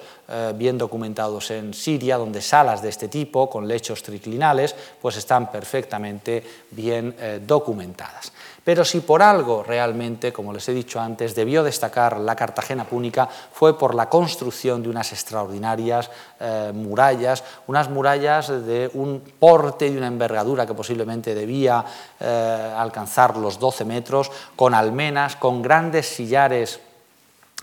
bien 0.54 0.78
documentados 0.78 1.50
en 1.50 1.74
Siria, 1.74 2.16
donde 2.16 2.40
salas 2.40 2.80
de 2.80 2.88
este 2.88 3.08
tipo, 3.08 3.50
con 3.50 3.68
lechos 3.68 4.02
triclinales, 4.02 4.74
pues 5.02 5.18
están 5.18 5.50
perfectamente 5.50 6.42
bien 6.70 7.14
documentadas. 7.46 8.32
Pero 8.64 8.84
si 8.84 9.00
por 9.00 9.22
algo 9.22 9.62
realmente, 9.62 10.32
como 10.32 10.52
les 10.52 10.68
he 10.68 10.72
dicho 10.72 11.00
antes, 11.00 11.34
debió 11.34 11.64
destacar 11.64 12.18
la 12.18 12.36
Cartagena 12.36 12.84
púnica, 12.84 13.28
fue 13.28 13.76
por 13.76 13.94
la 13.94 14.08
construcción 14.08 14.82
de 14.82 14.88
unas 14.88 15.12
extraordinarias 15.12 16.10
eh, 16.38 16.70
murallas, 16.74 17.42
unas 17.66 17.90
murallas 17.90 18.48
de 18.48 18.90
un 18.94 19.20
porte 19.38 19.88
y 19.88 19.96
una 19.96 20.06
envergadura 20.06 20.66
que 20.66 20.74
posiblemente 20.74 21.34
debía 21.34 21.84
eh, 22.20 22.74
alcanzar 22.76 23.36
los 23.36 23.58
12 23.58 23.84
metros, 23.84 24.30
con 24.54 24.74
almenas, 24.74 25.34
con 25.36 25.60
grandes 25.60 26.06
sillares 26.06 26.80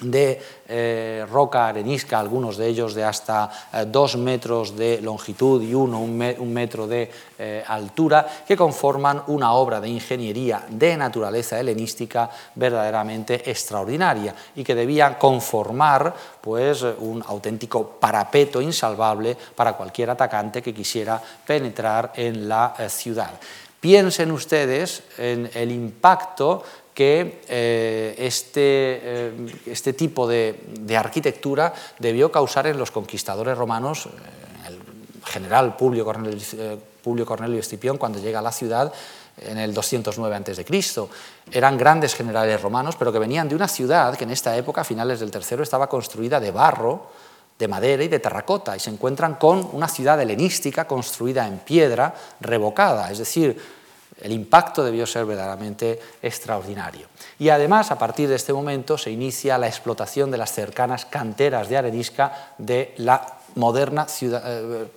de 0.02 0.42
eh, 0.68 1.26
roca 1.30 1.68
arenisca, 1.68 2.20
algunos 2.20 2.58
de 2.58 2.68
ellos 2.68 2.94
de 2.94 3.04
hasta 3.04 3.50
eh, 3.74 3.86
dos 3.88 4.18
metros 4.18 4.76
de 4.76 5.02
longitud 5.02 5.62
y 5.62 5.74
uno, 5.74 6.00
un, 6.00 6.54
metro 6.54 6.88
de 6.88 7.10
eh, 7.38 7.64
altura, 7.68 8.28
que 8.48 8.56
conforman 8.56 9.24
una 9.28 9.54
obra 9.54 9.82
de 9.82 9.90
ingeniería 9.90 10.66
de 10.70 10.96
naturaleza 10.96 11.60
helenística 11.60 12.30
verdaderamente 12.56 13.50
extraordinaria 13.50 14.34
y 14.56 14.64
que 14.64 14.76
debían 14.76 15.16
conformar 15.16 16.14
pues, 16.42 16.84
un 16.84 17.24
auténtico 17.28 17.98
parapeto 18.00 18.62
insalvable 18.62 19.36
para 19.56 19.74
cualquier 19.74 20.12
atacante 20.12 20.62
que 20.62 20.74
quisiera 20.74 21.22
penetrar 21.46 22.14
en 22.16 22.48
la 22.48 22.76
ciudad. 22.90 23.32
Piensen 23.80 24.32
ustedes 24.32 25.04
en 25.18 25.50
el 25.54 25.72
impacto 25.72 26.64
que 27.00 27.44
eh, 27.48 28.14
este, 28.18 28.60
eh, 28.62 29.32
este, 29.68 29.94
tipo 29.94 30.28
de, 30.28 30.54
arquitectura 30.98 31.74
debió 31.98 32.30
causar 32.30 32.68
en 32.68 32.78
los 32.78 32.92
conquistadores 32.92 33.58
romanos, 33.58 34.08
eh, 34.08 34.10
el 34.68 35.24
general 35.24 35.78
Publio 35.78 36.04
Cornelio, 36.04 36.38
Publio 37.02 37.26
Cornelio 37.26 37.62
Escipión, 37.62 37.98
cuando 37.98 38.20
llega 38.20 38.40
a 38.40 38.42
la 38.42 38.52
ciudad 38.52 38.92
en 39.38 39.60
el 39.60 39.74
209 39.74 40.36
a.C. 40.36 40.66
Eran 41.54 41.78
grandes 41.78 42.16
generales 42.16 42.62
romanos, 42.62 42.98
pero 43.00 43.14
que 43.14 43.20
venían 43.20 43.48
de 43.48 43.56
una 43.56 43.70
ciudad 43.70 44.18
que 44.18 44.26
en 44.26 44.32
esta 44.32 44.58
época, 44.58 44.82
a 44.82 44.84
finales 44.84 45.22
del 45.22 45.32
tercero, 45.32 45.64
estaba 45.64 45.88
construida 45.88 46.42
de 46.42 46.52
barro, 46.52 47.08
de 47.58 47.70
madera 47.70 48.04
y 48.04 48.10
de 48.10 48.20
terracota, 48.20 48.76
y 48.76 48.82
se 48.82 48.90
encuentran 48.90 49.36
con 49.36 49.70
una 49.72 49.88
ciudad 49.88 50.20
helenística 50.22 50.86
construida 50.86 51.48
en 51.48 51.60
piedra, 51.60 52.14
revocada, 52.42 53.10
es 53.10 53.20
decir, 53.20 53.79
el 54.22 54.32
impacto 54.32 54.84
debió 54.84 55.06
ser 55.06 55.26
verdaderamente 55.26 56.00
extraordinario. 56.22 57.08
Y 57.38 57.50
además, 57.50 57.92
a 57.92 57.98
partir 57.98 58.30
de 58.30 58.36
este 58.36 58.54
momento, 58.54 58.98
se 58.98 59.12
inicia 59.12 59.58
la 59.58 59.68
explotación 59.68 60.32
de 60.32 60.38
las 60.38 60.52
cercanas 60.52 61.06
canteras 61.06 61.70
de 61.70 61.78
arenisca 61.78 62.54
de 62.58 62.94
la 62.98 63.40
moderna 63.56 64.08
eh, 64.22 64.88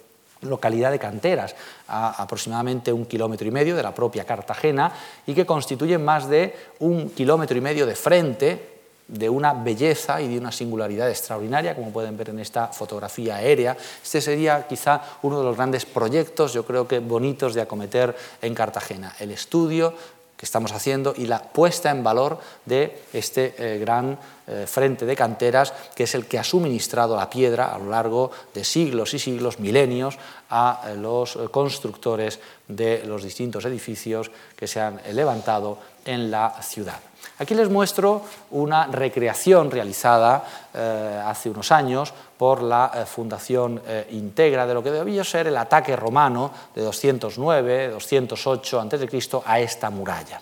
localidad 0.42 0.90
de 0.90 0.98
Canteras, 0.98 1.54
a 1.86 2.22
aproximadamente 2.22 2.92
un 2.92 3.06
kilómetro 3.06 3.46
y 3.46 3.50
medio 3.50 3.76
de 3.76 3.82
la 3.82 3.94
propia 3.94 4.24
Cartagena, 4.24 4.92
y 5.26 5.34
que 5.34 5.46
constituyen 5.46 6.04
más 6.04 6.28
de 6.28 6.56
un 6.80 7.10
kilómetro 7.10 7.56
y 7.56 7.60
medio 7.60 7.86
de 7.86 7.94
frente 7.94 8.71
de 9.12 9.28
una 9.28 9.52
belleza 9.52 10.20
y 10.22 10.28
de 10.28 10.38
una 10.38 10.50
singularidad 10.50 11.10
extraordinaria, 11.10 11.76
como 11.76 11.90
pueden 11.90 12.16
ver 12.16 12.30
en 12.30 12.38
esta 12.40 12.68
fotografía 12.68 13.36
aérea. 13.36 13.76
Este 14.02 14.22
sería 14.22 14.66
quizá 14.66 15.02
uno 15.20 15.38
de 15.38 15.44
los 15.44 15.56
grandes 15.56 15.84
proyectos, 15.84 16.54
yo 16.54 16.64
creo 16.64 16.88
que 16.88 16.98
bonitos 16.98 17.52
de 17.54 17.60
acometer 17.60 18.16
en 18.40 18.54
Cartagena, 18.54 19.14
el 19.20 19.30
estudio 19.30 19.92
que 20.36 20.46
estamos 20.46 20.72
haciendo 20.72 21.14
y 21.16 21.26
la 21.26 21.42
puesta 21.42 21.90
en 21.90 22.02
valor 22.02 22.38
de 22.64 23.02
este 23.12 23.54
eh, 23.58 23.78
gran 23.78 24.18
eh, 24.46 24.66
frente 24.66 25.06
de 25.06 25.16
canteras 25.16 25.72
que 25.94 26.04
es 26.04 26.14
el 26.14 26.26
que 26.26 26.38
ha 26.38 26.44
suministrado 26.44 27.16
la 27.16 27.30
piedra 27.30 27.74
a 27.74 27.78
lo 27.78 27.90
largo 27.90 28.30
de 28.54 28.64
siglos 28.64 29.14
y 29.14 29.18
siglos, 29.18 29.58
milenios, 29.58 30.18
a 30.50 30.84
eh, 30.86 30.96
los 30.96 31.38
constructores 31.50 32.40
de 32.68 33.04
los 33.06 33.22
distintos 33.22 33.64
edificios 33.64 34.30
que 34.56 34.66
se 34.66 34.80
han 34.80 35.00
levantado 35.12 35.78
en 36.04 36.30
la 36.30 36.50
ciudad. 36.62 37.00
Aquí 37.38 37.54
les 37.54 37.68
muestro 37.68 38.22
una 38.50 38.86
recreación 38.86 39.70
realizada 39.70 40.44
eh, 40.74 41.22
hace 41.24 41.50
unos 41.50 41.72
años 41.72 42.12
por 42.36 42.62
la 42.62 42.92
eh, 42.94 43.06
Fundación 43.06 43.82
eh, 43.86 44.06
Integra 44.12 44.66
de 44.66 44.74
lo 44.74 44.82
que 44.82 44.90
debió 44.90 45.24
ser 45.24 45.46
el 45.46 45.56
ataque 45.56 45.96
romano 45.96 46.52
de 46.74 46.82
209, 46.82 47.88
208 47.88 48.80
a.C. 48.80 49.42
a 49.44 49.60
esta 49.60 49.90
muralla. 49.90 50.40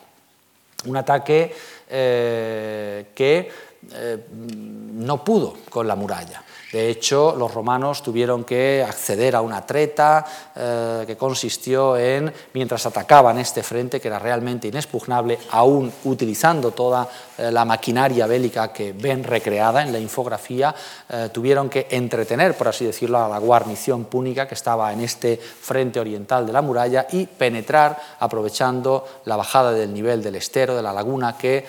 Un 0.86 0.96
ataque 0.96 1.54
que 1.90 3.50
no 3.82 5.24
pudo 5.24 5.56
con 5.68 5.86
la 5.86 5.96
muralla. 5.96 6.42
De 6.72 6.88
hecho, 6.88 7.34
los 7.36 7.52
romanos 7.52 8.00
tuvieron 8.00 8.44
que 8.44 8.84
acceder 8.86 9.34
a 9.34 9.40
una 9.40 9.66
treta 9.66 10.24
eh, 10.54 11.02
que 11.04 11.16
consistió 11.16 11.96
en, 11.96 12.32
mientras 12.54 12.86
atacaban 12.86 13.38
este 13.38 13.64
frente, 13.64 14.00
que 14.00 14.06
era 14.06 14.20
realmente 14.20 14.68
inexpugnable, 14.68 15.36
aún 15.50 15.92
utilizando 16.04 16.70
toda 16.70 17.08
eh, 17.38 17.50
la 17.50 17.64
maquinaria 17.64 18.28
bélica 18.28 18.72
que 18.72 18.92
ven 18.92 19.24
recreada 19.24 19.82
en 19.82 19.92
la 19.92 19.98
infografía, 19.98 20.72
eh, 21.08 21.30
tuvieron 21.32 21.68
que 21.68 21.88
entretener, 21.90 22.56
por 22.56 22.68
así 22.68 22.84
decirlo, 22.84 23.18
a 23.18 23.28
la 23.28 23.38
guarnición 23.38 24.04
púnica 24.04 24.46
que 24.46 24.54
estaba 24.54 24.92
en 24.92 25.00
este 25.00 25.38
frente 25.38 25.98
oriental 25.98 26.46
de 26.46 26.52
la 26.52 26.62
muralla 26.62 27.08
y 27.10 27.26
penetrar, 27.26 27.98
aprovechando 28.20 29.22
la 29.24 29.34
bajada 29.34 29.72
del 29.72 29.92
nivel 29.92 30.22
del 30.22 30.36
estero, 30.36 30.76
de 30.76 30.82
la 30.82 30.92
laguna 30.92 31.36
que 31.36 31.66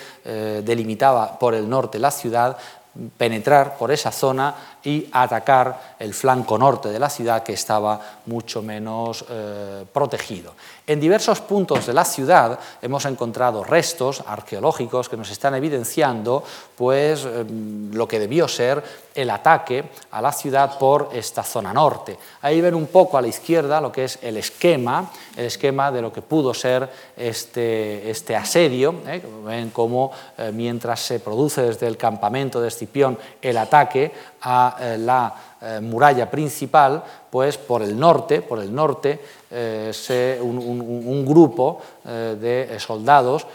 delimitaba 0.64 1.40
por 1.40 1.56
el 1.56 1.68
norte 1.68 1.98
la 1.98 2.12
ciudad, 2.12 2.58
penetrar 3.18 3.78
por 3.78 3.92
esa 3.92 4.12
zona 4.12 4.54
y 4.84 5.08
atacar 5.12 5.96
el 6.00 6.14
flanco 6.14 6.58
norte 6.58 6.90
de 6.90 7.00
la 7.00 7.10
ciudad 7.10 7.44
que 7.44 7.54
estaba 7.54 8.00
mucho 8.26 8.62
menos 8.62 9.26
eh, 9.30 9.86
protegido. 9.92 10.54
En 10.88 11.00
diversos 11.00 11.40
puntos 11.42 11.86
de 11.86 11.94
la 11.94 12.04
ciudad 12.04 12.60
hemos 12.82 13.06
encontrado 13.06 13.64
restos 13.64 14.24
arqueológicos 14.26 15.08
que 15.08 15.18
nos 15.18 15.30
están 15.30 15.56
evidenciando 15.56 16.44
pues, 16.76 17.24
em, 17.24 17.94
lo 17.94 18.08
que 18.08 18.20
debió 18.20 18.48
ser 18.48 18.84
el 19.14 19.30
ataque 19.30 19.84
a 20.12 20.22
la 20.22 20.32
ciudad 20.32 20.78
por 20.78 21.10
esta 21.14 21.44
zona 21.44 21.74
norte. 21.74 22.18
Ahí 22.42 22.62
ven 22.62 22.76
un 22.76 22.88
poco 22.88 23.18
a 23.18 23.22
la 23.22 23.28
izquierda 23.28 23.82
lo 23.82 23.92
que 23.92 24.06
es 24.06 24.20
el 24.22 24.38
esquema, 24.38 25.12
el 25.36 25.46
esquema 25.46 25.92
de 25.92 26.02
lo 26.02 26.12
que 26.12 26.22
pudo 26.22 26.54
ser 26.54 26.90
este, 27.16 28.10
este 28.10 28.36
asedio. 28.36 28.96
¿eh? 29.08 29.22
Ven 29.46 29.70
cómo 29.70 30.12
eh, 30.38 30.52
mientras 30.54 31.02
se 31.02 31.20
produce 31.20 31.62
desde 31.62 31.88
el 31.88 31.98
campamento 31.98 32.62
de 32.62 32.70
Escipión 32.70 33.18
el 33.42 33.58
ataque 33.58 34.12
a 34.42 34.78
eh, 34.80 34.98
la 34.98 35.34
eh, 35.62 35.80
muralla 35.82 36.30
principal, 36.30 37.04
pues 37.30 37.58
por 37.58 37.82
el 37.82 37.98
norte, 37.98 38.42
por 38.42 38.60
el 38.60 38.74
norte, 38.74 39.20
eh, 39.52 40.40
un, 40.42 41.26
grupo 41.26 41.82
de 42.04 42.76
soldados 42.80 43.46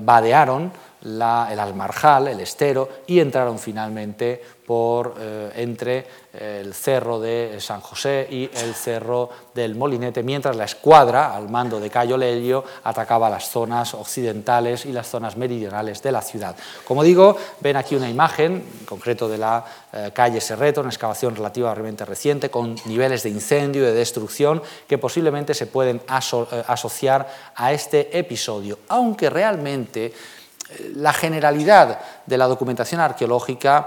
vadearon 0.00 0.70
el 1.02 1.22
Almarjal, 1.22 2.28
el 2.28 2.40
estero, 2.40 2.88
y 3.06 3.20
entraron 3.20 3.58
finalmente 3.58 4.40
por, 4.66 5.14
entre 5.54 6.04
el 6.38 6.74
cerro 6.74 7.20
de 7.20 7.56
San 7.60 7.80
José 7.80 8.26
y 8.28 8.50
el 8.52 8.74
cerro 8.74 9.30
del 9.54 9.74
Molinete, 9.74 10.22
mientras 10.22 10.56
la 10.56 10.64
escuadra, 10.64 11.34
al 11.34 11.48
mando 11.48 11.78
de 11.78 11.90
Cayo 11.90 12.16
Lelio, 12.16 12.64
atacaba 12.84 13.30
las 13.30 13.48
zonas 13.48 13.94
occidentales 13.94 14.84
y 14.84 14.92
las 14.92 15.08
zonas 15.08 15.36
meridionales 15.36 16.02
de 16.02 16.12
la 16.12 16.22
ciudad. 16.22 16.56
Como 16.86 17.02
digo, 17.02 17.36
ven 17.60 17.76
aquí 17.76 17.94
una 17.94 18.10
imagen, 18.10 18.64
en 18.80 18.86
concreto 18.86 19.28
de 19.28 19.38
la 19.38 19.64
calle 20.12 20.40
Serreto, 20.40 20.80
una 20.80 20.90
excavación 20.90 21.34
relativa 21.34 21.68
relativamente 21.70 22.04
reciente, 22.04 22.50
con 22.50 22.76
niveles 22.86 23.22
de 23.22 23.30
incendio 23.30 23.82
y 23.82 23.86
de 23.86 23.94
destrucción 23.94 24.62
que 24.86 24.98
posiblemente 24.98 25.45
se 25.54 25.66
pueden 25.66 25.96
eh, 25.96 26.64
asociar 26.66 27.26
a 27.54 27.72
este 27.72 28.18
episodio, 28.18 28.80
aunque 28.88 29.30
realmente 29.30 30.06
eh, 30.06 30.92
la 30.96 31.12
generalidad 31.12 31.98
de 32.24 32.38
la 32.38 32.46
documentación 32.46 33.00
arqueológica 33.00 33.86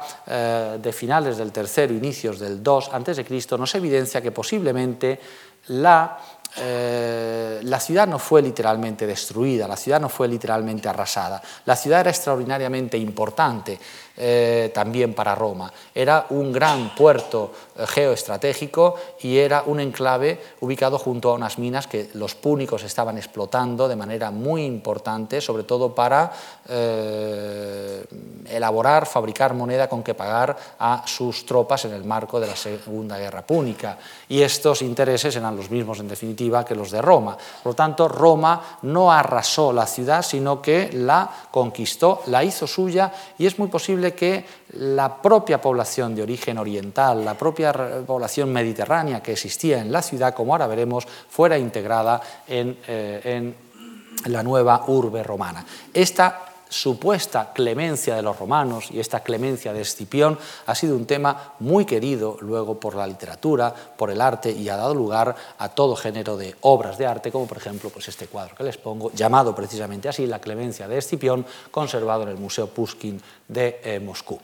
de 0.81 0.93
finales 0.93 1.37
del 1.37 1.51
tercero, 1.51 1.93
inicios 1.93 2.39
del 2.39 2.63
2 2.63 2.89
a.C. 2.93 3.57
nos 3.57 3.75
evidencia 3.75 4.21
que 4.21 4.31
posiblemente 4.31 5.19
la 5.67 6.17
eh, 6.57 7.59
la 7.63 7.79
ciudad 7.79 8.07
no 8.07 8.17
fue 8.17 8.41
literalmente 8.41 9.05
destruida, 9.05 9.67
la 9.67 9.77
ciudad 9.77 10.01
no 10.01 10.09
fue 10.09 10.27
literalmente 10.27 10.89
arrasada. 10.89 11.41
La 11.65 11.75
ciudad 11.75 12.01
era 12.01 12.09
extraordinariamente 12.09 12.97
importante 12.97 13.79
eh, 14.21 14.69
también 14.73 15.13
para 15.13 15.33
Roma. 15.33 15.71
Era 15.95 16.25
un 16.31 16.51
gran 16.51 16.93
puerto 16.93 17.53
eh, 17.77 17.87
geoestratégico 17.87 18.95
y 19.21 19.37
era 19.37 19.63
un 19.65 19.79
enclave 19.79 20.39
ubicado 20.59 20.99
junto 20.99 21.31
a 21.31 21.35
unas 21.35 21.57
minas 21.57 21.87
que 21.87 22.09
los 22.15 22.35
púnicos 22.35 22.83
estaban 22.83 23.17
explotando 23.17 23.87
de 23.87 23.95
manera 23.95 24.29
muy 24.29 24.65
importante, 24.65 25.39
sobre 25.39 25.63
todo 25.63 25.95
para 25.95 26.31
elaborar, 28.49 29.05
fabricar 29.05 29.53
moneda 29.53 29.89
con 29.89 30.03
que 30.03 30.13
pagar 30.13 30.55
a 30.77 31.03
sus 31.05 31.45
tropas 31.45 31.85
en 31.85 31.93
el 31.93 32.03
marco 32.03 32.39
de 32.39 32.47
la 32.47 32.55
Segunda 32.55 33.17
Guerra 33.17 33.41
Púnica. 33.41 33.97
Y 34.27 34.41
estos 34.41 34.81
intereses 34.81 35.35
eran 35.35 35.55
los 35.55 35.71
mismos, 35.71 35.99
en 35.99 36.07
definitiva, 36.07 36.65
que 36.65 36.75
los 36.75 36.91
de 36.91 37.01
Roma. 37.01 37.37
Por 37.63 37.71
lo 37.71 37.75
tanto, 37.75 38.07
Roma 38.07 38.79
no 38.83 39.11
arrasó 39.11 39.73
la 39.73 39.87
ciudad, 39.87 40.21
sino 40.21 40.61
que 40.61 40.89
la 40.93 41.29
conquistó, 41.51 42.21
la 42.27 42.43
hizo 42.43 42.67
suya, 42.67 43.11
y 43.37 43.45
es 43.45 43.57
muy 43.57 43.67
posible 43.67 44.08
que 44.13 44.45
la 44.73 45.21
propia 45.21 45.61
población 45.61 46.15
de 46.15 46.23
origen 46.23 46.57
oriental, 46.57 47.23
la 47.23 47.35
propia 47.35 47.73
población 48.05 48.51
mediterránea 48.51 49.21
que 49.21 49.33
existía 49.33 49.79
en 49.79 49.91
la 49.91 50.01
ciudad, 50.01 50.33
como 50.33 50.53
ahora 50.53 50.67
veremos, 50.67 51.07
fuera 51.07 51.57
integrada 51.57 52.21
en, 52.47 52.77
eh, 52.87 53.21
en 53.23 53.55
la 54.31 54.43
nueva 54.43 54.83
urbe 54.87 55.23
romana. 55.23 55.65
Esta 55.93 56.48
supuesta 56.69 57.51
clemencia 57.51 58.15
de 58.15 58.21
los 58.21 58.37
romanos 58.37 58.89
y 58.91 58.99
esta 58.99 59.21
clemencia 59.21 59.73
de 59.73 59.81
Escipión 59.81 60.37
ha 60.67 60.75
sido 60.75 60.95
un 60.95 61.07
tema 61.07 61.53
muy 61.59 61.83
querido 61.83 62.37
luego 62.41 62.79
por 62.79 62.95
la 62.95 63.07
literatura, 63.07 63.73
por 63.73 64.11
el 64.11 64.21
arte 64.21 64.51
y 64.51 64.69
ha 64.69 64.77
dado 64.77 64.93
lugar 64.93 65.35
a 65.57 65.69
todo 65.69 65.95
género 65.95 66.37
de 66.37 66.55
obras 66.61 66.97
de 66.99 67.07
arte, 67.07 67.31
como 67.31 67.47
por 67.47 67.57
ejemplo 67.57 67.89
pues 67.89 68.07
este 68.07 68.27
cuadro 68.27 68.55
que 68.55 68.63
les 68.63 68.77
pongo, 68.77 69.11
llamado 69.11 69.55
precisamente 69.55 70.07
así 70.07 70.27
La 70.27 70.39
clemencia 70.39 70.87
de 70.87 70.99
Escipión, 70.99 71.45
conservado 71.71 72.23
en 72.23 72.29
el 72.29 72.37
Museo 72.37 72.67
Pushkin 72.67 73.19
de 73.47 73.81
eh, 73.83 73.99
Moscú. 73.99 74.39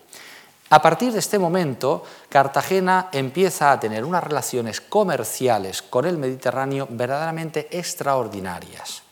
A 0.71 0.81
partir 0.81 1.13
de 1.13 1.19
este 1.19 1.37
momento, 1.37 2.03
Cartagena 2.27 3.09
empieza 3.11 3.71
a 3.71 3.79
tener 3.79 4.03
unas 4.03 4.23
relaciones 4.23 4.81
comerciales 4.81 5.83
con 5.83 6.05
el 6.05 6.17
Mediterráneo 6.17 6.87
verdaderamente 6.89 7.67
extraordinarias. 7.77 9.03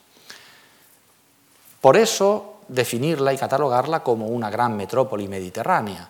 Por 1.80 1.96
eso 1.96 2.53
definirla 2.68 3.34
y 3.34 3.38
catalogarla 3.38 4.02
como 4.02 4.28
una 4.28 4.50
gran 4.50 4.76
metrópoli 4.76 5.28
mediterránea. 5.28 6.10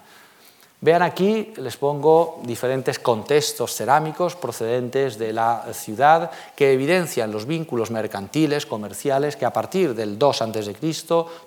Vean 0.83 1.01
aquí, 1.01 1.53
les 1.63 1.77
pongo 1.77 2.41
diferentes 2.43 2.99
contextos 2.99 3.71
cerámicos 3.73 4.35
procedentes 4.35 5.17
de 5.17 5.31
la 5.31 5.63
ciudad 5.71 6.29
que 6.57 6.73
evidencian 6.73 7.31
los 7.31 7.45
vínculos 7.45 7.89
mercantiles, 7.89 8.65
comerciales, 8.65 9.37
que 9.37 9.45
a 9.45 9.53
partir 9.53 9.95
del 9.95 10.19
2 10.19 10.41
a.C. 10.41 10.75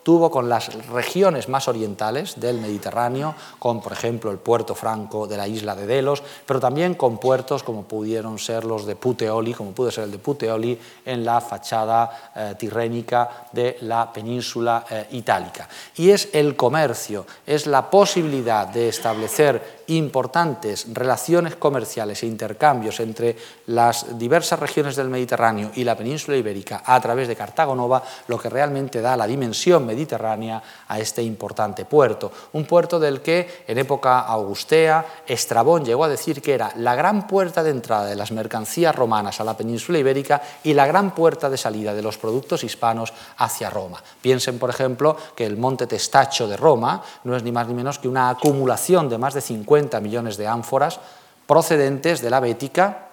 tuvo 0.03 0.31
con 0.31 0.49
las 0.49 0.73
regiones 0.89 1.51
más 1.51 1.69
orientales 1.69 2.41
del 2.41 2.63
Mediterráneo, 2.63 3.35
con, 3.59 3.83
por 3.83 3.93
ejemplo, 3.93 4.31
el 4.31 4.39
puerto 4.39 4.75
franco 4.75 5.27
de 5.27 5.37
la 5.37 5.47
isla 5.47 5.77
de 5.77 5.87
Delos, 5.87 6.23
pero 6.47 6.59
también 6.59 6.95
con 6.95 7.19
puertos 7.19 7.63
como 7.63 7.83
pudieron 7.83 8.39
ser 8.39 8.65
los 8.65 8.87
de 8.87 8.97
Puteoli, 8.97 9.53
como 9.53 9.73
pudo 9.73 9.91
ser 9.91 10.05
el 10.05 10.13
de 10.13 10.19
Puteoli 10.19 10.81
en 11.05 11.27
la 11.27 11.43
fachada 11.43 12.33
eh, 12.35 12.55
tirrénica 12.59 13.49
de 13.53 13.77
la 13.83 14.11
península 14.11 14.87
eh, 14.89 15.09
itálica. 15.11 15.69
Y 15.97 16.09
es 16.09 16.31
el 16.33 16.57
comercio, 16.57 17.27
es 17.47 17.67
la 17.67 17.91
posibilidad 17.91 18.67
de 18.69 18.89
establecer 18.89 19.26
establecer 19.27 19.77
importantes 19.89 20.87
relaciones 20.93 21.55
comerciales 21.57 22.23
e 22.23 22.27
intercambios 22.27 22.99
entre 23.01 23.37
las 23.67 24.19
diversas 24.19 24.59
regiones 24.59 24.97
del 24.97 25.09
Mediterráneo 25.09 25.71
y 25.75 25.85
la 25.85 25.97
península 25.97 26.37
ibérica 26.37 26.83
a 26.85 27.01
través 27.01 27.29
de 27.29 27.37
Cartago 27.37 27.75
Nova, 27.75 28.03
lo 28.27 28.39
que 28.39 28.51
realmente 28.51 29.01
da 29.01 29.17
la 29.17 29.27
dimensión 29.27 29.87
mediterránea 29.87 30.63
a 30.89 30.99
este 30.99 31.23
importante 31.23 31.85
puerto. 31.85 32.33
Un 32.53 32.65
puerto 32.65 32.99
del 32.99 33.21
que 33.21 33.65
en 33.67 33.79
época 33.79 34.21
augustea 34.21 35.05
Estrabón 35.27 35.85
llegó 35.85 36.05
a 36.05 36.09
decir 36.09 36.43
que 36.43 36.55
era 36.55 36.73
la 36.77 36.95
gran 36.95 37.27
puerta 37.27 37.63
de 37.63 37.71
entrada 37.71 38.07
de 38.07 38.17
las 38.17 38.33
mercancías 38.33 38.95
romanas 38.95 39.41
a 39.41 39.45
la 39.45 39.57
península 39.57 39.99
ibérica 39.99 40.43
y 40.65 40.75
la 40.75 40.87
gran 40.87 41.15
puerta 41.15 41.49
de 41.49 41.57
salida 41.57 41.95
de 41.95 42.03
los 42.03 42.19
productos 42.19 42.65
hispanos 42.65 43.13
hacia 43.39 43.71
Roma. 43.71 44.03
Piensen, 44.21 44.59
por 44.59 44.71
ejemplo, 44.71 45.17
que 45.37 45.47
el 45.47 45.57
monte 45.57 45.87
Testacho 45.87 46.49
de 46.49 46.57
Roma 46.57 47.03
no 47.25 47.37
es 47.37 47.43
ni 47.43 47.53
más 47.53 47.69
ni 47.69 47.75
menos 47.75 47.99
que 47.99 48.09
una 48.09 48.31
acumulación 48.31 49.09
de 49.09 49.16
más 49.19 49.35
de 49.35 49.41
50 49.41 50.01
millones 50.01 50.37
de 50.37 50.47
ánforas 50.47 51.01
procedentes 51.47 52.21
de 52.21 52.31
la 52.31 52.41
Bética 52.41 53.09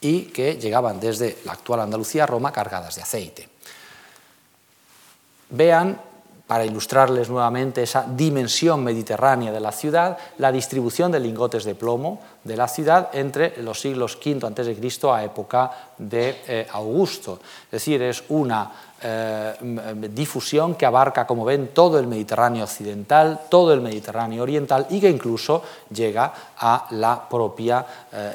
y 0.00 0.22
que 0.26 0.56
llegaban 0.56 1.00
desde 1.00 1.38
la 1.44 1.52
actual 1.52 1.80
Andalucía 1.80 2.24
a 2.24 2.26
Roma 2.26 2.52
cargadas 2.52 2.94
de 2.96 3.02
aceite. 3.02 3.48
Vean, 5.50 5.98
para 6.46 6.64
ilustrarles 6.64 7.30
nuevamente 7.30 7.82
esa 7.82 8.04
dimensión 8.06 8.84
mediterránea 8.84 9.50
de 9.50 9.60
la 9.60 9.72
ciudad, 9.72 10.18
la 10.38 10.52
distribución 10.52 11.10
de 11.10 11.20
lingotes 11.20 11.64
de 11.64 11.74
plomo 11.74 12.20
de 12.44 12.56
la 12.56 12.68
ciudad 12.68 13.08
entre 13.14 13.62
los 13.62 13.80
siglos 13.80 14.18
V 14.24 14.46
a.C. 14.46 15.08
a 15.10 15.24
época 15.24 15.70
de 15.96 16.42
eh, 16.46 16.66
Augusto. 16.70 17.40
Es 17.66 17.70
decir, 17.70 18.02
es 18.02 18.24
una 18.28 18.70
eh, 19.06 19.54
difusión 20.10 20.76
que 20.76 20.86
abarca, 20.86 21.26
como 21.26 21.44
ven, 21.44 21.74
todo 21.74 21.98
el 21.98 22.06
Mediterráneo 22.06 22.64
occidental, 22.64 23.42
todo 23.50 23.74
el 23.74 23.82
Mediterráneo 23.82 24.42
oriental 24.42 24.86
y 24.88 24.98
que 24.98 25.10
incluso 25.10 25.62
llega 25.90 26.32
a 26.56 26.86
la 26.92 27.28
propia 27.28 27.84
eh, 28.10 28.32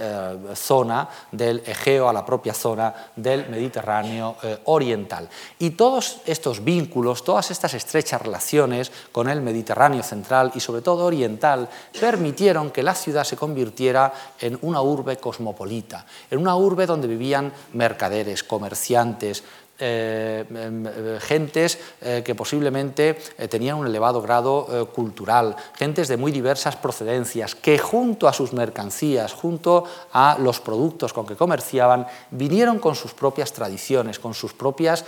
eh, 0.52 0.56
zona 0.56 1.10
del 1.32 1.64
Egeo, 1.66 2.08
a 2.08 2.14
la 2.14 2.24
propia 2.24 2.54
zona 2.54 2.94
del 3.16 3.50
Mediterráneo 3.50 4.36
oriental. 4.66 5.28
Y 5.58 5.72
todos 5.72 6.22
estos 6.28 6.64
vínculos, 6.64 7.24
todas 7.24 7.50
estas 7.50 7.74
estrechas 7.74 8.22
relaciones 8.22 8.92
con 9.12 9.28
el 9.28 9.42
Mediterráneo 9.42 10.04
central 10.04 10.52
y 10.54 10.60
sobre 10.60 10.84
todo 10.84 11.06
oriental 11.06 11.68
permitieron 12.00 12.70
que 12.70 12.84
la 12.84 12.94
ciudad 12.94 13.24
se 13.24 13.38
convirtiera 13.38 14.14
en 14.40 14.60
una 14.62 14.84
urbe 14.84 15.18
cosmopolita, 15.18 16.06
en 16.30 16.38
una 16.38 16.56
urbe 16.56 16.86
donde 16.86 17.08
vivían 17.08 17.52
mercaderes, 17.74 18.44
comerciantes, 18.44 19.44
gentes 19.80 21.80
eh, 22.02 22.22
que 22.26 22.36
posiblemente 22.36 23.18
tenían 23.50 23.78
un 23.78 23.88
elevado 23.88 24.22
grado 24.22 24.90
cultural, 24.94 25.56
gentes 25.78 26.08
de 26.08 26.18
muy 26.18 26.32
diversas 26.32 26.76
procedencias, 26.76 27.56
que 27.56 27.78
junto 27.78 28.28
a 28.28 28.34
sus 28.34 28.52
mercancías, 28.52 29.34
junto 29.34 29.86
a 30.12 30.38
los 30.40 30.60
productos 30.60 31.14
con 31.14 31.26
que 31.26 31.36
comerciaban, 31.36 32.08
vinieron 32.32 32.80
con 32.80 32.96
sus 32.96 33.14
propias 33.14 33.54
tradiciones, 33.54 34.20
con 34.20 34.34
sus 34.34 34.54
propias 34.54 35.06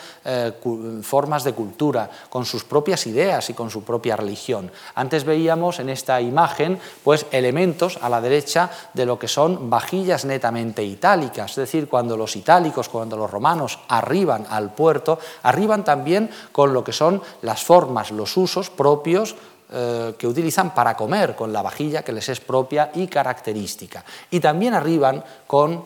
formas 1.02 1.44
de 1.44 1.54
cultura, 1.54 2.10
con 2.30 2.46
sus 2.46 2.64
propias 2.64 3.06
ideas 3.08 3.50
y 3.50 3.54
con 3.54 3.70
su 3.70 3.84
propia 3.84 4.16
religión. 4.16 4.72
Antes 4.96 5.26
veíamos 5.26 5.80
en 5.80 5.90
esta 5.90 6.22
imagen 6.22 6.80
pues, 7.04 7.26
elementos 7.32 8.00
a 8.02 8.10
la 8.10 8.22
derecha 8.22 8.70
de 8.94 9.06
lo 9.06 9.20
que 9.20 9.28
son 9.28 9.70
vajillas 9.70 10.26
netamente 10.26 10.84
itálicas, 10.84 11.52
es 11.52 11.58
decir, 11.58 11.90
cuando 11.90 12.16
los 12.16 12.36
itálicos, 12.36 12.90
cuando 12.90 13.18
los 13.18 13.30
romanos 13.30 13.80
arriban 13.88 14.46
a 14.50 14.61
al 14.62 14.74
puerto, 14.74 15.20
arriban 15.44 15.84
también 15.84 16.30
con 16.52 16.74
lo 16.74 16.84
que 16.84 16.94
son 16.94 17.22
las 17.42 17.64
formas, 17.64 18.12
los 18.12 18.38
usos 18.38 18.70
propios 18.70 19.36
eh, 19.74 20.16
que 20.18 20.28
utilizan 20.28 20.76
para 20.76 20.98
comer, 20.98 21.34
con 21.34 21.54
la 21.54 21.62
vajilla 21.62 22.04
que 22.04 22.12
les 22.12 22.28
es 22.28 22.42
propia 22.42 22.92
y 22.94 23.08
característica. 23.08 24.04
Y 24.30 24.42
también 24.42 24.74
arriban 24.74 25.24
con 25.48 25.86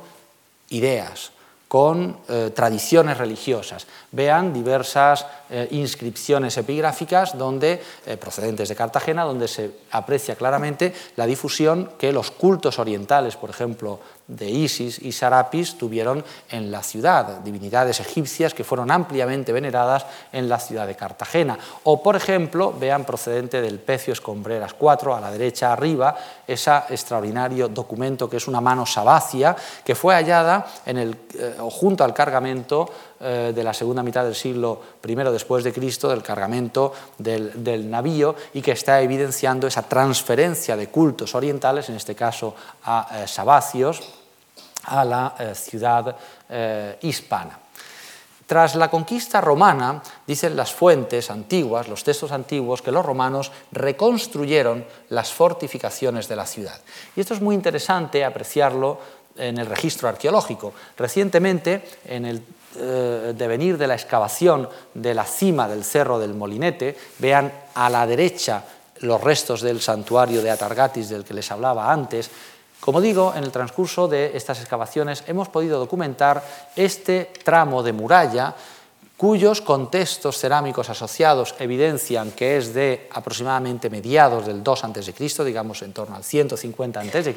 ideas, 0.69 1.29
con 1.67 2.17
eh, 2.27 2.49
tradiciones 2.55 3.19
religiosas. 3.19 3.85
Vean 4.11 4.51
diversas 4.51 5.27
eh, 5.51 5.67
inscripciones 5.69 6.57
epigráficas 6.57 7.37
donde, 7.37 7.79
procedentes 8.19 8.69
de 8.69 8.75
Cartagena, 8.75 9.23
donde 9.23 9.47
se 9.47 9.69
aprecia 9.91 10.35
claramente 10.35 10.91
la 11.15 11.27
difusión 11.27 11.91
que 11.99 12.11
los 12.11 12.31
cultos 12.31 12.79
orientales, 12.79 13.35
por 13.35 13.51
ejemplo, 13.51 13.99
de 14.27 14.49
Isis 14.49 14.99
y 14.99 15.11
Sarapis 15.11 15.77
tuvieron 15.77 16.23
en 16.49 16.71
la 16.71 16.81
ciudad, 16.81 17.41
divinidades 17.41 17.99
egipcias 17.99 18.53
que 18.53 18.63
fueron 18.63 18.89
ampliamente 18.89 19.53
veneradas 19.53 20.05
en 20.31 20.49
la 20.49 20.59
ciudad 20.59 20.87
de 20.87 20.95
Cartagena. 20.95 21.57
O, 21.83 22.01
por 22.01 22.15
ejemplo, 22.15 22.73
vean 22.77 23.05
procedente 23.05 23.61
del 23.61 23.79
Pecio 23.79 24.13
Escombreras 24.13 24.73
4, 24.73 25.15
a 25.15 25.21
la 25.21 25.31
derecha 25.31 25.71
arriba, 25.71 26.15
ese 26.47 26.71
extraordinario 26.89 27.67
documento 27.67 28.29
que 28.29 28.37
es 28.37 28.47
una 28.47 28.61
mano 28.61 28.85
sabacia 28.85 29.55
que 29.83 29.95
fue 29.95 30.13
hallada 30.13 30.65
eh, 30.85 31.13
junto 31.71 32.03
al 32.03 32.13
cargamento 32.13 32.89
eh, 33.17 33.53
de 33.55 33.63
la 33.63 33.73
segunda 33.73 34.03
mitad 34.03 34.25
del 34.25 34.35
siglo 34.35 34.81
I 35.03 35.15
después 35.15 35.63
de 35.63 35.71
Cristo, 35.71 36.09
del 36.09 36.21
cargamento 36.21 36.91
del, 37.17 37.89
navío, 37.89 38.35
y 38.53 38.61
que 38.61 38.73
está 38.73 39.01
evidenciando 39.01 39.67
esa 39.67 39.83
transferencia 39.83 40.75
de 40.75 40.89
cultos 40.89 41.33
orientales, 41.33 41.89
en 41.89 41.95
este 41.95 42.13
caso 42.13 42.53
a 42.83 43.07
eh, 43.23 43.27
Sabacios, 43.27 44.01
a 44.83 45.05
la 45.05 45.33
eh, 45.39 45.55
ciudad 45.55 46.15
hispana. 47.01 47.64
Tras 48.45 48.75
la 48.75 48.89
conquista 48.91 49.41
romana, 49.41 50.03
dicen 50.27 50.55
las 50.55 50.71
fuentes 50.71 51.31
antiguas, 51.31 51.87
los 51.87 52.03
textos 52.03 52.31
antiguos, 52.31 52.81
que 52.81 52.91
los 52.91 53.05
romanos 53.05 53.51
reconstruyeron 53.71 54.85
las 55.09 55.33
fortificaciones 55.33 56.27
de 56.27 56.35
la 56.35 56.45
ciudad. 56.45 56.79
Y 57.15 57.21
esto 57.21 57.33
es 57.33 57.41
muy 57.41 57.55
interesante 57.55 58.23
apreciarlo 58.23 58.99
en 59.35 59.57
el 59.57 59.65
registro 59.65 60.07
arqueológico. 60.07 60.73
Recientemente, 60.95 61.83
en 62.05 62.25
el 62.25 62.41
eh, 62.77 63.33
devenir 63.35 63.77
de 63.77 63.87
la 63.87 63.95
excavación 63.95 64.69
de 64.93 65.13
la 65.13 65.25
cima 65.25 65.67
del 65.67 65.83
cerro 65.83 66.19
del 66.19 66.33
Molinete, 66.33 66.97
vean 67.19 67.51
a 67.73 67.89
la 67.89 68.05
derecha 68.05 68.63
los 68.99 69.21
restos 69.21 69.61
del 69.61 69.81
santuario 69.81 70.41
de 70.41 70.51
Atargatis 70.51 71.09
del 71.09 71.23
que 71.23 71.33
les 71.33 71.51
hablaba 71.51 71.91
antes, 71.91 72.29
como 72.79 73.01
digo, 73.01 73.33
en 73.35 73.43
el 73.43 73.51
transcurso 73.51 74.07
de 74.07 74.37
estas 74.37 74.59
excavaciones 74.59 75.23
hemos 75.27 75.49
podido 75.49 75.79
documentar 75.79 76.43
este 76.75 77.31
tramo 77.43 77.81
de 77.81 77.93
muralla 77.93 78.53
cuyos 79.17 79.61
contextos 79.61 80.37
cerámicos 80.37 80.89
asociados 80.89 81.55
evidencian 81.59 82.31
que 82.31 82.57
es 82.57 82.73
de 82.73 83.07
aproximadamente 83.11 83.89
mediados 83.89 84.45
del 84.45 84.61
2 84.61 84.83
a.C., 84.83 85.43
digamos 85.45 85.81
en 85.81 85.93
torno 85.93 86.15
al 86.15 86.23
150 86.23 86.99
a.C., 86.99 87.35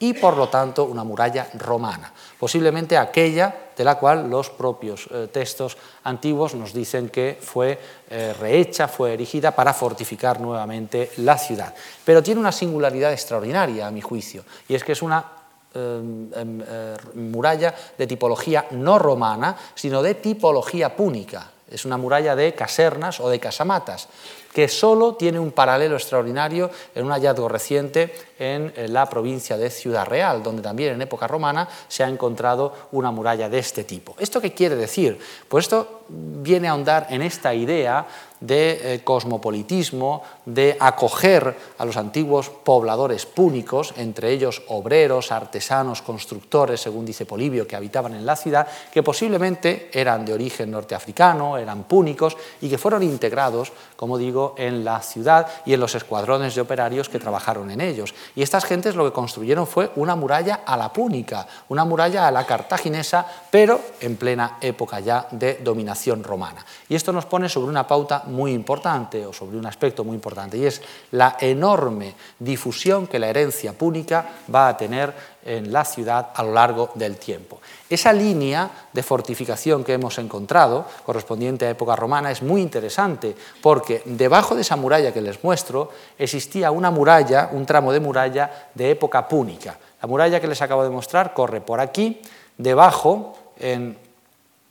y 0.00 0.12
por 0.14 0.36
lo 0.36 0.48
tanto 0.48 0.84
una 0.84 1.04
muralla 1.04 1.48
romana, 1.54 2.12
posiblemente 2.38 2.98
aquella 2.98 3.70
de 3.76 3.84
la 3.84 3.96
cual 3.96 4.28
los 4.30 4.50
propios 4.50 5.08
eh, 5.10 5.28
textos 5.30 5.76
antiguos 6.04 6.54
nos 6.54 6.72
dicen 6.72 7.08
que 7.08 7.38
fue 7.40 7.78
eh, 8.08 8.34
rehecha, 8.38 8.88
fue 8.88 9.14
erigida 9.14 9.52
para 9.52 9.74
fortificar 9.74 10.40
nuevamente 10.40 11.12
la 11.18 11.36
ciudad. 11.36 11.74
Pero 12.04 12.22
tiene 12.22 12.40
una 12.40 12.52
singularidad 12.52 13.12
extraordinaria, 13.12 13.86
a 13.86 13.90
mi 13.90 14.00
juicio, 14.00 14.44
y 14.68 14.74
es 14.74 14.84
que 14.84 14.92
es 14.92 15.02
una 15.02 15.35
eh, 15.76 16.96
muralla 17.14 17.74
de 17.96 18.06
tipología 18.06 18.66
no 18.70 18.98
romana, 18.98 19.56
sino 19.74 20.02
de 20.02 20.14
tipología 20.14 20.96
púnica. 20.96 21.50
Es 21.70 21.84
una 21.84 21.96
muralla 21.96 22.36
de 22.36 22.54
casernas 22.54 23.20
o 23.20 23.28
de 23.28 23.40
casamatas 23.40 24.08
que 24.56 24.68
solo 24.68 25.16
tiene 25.16 25.38
un 25.38 25.52
paralelo 25.52 25.96
extraordinario 25.96 26.70
en 26.94 27.04
un 27.04 27.12
hallazgo 27.12 27.46
reciente 27.46 28.14
en 28.38 28.72
la 28.90 29.04
provincia 29.04 29.58
de 29.58 29.68
Ciudad 29.68 30.06
Real, 30.06 30.42
donde 30.42 30.62
también 30.62 30.94
en 30.94 31.02
época 31.02 31.26
romana 31.26 31.68
se 31.88 32.02
ha 32.02 32.08
encontrado 32.08 32.72
una 32.92 33.10
muralla 33.10 33.50
de 33.50 33.58
este 33.58 33.84
tipo. 33.84 34.16
¿Esto 34.18 34.40
qué 34.40 34.54
quiere 34.54 34.74
decir? 34.74 35.18
Pues 35.46 35.66
esto 35.66 36.04
viene 36.08 36.68
a 36.68 36.70
ahondar 36.70 37.06
en 37.10 37.20
esta 37.20 37.52
idea 37.52 38.06
de 38.40 38.94
eh, 38.94 39.04
cosmopolitismo, 39.04 40.22
de 40.44 40.76
acoger 40.78 41.56
a 41.78 41.84
los 41.84 41.96
antiguos 41.96 42.50
pobladores 42.50 43.26
púnicos, 43.26 43.94
entre 43.96 44.30
ellos 44.30 44.62
obreros, 44.68 45.32
artesanos, 45.32 46.02
constructores, 46.02 46.80
según 46.80 47.06
dice 47.06 47.26
Polibio, 47.26 47.66
que 47.66 47.76
habitaban 47.76 48.14
en 48.14 48.26
la 48.26 48.36
ciudad, 48.36 48.66
que 48.92 49.02
posiblemente 49.02 49.90
eran 49.92 50.24
de 50.24 50.34
origen 50.34 50.70
norteafricano, 50.70 51.58
eran 51.58 51.84
púnicos 51.84 52.36
y 52.60 52.68
que 52.68 52.78
fueron 52.78 53.02
integrados, 53.02 53.72
como 53.96 54.18
digo, 54.18 54.54
en 54.58 54.84
la 54.84 55.00
ciudad 55.00 55.48
y 55.64 55.74
en 55.74 55.80
los 55.80 55.94
escuadrones 55.94 56.54
de 56.54 56.60
operarios 56.60 57.08
que 57.08 57.18
trabajaron 57.18 57.70
en 57.70 57.80
ellos. 57.80 58.14
Y 58.34 58.42
estas 58.42 58.64
gentes 58.64 58.94
lo 58.94 59.04
que 59.04 59.12
construyeron 59.12 59.66
fue 59.66 59.90
una 59.96 60.16
muralla 60.16 60.60
a 60.66 60.76
la 60.76 60.92
púnica, 60.92 61.46
una 61.68 61.84
muralla 61.84 62.28
a 62.28 62.30
la 62.30 62.46
cartaginesa, 62.46 63.26
pero 63.50 63.80
en 64.00 64.16
plena 64.16 64.58
época 64.60 65.00
ya 65.00 65.26
de 65.30 65.54
dominación 65.54 66.22
romana. 66.22 66.64
Y 66.88 66.94
esto 66.94 67.12
nos 67.12 67.26
pone 67.26 67.48
sobre 67.48 67.70
una 67.70 67.86
pauta 67.86 68.24
importante 68.52 69.24
o 69.24 69.32
sobre 69.32 69.56
un 69.56 69.66
aspecto 69.66 70.04
muy 70.04 70.14
importante, 70.14 70.58
y 70.58 70.66
es 70.66 70.82
la 71.12 71.36
enorme 71.40 72.14
difusión 72.38 73.06
que 73.06 73.18
la 73.18 73.28
herencia 73.28 73.72
púnica 73.72 74.26
va 74.52 74.68
a 74.68 74.76
tener 74.76 75.12
en 75.44 75.72
la 75.72 75.84
ciudad 75.84 76.30
a 76.34 76.42
lo 76.42 76.52
largo 76.52 76.90
del 76.94 77.16
tiempo. 77.16 77.60
Esa 77.88 78.12
línea 78.12 78.68
de 78.92 79.02
fortificación 79.02 79.84
que 79.84 79.94
hemos 79.94 80.18
encontrado, 80.18 80.86
correspondiente 81.04 81.66
a 81.66 81.70
época 81.70 81.94
romana, 81.94 82.30
es 82.30 82.42
muy 82.42 82.60
interesante 82.60 83.34
porque 83.62 84.02
debajo 84.04 84.54
de 84.54 84.62
esa 84.62 84.76
muralla 84.76 85.12
que 85.12 85.20
les 85.20 85.42
muestro 85.44 85.90
existía 86.18 86.70
una 86.70 86.90
muralla, 86.90 87.50
un 87.52 87.64
tramo 87.64 87.92
de 87.92 88.00
muralla 88.00 88.70
de 88.74 88.90
época 88.90 89.28
púnica. 89.28 89.78
La 90.02 90.08
muralla 90.08 90.40
que 90.40 90.48
les 90.48 90.60
acabo 90.60 90.82
de 90.82 90.90
mostrar 90.90 91.32
corre 91.32 91.60
por 91.60 91.80
aquí, 91.80 92.20
debajo, 92.58 93.34
en 93.58 93.96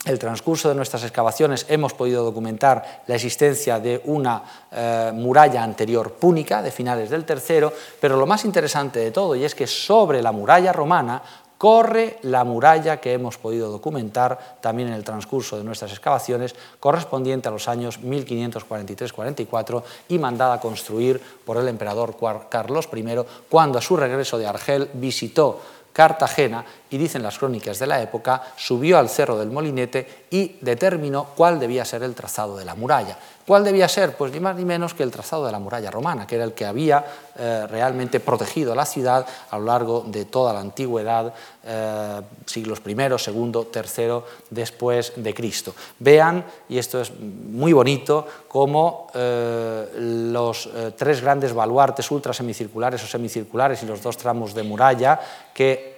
el 0.05 0.19
transcurso 0.19 0.69
de 0.69 0.75
nuestras 0.75 1.03
excavaciones 1.03 1.65
hemos 1.67 1.93
podido 1.93 2.23
documentar 2.23 3.03
la 3.07 3.15
existencia 3.15 3.79
de 3.79 4.01
una 4.05 4.43
eh, 4.71 5.11
muralla 5.13 5.63
anterior 5.63 6.13
púnica 6.13 6.61
de 6.61 6.71
finales 6.71 7.09
del 7.09 7.25
tercero, 7.25 7.73
pero 7.99 8.15
lo 8.15 8.27
más 8.27 8.45
interesante 8.45 8.99
de 8.99 9.11
todo 9.11 9.35
y 9.35 9.43
es 9.43 9.55
que 9.55 9.67
sobre 9.67 10.21
la 10.21 10.31
muralla 10.31 10.71
romana 10.71 11.21
corre 11.57 12.19
la 12.23 12.43
muralla 12.43 12.99
que 12.99 13.13
hemos 13.13 13.37
podido 13.37 13.71
documentar 13.71 14.57
también 14.61 14.89
en 14.89 14.93
el 14.93 15.03
transcurso 15.03 15.57
de 15.57 15.63
nuestras 15.63 15.91
excavaciones, 15.91 16.53
correspondiente 16.79 17.47
a 17.47 17.51
los 17.51 17.67
años 17.67 17.99
1543-44 18.01 19.83
y 20.09 20.19
mandada 20.19 20.55
a 20.55 20.59
construir 20.59 21.19
por 21.45 21.57
el 21.57 21.67
emperador 21.67 22.17
Carlos 22.49 22.89
I 22.93 23.05
cuando 23.49 23.79
a 23.79 23.81
su 23.81 23.95
regreso 23.97 24.37
de 24.37 24.47
Argel 24.47 24.89
visitó 24.93 25.61
Cartagena 25.93 26.65
y 26.95 26.97
dicen 26.97 27.21
las 27.21 27.37
crónicas 27.37 27.77
de 27.77 27.87
la 27.87 28.01
época, 28.01 28.41
subió 28.55 28.97
al 28.97 29.09
cerro 29.09 29.37
del 29.37 29.51
Molinete 29.51 30.27
y 30.29 30.55
determinó 30.61 31.27
cuál 31.35 31.59
debía 31.59 31.83
ser 31.83 32.03
el 32.03 32.15
trazado 32.15 32.55
de 32.55 32.63
la 32.63 32.73
muralla. 32.73 33.17
¿Cuál 33.45 33.63
debía 33.63 33.87
ser? 33.87 34.15
Pues 34.15 34.31
ni 34.31 34.39
más 34.39 34.55
ni 34.55 34.65
menos 34.65 34.95
que 34.95 35.03
el 35.03 35.11
trazado 35.11 35.45
de 35.45 35.51
la 35.51 35.59
muralla 35.59 35.91
romana, 35.91 36.25
que 36.25 36.33
era 36.33 36.45
el 36.45 36.53
que 36.53 36.65
había 36.65 37.05
eh, 37.37 37.67
realmente 37.69 38.19
protegido 38.19 38.73
la 38.73 38.87
ciudad 38.87 39.23
a 39.51 39.59
lo 39.59 39.65
largo 39.65 40.03
de 40.07 40.25
toda 40.25 40.51
la 40.51 40.61
antigüedad, 40.61 41.31
eh, 41.63 42.21
siglos 42.47 42.81
I, 42.83 42.93
II, 42.93 43.67
III 43.71 44.21
después 44.49 45.13
de 45.17 45.33
Cristo. 45.35 45.75
Vean, 45.99 46.43
y 46.69 46.79
esto 46.79 46.99
es 46.99 47.11
muy 47.19 47.71
bonito, 47.71 48.25
cómo 48.47 49.11
eh, 49.13 49.89
los 49.99 50.67
tres 50.97 51.21
grandes 51.21 51.53
baluartes 51.53 52.09
ultrasemicirculares 52.09 53.03
o 53.03 53.07
semicirculares 53.07 53.83
y 53.83 53.85
los 53.85 54.01
dos 54.01 54.17
tramos 54.17 54.55
de 54.55 54.63
muralla 54.63 55.19
que 55.53 55.95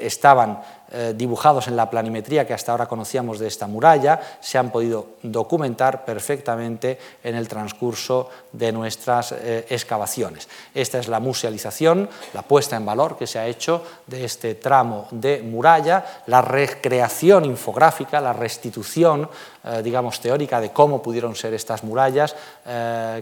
estaban 0.00 0.33
estaban 0.34 0.58
eh, 0.96 1.12
dibujados 1.12 1.66
en 1.66 1.74
la 1.74 1.90
planimetría 1.90 2.46
que 2.46 2.54
hasta 2.54 2.70
ahora 2.70 2.86
conocíamos 2.86 3.40
de 3.40 3.48
esta 3.48 3.66
muralla 3.66 4.20
se 4.38 4.58
han 4.58 4.70
podido 4.70 5.18
documentar 5.24 6.04
perfectamente 6.04 7.00
en 7.24 7.34
el 7.34 7.48
transcurso 7.48 8.30
de 8.52 8.70
nuestras 8.70 9.32
eh, 9.32 9.66
excavaciones. 9.70 10.48
Esta 10.72 11.00
es 11.00 11.08
la 11.08 11.18
musealización, 11.18 12.08
la 12.32 12.42
puesta 12.42 12.76
en 12.76 12.86
valor 12.86 13.18
que 13.18 13.26
se 13.26 13.40
ha 13.40 13.46
hecho 13.48 13.82
de 14.06 14.24
este 14.24 14.54
tramo 14.54 15.08
de 15.10 15.42
muralla, 15.42 16.22
la 16.28 16.42
recreación 16.42 17.44
infográfica, 17.44 18.20
la 18.20 18.32
restitución, 18.32 19.28
eh, 19.64 19.82
digamos, 19.82 20.20
teórica 20.20 20.60
de 20.60 20.70
cómo 20.70 21.02
pudieron 21.02 21.34
ser 21.34 21.54
estas 21.54 21.82
murallas 21.82 22.36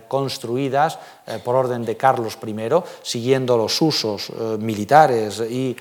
construidas 0.08 0.98
por 1.44 1.56
orden 1.56 1.84
de 1.84 1.96
Carlos 1.96 2.38
I, 2.46 2.68
siguiendo 3.02 3.56
los 3.56 3.80
usos 3.82 4.30
militares 4.58 5.40
y 5.40 5.76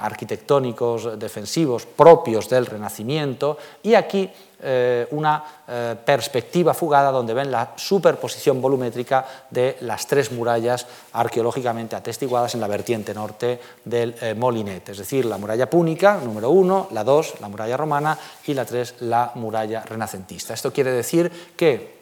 arquitectónicos 0.00 1.18
de 1.18 1.29
defensivos 1.30 1.86
propios 1.86 2.48
del 2.48 2.66
Renacimiento 2.66 3.56
y 3.82 3.94
aquí 3.94 4.28
eh, 4.62 5.06
una 5.12 5.42
eh, 5.66 5.96
perspectiva 6.04 6.74
fugada 6.74 7.10
donde 7.10 7.32
ven 7.32 7.50
la 7.50 7.72
superposición 7.76 8.60
volumétrica 8.60 9.24
de 9.48 9.78
las 9.82 10.06
tres 10.06 10.32
murallas 10.32 10.86
arqueológicamente 11.12 11.96
atestiguadas 11.96 12.54
en 12.54 12.60
la 12.60 12.66
vertiente 12.66 13.14
norte 13.14 13.60
del 13.84 14.14
eh, 14.20 14.34
Molinete, 14.34 14.92
es 14.92 14.98
decir, 14.98 15.24
la 15.24 15.38
muralla 15.38 15.70
púnica, 15.70 16.18
número 16.22 16.50
uno, 16.50 16.88
la 16.90 17.04
dos, 17.04 17.40
la 17.40 17.48
muralla 17.48 17.76
romana 17.76 18.18
y 18.44 18.52
la 18.52 18.66
tres, 18.66 18.96
la 19.00 19.30
muralla 19.36 19.82
renacentista. 19.82 20.52
Esto 20.52 20.72
quiere 20.72 20.92
decir 20.92 21.54
que 21.56 22.00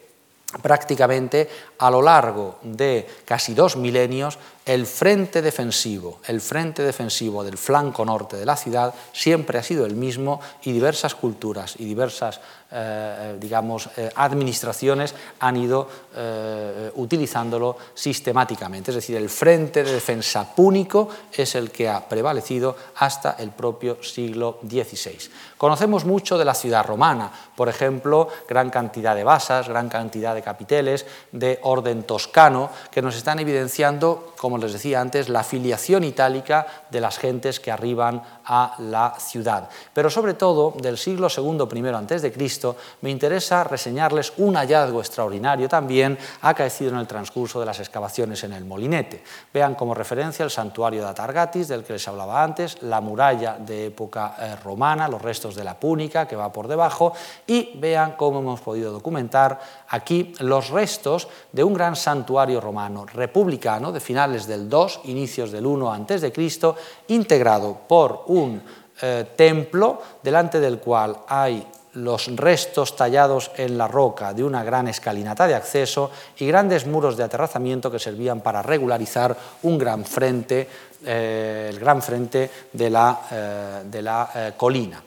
prácticamente 0.63 1.49
a 1.79 1.91
lo 1.91 2.01
largo 2.01 2.57
de 2.63 3.07
casi 3.25 3.55
dos 3.55 3.77
milenios 3.77 4.39
el 4.69 4.85
frente 4.85 5.41
defensivo, 5.41 6.21
el 6.27 6.43
frente 6.43 6.83
defensivo 6.83 7.43
del 7.43 7.57
flanco 7.57 8.05
norte 8.05 8.37
de 8.37 8.45
la 8.45 8.55
ciudad 8.55 8.95
siempre 9.15 9.59
ha 9.59 9.63
sido 9.63 9.87
el 9.87 9.97
mismo 9.97 10.43
y 10.63 10.73
diversas 10.73 11.15
culturas 11.15 11.75
y 11.79 11.87
diversas 11.87 12.39
eh, 12.71 13.39
digamos, 13.41 13.89
eh, 13.97 14.11
administraciones 14.15 15.15
han 15.41 15.57
ido 15.57 15.89
eh, 16.15 16.93
utilizándolo 16.97 17.79
sistemáticamente. 17.95 18.91
Es 18.91 18.97
decir, 18.97 19.17
el 19.17 19.31
frente 19.31 19.83
de 19.83 19.95
defensa 19.95 20.55
púnico 20.55 21.09
es 21.33 21.55
el 21.55 21.71
que 21.71 21.89
ha 21.89 22.07
prevalecido 22.07 22.77
hasta 22.97 23.37
el 23.39 23.53
propio 23.53 24.03
siglo 24.03 24.59
XVI. 24.69 25.31
Conocemos 25.57 26.05
mucho 26.05 26.37
de 26.37 26.45
la 26.45 26.53
ciudad 26.53 26.85
romana, 26.85 27.33
por 27.57 27.71
ejemplo, 27.71 28.29
gran 28.47 28.69
cantidad 28.69 29.17
de 29.17 29.25
basas, 29.25 29.67
gran 29.67 29.89
cantidad 29.89 30.35
de 30.35 30.43
capiteles 30.43 31.07
de 31.33 31.61
orden 31.63 32.03
toscano 32.03 32.69
que 32.91 33.01
nos 33.01 33.17
están 33.17 33.39
evidenciando, 33.39 34.35
como 34.37 34.58
como 34.59 34.67
les 34.67 34.73
decía 34.73 35.01
antes, 35.01 35.29
la 35.29 35.45
filiación 35.45 36.03
itálica 36.03 36.67
de 36.91 37.01
las 37.01 37.19
gentes 37.19 37.61
que 37.61 37.71
arriban 37.71 38.23
a 38.45 38.75
la 38.79 39.15
ciudad. 39.19 39.69
Pero 39.93 40.11
sobre 40.11 40.35
todo, 40.35 40.75
del 40.81 40.99
siglo 40.99 41.29
II 41.35 41.69
I 41.73 42.31
Cristo, 42.31 42.77
me 43.03 43.11
interesa 43.11 43.65
reseñarles 43.65 44.33
un 44.39 44.55
hallazgo 44.57 45.01
extraordinario 45.01 45.69
también 45.69 46.19
acaecido 46.43 46.91
en 46.93 46.99
el 46.99 47.07
transcurso 47.07 47.61
de 47.61 47.67
las 47.67 47.81
excavaciones 47.81 48.43
en 48.45 48.53
el 48.53 48.65
Molinete. 48.65 49.23
Vean 49.53 49.75
como 49.75 49.95
referencia 49.95 50.45
el 50.45 50.51
santuario 50.51 51.03
de 51.03 51.09
Atargatis, 51.09 51.69
del 51.69 51.85
que 51.85 51.95
les 51.95 52.09
hablaba 52.09 52.43
antes, 52.43 52.83
la 52.83 53.01
muralla 53.01 53.57
de 53.59 53.87
época 53.87 54.37
eh, 54.39 54.57
romana, 54.57 55.09
los 55.09 55.23
restos 55.23 55.55
de 55.55 55.65
la 55.65 55.79
púnica 55.79 56.27
que 56.27 56.37
va 56.37 56.53
por 56.53 56.69
debajo, 56.69 57.13
y 57.47 57.79
vean 57.79 58.13
cómo 58.13 58.41
hemos 58.41 58.61
podido 58.61 58.93
documentar 58.93 59.61
aquí 59.89 60.33
los 60.41 60.71
restos 60.71 61.29
de 61.53 61.65
un 61.65 61.75
gran 61.75 61.97
santuario 61.97 62.61
romano 62.61 63.07
republicano 63.07 63.93
de 63.93 64.01
finales 64.01 64.47
del 64.47 64.69
2, 64.69 65.01
inicios 65.05 65.53
del 65.53 65.67
1 65.67 65.93
antes 65.93 66.21
de 66.21 66.33
Cristo, 66.33 66.77
integrado 67.09 67.77
por 67.87 68.25
un 68.27 68.63
eh, 69.01 69.27
templo 69.37 70.03
delante 70.25 70.59
del 70.59 70.81
cual 70.81 71.17
hay 71.29 71.65
los 71.95 72.35
restos 72.35 72.97
tallados 72.97 73.53
en 73.57 73.79
la 73.79 73.87
roca 73.87 74.35
de 74.35 74.43
una 74.43 74.65
gran 74.65 74.89
escalinata 74.89 75.47
de 75.47 75.55
acceso 75.55 76.11
y 76.37 76.47
grandes 76.49 76.85
muros 76.85 77.17
de 77.17 77.23
aterrazamiento 77.23 77.93
que 77.93 78.01
servían 78.01 78.41
para 78.41 78.61
regularizar 78.61 79.37
un 79.63 79.79
gran 79.79 80.05
frente, 80.05 80.69
eh, 81.05 81.69
el 81.71 81.79
gran 81.79 82.03
frente 82.03 82.51
de 82.73 82.91
la, 82.91 83.21
eh, 83.31 83.83
de 83.85 84.03
la 84.03 84.53
colina. 84.57 85.03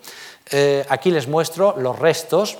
aquí 0.89 1.11
les 1.11 1.27
muestro 1.27 1.75
los 1.77 1.99
restos 1.99 2.57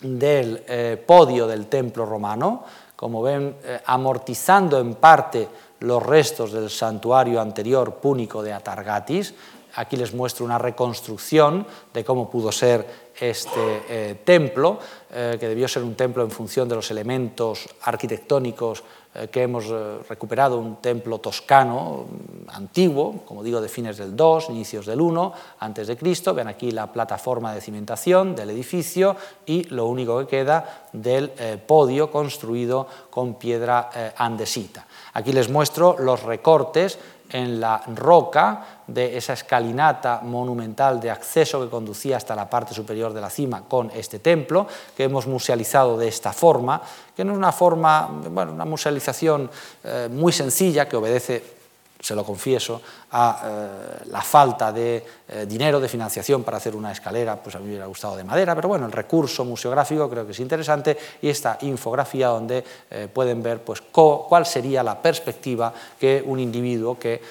del 0.00 0.62
podio 1.06 1.46
del 1.46 1.66
templo 1.66 2.04
romano, 2.06 2.64
como 2.96 3.22
ven, 3.22 3.56
amortizando 3.86 4.80
en 4.80 4.94
parte 4.94 5.48
los 5.80 6.02
restos 6.02 6.52
del 6.52 6.70
santuario 6.70 7.40
anterior 7.40 7.94
púnico 7.94 8.42
de 8.42 8.52
Atargatis. 8.52 9.34
Aquí 9.76 9.96
les 9.96 10.14
muestro 10.14 10.44
una 10.44 10.58
reconstrucción 10.58 11.66
de 11.92 12.04
cómo 12.04 12.30
pudo 12.30 12.50
ser 12.50 13.06
este 13.20 13.82
eh, 13.88 14.20
templo, 14.24 14.78
eh, 15.10 15.36
que 15.38 15.48
debió 15.48 15.68
ser 15.68 15.82
un 15.82 15.94
templo 15.94 16.22
en 16.22 16.30
función 16.30 16.68
de 16.68 16.74
los 16.74 16.90
elementos 16.90 17.68
arquitectónicos 17.82 18.84
eh, 19.14 19.28
que 19.28 19.42
hemos 19.42 19.68
recuperado, 20.08 20.58
un 20.58 20.76
templo 20.76 21.18
toscano 21.18 22.04
mm, 22.08 22.50
antiguo, 22.50 23.22
como 23.24 23.42
digo, 23.42 23.60
de 23.60 23.68
fines 23.68 23.96
del 23.96 24.14
2, 24.14 24.50
inicios 24.50 24.86
del 24.86 25.00
1 25.00 25.32
antes 25.60 25.86
de 25.86 25.96
Cristo. 25.96 26.34
Ven 26.34 26.48
aquí 26.48 26.70
la 26.70 26.92
plataforma 26.92 27.54
de 27.54 27.60
cimentación 27.60 28.34
del 28.34 28.50
edificio 28.50 29.16
y 29.46 29.64
lo 29.64 29.86
único 29.86 30.18
que 30.20 30.26
queda 30.26 30.88
del 30.92 31.30
podio 31.66 32.10
construido 32.10 32.86
con 33.10 33.34
piedra 33.34 34.14
andesita. 34.16 34.86
Aquí 35.14 35.32
les 35.32 35.48
muestro 35.48 35.96
los 35.98 36.22
recortes 36.22 36.98
en 37.30 37.60
la 37.60 37.82
roca 37.94 38.82
de 38.86 39.16
esa 39.16 39.32
escalinata 39.32 40.20
monumental 40.22 41.00
de 41.00 41.10
acceso 41.10 41.60
que 41.60 41.70
conducía 41.70 42.16
hasta 42.16 42.34
la 42.34 42.48
parte 42.48 42.74
superior 42.74 43.12
de 43.12 43.20
la 43.20 43.30
cima 43.30 43.62
con 43.66 43.90
este 43.90 44.18
templo, 44.18 44.66
que 44.96 45.04
hemos 45.04 45.26
musealizado 45.26 45.98
de 45.98 46.08
esta 46.08 46.32
forma, 46.32 46.80
que 47.16 47.24
no 47.24 47.32
es 47.32 47.38
una 47.38 47.52
forma, 47.52 48.08
bueno, 48.30 48.52
una 48.52 48.64
musealización 48.64 49.50
eh, 49.82 50.08
muy 50.10 50.32
sencilla 50.32 50.88
que 50.88 50.96
obedece 50.96 51.55
se 51.98 52.14
lo 52.14 52.24
confieso, 52.24 52.80
a 53.12 53.42
eh, 53.44 54.08
la 54.10 54.20
falta 54.20 54.70
de 54.72 55.04
eh, 55.28 55.46
dinero, 55.46 55.80
de 55.80 55.88
financiación 55.88 56.44
para 56.44 56.58
hacer 56.58 56.76
una 56.76 56.92
escalera, 56.92 57.36
pues 57.36 57.56
a 57.56 57.58
mí 57.58 57.64
me 57.64 57.70
hubiera 57.70 57.86
gustado 57.86 58.16
de 58.16 58.24
madera, 58.24 58.54
pero 58.54 58.68
bueno, 58.68 58.86
el 58.86 58.92
recurso 58.92 59.44
museográfico 59.44 60.08
creo 60.08 60.26
que 60.26 60.32
es 60.32 60.40
interesante 60.40 60.96
y 61.22 61.28
esta 61.28 61.58
infografía 61.62 62.28
donde 62.28 62.64
eh, 62.90 63.08
pueden 63.12 63.42
ver 63.42 63.62
pues, 63.62 63.80
cuál 63.80 64.44
sería 64.44 64.82
la 64.82 65.00
perspectiva 65.00 65.72
que 65.98 66.22
un 66.24 66.38
individuo 66.38 66.98
que, 66.98 67.22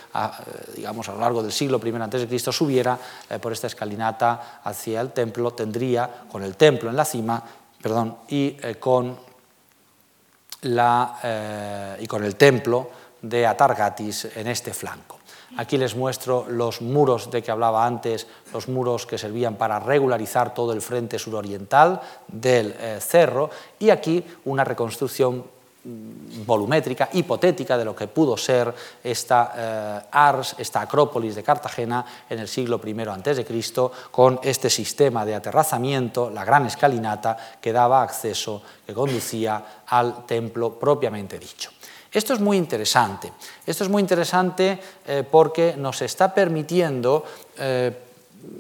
digamos, 0.76 1.08
a 1.10 1.14
lo 1.14 1.20
largo 1.20 1.44
del 1.44 1.52
siglo 1.52 1.80
I 1.84 1.90
a.C. 1.90 2.52
subiera 2.52 2.98
por 3.42 3.52
esta 3.52 3.68
escalinata 3.68 4.62
hacia 4.64 5.02
el 5.02 5.12
templo, 5.12 5.52
tendría 5.52 6.10
con 6.32 6.44
el 6.44 6.56
templo 6.56 6.90
en 6.90 6.96
la 6.96 7.06
cima, 7.06 7.44
perdón, 7.82 8.18
y, 8.30 8.52
con, 8.80 9.18
la, 10.62 11.98
y 12.00 12.08
con 12.08 12.24
el 12.24 12.36
templo, 12.36 12.90
de 13.30 13.48
Atargatis 13.48 14.30
en 14.36 14.48
este 14.48 14.74
flanco. 14.74 15.20
Aquí 15.58 15.78
les 15.78 15.96
muestro 15.96 16.46
los 16.50 16.82
muros 16.82 17.32
de 17.32 17.42
que 17.42 17.52
hablaba 17.52 17.86
antes, 17.86 18.28
los 18.54 18.68
muros 18.68 19.06
que 19.06 19.18
servían 19.18 19.56
para 19.56 19.80
regularizar 19.80 20.54
todo 20.54 20.74
el 20.74 20.82
frente 20.82 21.18
suroriental 21.18 22.02
del 22.28 22.76
eh, 22.78 22.98
cerro 23.00 23.50
y 23.80 23.90
aquí 23.90 24.24
una 24.46 24.66
reconstrucción 24.66 25.46
mm, 25.84 26.46
volumétrica, 26.46 27.10
hipotética 27.14 27.78
de 27.78 27.86
lo 27.86 27.96
que 27.96 28.08
pudo 28.08 28.36
ser 28.36 28.74
esta 29.02 29.54
eh, 29.56 30.08
Ars, 30.12 30.56
esta 30.58 30.82
Acrópolis 30.82 31.36
de 31.36 31.44
Cartagena 31.44 32.06
en 32.30 32.40
el 32.40 32.50
siglo 32.50 32.82
I 32.84 33.00
a.C., 33.08 33.46
con 34.12 34.40
este 34.44 34.70
sistema 34.70 35.26
de 35.26 35.36
aterrazamiento, 35.36 36.30
la 36.30 36.44
gran 36.44 36.66
escalinata 36.66 37.38
que 37.62 37.72
daba 37.72 38.04
acceso, 38.04 38.62
que 38.86 38.94
conducía 38.94 39.84
al 39.88 40.26
templo 40.26 40.78
propiamente 40.78 41.40
dicho. 41.40 41.72
Esto 42.16 42.34
es 42.34 42.40
muy 42.40 42.56
interesante. 42.56 43.34
Esto 43.66 43.84
es 43.84 43.90
muy 43.90 44.00
interesante 44.00 44.80
eh, 45.06 45.28
porque 45.30 45.76
nos 45.78 46.02
está 46.02 46.34
permitiendo 46.34 47.26
eh, 47.58 47.92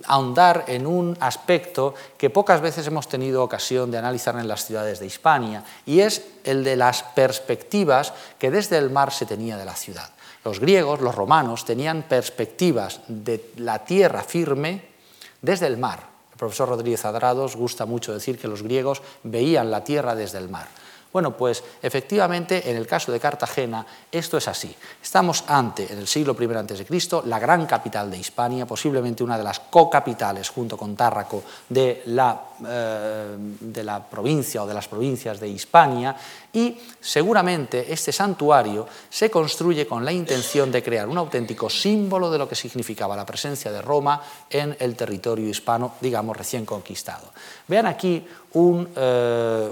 ahondar 0.07 0.65
en 0.67 0.85
un 0.85 1.15
aspecto 1.21 1.93
que 2.17 2.29
pocas 2.29 2.59
veces 2.59 2.85
hemos 2.87 3.07
tenido 3.07 3.41
ocasión 3.41 3.89
de 3.91 3.97
analizar 3.97 4.37
en 4.37 4.49
las 4.49 4.65
ciudades 4.65 4.99
de 4.99 5.05
Hispania, 5.05 5.63
y 5.85 6.01
es 6.01 6.21
el 6.43 6.65
de 6.65 6.75
las 6.75 7.03
perspectivas 7.03 8.11
que 8.37 8.51
desde 8.51 8.77
el 8.77 8.89
mar 8.89 9.13
se 9.13 9.25
tenía 9.25 9.55
de 9.55 9.63
la 9.63 9.75
ciudad. 9.75 10.09
Los 10.43 10.59
griegos, 10.59 10.99
los 10.99 11.15
romanos, 11.15 11.63
tenían 11.63 12.03
perspectivas 12.03 12.99
de 13.07 13.51
la 13.55 13.85
tierra 13.85 14.23
firme 14.23 14.83
desde 15.41 15.67
el 15.67 15.77
mar. 15.77 16.03
El 16.33 16.37
profesor 16.37 16.67
Rodríguez 16.67 17.05
Adrados 17.05 17.55
gusta 17.55 17.85
mucho 17.85 18.13
decir 18.13 18.37
que 18.37 18.49
los 18.49 18.63
griegos 18.63 19.01
veían 19.23 19.71
la 19.71 19.85
tierra 19.85 20.13
desde 20.13 20.39
el 20.39 20.49
mar. 20.49 20.67
Bueno, 21.15 21.37
pues 21.37 21.63
efectivamente 21.81 22.69
en 22.69 22.75
el 22.75 22.85
caso 22.85 23.09
de 23.09 23.21
Cartagena 23.21 23.85
esto 24.11 24.35
es 24.35 24.49
así. 24.49 24.75
Estamos 25.01 25.45
ante, 25.47 25.93
en 25.93 25.99
el 25.99 26.07
siglo 26.07 26.35
I 26.37 26.43
a.C., 26.53 27.21
la 27.23 27.39
gran 27.39 27.65
capital 27.65 28.11
de 28.11 28.17
Hispania, 28.17 28.65
posiblemente 28.65 29.23
una 29.23 29.37
de 29.37 29.45
las 29.45 29.61
co-capitales 29.61 30.49
junto 30.49 30.75
con 30.75 30.93
Tárraco 30.93 31.41
de 31.69 32.03
la, 32.07 32.37
eh, 32.63 33.35
de 33.37 33.83
la 33.83 33.99
provincia 33.99 34.63
o 34.63 34.67
de 34.67 34.73
las 34.73 34.87
provincias 34.87 35.41
de 35.41 35.49
Hispania 35.49 36.15
y 36.53 36.77
seguramente 37.01 37.91
este 37.91 38.13
santuario 38.13 38.87
se 39.09 39.29
construye 39.29 39.85
con 39.85 40.05
la 40.05 40.13
intención 40.13 40.71
de 40.71 40.81
crear 40.81 41.09
un 41.09 41.17
auténtico 41.17 41.69
símbolo 41.69 42.31
de 42.31 42.37
lo 42.37 42.47
que 42.47 42.55
significaba 42.55 43.17
la 43.17 43.25
presencia 43.25 43.73
de 43.73 43.81
Roma 43.81 44.21
en 44.49 44.73
el 44.79 44.95
territorio 44.95 45.49
hispano, 45.49 45.95
digamos, 45.99 46.37
recién 46.37 46.65
conquistado. 46.65 47.33
Vean 47.67 47.87
aquí 47.87 48.25
un, 48.53 48.87
eh, 48.95 49.69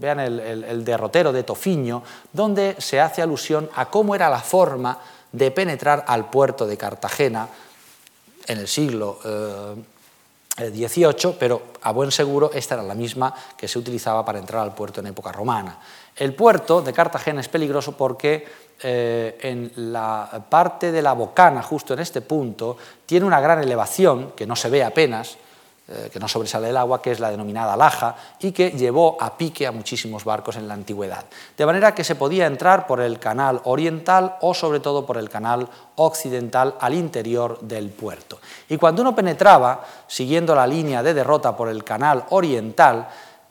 vean 0.00 0.20
el, 0.20 0.84
derrotero 0.84 1.32
de 1.32 1.42
Tofiño, 1.42 2.04
donde 2.32 2.76
se 2.78 3.00
hace 3.00 3.20
alusión 3.20 3.68
a 3.74 3.90
cómo 3.90 4.14
era 4.14 4.30
la 4.30 4.38
forma 4.38 4.96
de 5.32 5.50
penetrar 5.50 6.04
al 6.06 6.30
puerto 6.30 6.68
de 6.68 6.76
Cartagena 6.76 7.48
en 8.46 8.58
el 8.58 8.68
siglo 8.68 9.18
XVIII, 10.56 11.30
eh, 11.30 11.36
pero 11.38 11.62
a 11.82 11.92
buen 11.92 12.10
seguro 12.10 12.50
esta 12.52 12.74
era 12.74 12.82
la 12.82 12.94
misma 12.94 13.34
que 13.56 13.68
se 13.68 13.78
utilizaba 13.78 14.24
para 14.24 14.38
entrar 14.38 14.62
al 14.62 14.74
puerto 14.74 15.00
en 15.00 15.06
época 15.06 15.32
romana. 15.32 15.78
El 16.14 16.34
puerto 16.34 16.82
de 16.82 16.92
Cartagena 16.92 17.40
es 17.40 17.48
peligroso 17.48 17.96
porque 17.96 18.44
eh, 18.82 19.38
en 19.40 19.72
la 19.92 20.44
parte 20.48 20.92
de 20.92 21.00
la 21.00 21.14
bocana, 21.14 21.62
justo 21.62 21.94
en 21.94 22.00
este 22.00 22.20
punto, 22.20 22.76
tiene 23.06 23.24
una 23.26 23.40
gran 23.40 23.60
elevación 23.60 24.32
que 24.32 24.46
no 24.46 24.56
se 24.56 24.68
ve 24.68 24.84
apenas, 24.84 25.38
eh, 25.88 26.10
que 26.12 26.20
no 26.20 26.28
sobresale 26.28 26.70
el 26.70 26.76
agua, 26.76 27.02
que 27.02 27.10
es 27.10 27.18
la 27.18 27.30
denominada 27.30 27.76
laja, 27.76 28.14
y 28.38 28.52
que 28.52 28.70
llevó 28.70 29.16
a 29.20 29.36
pique 29.36 29.66
a 29.66 29.72
muchísimos 29.72 30.24
barcos 30.24 30.54
en 30.56 30.68
la 30.68 30.74
antigüedad. 30.74 31.24
De 31.58 31.66
manera 31.66 31.92
que 31.92 32.04
se 32.04 32.14
podía 32.14 32.46
entrar 32.46 32.86
por 32.86 33.00
el 33.00 33.18
canal 33.18 33.60
oriental 33.64 34.36
o 34.42 34.54
sobre 34.54 34.78
todo 34.78 35.04
por 35.04 35.18
el 35.18 35.28
canal 35.28 35.68
occidental 35.96 36.76
al 36.78 36.94
interior 36.94 37.58
del 37.60 37.90
puerto. 37.90 38.38
Y 38.68 38.76
cuando 38.76 39.02
uno 39.02 39.14
penetraba, 39.14 39.84
siguiendo 40.06 40.54
la 40.54 40.68
línea 40.68 41.02
de 41.02 41.14
derrota 41.14 41.56
por 41.56 41.68
el 41.68 41.82
canal 41.82 42.26
oriental, 42.30 43.08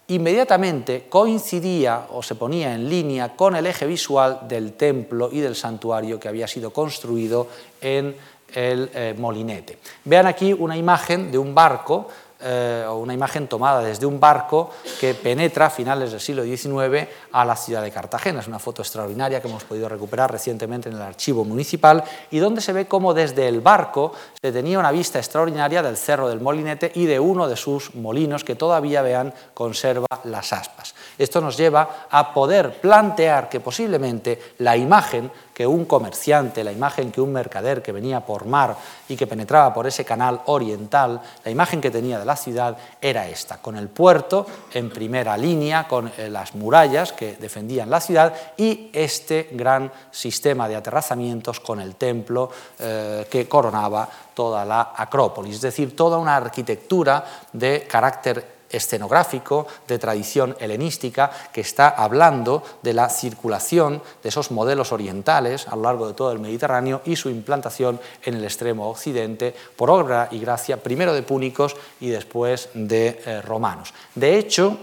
inmediatamente 0.07 1.07
coincidía 1.09 2.07
o 2.11 2.23
se 2.23 2.35
ponía 2.35 2.73
en 2.73 2.89
línea 2.89 3.35
con 3.35 3.55
el 3.55 3.65
eje 3.65 3.85
visual 3.85 4.47
del 4.47 4.73
templo 4.73 5.29
y 5.31 5.41
del 5.41 5.55
santuario 5.55 6.19
que 6.19 6.29
había 6.29 6.47
sido 6.47 6.71
construido 6.71 7.47
en 7.81 8.15
el 8.53 8.89
eh, 8.93 9.15
molinete. 9.17 9.79
Vean 10.05 10.27
aquí 10.27 10.53
una 10.53 10.77
imagen 10.77 11.31
de 11.31 11.37
un 11.37 11.53
barco 11.53 12.07
eh, 12.43 12.85
o 12.87 12.97
una 12.97 13.13
imagen 13.13 13.47
tomada 13.47 13.81
desde 13.81 14.07
un 14.07 14.19
barco 14.19 14.71
que 14.99 15.13
penetra 15.13 15.67
a 15.67 15.69
finales 15.69 16.09
del 16.09 16.19
siglo 16.19 16.43
XIX 16.43 17.07
a 17.31 17.45
la 17.45 17.55
ciudad 17.55 17.83
de 17.83 17.91
Cartagena. 17.91 18.39
Es 18.39 18.47
una 18.47 18.57
foto 18.57 18.81
extraordinaria 18.81 19.39
que 19.39 19.47
hemos 19.47 19.63
podido 19.63 19.87
recuperar 19.87 20.31
recientemente 20.31 20.89
en 20.89 20.95
el 20.95 21.03
archivo 21.03 21.45
municipal 21.45 22.03
y 22.31 22.39
donde 22.39 22.61
se 22.61 22.73
ve 22.73 22.87
cómo 22.87 23.13
desde 23.13 23.47
el 23.47 23.61
barco 23.61 24.13
se 24.41 24.51
tenía 24.51 24.79
una 24.79 24.91
vista 24.91 25.19
extraordinaria 25.19 25.83
del 25.83 25.97
Cerro 25.97 26.29
del 26.29 26.41
Molinete 26.41 26.91
y 26.95 27.05
de 27.05 27.19
uno 27.19 27.47
de 27.47 27.55
sus 27.55 27.93
molinos 27.93 28.43
que 28.43 28.55
todavía 28.55 29.03
vean 29.03 29.35
conserva 29.53 30.07
las 30.23 30.51
aspas. 30.51 30.95
Esto 31.17 31.41
nos 31.41 31.57
lleva 31.57 32.07
a 32.09 32.33
poder 32.33 32.79
plantear 32.79 33.49
que 33.49 33.59
posiblemente 33.59 34.53
la 34.59 34.77
imagen 34.77 35.31
que 35.53 35.67
un 35.67 35.85
comerciante, 35.85 36.63
la 36.63 36.71
imagen 36.71 37.11
que 37.11 37.21
un 37.21 37.31
mercader 37.31 37.81
que 37.81 37.91
venía 37.91 38.21
por 38.21 38.45
mar 38.45 38.75
y 39.07 39.15
que 39.15 39.27
penetraba 39.27 39.73
por 39.73 39.85
ese 39.85 40.03
canal 40.03 40.41
oriental, 40.45 41.21
la 41.43 41.51
imagen 41.51 41.81
que 41.81 41.91
tenía 41.91 42.17
de 42.17 42.25
la 42.25 42.35
ciudad 42.35 42.77
era 42.99 43.27
esta, 43.27 43.57
con 43.57 43.77
el 43.77 43.89
puerto 43.89 44.45
en 44.73 44.89
primera 44.89 45.37
línea, 45.37 45.87
con 45.87 46.11
eh, 46.17 46.29
las 46.29 46.55
murallas 46.55 47.13
que 47.13 47.35
defendían 47.35 47.89
la 47.89 48.01
ciudad 48.01 48.33
y 48.57 48.89
este 48.93 49.49
gran 49.51 49.91
sistema 50.09 50.67
de 50.67 50.77
aterrazamientos 50.77 51.59
con 51.59 51.79
el 51.79 51.95
templo 51.95 52.49
eh, 52.79 53.27
que 53.29 53.47
coronaba 53.47 54.09
toda 54.33 54.65
la 54.65 54.93
Acrópolis, 54.95 55.55
es 55.55 55.61
decir, 55.61 55.95
toda 55.95 56.17
una 56.17 56.37
arquitectura 56.37 57.23
de 57.53 57.85
carácter 57.87 58.60
escenográfico 58.71 59.67
de 59.87 59.99
tradición 59.99 60.55
helenística 60.59 61.31
que 61.51 61.61
está 61.61 61.89
hablando 61.89 62.63
de 62.81 62.93
la 62.93 63.09
circulación 63.09 64.01
de 64.23 64.29
esos 64.29 64.51
modelos 64.51 64.91
orientales 64.91 65.67
a 65.67 65.75
lo 65.75 65.83
largo 65.83 66.07
de 66.07 66.13
todo 66.13 66.31
el 66.31 66.39
Mediterráneo 66.39 67.01
y 67.05 67.15
su 67.15 67.29
implantación 67.29 67.99
en 68.23 68.35
el 68.35 68.43
extremo 68.43 68.89
occidente 68.89 69.53
por 69.75 69.89
obra 69.89 70.27
y 70.31 70.39
gracia 70.39 70.81
primero 70.81 71.13
de 71.13 71.23
púnicos 71.23 71.75
y 71.99 72.09
después 72.09 72.69
de 72.73 73.21
eh, 73.25 73.41
romanos. 73.41 73.93
De 74.15 74.37
hecho, 74.37 74.77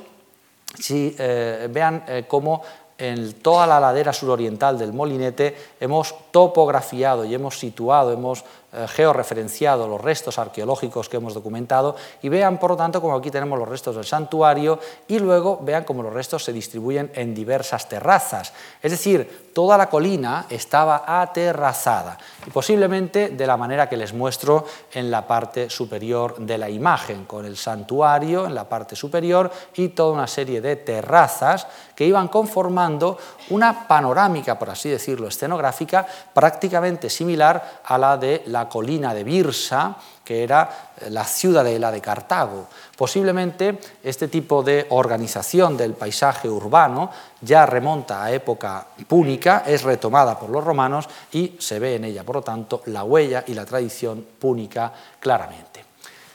si 0.78 1.14
eh, 1.18 1.68
vean 1.70 2.05
eh, 2.07 2.24
cómo 2.28 2.62
en 2.99 3.34
toda 3.34 3.66
la 3.66 3.78
ladera 3.78 4.12
suroriental 4.12 4.76
del 4.76 4.93
Molinete 4.93 5.57
hemos 5.78 6.12
topografiado 6.39 7.24
y 7.24 7.34
hemos 7.34 7.59
situado, 7.59 8.12
hemos 8.12 8.45
eh, 8.70 8.86
georreferenciado 8.86 9.89
los 9.89 10.01
restos 10.01 10.39
arqueológicos 10.39 11.09
que 11.09 11.16
hemos 11.16 11.34
documentado 11.34 11.97
y 12.22 12.28
vean, 12.28 12.59
por 12.59 12.70
lo 12.70 12.76
tanto, 12.76 13.01
como 13.01 13.16
aquí 13.16 13.30
tenemos 13.30 13.59
los 13.59 13.68
restos 13.68 13.97
del 13.97 14.05
santuario 14.05 14.78
y 15.09 15.18
luego 15.18 15.59
vean 15.62 15.82
cómo 15.82 16.03
los 16.03 16.12
restos 16.12 16.45
se 16.45 16.53
distribuyen 16.53 17.11
en 17.14 17.34
diversas 17.34 17.89
terrazas. 17.89 18.53
Es 18.80 18.93
decir, 18.93 19.51
toda 19.53 19.76
la 19.76 19.89
colina 19.89 20.47
estaba 20.49 21.03
aterrazada 21.07 22.18
y 22.47 22.51
posiblemente 22.51 23.30
de 23.30 23.47
la 23.47 23.57
manera 23.57 23.89
que 23.89 23.97
les 23.97 24.12
muestro 24.12 24.64
en 24.93 25.11
la 25.11 25.26
parte 25.26 25.70
superior 25.70 26.36
de 26.39 26.59
la 26.59 26.70
imagen, 26.70 27.24
con 27.24 27.47
el 27.47 27.57
santuario 27.57 28.47
en 28.47 28.55
la 28.55 28.68
parte 28.68 28.95
superior 28.95 29.51
y 29.74 29.89
toda 29.89 30.12
una 30.12 30.26
serie 30.26 30.61
de 30.61 30.76
terrazas 30.76 31.66
que 31.97 32.05
iban 32.05 32.28
conformando 32.28 33.18
una 33.51 33.89
panorámica, 33.89 34.59
por 34.59 34.70
así 34.70 34.89
decirlo, 34.89 35.26
escenográfica 35.26 36.07
prácticamente 36.33 37.11
similar 37.11 37.81
a 37.85 37.99
la 37.99 38.16
de 38.16 38.43
la 38.47 38.68
colina 38.68 39.14
de 39.14 39.24
Birsa, 39.24 39.97
que 40.24 40.43
era 40.43 40.93
eh, 41.01 41.09
la 41.11 41.24
ciudadela 41.24 41.91
de 41.91 42.01
Cartago. 42.01 42.66
Posiblemente 42.97 43.79
este 44.03 44.29
tipo 44.29 44.62
de 44.62 44.87
organización 44.91 45.76
del 45.76 45.95
paisaje 45.95 46.49
urbano 46.49 47.11
ya 47.41 47.64
remonta 47.64 48.24
a 48.24 48.31
época 48.31 48.87
púnica, 49.07 49.62
es 49.66 49.83
retomada 49.83 50.39
por 50.39 50.51
los 50.51 50.62
romanos 50.62 51.09
y 51.33 51.57
se 51.59 51.79
ve 51.79 51.97
en 51.97 52.05
ella, 52.05 52.24
por 52.24 52.37
lo 52.37 52.43
tanto, 52.43 52.83
la 52.87 53.05
huella 53.05 53.45
y 53.47 53.55
la 53.55 53.64
tradición 53.64 54.24
púnica 54.39 54.93
claramente. 55.18 55.85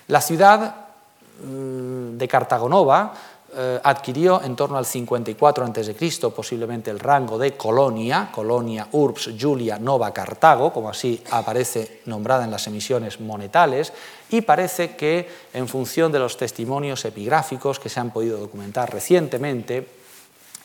La 0.07 0.21
ciudad 0.21 0.75
mm, 1.43 2.17
de 2.17 2.27
Cartagonova 2.27 3.13
eh, 3.55 3.79
adquirió 3.83 4.41
en 4.43 4.55
torno 4.55 4.77
al 4.77 4.85
54 4.85 5.65
a.C. 5.65 6.29
posiblemente 6.35 6.91
el 6.91 6.99
rango 6.99 7.37
de 7.37 7.53
colonia, 7.57 8.29
colonia 8.31 8.87
urbs 8.91 9.31
Julia 9.39 9.79
Nova 9.79 10.13
Cartago, 10.13 10.73
como 10.73 10.89
así 10.89 11.21
aparece 11.31 12.01
nombrada 12.05 12.43
en 12.43 12.51
las 12.51 12.67
emisiones 12.67 13.19
monetales, 13.19 13.93
y 14.29 14.41
parece 14.41 14.95
que 14.95 15.27
en 15.53 15.67
función 15.67 16.11
de 16.11 16.19
los 16.19 16.37
testimonios 16.37 17.05
epigráficos 17.05 17.79
que 17.79 17.89
se 17.89 17.99
han 17.99 18.11
podido 18.11 18.37
documentar 18.37 18.91
recientemente, 18.91 20.02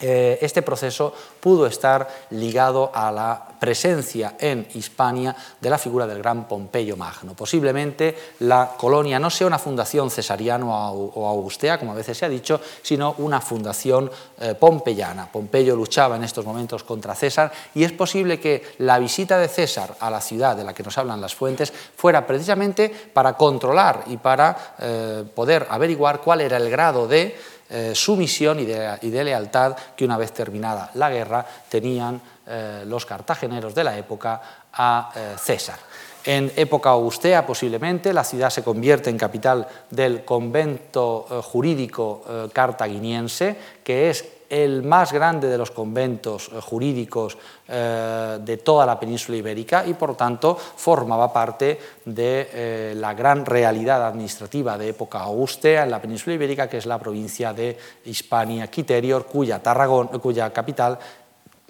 eh, 0.00 0.38
este 0.42 0.62
proceso 0.62 1.12
pudo 1.40 1.66
estar 1.66 2.08
ligado 2.30 2.90
a 2.94 3.10
la 3.10 3.48
presencia 3.58 4.36
en 4.38 4.66
Hispania 4.74 5.34
de 5.60 5.70
la 5.70 5.78
figura 5.78 6.06
del 6.06 6.18
gran 6.18 6.46
Pompeyo 6.46 6.96
Magno. 6.96 7.34
Posiblemente 7.34 8.16
la 8.40 8.74
colonia 8.76 9.18
no 9.18 9.30
sea 9.30 9.46
una 9.46 9.58
fundación 9.58 10.10
cesariana 10.10 10.66
o 10.66 11.26
augustea, 11.26 11.78
como 11.78 11.92
a 11.92 11.96
veces 11.96 12.16
se 12.16 12.24
ha 12.24 12.28
dicho, 12.28 12.60
sino 12.82 13.16
una 13.18 13.40
fundación 13.40 14.10
eh, 14.40 14.54
pompeyana. 14.54 15.30
Pompeyo 15.30 15.74
luchaba 15.74 16.16
en 16.16 16.24
estos 16.24 16.44
momentos 16.44 16.84
contra 16.84 17.14
César 17.14 17.50
y 17.74 17.82
es 17.82 17.92
posible 17.92 18.38
que 18.38 18.62
la 18.78 18.98
visita 18.98 19.38
de 19.38 19.48
César 19.48 19.96
a 19.98 20.10
la 20.10 20.20
ciudad 20.20 20.56
de 20.56 20.64
la 20.64 20.74
que 20.74 20.82
nos 20.82 20.96
hablan 20.96 21.20
las 21.20 21.34
fuentes 21.34 21.72
fuera 21.96 22.26
precisamente 22.26 22.88
para 23.12 23.32
controlar 23.34 24.04
y 24.06 24.16
para 24.16 24.74
eh, 24.78 25.24
poder 25.34 25.66
averiguar 25.70 26.20
cuál 26.20 26.40
era 26.40 26.56
el 26.56 26.70
grado 26.70 27.08
de 27.08 27.57
eh, 27.70 27.94
sumisión 27.94 28.60
y 28.60 28.64
de, 28.64 29.24
lealtad 29.24 29.76
que 29.94 30.04
una 30.04 30.16
vez 30.16 30.32
terminada 30.32 30.90
la 30.94 31.10
guerra 31.10 31.44
tenían 31.68 32.18
eh, 32.46 32.84
los 32.86 33.04
cartageneros 33.04 33.74
de 33.74 33.84
la 33.84 33.98
época 33.98 34.40
a 34.72 35.12
eh, 35.14 35.34
César. 35.38 35.78
En 36.24 36.50
época 36.56 36.90
augustea, 36.90 37.44
posiblemente, 37.44 38.12
la 38.12 38.24
ciudad 38.24 38.50
se 38.50 38.62
convierte 38.62 39.10
en 39.10 39.18
capital 39.18 39.66
del 39.90 40.24
convento 40.24 41.26
jurídico 41.42 42.22
cartaginiense, 42.52 43.56
que 43.82 44.10
es 44.10 44.24
el 44.48 44.82
más 44.82 45.12
grande 45.12 45.48
de 45.48 45.58
los 45.58 45.70
conventos 45.70 46.48
eh, 46.48 46.60
jurídicos 46.60 47.36
eh, 47.66 48.38
de 48.40 48.56
toda 48.58 48.86
la 48.86 48.98
península 48.98 49.36
ibérica 49.36 49.84
y 49.86 49.94
por 49.94 50.16
tanto 50.16 50.56
formaba 50.56 51.32
parte 51.32 51.78
de 52.04 52.48
eh, 52.52 52.94
la 52.96 53.14
gran 53.14 53.44
realidad 53.44 54.06
administrativa 54.06 54.78
de 54.78 54.88
época 54.88 55.20
augustea 55.20 55.84
en 55.84 55.90
la 55.90 56.00
península 56.00 56.34
ibérica, 56.34 56.68
que 56.68 56.78
es 56.78 56.86
la 56.86 56.98
provincia 56.98 57.52
de 57.52 57.76
Hispania 58.04 58.68
Quiterior, 58.68 59.26
cuya, 59.26 59.60
cuya 60.20 60.52
capital 60.52 60.98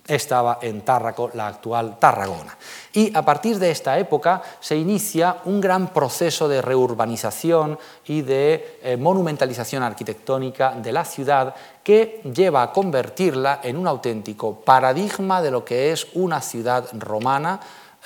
estaba 0.09 0.59
en 0.63 0.81
Tárraco, 0.81 1.31
la 1.35 1.47
actual 1.47 1.99
Tarragona. 1.99 2.57
Y 2.95 3.17
a 3.17 3.23
partir 3.23 3.59
de 3.59 3.71
esta 3.71 3.99
época 3.99 4.43
se 4.59 4.77
inicia 4.77 5.37
un 5.45 5.61
gran 5.61 5.93
proceso 5.93 6.49
de 6.49 6.63
reurbanización 6.63 7.79
y 8.07 8.23
de 8.23 8.79
eh, 8.83 8.97
monumentalización 8.97 9.83
arquitectónica 9.83 10.73
de 10.73 10.93
la 10.93 11.05
ciudad 11.05 11.55
que 11.85 12.23
lleva 12.35 12.63
a 12.63 12.73
convertirla 12.73 13.61
en 13.63 13.77
un 13.77 13.87
auténtico 13.87 14.57
paradigma 14.61 15.43
de 15.43 15.51
lo 15.51 15.65
que 15.65 15.93
es 15.93 16.09
una 16.15 16.41
ciudad 16.41 16.89
romana 16.95 17.61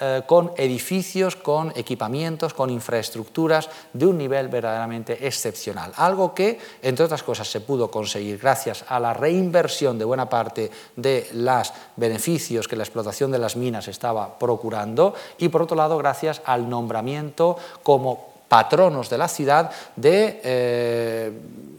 eh, 0.05 0.22
con 0.26 0.50
edificios, 0.57 1.36
con 1.36 1.72
equipamientos, 1.76 2.55
con 2.55 2.70
infraestructuras 2.70 3.70
de 3.92 4.07
un 4.07 4.18
nivel 4.18 4.48
verdaderamente 4.48 5.24
excepcional. 5.24 5.92
Algo 5.94 6.34
que, 6.34 6.59
entre 6.82 7.05
otras 7.05 7.22
cosas, 7.22 7.48
se 7.48 7.61
pudo 7.61 7.88
conseguir 7.88 8.38
gracias 8.38 8.84
a 8.88 8.98
la 8.98 9.14
reinversión 9.14 10.00
de 10.00 10.05
buena 10.05 10.28
parte 10.28 10.72
de 10.96 11.28
los 11.34 11.72
beneficios 11.94 12.66
que 12.66 12.74
la 12.74 12.82
explotación 12.82 13.30
de 13.30 13.38
las 13.38 13.55
minas 13.55 13.86
estaba 13.86 14.40
procurando 14.40 15.14
y, 15.38 15.50
por 15.50 15.62
otro 15.62 15.76
lado, 15.76 15.96
gracias 15.98 16.42
al 16.46 16.68
nombramiento 16.68 17.57
como 17.84 18.31
patronos 18.53 19.09
de 19.09 19.16
la 19.16 19.28
ciudad 19.28 19.70
de 19.96 20.42
eh, 20.44 21.32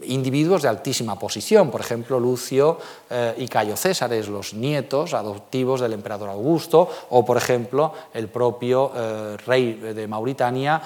individuos 0.06 0.62
de 0.62 0.68
altísima 0.68 1.16
posición, 1.16 1.70
por 1.70 1.80
ejemplo 1.80 2.18
Lucio 2.18 2.78
eh, 3.08 3.36
y 3.38 3.46
Cayo 3.46 3.76
Césares, 3.76 4.26
los 4.26 4.54
nietos 4.54 5.14
adoptivos 5.14 5.80
del 5.80 5.92
emperador 5.92 6.30
Augusto, 6.30 6.90
o 7.10 7.24
por 7.24 7.36
ejemplo 7.36 7.92
el 8.12 8.26
propio 8.26 8.90
eh, 8.92 9.36
rey 9.46 9.74
de 9.74 10.08
Mauritania, 10.08 10.82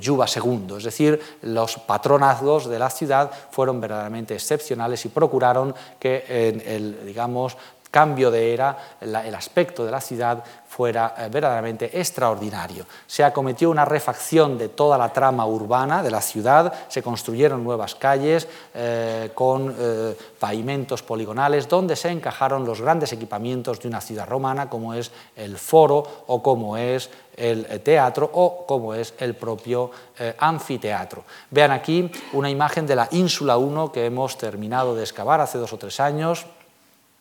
Yuba 0.00 0.26
II. 0.26 0.78
Es 0.78 0.82
decir, 0.82 1.20
los 1.42 1.76
patronazgos 1.76 2.68
de 2.68 2.80
la 2.80 2.90
ciudad 2.90 3.30
fueron 3.52 3.80
verdaderamente 3.80 4.34
excepcionales 4.34 5.04
y 5.04 5.10
procuraron 5.10 5.72
que 6.00 6.24
en 6.26 6.62
el, 6.66 7.06
digamos, 7.06 7.56
cambio 7.92 8.30
de 8.30 8.54
era, 8.54 8.96
el 9.00 9.34
aspecto 9.34 9.84
de 9.84 9.92
la 9.92 10.00
ciudad 10.00 10.42
fuera 10.72 11.14
eh, 11.18 11.28
verdaderamente 11.30 12.00
extraordinario. 12.00 12.86
Se 13.06 13.22
acometió 13.22 13.68
una 13.68 13.84
refacción 13.84 14.56
de 14.56 14.70
toda 14.70 14.96
la 14.96 15.12
trama 15.12 15.44
urbana 15.44 16.02
de 16.02 16.10
la 16.10 16.22
ciudad, 16.22 16.72
se 16.88 17.02
construyeron 17.02 17.62
nuevas 17.62 17.94
calles 17.94 18.48
eh, 18.72 19.30
con 19.34 19.76
eh, 19.78 20.16
pavimentos 20.40 21.02
poligonales 21.02 21.68
donde 21.68 21.94
se 21.94 22.08
encajaron 22.08 22.64
los 22.64 22.80
grandes 22.80 23.12
equipamientos 23.12 23.80
de 23.80 23.88
una 23.88 24.00
ciudad 24.00 24.26
romana 24.26 24.70
como 24.70 24.94
es 24.94 25.10
el 25.36 25.58
foro 25.58 26.24
o 26.26 26.42
como 26.42 26.78
es 26.78 27.10
el 27.36 27.80
teatro 27.82 28.30
o 28.32 28.64
como 28.66 28.94
es 28.94 29.14
el 29.18 29.34
propio 29.34 29.90
anfiteatro. 30.38 31.24
Vean 31.50 31.70
aquí 31.70 32.10
una 32.34 32.50
imagen 32.50 32.86
de 32.86 32.94
la 32.94 33.08
Ínsula 33.10 33.56
1 33.56 33.90
que 33.90 34.04
hemos 34.04 34.36
terminado 34.36 34.94
de 34.94 35.02
excavar 35.02 35.40
hace 35.40 35.56
dos 35.56 35.72
o 35.72 35.78
tres 35.78 35.98
años 35.98 36.46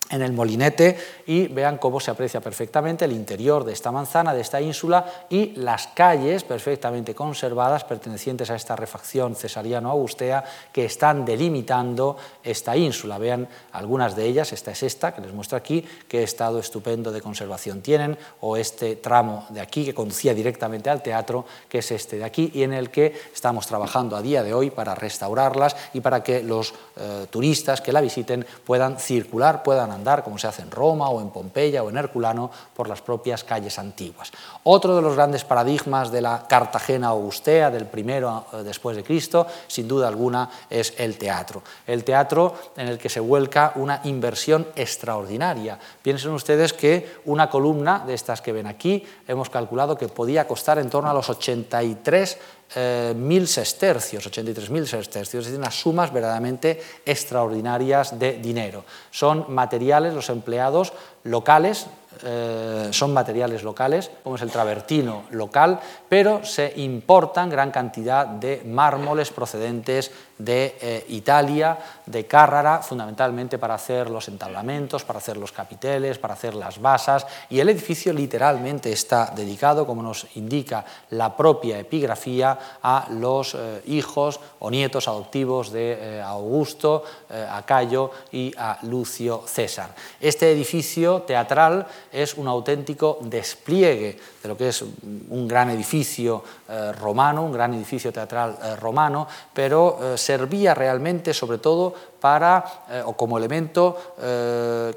en 0.09 0.21
el 0.21 0.33
molinete 0.33 0.97
y 1.25 1.47
vean 1.47 1.77
cómo 1.77 1.99
se 1.99 2.11
aprecia 2.11 2.41
perfectamente 2.41 3.05
el 3.05 3.13
interior 3.13 3.63
de 3.63 3.73
esta 3.73 3.91
manzana, 3.91 4.33
de 4.33 4.41
esta 4.41 4.59
ínsula 4.59 5.05
y 5.29 5.53
las 5.55 5.87
calles 5.87 6.43
perfectamente 6.43 7.15
conservadas 7.15 7.85
pertenecientes 7.85 8.49
a 8.49 8.55
esta 8.55 8.75
refacción 8.75 9.35
cesariano-augustea 9.35 10.43
que 10.73 10.85
están 10.85 11.23
delimitando 11.23 12.17
esta 12.43 12.75
ínsula. 12.75 13.17
Vean 13.17 13.47
algunas 13.71 14.15
de 14.15 14.25
ellas, 14.25 14.51
esta 14.51 14.71
es 14.71 14.83
esta 14.83 15.13
que 15.13 15.21
les 15.21 15.33
muestro 15.33 15.57
aquí, 15.57 15.85
qué 16.07 16.23
estado 16.23 16.59
estupendo 16.59 17.11
de 17.11 17.21
conservación 17.21 17.81
tienen, 17.81 18.17
o 18.41 18.57
este 18.57 18.97
tramo 18.97 19.45
de 19.49 19.61
aquí 19.61 19.85
que 19.85 19.93
conducía 19.93 20.33
directamente 20.33 20.89
al 20.89 21.01
teatro, 21.01 21.45
que 21.69 21.79
es 21.79 21.91
este 21.91 22.17
de 22.17 22.25
aquí, 22.25 22.51
y 22.53 22.63
en 22.63 22.73
el 22.73 22.89
que 22.89 23.13
estamos 23.33 23.65
trabajando 23.65 24.15
a 24.15 24.21
día 24.21 24.43
de 24.43 24.53
hoy 24.53 24.71
para 24.71 24.93
restaurarlas 24.93 25.75
y 25.93 26.01
para 26.01 26.21
que 26.21 26.43
los 26.43 26.73
eh, 26.97 27.27
turistas 27.29 27.79
que 27.81 27.93
la 27.93 28.01
visiten 28.01 28.45
puedan 28.65 28.99
circular, 28.99 29.63
puedan 29.63 29.91
andar, 29.91 30.00
como 30.23 30.37
se 30.37 30.47
hace 30.47 30.61
en 30.61 30.71
Roma 30.71 31.09
o 31.09 31.21
en 31.21 31.29
Pompeya 31.29 31.83
o 31.83 31.89
en 31.89 31.97
Herculano, 31.97 32.49
por 32.75 32.87
las 32.87 33.01
propias 33.01 33.43
calles 33.43 33.77
antiguas. 33.79 34.31
Otro 34.63 34.95
de 34.95 35.01
los 35.01 35.15
grandes 35.15 35.43
paradigmas 35.43 36.11
de 36.11 36.21
la 36.21 36.45
Cartagena 36.47 37.07
augustea, 37.09 37.69
del 37.69 37.85
primero 37.85 38.45
eh, 38.53 38.63
después 38.63 38.95
de 38.95 39.03
Cristo, 39.03 39.45
sin 39.67 39.87
duda 39.87 40.07
alguna, 40.07 40.49
es 40.69 40.93
el 40.97 41.17
teatro. 41.17 41.61
El 41.85 42.03
teatro 42.03 42.55
en 42.75 42.87
el 42.87 42.97
que 42.97 43.09
se 43.09 43.19
vuelca 43.19 43.73
una 43.75 44.01
inversión 44.05 44.67
extraordinaria. 44.75 45.77
Piensen 46.01 46.31
ustedes 46.31 46.73
que 46.73 47.19
una 47.25 47.49
columna 47.49 48.03
de 48.05 48.13
estas 48.13 48.41
que 48.41 48.51
ven 48.51 48.67
aquí, 48.67 49.05
hemos 49.27 49.49
calculado 49.49 49.97
que 49.97 50.07
podía 50.07 50.47
costar 50.47 50.79
en 50.79 50.89
torno 50.89 51.09
a 51.09 51.13
los 51.13 51.29
83 51.29 52.37
eh, 52.75 53.13
mil 53.15 53.47
sestercios, 53.47 54.25
83.000 54.31 54.85
sestercios, 54.85 55.41
es 55.41 55.45
decir, 55.47 55.59
unas 55.59 55.75
sumas 55.75 56.13
verdaderamente 56.13 56.81
extraordinarias 57.05 58.17
de 58.17 58.33
dinero. 58.33 58.85
Son 59.11 59.45
materiales, 59.49 60.13
los 60.13 60.29
empleados 60.29 60.93
locales, 61.23 61.87
eh, 62.23 62.89
son 62.91 63.13
materiales 63.13 63.63
locales, 63.63 64.11
como 64.23 64.35
es 64.35 64.41
el 64.41 64.51
travertino 64.51 65.23
local, 65.31 65.79
pero 66.07 66.45
se 66.45 66.73
importan 66.77 67.49
gran 67.49 67.71
cantidad 67.71 68.25
de 68.25 68.61
mármoles 68.65 69.31
procedentes 69.31 70.11
de 70.43 70.77
eh, 70.81 71.05
Italia, 71.09 71.77
de 72.05 72.25
Carrara, 72.25 72.79
fundamentalmente 72.79 73.57
para 73.57 73.75
hacer 73.75 74.09
los 74.09 74.27
entablamentos, 74.27 75.03
para 75.03 75.19
hacer 75.19 75.37
los 75.37 75.51
capiteles, 75.51 76.17
para 76.17 76.33
hacer 76.33 76.55
las 76.55 76.81
basas, 76.81 77.25
y 77.49 77.59
el 77.59 77.69
edificio 77.69 78.13
literalmente 78.13 78.91
está 78.91 79.31
dedicado, 79.35 79.85
como 79.85 80.03
nos 80.03 80.27
indica 80.35 80.83
la 81.11 81.35
propia 81.35 81.79
epigrafía, 81.79 82.57
a 82.81 83.07
los 83.11 83.55
eh, 83.55 83.81
hijos 83.85 84.39
o 84.59 84.69
nietos 84.69 85.07
adoptivos 85.07 85.71
de 85.71 86.21
Augusto, 86.23 87.03
a 87.29 87.61
Cayo 87.65 88.11
y 88.31 88.53
a 88.57 88.79
Lucio 88.83 89.43
César. 89.45 89.93
Este 90.19 90.51
edificio 90.51 91.21
teatral 91.23 91.87
es 92.11 92.35
un 92.35 92.47
auténtico 92.47 93.19
despliegue 93.21 94.19
de 94.41 94.49
lo 94.49 94.57
que 94.57 94.69
es 94.69 94.81
un 94.81 95.47
gran 95.47 95.69
edificio 95.69 96.43
eh, 96.69 96.91
romano, 96.93 97.43
un 97.43 97.51
gran 97.51 97.73
edificio 97.73 98.11
teatral 98.11 98.57
eh, 98.61 98.75
romano, 98.75 99.27
pero 99.53 100.13
eh, 100.13 100.17
servía 100.31 100.73
realmente 100.73 101.33
sobre 101.33 101.57
todo 101.57 101.93
para, 102.21 102.63
o 103.05 103.13
como 103.17 103.37
elemento 103.37 104.15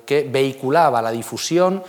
que 0.07 0.29
vehiculaba 0.31 1.03
la 1.03 1.11
difusión 1.11 1.83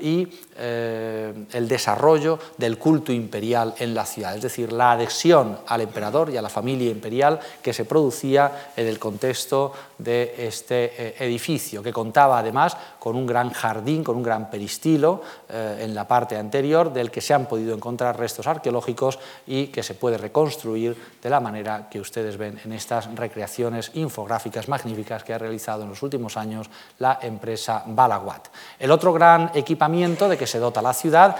y 0.00 0.28
el 0.56 1.68
desarrollo 1.68 2.38
del 2.56 2.78
culto 2.78 3.12
imperial 3.12 3.74
en 3.78 3.94
la 3.94 4.06
ciudad, 4.06 4.34
es 4.36 4.42
decir, 4.42 4.72
la 4.72 4.92
adhesión 4.92 5.58
al 5.66 5.82
emperador 5.82 6.30
y 6.30 6.36
a 6.36 6.42
la 6.42 6.48
familia 6.48 6.90
imperial 6.90 7.38
que 7.60 7.72
se 7.72 7.84
producía 7.84 8.70
en 8.76 8.86
el 8.86 8.98
contexto 8.98 9.72
de 9.98 10.34
este 10.38 11.22
edificio, 11.22 11.82
que 11.82 11.92
contaba 11.92 12.38
además 12.38 12.76
con 12.98 13.16
un 13.16 13.26
gran 13.26 13.50
jardín, 13.50 14.02
con 14.02 14.16
un 14.16 14.22
gran 14.22 14.50
peristilo 14.50 15.22
en 15.48 15.94
la 15.94 16.08
parte 16.08 16.36
anterior, 16.36 16.92
del 16.92 17.10
que 17.10 17.20
se 17.20 17.34
han 17.34 17.46
podido 17.46 17.74
encontrar 17.74 18.18
restos 18.18 18.46
arqueológicos 18.46 19.18
y 19.46 19.66
que 19.66 19.82
se 19.82 19.94
puede 19.94 20.16
reconstruir 20.16 20.96
de 21.22 21.30
la 21.30 21.40
manera 21.40 21.88
que 21.90 22.00
ustedes 22.00 22.36
ven 22.36 22.58
en 22.64 22.72
estas 22.72 23.14
recreaciones 23.14 23.90
infográficas 23.94 24.68
magníficas 24.68 25.24
que 25.24 25.34
ha 25.34 25.38
realizado 25.38 25.82
en 25.82 25.90
los 25.90 26.02
últimos 26.02 26.36
años 26.36 26.70
la 26.98 27.18
empresa 27.22 27.82
Balaguat. 27.86 28.48
El 28.78 28.90
otro 28.90 29.12
gran 29.12 29.41
equipamiento 29.54 30.28
de 30.28 30.38
que 30.38 30.46
se 30.46 30.58
dota 30.58 30.82
la 30.82 30.94
ciudad, 30.94 31.36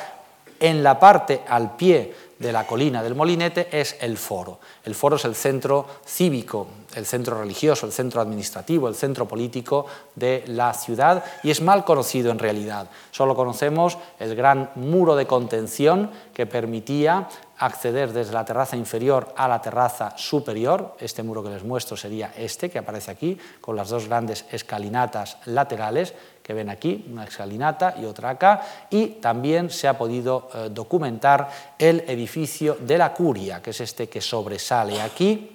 en 0.60 0.82
la 0.82 0.98
parte 0.98 1.42
al 1.48 1.76
pie 1.76 2.14
de 2.42 2.52
la 2.52 2.66
colina 2.66 3.02
del 3.02 3.14
Molinete 3.14 3.68
es 3.70 3.96
el 4.00 4.18
foro. 4.18 4.58
El 4.84 4.94
foro 4.94 5.16
es 5.16 5.24
el 5.24 5.34
centro 5.34 5.86
cívico, 6.04 6.66
el 6.94 7.06
centro 7.06 7.38
religioso, 7.40 7.86
el 7.86 7.92
centro 7.92 8.20
administrativo, 8.20 8.88
el 8.88 8.94
centro 8.94 9.26
político 9.26 9.86
de 10.14 10.44
la 10.48 10.74
ciudad 10.74 11.24
y 11.42 11.50
es 11.50 11.62
mal 11.62 11.84
conocido 11.84 12.30
en 12.30 12.38
realidad. 12.38 12.90
Solo 13.12 13.34
conocemos 13.34 13.96
el 14.18 14.34
gran 14.34 14.70
muro 14.74 15.16
de 15.16 15.26
contención 15.26 16.10
que 16.34 16.46
permitía 16.46 17.28
acceder 17.58 18.12
desde 18.12 18.32
la 18.32 18.44
terraza 18.44 18.76
inferior 18.76 19.32
a 19.36 19.46
la 19.46 19.62
terraza 19.62 20.14
superior. 20.16 20.96
Este 20.98 21.22
muro 21.22 21.44
que 21.44 21.50
les 21.50 21.62
muestro 21.62 21.96
sería 21.96 22.32
este 22.36 22.70
que 22.70 22.78
aparece 22.78 23.12
aquí, 23.12 23.38
con 23.60 23.76
las 23.76 23.88
dos 23.88 24.08
grandes 24.08 24.44
escalinatas 24.50 25.38
laterales 25.44 26.14
que 26.43 26.55
ven 26.55 26.69
aquí, 26.69 27.06
una 27.10 27.24
escalinata 27.24 27.94
y 28.01 28.05
otra 28.05 28.31
acá, 28.31 28.62
y 28.90 29.06
también 29.20 29.70
se 29.70 29.89
ha 29.89 29.97
podido 29.97 30.48
eh, 30.55 30.69
documentar 30.70 31.48
el 31.78 32.01
edificio 32.09 32.77
de 32.81 32.98
la 32.98 33.12
curia, 33.12 33.62
que 33.62 33.70
es 33.70 33.81
este 33.81 34.09
que 34.09 34.20
sobresale 34.20 35.01
aquí, 35.01 35.51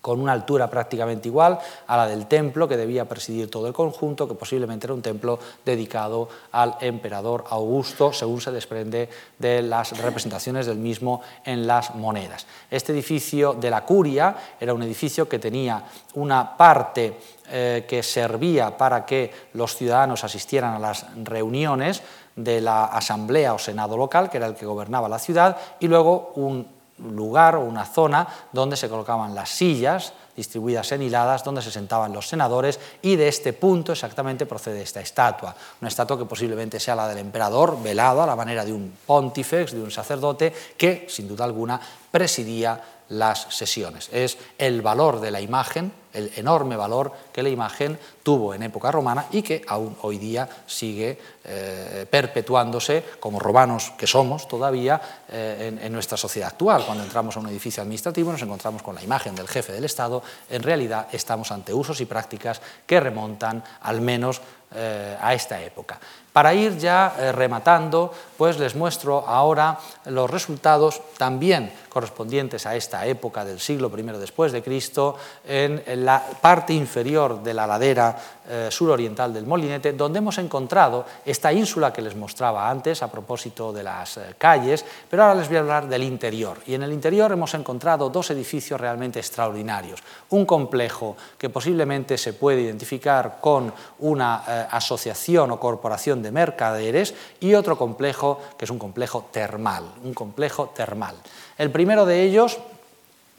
con 0.00 0.20
una 0.20 0.32
altura 0.32 0.68
prácticamente 0.68 1.28
igual 1.28 1.58
a 1.86 1.96
la 1.96 2.06
del 2.06 2.26
templo 2.26 2.68
que 2.68 2.76
debía 2.76 3.08
presidir 3.08 3.50
todo 3.50 3.66
el 3.66 3.72
conjunto, 3.72 4.28
que 4.28 4.34
posiblemente 4.34 4.86
era 4.86 4.94
un 4.94 5.02
templo 5.02 5.38
dedicado 5.64 6.28
al 6.52 6.76
emperador 6.80 7.44
Augusto, 7.50 8.12
según 8.12 8.40
se 8.40 8.50
desprende 8.50 9.08
de 9.38 9.62
las 9.62 9.96
representaciones 9.98 10.66
del 10.66 10.78
mismo 10.78 11.22
en 11.44 11.66
las 11.66 11.94
monedas. 11.94 12.46
Este 12.70 12.92
edificio 12.92 13.54
de 13.54 13.70
la 13.70 13.84
curia 13.84 14.36
era 14.60 14.74
un 14.74 14.82
edificio 14.82 15.28
que 15.28 15.38
tenía 15.38 15.82
una 16.14 16.56
parte 16.56 17.18
eh, 17.50 17.86
que 17.88 18.02
servía 18.02 18.76
para 18.76 19.06
que 19.06 19.32
los 19.54 19.74
ciudadanos 19.74 20.24
asistieran 20.24 20.74
a 20.74 20.78
las 20.78 21.06
reuniones 21.24 22.02
de 22.36 22.60
la 22.60 22.84
asamblea 22.84 23.54
o 23.54 23.58
senado 23.58 23.96
local, 23.96 24.30
que 24.30 24.36
era 24.36 24.46
el 24.46 24.54
que 24.54 24.66
gobernaba 24.66 25.08
la 25.08 25.18
ciudad, 25.18 25.56
y 25.80 25.88
luego 25.88 26.32
un 26.36 26.77
lugar 26.98 27.56
o 27.56 27.60
una 27.60 27.84
zona 27.84 28.26
donde 28.52 28.76
se 28.76 28.88
colocaban 28.88 29.34
las 29.34 29.50
sillas 29.50 30.12
distribuidas 30.36 30.92
en 30.92 31.02
hiladas 31.02 31.42
donde 31.42 31.62
se 31.62 31.72
sentaban 31.72 32.12
los 32.12 32.28
senadores 32.28 32.78
y 33.02 33.16
de 33.16 33.26
este 33.26 33.52
punto 33.52 33.92
exactamente 33.92 34.46
procede 34.46 34.82
esta 34.82 35.00
estatua, 35.00 35.54
una 35.80 35.88
estatua 35.88 36.16
que 36.16 36.26
posiblemente 36.26 36.78
sea 36.78 36.94
la 36.94 37.08
del 37.08 37.18
emperador 37.18 37.82
velado 37.82 38.22
a 38.22 38.26
la 38.26 38.36
manera 38.36 38.64
de 38.64 38.72
un 38.72 38.96
pontífex, 39.04 39.72
de 39.72 39.82
un 39.82 39.90
sacerdote 39.90 40.52
que 40.76 41.06
sin 41.08 41.26
duda 41.26 41.44
alguna 41.44 41.80
presidía 42.10 42.80
las 43.08 43.46
sesiones. 43.50 44.08
Es 44.12 44.38
el 44.58 44.82
valor 44.82 45.20
de 45.20 45.30
la 45.30 45.40
imagen, 45.40 45.92
el 46.18 46.32
enorme 46.36 46.76
valor 46.76 47.12
que 47.32 47.42
la 47.42 47.48
imagen 47.48 47.98
tuvo 48.22 48.52
en 48.52 48.62
época 48.62 48.90
romana 48.90 49.26
y 49.30 49.42
que 49.42 49.62
aún 49.66 49.96
hoy 50.02 50.18
día 50.18 50.48
sigue 50.66 51.18
eh, 51.44 52.06
perpetuándose 52.10 53.04
como 53.20 53.38
romanos 53.38 53.92
que 53.96 54.06
somos 54.06 54.46
todavía 54.48 55.00
eh, 55.30 55.78
en, 55.80 55.92
nuestra 55.92 56.18
sociedad 56.18 56.50
actual. 56.50 56.84
Cuando 56.84 57.04
entramos 57.04 57.36
a 57.36 57.40
un 57.40 57.48
edificio 57.48 57.82
administrativo 57.82 58.32
nos 58.32 58.42
encontramos 58.42 58.82
con 58.82 58.94
la 58.94 59.02
imagen 59.02 59.34
del 59.34 59.48
jefe 59.48 59.72
del 59.72 59.84
Estado, 59.84 60.22
en 60.50 60.62
realidad 60.62 61.08
estamos 61.12 61.50
ante 61.52 61.72
usos 61.72 62.00
y 62.00 62.04
prácticas 62.04 62.60
que 62.86 63.00
remontan 63.00 63.64
al 63.80 64.00
menos 64.00 64.42
eh, 64.74 65.16
a 65.18 65.32
esta 65.32 65.62
época. 65.62 65.98
Para 66.38 66.54
ir 66.54 66.78
ya 66.78 67.32
rematando, 67.34 68.14
pues 68.36 68.60
les 68.60 68.76
muestro 68.76 69.26
ahora 69.26 69.76
los 70.04 70.30
resultados 70.30 71.02
también 71.16 71.72
correspondientes 71.88 72.64
a 72.64 72.76
esta 72.76 73.04
época 73.06 73.44
del 73.44 73.58
siglo 73.58 73.90
I 73.98 74.02
después 74.20 74.52
de 74.52 74.62
Cristo 74.62 75.16
en 75.44 75.82
la 76.04 76.22
parte 76.40 76.72
inferior 76.72 77.42
de 77.42 77.54
la 77.54 77.66
ladera 77.66 78.16
eh, 78.50 78.68
suroriental 78.70 79.34
del 79.34 79.46
Molinete, 79.46 79.92
donde 79.92 80.20
hemos 80.20 80.38
encontrado 80.38 81.04
esta 81.26 81.52
ínsula 81.52 81.92
que 81.92 82.00
les 82.00 82.16
mostraba 82.16 82.70
antes 82.70 83.02
a 83.02 83.10
propósito 83.10 83.74
de 83.74 83.82
las 83.82 84.16
eh, 84.16 84.36
calles, 84.38 84.86
pero 85.10 85.24
ahora 85.24 85.34
les 85.34 85.48
voy 85.48 85.58
a 85.58 85.60
hablar 85.60 85.86
del 85.86 86.02
interior. 86.02 86.56
Y 86.66 86.72
en 86.72 86.82
el 86.82 86.92
interior 86.92 87.30
hemos 87.30 87.52
encontrado 87.52 88.08
dos 88.08 88.30
edificios 88.30 88.80
realmente 88.80 89.18
extraordinarios. 89.18 90.02
Un 90.30 90.46
complejo 90.46 91.14
que 91.36 91.50
posiblemente 91.50 92.16
se 92.16 92.32
puede 92.32 92.62
identificar 92.62 93.36
con 93.38 93.70
una 93.98 94.44
eh, 94.48 94.66
asociación 94.70 95.50
o 95.50 95.60
corporación 95.60 96.22
de 96.22 96.27
mercaderes 96.32 97.14
y 97.40 97.54
otro 97.54 97.76
complejo 97.76 98.40
que 98.56 98.64
es 98.64 98.70
un 98.70 98.78
complejo 98.78 99.28
termal, 99.30 99.84
un 100.04 100.14
complejo 100.14 100.72
termal. 100.74 101.16
El 101.56 101.70
primero 101.70 102.06
de 102.06 102.22
ellos 102.22 102.58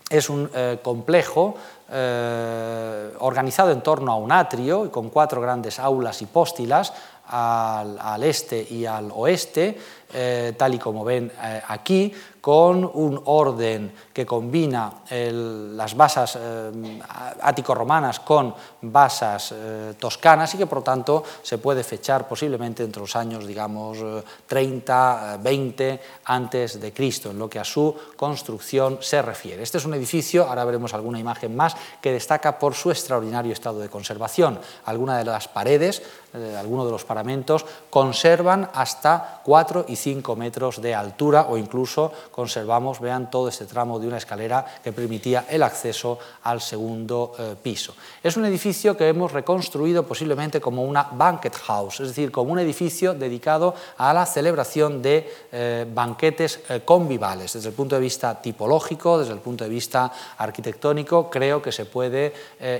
es 0.10 0.30
un 0.30 0.50
complejo 0.82 1.56
eh, 1.92 3.12
organizado 3.20 3.72
en 3.72 3.82
torno 3.82 4.12
a 4.12 4.16
un 4.16 4.32
atrio 4.32 4.86
y 4.86 4.90
con 4.90 5.10
cuatro 5.10 5.42
grandes 5.42 5.80
aulas 5.80 6.22
hipóstilas 6.22 6.94
al, 7.30 8.24
este 8.24 8.66
y 8.70 8.86
al 8.86 9.12
oeste, 9.12 9.76
eh, 10.14 10.54
tal 10.56 10.76
y 10.76 10.78
como 10.78 11.04
ven 11.04 11.32
eh, 11.44 11.62
aquí, 11.68 12.14
con 12.50 12.84
un 12.96 13.22
orden 13.26 13.94
que 14.12 14.26
combina 14.26 15.06
las 15.12 15.96
basas 15.96 16.36
eh, 16.42 17.00
ático-romanas 17.42 18.22
con 18.22 18.56
basas 18.82 19.54
eh, 19.54 19.94
toscanas 20.00 20.56
y 20.56 20.58
que 20.58 20.66
por 20.66 20.82
tanto 20.82 21.24
se 21.44 21.60
puede 21.60 21.84
fechar 21.84 22.28
posiblemente 22.28 22.84
entre 22.84 23.02
los 23.02 23.16
años, 23.16 23.46
digamos, 23.46 24.00
30, 24.48 25.38
20 25.44 26.02
antes 26.26 26.82
de 26.82 26.92
Cristo, 26.92 27.30
en 27.30 27.38
lo 27.38 27.48
que 27.48 27.60
a 27.60 27.64
su 27.64 27.96
construcción 28.16 28.98
se 29.00 29.22
refiere. 29.22 29.62
Este 29.62 29.78
es 29.78 29.86
un 29.86 29.94
edificio, 29.94 30.48
ahora 30.48 30.66
veremos 30.66 30.96
alguna 30.96 31.20
imagen 31.20 31.56
más, 31.56 31.76
que 32.02 32.12
destaca 32.12 32.58
por 32.58 32.74
su 32.74 32.90
extraordinario 32.90 33.54
estado 33.54 33.78
de 33.78 33.90
conservación. 33.90 34.60
Algunas 34.86 35.20
de 35.20 35.26
las 35.26 35.48
paredes, 35.48 36.02
eh, 36.34 36.58
algunos 36.60 36.88
de 36.88 36.92
los 36.94 37.06
paramentos, 37.06 37.64
conservan 37.92 38.72
hasta 38.74 39.42
4 39.44 39.86
y 39.88 39.96
5 39.96 40.36
metros 40.36 40.82
de 40.82 40.96
altura 40.96 41.46
o 41.48 41.56
incluso 41.56 42.12
conservamos, 42.40 43.02
vean 43.02 43.30
todo 43.30 43.50
este 43.50 43.66
tramo 43.66 44.00
de 44.00 44.08
una 44.08 44.16
escalera 44.16 44.66
que 44.82 44.94
permitía 44.94 45.44
el 45.50 45.62
acceso 45.62 46.18
al 46.44 46.62
segundo 46.62 47.34
eh, 47.38 47.56
piso. 47.62 47.94
Es 48.24 48.38
un 48.38 48.46
edificio 48.46 48.96
que 48.96 49.10
hemos 49.10 49.34
reconstruido 49.34 50.04
posiblemente 50.04 50.62
como 50.62 50.84
una 50.84 51.04
banquet 51.04 51.54
house, 51.54 52.00
es 52.00 52.08
decir, 52.08 52.32
como 52.32 52.54
un 52.54 52.60
edificio 52.60 53.14
dedicado 53.14 53.76
a 53.98 54.14
la 54.14 54.26
celebración 54.26 55.02
de 55.02 55.30
eh, 55.52 55.86
banquetes 55.94 56.62
eh, 56.70 56.80
convivales. 56.86 57.52
Desde 57.52 57.68
el 57.68 57.76
punto 57.76 57.96
de 57.96 58.02
vista 58.02 58.42
tipológico, 58.42 59.20
desde 59.20 59.34
el 59.34 59.40
punto 59.40 59.66
de 59.66 59.70
vista 59.70 60.10
arquitectónico, 60.38 61.30
creo 61.30 61.62
que 61.62 61.74
se 61.74 61.86
puede 61.86 62.34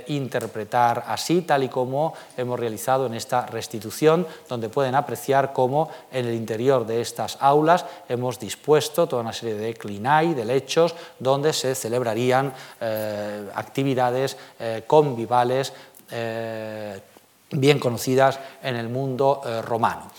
interpretar 0.06 1.04
así, 1.06 1.42
tal 1.42 1.64
y 1.64 1.68
como 1.68 2.14
hemos 2.36 2.58
realizado 2.58 3.06
en 3.06 3.14
esta 3.14 3.44
restitución, 3.44 4.26
donde 4.48 4.70
pueden 4.70 4.94
apreciar 4.94 5.52
cómo 5.52 5.90
en 6.12 6.26
el 6.26 6.34
interior 6.34 6.86
de 6.86 7.02
estas 7.02 7.36
aulas 7.40 7.84
hemos 8.08 8.38
dispuesto 8.38 9.06
toda 9.06 9.22
una 9.22 9.32
de 9.42 9.74
clinai, 9.74 10.34
de 10.34 10.44
lechos, 10.44 10.94
donde 11.18 11.52
se 11.52 11.74
celebrarían 11.74 12.52
eh, 12.80 13.48
actividades 13.54 14.36
eh, 14.58 14.84
convivales 14.86 15.72
eh, 16.10 17.00
bien 17.52 17.78
conocidas 17.78 18.38
en 18.62 18.76
el 18.76 18.88
mundo 18.88 19.42
romano. 19.64 20.10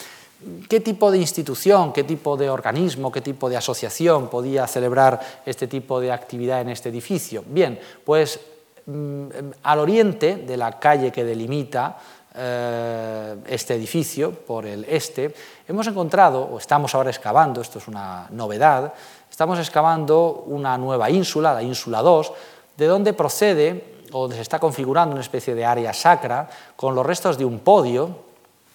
¿Qué 0.67 0.79
tipo 0.79 1.11
de 1.11 1.19
institución, 1.19 1.93
qué 1.93 2.03
tipo 2.03 2.35
de 2.35 2.49
organismo, 2.49 3.11
qué 3.11 3.21
tipo 3.21 3.49
de 3.49 3.57
asociación 3.57 4.27
podía 4.27 4.65
celebrar 4.67 5.19
este 5.45 5.67
tipo 5.67 5.99
de 5.99 6.11
actividad 6.11 6.61
en 6.61 6.69
este 6.69 6.89
edificio? 6.89 7.43
Bien, 7.45 7.79
pues 8.03 8.39
mm, 8.87 9.25
al 9.63 9.79
oriente 9.79 10.37
de 10.37 10.57
la 10.57 10.79
calle 10.79 11.11
que 11.11 11.23
delimita 11.23 11.97
este 12.33 13.75
edificio, 13.75 14.31
por 14.31 14.65
el 14.65 14.85
este, 14.85 15.35
hemos 15.67 15.87
encontrado, 15.87 16.43
o 16.43 16.57
estamos 16.57 16.95
ahora 16.95 17.09
excavando, 17.09 17.59
esto 17.59 17.79
es 17.79 17.87
una 17.87 18.27
novedad, 18.31 18.93
estamos 19.29 19.59
excavando 19.59 20.45
una 20.47 20.77
nueva 20.77 21.09
ínsula, 21.09 21.53
la 21.53 21.63
ínsula 21.63 22.01
2, 22.01 22.33
de 22.77 22.85
donde 22.87 23.13
procede 23.13 23.95
o 24.13 24.21
donde 24.21 24.37
se 24.37 24.41
está 24.41 24.59
configurando 24.59 25.13
una 25.13 25.21
especie 25.21 25.55
de 25.55 25.65
área 25.65 25.93
sacra 25.93 26.49
con 26.75 26.95
los 26.95 27.05
restos 27.05 27.37
de 27.37 27.45
un 27.45 27.59
podio, 27.59 28.15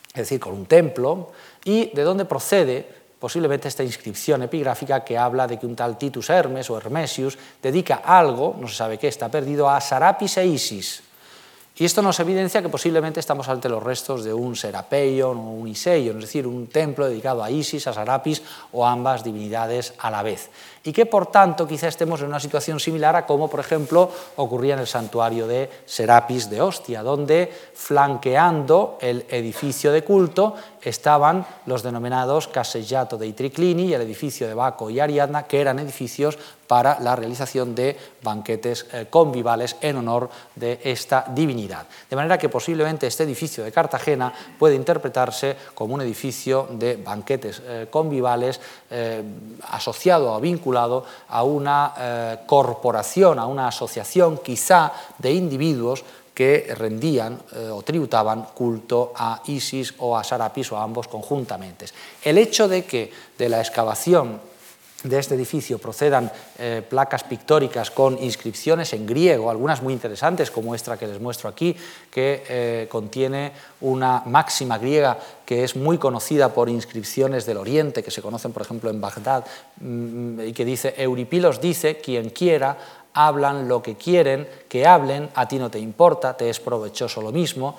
es 0.09 0.23
decir, 0.23 0.41
con 0.41 0.53
un 0.53 0.67
templo, 0.67 1.33
y 1.65 1.91
de 1.95 2.03
donde 2.03 2.25
procede 2.25 2.87
posiblemente 3.19 3.69
esta 3.69 3.83
inscripción 3.83 4.43
epigráfica 4.43 5.03
que 5.03 5.17
habla 5.17 5.47
de 5.47 5.59
que 5.59 5.67
un 5.67 5.75
tal 5.75 5.97
Titus 5.97 6.29
Hermes 6.31 6.69
o 6.71 6.77
Hermesius 6.77 7.39
dedica 7.63 8.03
algo, 8.05 8.57
no 8.61 8.69
se 8.69 8.75
sabe 8.75 8.99
qué, 8.99 9.09
está 9.09 9.31
perdido, 9.31 9.69
a 9.69 9.81
Sarapis 9.81 10.37
e 10.37 10.47
Isis. 10.47 11.06
Y 11.79 11.85
esto 11.85 12.01
nos 12.01 12.19
evidencia 12.21 12.63
que 12.63 12.71
posiblemente 12.71 13.21
estamos 13.21 13.49
ante 13.49 13.69
los 13.69 13.83
restos 13.83 14.25
de 14.25 14.33
un 14.33 14.57
Serapeion 14.57 15.37
o 15.37 15.51
un 15.53 15.69
Iseion, 15.69 16.17
es 16.17 16.25
decir, 16.25 16.47
un 16.47 16.69
templo 16.69 17.07
dedicado 17.07 17.45
a 17.45 17.51
Isis, 17.51 17.87
a 17.87 17.93
Sarapis 17.93 18.43
o 18.73 18.87
ambas 18.87 19.23
divinidades 19.23 19.93
a 19.99 20.11
la 20.11 20.23
vez 20.23 20.49
y 20.87 20.93
que 20.93 21.05
por 21.05 21.27
tanto 21.27 21.67
quizá 21.67 21.89
estemos 21.89 22.21
en 22.21 22.29
una 22.29 22.39
situación 22.39 22.79
similar 22.79 23.17
a 23.17 23.27
como 23.27 23.51
por 23.51 23.59
ejemplo 23.61 24.09
ocurría 24.37 24.75
en 24.75 24.81
el 24.81 24.87
santuario 24.87 25.47
de 25.47 25.69
Serapis 25.85 26.49
de 26.49 26.61
Ostia, 26.61 27.03
donde 27.03 27.53
flanqueando 27.75 28.97
el 29.01 29.27
edificio 29.29 29.91
de 29.91 30.05
culto 30.05 30.55
estaban 30.81 31.45
los 31.67 31.83
denominados 31.83 32.47
Casellato 32.47 33.19
de 33.19 33.33
Triclini 33.33 33.87
y 33.87 33.95
el 33.95 34.03
edificio 34.03 34.47
de 34.47 34.55
Baco 34.55 34.89
y 34.89 35.01
Ariadna, 35.01 35.43
que 35.43 35.61
eran 35.61 35.81
edificios 35.81 36.39
para 36.67 36.99
la 37.01 37.17
realización 37.17 37.75
de 37.75 37.97
banquetes 38.23 38.87
eh, 38.93 39.07
convivales 39.11 39.77
en 39.81 39.97
honor 39.97 40.29
de 40.55 40.81
esta 40.83 41.25
divinidad. 41.29 41.87
De 42.09 42.17
manera 42.17 42.39
que 42.39 42.49
posiblemente 42.49 43.07
este 43.07 43.25
edificio 43.25 43.65
de 43.65 43.73
Cartagena 43.73 44.33
puede 44.59 44.75
interpretarse 44.75 45.57
como 45.75 45.95
un 45.95 46.01
edificio 46.01 46.69
de 46.71 46.97
banquetes 46.97 47.63
eh, 47.65 47.87
convivales 47.91 48.61
eh, 48.91 49.23
asociado 49.71 50.33
o 50.33 50.41
vinculado 50.41 50.76
a 50.77 51.43
una 51.43 51.95
eh, 51.99 52.39
corporación, 52.47 53.39
a 53.39 53.47
una 53.47 53.69
asociación 53.69 54.39
quizá 54.39 54.93
de 55.19 55.33
individuos 55.33 56.05
que 56.37 56.69
rendían 56.77 57.41
eh, 57.57 57.73
o 57.73 57.81
tributaban 57.81 58.53
culto 58.53 59.17
a 59.17 59.41
Isis 59.49 59.95
o 60.05 60.13
a 60.13 60.21
Sarapis 60.21 60.71
o 60.73 60.77
a 60.77 60.85
ambos 60.85 61.09
conjuntamente. 61.09 61.87
El 62.21 62.37
hecho 62.37 62.69
de 62.69 62.85
que 62.85 63.11
de 63.39 63.49
la 63.49 63.61
excavación 63.61 64.56
de 65.03 65.19
este 65.19 65.35
edificio 65.35 65.79
procedan 65.79 66.31
eh, 66.59 66.83
placas 66.89 67.25
pictóricas 67.25 67.91
con 67.91 68.23
inscripciones 68.23 68.93
en 68.93 69.07
griego, 69.07 69.51
algunas 69.51 69.83
muy 69.83 69.93
interesantes, 69.93 70.51
como 70.51 70.75
esta 70.75 70.97
que 70.97 71.07
les 71.07 71.21
muestro 71.21 71.49
aquí, 71.49 71.77
que 72.11 72.45
eh, 72.49 72.87
contiene 72.91 73.53
una 73.83 74.23
máxima 74.27 74.79
griega 74.79 75.19
que 75.45 75.65
es 75.65 75.77
muy 75.77 75.99
conocida 75.99 76.53
por 76.53 76.69
inscripciones 76.69 77.47
del 77.47 77.59
Oriente, 77.59 78.03
que 78.03 78.11
se 78.11 78.23
conocen, 78.23 78.53
por 78.53 78.63
ejemplo, 78.63 78.91
en 78.91 79.01
Bagdad, 79.01 79.45
mm, 79.81 80.41
y 80.41 80.53
que 80.53 80.65
dice, 80.65 80.95
Euripilos 80.97 81.61
dice, 81.61 81.99
quien 81.99 82.31
quiera, 82.31 82.77
hablan 83.17 83.67
lo 83.67 83.83
que 83.83 83.97
quieren, 83.97 84.47
que 84.69 84.87
hablen, 84.87 85.31
a 85.35 85.49
ti 85.49 85.59
no 85.59 85.71
te 85.71 85.79
importa, 85.79 86.37
te 86.37 86.51
es 86.51 86.61
provechoso 86.61 87.23
lo 87.23 87.33
mismo. 87.33 87.77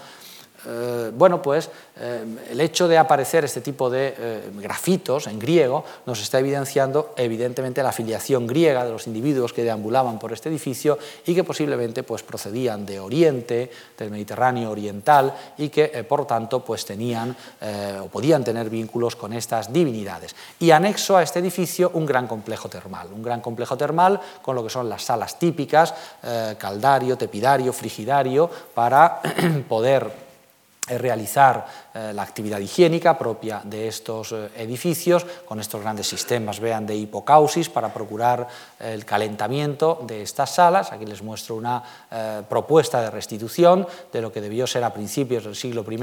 Eh, 0.70 1.12
bueno, 1.16 1.42
pues 1.42 1.70
eh, 1.96 2.26
el 2.52 2.60
hecho 2.60 2.90
de 2.90 2.98
aparecer 2.98 3.46
este 3.46 3.62
tipo 3.62 3.90
de 3.90 4.14
eh, 4.18 4.52
grafitos 4.56 5.28
en 5.28 5.40
griego 5.40 5.86
nos 6.06 6.22
está 6.22 6.40
evidenciando 6.40 7.14
evidentemente 7.16 7.82
la 7.82 7.90
afiliación 7.90 8.46
griega 8.46 8.84
de 8.84 8.92
los 8.92 9.08
individuos 9.08 9.54
que 9.54 9.64
deambulaban 9.64 10.20
por 10.20 10.34
este 10.34 10.50
edificio 10.50 11.00
y 11.26 11.34
que 11.34 11.46
posiblemente 11.46 12.04
pues, 12.04 12.22
procedían 12.22 12.86
de 12.86 13.00
Oriente, 13.00 13.72
del 13.98 14.12
Mediterráneo 14.12 14.70
oriental 14.72 15.34
y 15.58 15.70
que 15.70 16.04
por 16.04 16.28
tanto 16.28 16.64
pues, 16.64 16.86
tenían 16.86 17.36
o 18.04 18.08
podían 18.08 18.44
tener 18.44 18.70
vínculos 18.70 19.16
con 19.16 19.34
estas 19.34 19.72
divinidades. 19.72 20.36
Y 20.60 20.72
anexo 20.72 21.16
a 21.16 21.24
este 21.24 21.40
edificio 21.40 21.92
un 21.94 22.06
gran 22.06 22.28
complejo 22.28 22.68
termal, 22.68 23.08
un 23.14 23.24
gran 23.24 23.42
complejo 23.42 23.78
termal 23.78 24.20
con 24.42 24.56
lo 24.56 24.64
que 24.64 24.70
son 24.70 24.90
las 24.90 25.04
salas 25.04 25.40
típicas, 25.40 25.94
caldario, 26.58 27.18
tepidario, 27.18 27.72
frigidario, 27.72 28.50
para 28.74 29.22
poder 29.70 30.27
realizar 30.88 31.66
la 32.14 32.22
actividad 32.22 32.60
higiénica 32.60 33.18
propia 33.18 33.62
de 33.64 33.88
estos 33.88 34.32
eh, 34.32 34.50
edificios, 34.58 35.26
con 35.46 35.60
estos 35.60 35.82
grandes 35.82 36.08
sistemas, 36.08 36.60
vean, 36.60 36.86
de 36.86 36.96
hipocausis 36.96 37.70
para 37.70 37.94
procurar 37.94 38.48
eh, 38.80 38.94
el 38.94 39.06
calentamiento 39.06 40.00
de 40.06 40.22
estas 40.22 40.56
salas. 40.56 40.92
Aquí 40.92 41.06
les 41.06 41.22
muestro 41.22 41.56
una 41.56 41.84
propuesta 42.48 43.02
de 43.02 43.12
restitución 43.12 43.88
de 44.12 44.22
lo 44.22 44.32
que 44.32 44.42
debió 44.42 44.66
ser 44.68 44.84
a 44.84 44.94
principios 44.94 45.44
del 45.44 45.56
siglo 45.56 45.86
I 45.90 45.98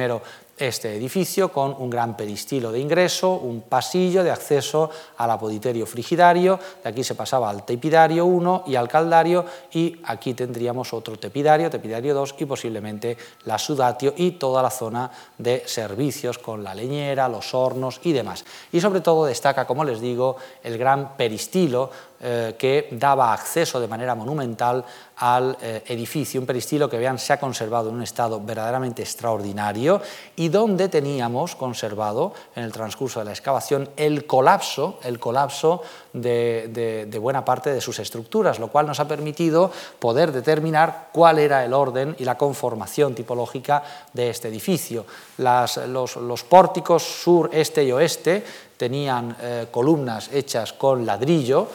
este 0.57 0.95
edificio, 0.95 1.51
con 1.51 1.75
un 1.77 1.91
gran 1.91 2.17
peristilo 2.17 2.71
de 2.71 2.79
ingreso, 2.79 3.33
un 3.33 3.63
pasillo 3.63 4.23
de 4.23 4.31
acceso 4.31 4.91
al 5.17 5.31
apoditerio 5.31 5.85
frigidario, 5.85 6.61
de 6.83 6.91
aquí 6.91 7.03
se 7.03 7.17
pasaba 7.17 7.51
al 7.51 7.65
tepidario 7.65 8.25
1 8.25 8.65
y 8.69 8.77
al 8.77 8.89
caldario, 8.89 9.45
y 9.73 10.01
aquí 10.05 10.35
tendríamos 10.35 10.93
otro 10.93 11.19
tepidario, 11.19 11.71
tepidario 11.71 12.15
2 12.15 12.37
y 12.39 12.45
posiblemente 12.45 13.17
la 13.45 13.59
sudatio 13.59 14.15
y 14.17 14.33
toda 14.33 14.63
la 14.63 14.71
zona 14.71 15.11
de 15.39 15.65
servicios 15.85 16.39
con 16.39 16.65
la 16.65 16.75
leñera, 16.75 17.29
los 17.29 17.53
hornos 17.53 18.01
y 18.05 18.13
demás. 18.13 18.45
Y 18.73 18.81
sobre 18.81 19.03
todo 19.03 19.27
destaca, 19.27 19.67
como 19.67 19.85
les 19.85 20.01
digo, 20.01 20.37
el 20.63 20.79
gran 20.79 21.15
peristilo 21.17 21.91
eh, 22.27 22.55
que 22.57 22.89
daba 22.93 23.35
acceso 23.35 23.79
de 23.79 23.87
manera 23.87 24.15
monumental 24.15 24.83
al 25.19 25.59
eh, 25.61 25.83
edificio, 25.89 26.41
un 26.41 26.47
peristilo 26.47 26.89
que 26.89 26.97
vean 26.97 27.19
se 27.19 27.35
ha 27.35 27.39
conservado 27.39 27.91
en 27.91 27.97
un 27.97 28.03
estado 28.03 28.41
verdaderamente 28.41 29.03
extraordinario 29.03 30.01
y 30.35 30.49
donde 30.49 30.89
teníamos 30.89 31.55
conservado 31.55 32.33
en 32.57 32.65
el 32.65 32.73
transcurso 32.73 33.19
de 33.21 33.27
la 33.27 33.33
excavación 33.33 33.91
el 33.99 34.27
colapso, 34.27 34.99
el 35.05 35.21
colapso 35.21 35.83
de, 36.15 37.07
buena 37.21 37.45
parte 37.45 37.75
de 37.75 37.83
sus 37.83 37.99
estructuras, 37.99 38.59
lo 38.59 38.69
cual 38.69 38.87
nos 38.87 39.01
ha 39.01 39.07
permitido 39.07 39.71
poder 39.99 40.33
determinar 40.33 41.11
cuál 41.13 41.39
era 41.39 41.63
el 41.63 41.75
orden 41.75 42.17
y 42.19 42.25
la 42.25 42.39
conformación 42.39 43.15
tipológica 43.15 43.83
de 44.15 44.31
este 44.31 44.49
edificio. 44.49 45.05
los, 45.37 46.17
los 46.17 46.43
pórticos 46.45 47.03
sur, 47.03 47.51
este 47.53 47.85
y 47.85 47.93
oeste 47.93 48.45
tenían 48.77 49.37
columnas 49.71 50.31
hechas 50.33 50.73
con 50.73 51.07
ladrillo, 51.07 51.69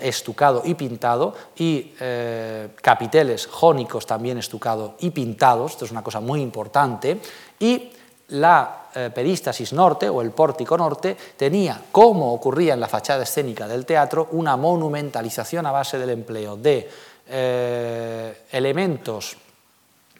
estucado 0.00 0.62
y 0.64 0.74
pintado, 0.74 1.34
y 1.56 1.92
capiteles 2.80 3.46
jónicos 3.46 4.06
también 4.06 4.38
estucado 4.38 4.94
y 5.00 5.10
pintados, 5.10 5.72
esto 5.72 5.84
es 5.84 5.90
una 5.90 6.02
cosa 6.02 6.20
muy 6.20 6.40
importante, 6.40 7.20
y 7.60 7.90
la 8.28 8.88
eh, 8.94 9.10
perístasis 9.14 9.72
norte 9.72 10.08
o 10.08 10.20
el 10.20 10.32
pórtico 10.32 10.76
norte 10.76 11.16
tenía, 11.36 11.80
como 11.92 12.32
ocurría 12.32 12.74
en 12.74 12.80
la 12.80 12.88
fachada 12.88 13.22
escénica 13.22 13.68
del 13.68 13.86
teatro, 13.86 14.28
una 14.32 14.56
monumentalización 14.56 15.66
a 15.66 15.72
base 15.72 15.98
del 15.98 16.10
empleo 16.10 16.56
de 16.56 16.90
eh, 17.28 18.42
elementos 18.50 19.36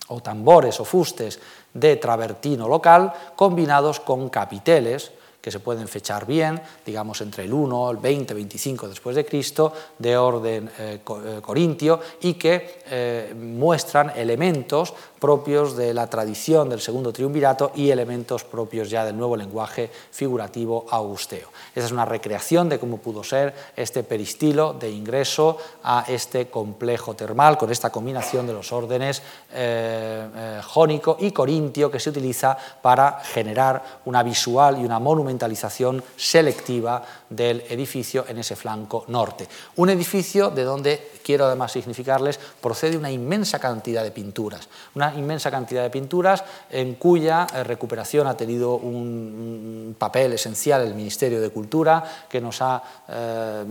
o 0.08 0.20
tambores 0.20 0.80
o 0.80 0.84
fustes 0.84 1.40
de 1.72 1.96
travertino 1.96 2.68
local 2.68 3.12
combinados 3.36 4.00
con 4.00 4.28
capiteles 4.28 5.12
que 5.48 5.52
se 5.52 5.60
pueden 5.60 5.88
fechar 5.88 6.26
bien, 6.26 6.60
digamos 6.84 7.22
entre 7.22 7.44
el 7.44 7.54
1, 7.54 7.90
el 7.92 7.96
20, 7.96 8.34
25 8.34 8.86
después 8.86 9.16
de 9.16 9.24
Cristo, 9.24 9.72
de 9.98 10.14
orden 10.14 10.70
eh, 10.78 11.00
corintio, 11.40 12.00
y 12.20 12.34
que 12.34 13.34
muestran 13.34 14.12
elementos 14.14 14.92
propios 15.18 15.76
de 15.76 15.94
la 15.94 16.06
tradición 16.08 16.68
del 16.68 16.80
segundo 16.80 17.12
triunvirato 17.12 17.72
y 17.74 17.90
elementos 17.90 18.44
propios 18.44 18.90
ya 18.90 19.04
del 19.04 19.16
nuevo 19.16 19.36
lenguaje 19.36 19.90
figurativo 20.10 20.86
augusteo. 20.90 21.48
Esa 21.74 21.86
es 21.86 21.92
una 21.92 22.04
recreación 22.04 22.68
de 22.68 22.78
cómo 22.78 22.98
pudo 22.98 23.24
ser 23.24 23.54
este 23.76 24.02
peristilo 24.02 24.72
de 24.72 24.90
ingreso 24.90 25.58
a 25.82 26.04
este 26.08 26.48
complejo 26.48 27.14
termal 27.14 27.58
con 27.58 27.70
esta 27.70 27.90
combinación 27.90 28.46
de 28.46 28.52
los 28.52 28.72
órdenes 28.72 29.22
eh, 29.52 30.28
eh, 30.34 30.60
jónico 30.64 31.16
y 31.20 31.32
corintio 31.32 31.90
que 31.90 32.00
se 32.00 32.10
utiliza 32.10 32.56
para 32.82 33.20
generar 33.20 34.00
una 34.04 34.22
visual 34.22 34.80
y 34.80 34.84
una 34.84 34.98
monumentalización 34.98 36.02
selectiva 36.16 37.02
del 37.28 37.62
edificio 37.68 38.24
en 38.28 38.38
ese 38.38 38.56
flanco 38.56 39.04
norte. 39.08 39.48
Un 39.76 39.90
edificio 39.90 40.50
de 40.50 40.64
donde, 40.64 41.12
quiero 41.22 41.46
además 41.46 41.72
significarles, 41.72 42.38
procede 42.60 42.96
una 42.96 43.10
inmensa 43.10 43.58
cantidad 43.58 44.02
de 44.02 44.10
pinturas, 44.10 44.68
una 44.94 45.07
inmensa 45.14 45.50
cantidad 45.50 45.82
de 45.82 45.90
pinturas 45.90 46.44
en 46.70 46.94
cuya 46.94 47.46
eh, 47.54 47.64
recuperación 47.64 48.26
ha 48.26 48.36
tenido 48.36 48.76
un 48.76 49.96
papel 49.98 50.32
esencial 50.32 50.82
el 50.82 50.94
Ministerio 50.94 51.40
de 51.40 51.50
Cultura, 51.50 52.02
que 52.28 52.40
nos 52.40 52.60
ha 52.62 52.82
eh, 53.08 53.64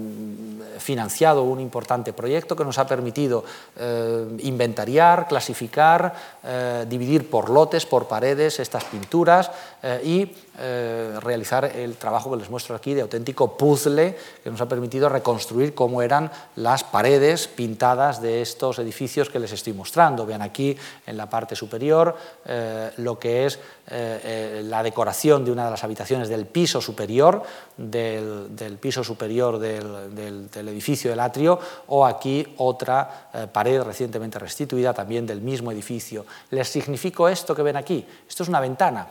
financiado 0.78 1.44
un 1.44 1.60
importante 1.60 2.14
proyecto 2.14 2.56
que 2.56 2.66
nos 2.66 2.78
ha 2.78 2.88
permitido 2.88 3.44
eh, 3.78 4.38
inventariar, 4.40 5.28
clasificar, 5.28 6.38
dividir 6.88 7.30
por 7.30 7.50
lotes, 7.50 7.86
por 7.86 8.08
paredes 8.08 8.60
estas 8.60 8.86
pinturas 8.86 9.52
y 10.04 10.26
realizar 10.58 11.66
el 11.66 11.98
trabajo 11.98 12.32
que 12.32 12.38
les 12.38 12.50
muestro 12.50 12.76
aquí 12.76 12.94
de 12.94 13.02
auténtico 13.02 13.58
puzzle 13.58 14.18
que 14.44 14.50
nos 14.50 14.60
ha 14.60 14.68
permitido 14.68 15.08
reconstruir 15.08 15.76
cómo 15.76 16.02
eran 16.02 16.32
las 16.56 16.84
paredes 16.84 17.48
pintadas 17.48 18.22
de 18.22 18.42
estos 18.42 18.80
edificios 18.80 19.30
que 19.30 19.40
les 19.40 19.52
estoy 19.52 19.74
mostrando. 19.74 20.26
Vean 20.26 20.42
aquí 20.42 20.76
en 21.06 21.18
la 21.18 21.30
parte 21.30 21.56
superior 21.56 22.16
eh, 22.46 22.92
lo 22.98 23.20
que 23.20 23.46
es 23.46 23.60
eh, 23.90 24.20
eh, 24.24 24.62
la 24.66 24.84
decoración 24.84 25.46
de 25.46 25.52
una 25.52 25.66
de 25.66 25.72
las 25.72 25.84
habitaciones 25.84 26.28
del 26.28 26.46
piso 26.46 26.82
superior, 26.82 27.42
del, 27.78 28.78
piso 28.82 29.04
superior 29.04 29.60
del, 29.60 30.50
edificio 30.54 31.10
del 31.10 31.20
atrio, 31.20 31.60
o 31.88 32.06
aquí 32.06 32.46
otra 32.58 33.30
pared 33.52 33.82
recientemente 33.82 34.40
restituida 34.40 34.94
también 34.94 35.26
del 35.26 35.42
mismo 35.42 35.72
edificio. 35.72 36.26
¿Les 36.52 36.68
significo 36.68 37.30
esto 37.30 37.56
que 37.56 37.64
ven 37.64 37.78
aquí? 37.78 38.06
Esto 38.28 38.44
es 38.44 38.50
una 38.50 38.60
ventana. 38.60 39.08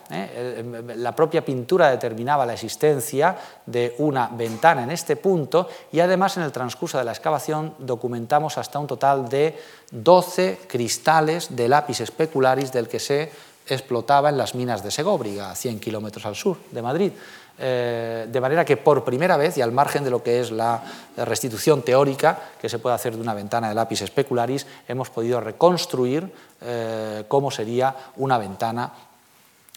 La 0.96 1.14
propia 1.14 1.44
pintura 1.44 1.90
determinaba 1.90 2.44
la 2.44 2.52
existencia 2.52 3.36
de 3.64 3.94
una 3.98 4.28
ventana 4.28 4.82
en 4.82 4.90
este 4.90 5.16
punto 5.16 5.68
y 5.92 6.00
además 6.00 6.36
en 6.36 6.42
el 6.42 6.52
transcurso 6.52 6.98
de 6.98 7.04
la 7.04 7.12
excavación 7.12 7.74
documentamos 7.78 8.58
hasta 8.58 8.78
un 8.78 8.86
total 8.86 9.28
de 9.28 9.58
12 9.90 10.60
cristales 10.66 11.54
de 11.56 11.68
lápiz 11.68 12.00
especularis 12.00 12.72
del 12.72 12.88
que 12.88 12.98
se 12.98 13.30
explotaba 13.68 14.28
en 14.28 14.38
las 14.38 14.54
minas 14.54 14.82
de 14.82 14.90
Segóbriga, 14.90 15.50
a 15.50 15.54
100 15.54 15.80
kilómetros 15.80 16.24
al 16.26 16.36
sur 16.36 16.56
de 16.70 16.82
Madrid. 16.82 17.12
Eh, 17.58 18.26
de 18.30 18.40
manera 18.40 18.64
que 18.64 18.76
por 18.76 19.02
primera 19.02 19.36
vez, 19.38 19.56
y 19.56 19.62
al 19.62 19.72
margen 19.72 20.04
de 20.04 20.10
lo 20.10 20.22
que 20.22 20.40
es 20.40 20.50
la 20.50 20.82
restitución 21.16 21.82
teórica 21.82 22.38
que 22.60 22.68
se 22.68 22.78
puede 22.78 22.94
hacer 22.94 23.14
de 23.14 23.22
una 23.22 23.32
ventana 23.32 23.68
de 23.68 23.74
lápiz 23.74 24.02
especularis, 24.02 24.66
hemos 24.86 25.08
podido 25.08 25.40
reconstruir 25.40 26.30
eh, 26.60 27.24
cómo 27.28 27.50
sería 27.50 27.94
una 28.16 28.36
ventana 28.36 28.92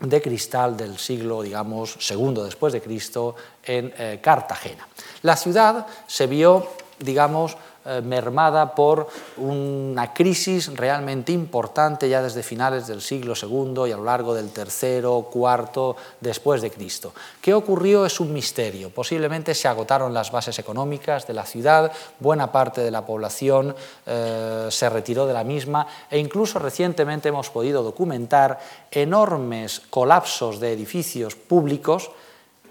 de 0.01 0.21
cristal 0.21 0.75
del 0.77 0.97
siglo, 0.97 1.41
digamos, 1.41 1.95
segundo 1.99 2.43
después 2.43 2.73
de 2.73 2.81
Cristo 2.81 3.35
en 3.63 3.93
eh, 3.97 4.19
Cartagena. 4.21 4.87
La 5.23 5.35
ciudad 5.35 5.87
se 6.07 6.27
vio, 6.27 6.67
digamos, 6.99 7.57
eh, 7.85 8.01
mermada 8.03 8.75
por 8.75 9.07
una 9.37 10.13
crisis 10.13 10.75
realmente 10.75 11.31
importante 11.31 12.09
ya 12.09 12.21
desde 12.21 12.43
finales 12.43 12.87
del 12.87 13.01
siglo 13.01 13.33
II 13.41 13.87
y 13.87 13.91
a 13.93 13.97
lo 13.97 14.03
largo 14.03 14.33
del 14.33 14.51
tercero, 14.51 15.29
cuarto 15.31 15.95
después 16.19 16.61
de 16.61 16.71
Cristo. 16.71 17.13
¿Qué 17.41 17.53
ocurrió? 17.53 18.05
Es 18.05 18.19
un 18.19 18.33
misterio. 18.33 18.89
Posiblemente 18.89 19.55
se 19.55 19.69
agotaron 19.69 20.13
las 20.13 20.29
bases 20.29 20.59
económicas 20.59 21.25
de 21.25 21.33
la 21.33 21.45
ciudad, 21.45 21.91
buena 22.19 22.51
parte 22.51 22.81
de 22.81 22.91
la 22.91 23.05
población 23.05 23.73
eh, 24.05 24.67
se 24.69 24.89
retiró 24.89 25.25
de 25.25 25.33
la 25.33 25.45
misma 25.45 25.87
e 26.11 26.19
incluso 26.19 26.59
recientemente 26.59 27.29
hemos 27.29 27.49
podido 27.49 27.81
documentar 27.81 28.59
enormes 28.91 29.81
colapsos 29.89 30.59
de 30.59 30.73
edificios 30.73 31.35
públicos 31.35 32.11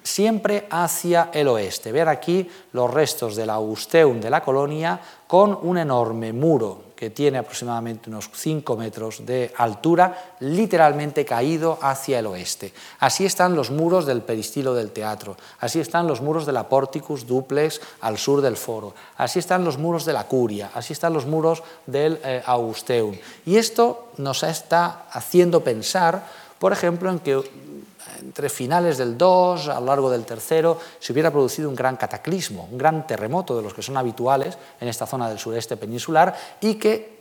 siempre 0.02 0.66
hacia 0.70 1.30
el 1.32 1.48
oeste. 1.48 1.92
Ver 1.92 2.08
aquí 2.08 2.48
los 2.72 2.92
restos 2.92 3.36
del 3.36 3.50
Augusteum 3.50 4.20
de 4.20 4.30
la 4.30 4.42
colonia 4.42 5.00
con 5.26 5.58
un 5.62 5.78
enorme 5.78 6.32
muro 6.32 6.88
que 6.98 7.10
tiene 7.10 7.38
aproximadamente 7.38 8.10
unos 8.10 8.28
5 8.34 8.76
metros 8.76 9.24
de 9.24 9.54
altura, 9.56 10.34
literalmente 10.40 11.24
caído 11.24 11.78
hacia 11.80 12.18
el 12.18 12.26
oeste. 12.26 12.72
Así 12.98 13.24
están 13.24 13.54
los 13.54 13.70
muros 13.70 14.04
del 14.04 14.22
peristilo 14.22 14.74
del 14.74 14.90
teatro, 14.90 15.36
así 15.60 15.78
están 15.78 16.08
los 16.08 16.20
muros 16.20 16.44
de 16.44 16.50
la 16.50 16.68
Porticus 16.68 17.24
duplex 17.24 17.80
al 18.00 18.18
sur 18.18 18.40
del 18.40 18.56
foro, 18.56 18.94
así 19.16 19.38
están 19.38 19.64
los 19.64 19.78
muros 19.78 20.04
de 20.06 20.12
la 20.12 20.24
curia, 20.24 20.72
así 20.74 20.92
están 20.92 21.12
los 21.12 21.24
muros 21.24 21.62
del 21.86 22.18
eh, 22.24 22.42
Augusteum. 22.44 23.14
Y 23.46 23.58
esto 23.58 24.08
nos 24.16 24.42
está 24.42 25.04
haciendo 25.12 25.62
pensar, 25.62 26.26
por 26.58 26.72
ejemplo, 26.72 27.10
en 27.10 27.20
que 27.20 27.40
entre 28.20 28.48
finales 28.48 28.98
del 28.98 29.16
2, 29.16 29.68
a 29.68 29.80
lo 29.80 29.86
largo 29.86 30.10
del 30.10 30.24
tercero, 30.24 30.78
se 30.98 31.12
hubiera 31.12 31.30
producido 31.30 31.68
un 31.68 31.74
gran 31.74 31.96
cataclismo, 31.96 32.68
un 32.70 32.78
gran 32.78 33.06
terremoto 33.06 33.56
de 33.56 33.62
los 33.62 33.74
que 33.74 33.82
son 33.82 33.96
habituales 33.96 34.56
en 34.80 34.88
esta 34.88 35.06
zona 35.06 35.28
del 35.28 35.38
sureste 35.38 35.76
peninsular 35.76 36.34
y 36.60 36.74
que 36.74 37.18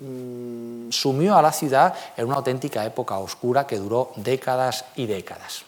mm, 0.00 0.90
sumió 0.90 1.36
a 1.36 1.42
la 1.42 1.52
ciudad 1.52 1.94
en 2.16 2.26
una 2.26 2.36
auténtica 2.36 2.84
época 2.84 3.18
oscura 3.18 3.66
que 3.66 3.78
duró 3.78 4.12
décadas 4.16 4.84
y 4.96 5.06
décadas. 5.06 5.64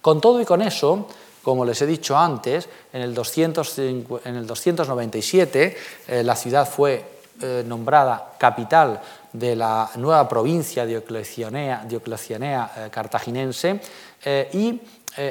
Con 0.00 0.20
todo 0.20 0.40
y 0.40 0.44
con 0.44 0.62
eso, 0.62 1.08
como 1.42 1.64
les 1.64 1.82
he 1.82 1.86
dicho 1.86 2.16
antes, 2.16 2.68
en 2.92 3.02
el, 3.02 3.14
297 3.14 5.76
eh, 6.08 6.22
la 6.22 6.36
ciudad 6.36 6.68
fue 6.68 7.16
eh, 7.40 7.64
nombrada 7.66 8.34
capital 8.38 9.00
de 9.38 9.56
la 9.56 9.90
nueva 9.96 10.28
provincia 10.28 10.86
dioclecianea, 10.86 11.84
dioclecianea 11.86 12.72
eh, 12.76 12.88
cartaginense 12.90 13.80
eh, 14.24 14.50
y 14.52 14.80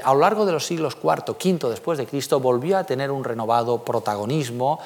a 0.04 0.14
lo 0.16 0.20
largo 0.20 0.48
de 0.48 0.52
los 0.52 0.66
siglos 0.66 0.98
IV, 1.00 1.36
V 1.38 1.70
después 1.70 2.00
de 2.00 2.08
Cristo 2.08 2.40
volvió 2.40 2.76
a 2.80 2.86
tener 2.86 3.12
un 3.12 3.24
renovado 3.24 3.84
protagonismo, 3.84 4.80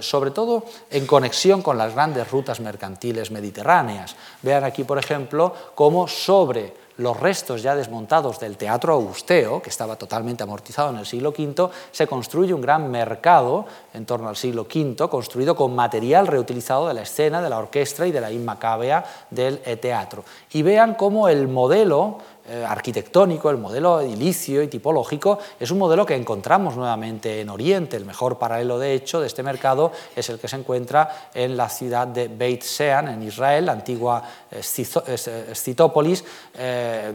sobre 0.00 0.32
todo 0.32 0.64
en 0.90 1.06
conexión 1.06 1.62
con 1.62 1.78
las 1.78 1.94
grandes 1.94 2.28
rutas 2.28 2.58
mercantiles 2.58 3.30
mediterráneas. 3.30 4.16
Vean 4.42 4.64
aquí, 4.64 4.82
por 4.82 4.98
ejemplo, 4.98 5.54
cómo 5.76 6.08
sobre 6.08 6.74
los 6.98 7.18
restos 7.18 7.62
ya 7.62 7.74
desmontados 7.74 8.38
del 8.38 8.56
teatro 8.56 8.94
augusteo, 8.94 9.62
que 9.62 9.70
estaba 9.70 9.96
totalmente 9.96 10.42
amortizado 10.42 10.90
en 10.90 10.96
el 10.98 11.06
siglo 11.06 11.30
V, 11.30 11.70
se 11.90 12.06
construye 12.06 12.52
un 12.52 12.60
gran 12.60 12.90
mercado 12.90 13.64
en 13.94 14.04
torno 14.04 14.28
al 14.28 14.36
siglo 14.36 14.62
V, 14.62 15.08
construido 15.08 15.56
con 15.56 15.74
material 15.74 16.26
reutilizado 16.26 16.88
de 16.88 16.94
la 16.94 17.02
escena, 17.02 17.40
de 17.40 17.50
la 17.50 17.58
orquesta 17.58 18.06
y 18.06 18.12
de 18.12 18.20
la 18.20 18.30
inmacabea 18.30 19.04
del 19.30 19.60
teatro. 19.80 20.24
Y 20.52 20.62
vean 20.62 20.94
cómo 20.94 21.28
el 21.28 21.48
modelo 21.48 22.18
eh, 22.50 22.64
arquitectónico, 22.66 23.50
el 23.50 23.58
modelo 23.58 24.00
edilicio 24.00 24.62
y 24.62 24.68
tipológico, 24.68 25.38
es 25.60 25.70
un 25.70 25.76
modelo 25.76 26.06
que 26.06 26.14
encontramos 26.14 26.76
nuevamente 26.76 27.42
en 27.42 27.50
Oriente. 27.50 27.96
El 27.98 28.06
mejor 28.06 28.38
paralelo, 28.38 28.78
de 28.78 28.94
hecho, 28.94 29.20
de 29.20 29.26
este 29.26 29.42
mercado 29.42 29.92
es 30.16 30.30
el 30.30 30.38
que 30.38 30.48
se 30.48 30.56
encuentra 30.56 31.28
en 31.34 31.58
la 31.58 31.68
ciudad 31.68 32.06
de 32.06 32.28
Beit 32.28 32.64
Shean, 32.64 33.08
en 33.08 33.22
Israel, 33.22 33.66
la 33.66 33.72
antigua 33.72 34.22
Scitópolis, 34.60 36.24
eh, 36.54 37.12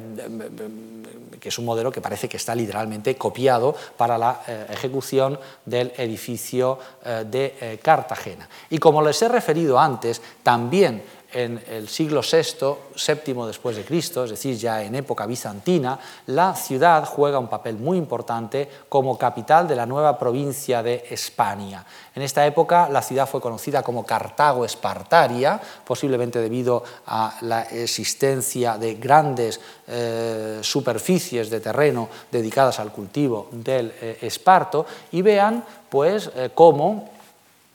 que 1.40 1.50
es 1.50 1.58
un 1.58 1.66
modelo 1.66 1.92
que 1.92 2.00
parece 2.00 2.30
que 2.30 2.38
está 2.38 2.54
literalmente 2.54 3.16
copiado 3.16 3.76
para 3.98 4.20
la 4.20 4.42
eh, 4.48 4.68
ejecución 4.70 5.40
del 5.66 5.94
edificio 5.98 6.78
de 7.26 7.80
Cartagena. 7.82 8.48
Y 8.70 8.78
como 8.78 9.02
les 9.02 9.22
he 9.22 9.28
referido 9.28 9.80
antes, 9.80 10.22
también 10.42 11.04
en 11.34 11.62
el 11.70 11.88
siglo 11.88 12.22
VI, 12.22 12.76
séptimo 12.96 13.48
después 13.48 13.76
de 13.76 13.84
Cristo, 13.84 14.24
es 14.24 14.30
decir, 14.30 14.56
ya 14.58 14.84
en 14.84 14.96
época 14.96 15.26
bizantina, 15.26 16.00
la 16.28 16.56
ciudad 16.56 17.06
juega 17.06 17.40
un 17.40 17.48
papel 17.48 17.78
muy 17.78 17.98
importante 17.98 18.70
como 18.90 19.18
capital 19.18 19.68
de 19.68 19.76
la 19.76 19.86
nueva 19.86 20.18
provincia 20.18 20.84
de 20.84 21.06
España. 21.10 21.86
En 22.16 22.22
esta 22.22 22.46
época 22.46 22.90
la 22.90 23.02
ciudad 23.02 23.28
fue 23.28 23.42
conocida 23.42 23.82
como 23.82 24.06
Cartago 24.06 24.66
Espartaria, 24.66 25.60
posiblemente 25.84 26.40
debido 26.40 26.84
a 27.08 27.38
la 27.42 27.64
existencia 27.64 28.78
de 28.78 28.96
grandes 28.96 29.60
eh, 29.88 30.60
superficies 30.62 31.50
de 31.50 31.60
terreno 31.60 32.10
dedicadas 32.32 32.80
al 32.80 32.92
cultivo 32.92 33.50
del 33.52 33.94
eh, 34.02 34.20
esparto, 34.22 34.86
y 35.12 35.22
vean 35.22 35.64
pues 35.90 36.30
eh, 36.36 36.52
cómo 36.54 37.13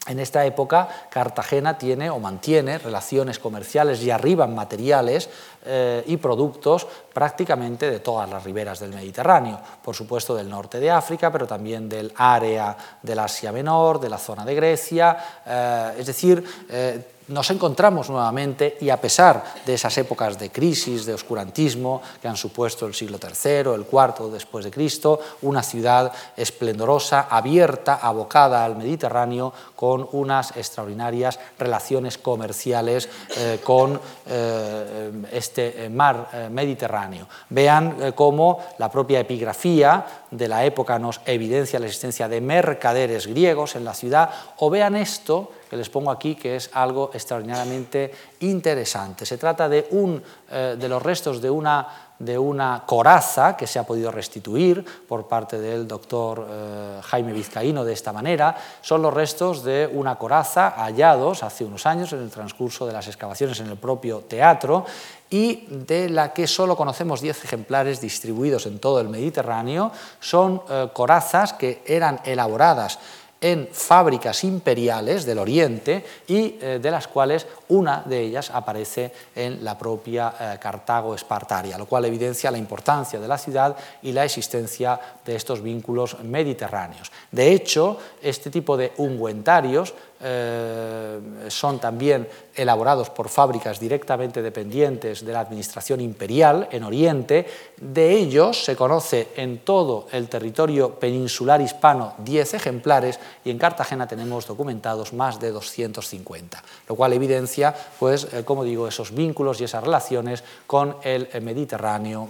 en 0.09 0.19
esta 0.19 0.43
época 0.45 0.87
Cartagena 1.09 1.77
tiene 1.77 2.09
o 2.09 2.19
mantiene 2.19 2.77
relaciones 2.77 3.39
comerciales 3.39 4.01
y 4.03 4.11
arriban 4.11 4.53
materiales 4.53 5.29
eh, 5.65 6.03
y 6.07 6.17
productos 6.17 6.87
prácticamente 7.13 7.89
de 7.89 7.99
todas 7.99 8.29
las 8.29 8.43
riberas 8.43 8.79
del 8.79 8.93
Mediterráneo, 8.93 9.59
por 9.83 9.95
supuesto 9.95 10.35
del 10.35 10.49
norte 10.49 10.79
de 10.79 10.89
África, 10.89 11.31
pero 11.31 11.45
también 11.45 11.87
del 11.87 12.11
área 12.15 12.75
del 13.01 13.19
Asia 13.19 13.51
Menor, 13.51 13.99
de 13.99 14.09
la 14.09 14.17
zona 14.17 14.43
de 14.43 14.55
Grecia, 14.55 15.17
eh, 15.45 15.93
es 15.99 16.05
decir, 16.07 16.43
eh, 16.69 17.18
nos 17.29 17.49
encontramos 17.51 18.09
nuevamente 18.09 18.77
y 18.81 18.89
a 18.89 18.99
pesar 18.99 19.43
de 19.65 19.73
esas 19.73 19.97
épocas 19.97 20.37
de 20.37 20.49
crisis, 20.49 21.05
de 21.05 21.13
oscurantismo 21.13 22.01
que 22.21 22.27
han 22.27 22.35
supuesto 22.35 22.85
el 22.85 22.93
siglo 22.93 23.19
III, 23.21 23.73
el 23.73 23.85
IV 23.91 24.31
después 24.31 24.65
de 24.65 24.71
Cristo, 24.71 25.19
una 25.43 25.63
ciudad 25.63 26.11
esplendorosa, 26.35 27.27
abierta, 27.29 27.95
abocada 28.01 28.65
al 28.65 28.75
Mediterráneo, 28.75 29.53
con 29.75 30.07
unas 30.11 30.55
extraordinarias 30.57 31.39
relaciones 31.57 32.17
comerciales 32.17 33.07
eh, 33.37 33.59
con 33.63 33.99
eh, 34.25 35.11
este 35.31 35.89
mar 35.89 36.29
eh, 36.33 36.49
Mediterráneo. 36.51 37.27
Vean 37.49 38.13
cómo 38.15 38.59
la 38.77 38.89
propia 38.89 39.19
epigrafía 39.19 40.18
de 40.31 40.47
la 40.47 40.65
época 40.65 40.99
nos 40.99 41.21
evidencia 41.25 41.79
la 41.79 41.87
existencia 41.87 42.27
de 42.27 42.41
mercaderes 42.41 43.27
griegos 43.27 43.75
en 43.75 43.85
la 43.85 43.93
ciudad, 43.93 44.29
o 44.57 44.69
vean 44.69 44.95
esto 44.95 45.51
que 45.69 45.77
les 45.77 45.89
pongo 45.89 46.11
aquí, 46.11 46.35
que 46.35 46.55
es 46.55 46.69
algo 46.73 47.11
extraordinariamente 47.13 48.11
interesante. 48.39 49.25
Se 49.25 49.37
trata 49.37 49.69
de, 49.69 49.87
un, 49.91 50.21
eh, 50.51 50.75
de 50.79 50.89
los 50.89 51.01
restos 51.01 51.41
de 51.41 51.49
una, 51.49 51.87
de 52.17 52.37
una, 52.37 52.83
coraza 52.85 53.55
que 53.55 53.67
se 53.67 53.77
ha 53.77 53.83
podido 53.83 54.11
restituir 54.11 54.83
por 55.07 55.27
parte 55.27 55.59
del 55.59 55.87
doctor 55.87 56.47
eh, 56.49 56.99
Jaime 57.03 57.33
Vizcaíno 57.33 57.85
de 57.85 57.93
esta 57.93 58.11
manera. 58.11 58.55
Son 58.81 59.01
los 59.01 59.13
restos 59.13 59.63
de 59.63 59.89
una 59.93 60.15
coraza 60.15 60.71
hallados 60.71 61.43
hace 61.43 61.63
unos 61.65 61.85
años 61.85 62.13
en 62.13 62.19
el 62.19 62.31
transcurso 62.31 62.87
de 62.87 62.93
las 62.93 63.07
excavaciones 63.07 63.59
en 63.59 63.67
el 63.67 63.77
propio 63.77 64.19
teatro 64.27 64.85
y 65.29 65.67
de 65.69 66.09
la 66.09 66.33
que 66.33 66.47
solo 66.47 66.75
conocemos 66.75 67.21
10 67.21 67.43
ejemplares 67.43 68.01
distribuidos 68.01 68.65
en 68.65 68.79
todo 68.79 68.99
el 68.99 69.09
Mediterráneo. 69.09 69.91
Son 70.19 70.61
eh, 70.69 70.89
corazas 70.93 71.53
que 71.53 71.83
eran 71.85 72.19
elaboradas 72.25 72.99
en 73.41 73.69
fábricas 73.71 74.43
imperiales 74.43 75.25
del 75.25 75.37
Oriente 75.39 76.05
y 76.27 76.57
eh, 76.59 76.79
de 76.81 76.91
las 76.91 77.07
cuales 77.07 77.47
una 77.69 78.03
de 78.05 78.19
ellas 78.19 78.51
aparece 78.53 79.13
en 79.35 79.63
la 79.63 79.77
propia 79.77 80.33
eh, 80.39 80.57
Cartago 80.59 81.15
espartaria, 81.15 81.77
lo 81.77 81.85
cual 81.85 82.05
evidencia 82.05 82.51
la 82.51 82.57
importancia 82.57 83.19
de 83.19 83.27
la 83.27 83.37
ciudad 83.37 83.77
y 84.01 84.11
la 84.11 84.25
existencia 84.25 84.99
de 85.25 85.35
estos 85.35 85.61
vínculos 85.61 86.21
mediterráneos. 86.23 87.11
De 87.31 87.53
hecho, 87.53 87.97
este 88.21 88.49
tipo 88.49 88.75
de 88.75 88.91
ungüentarios 88.97 89.93
eh, 90.21 91.19
son 91.47 91.79
también 91.79 92.27
elaborados 92.53 93.09
por 93.09 93.29
fábricas 93.29 93.79
directamente 93.79 94.41
dependientes 94.41 95.25
de 95.25 95.31
la 95.31 95.39
administración 95.39 96.01
imperial 96.01 96.67
en 96.71 96.83
Oriente. 96.83 97.47
De 97.77 98.11
ellos 98.11 98.63
se 98.63 98.75
conoce 98.75 99.29
en 99.37 99.59
todo 99.59 100.07
el 100.11 100.27
territorio 100.27 100.95
peninsular 100.95 101.61
hispano 101.61 102.15
10 102.17 102.53
ejemplares 102.55 103.19
y 103.45 103.49
en 103.49 103.57
Cartagena 103.57 104.07
tenemos 104.07 104.45
documentados 104.45 105.13
más 105.13 105.39
de 105.39 105.51
250, 105.51 106.63
lo 106.87 106.95
cual 106.95 107.13
evidencia, 107.13 107.73
pues, 107.97 108.27
eh, 108.33 108.43
como 108.43 108.63
digo, 108.63 108.87
esos 108.87 109.13
vínculos 109.13 109.61
y 109.61 109.63
esas 109.63 109.83
relaciones 109.83 110.43
con 110.67 110.97
el 111.03 111.29
Mediterráneo 111.41 112.29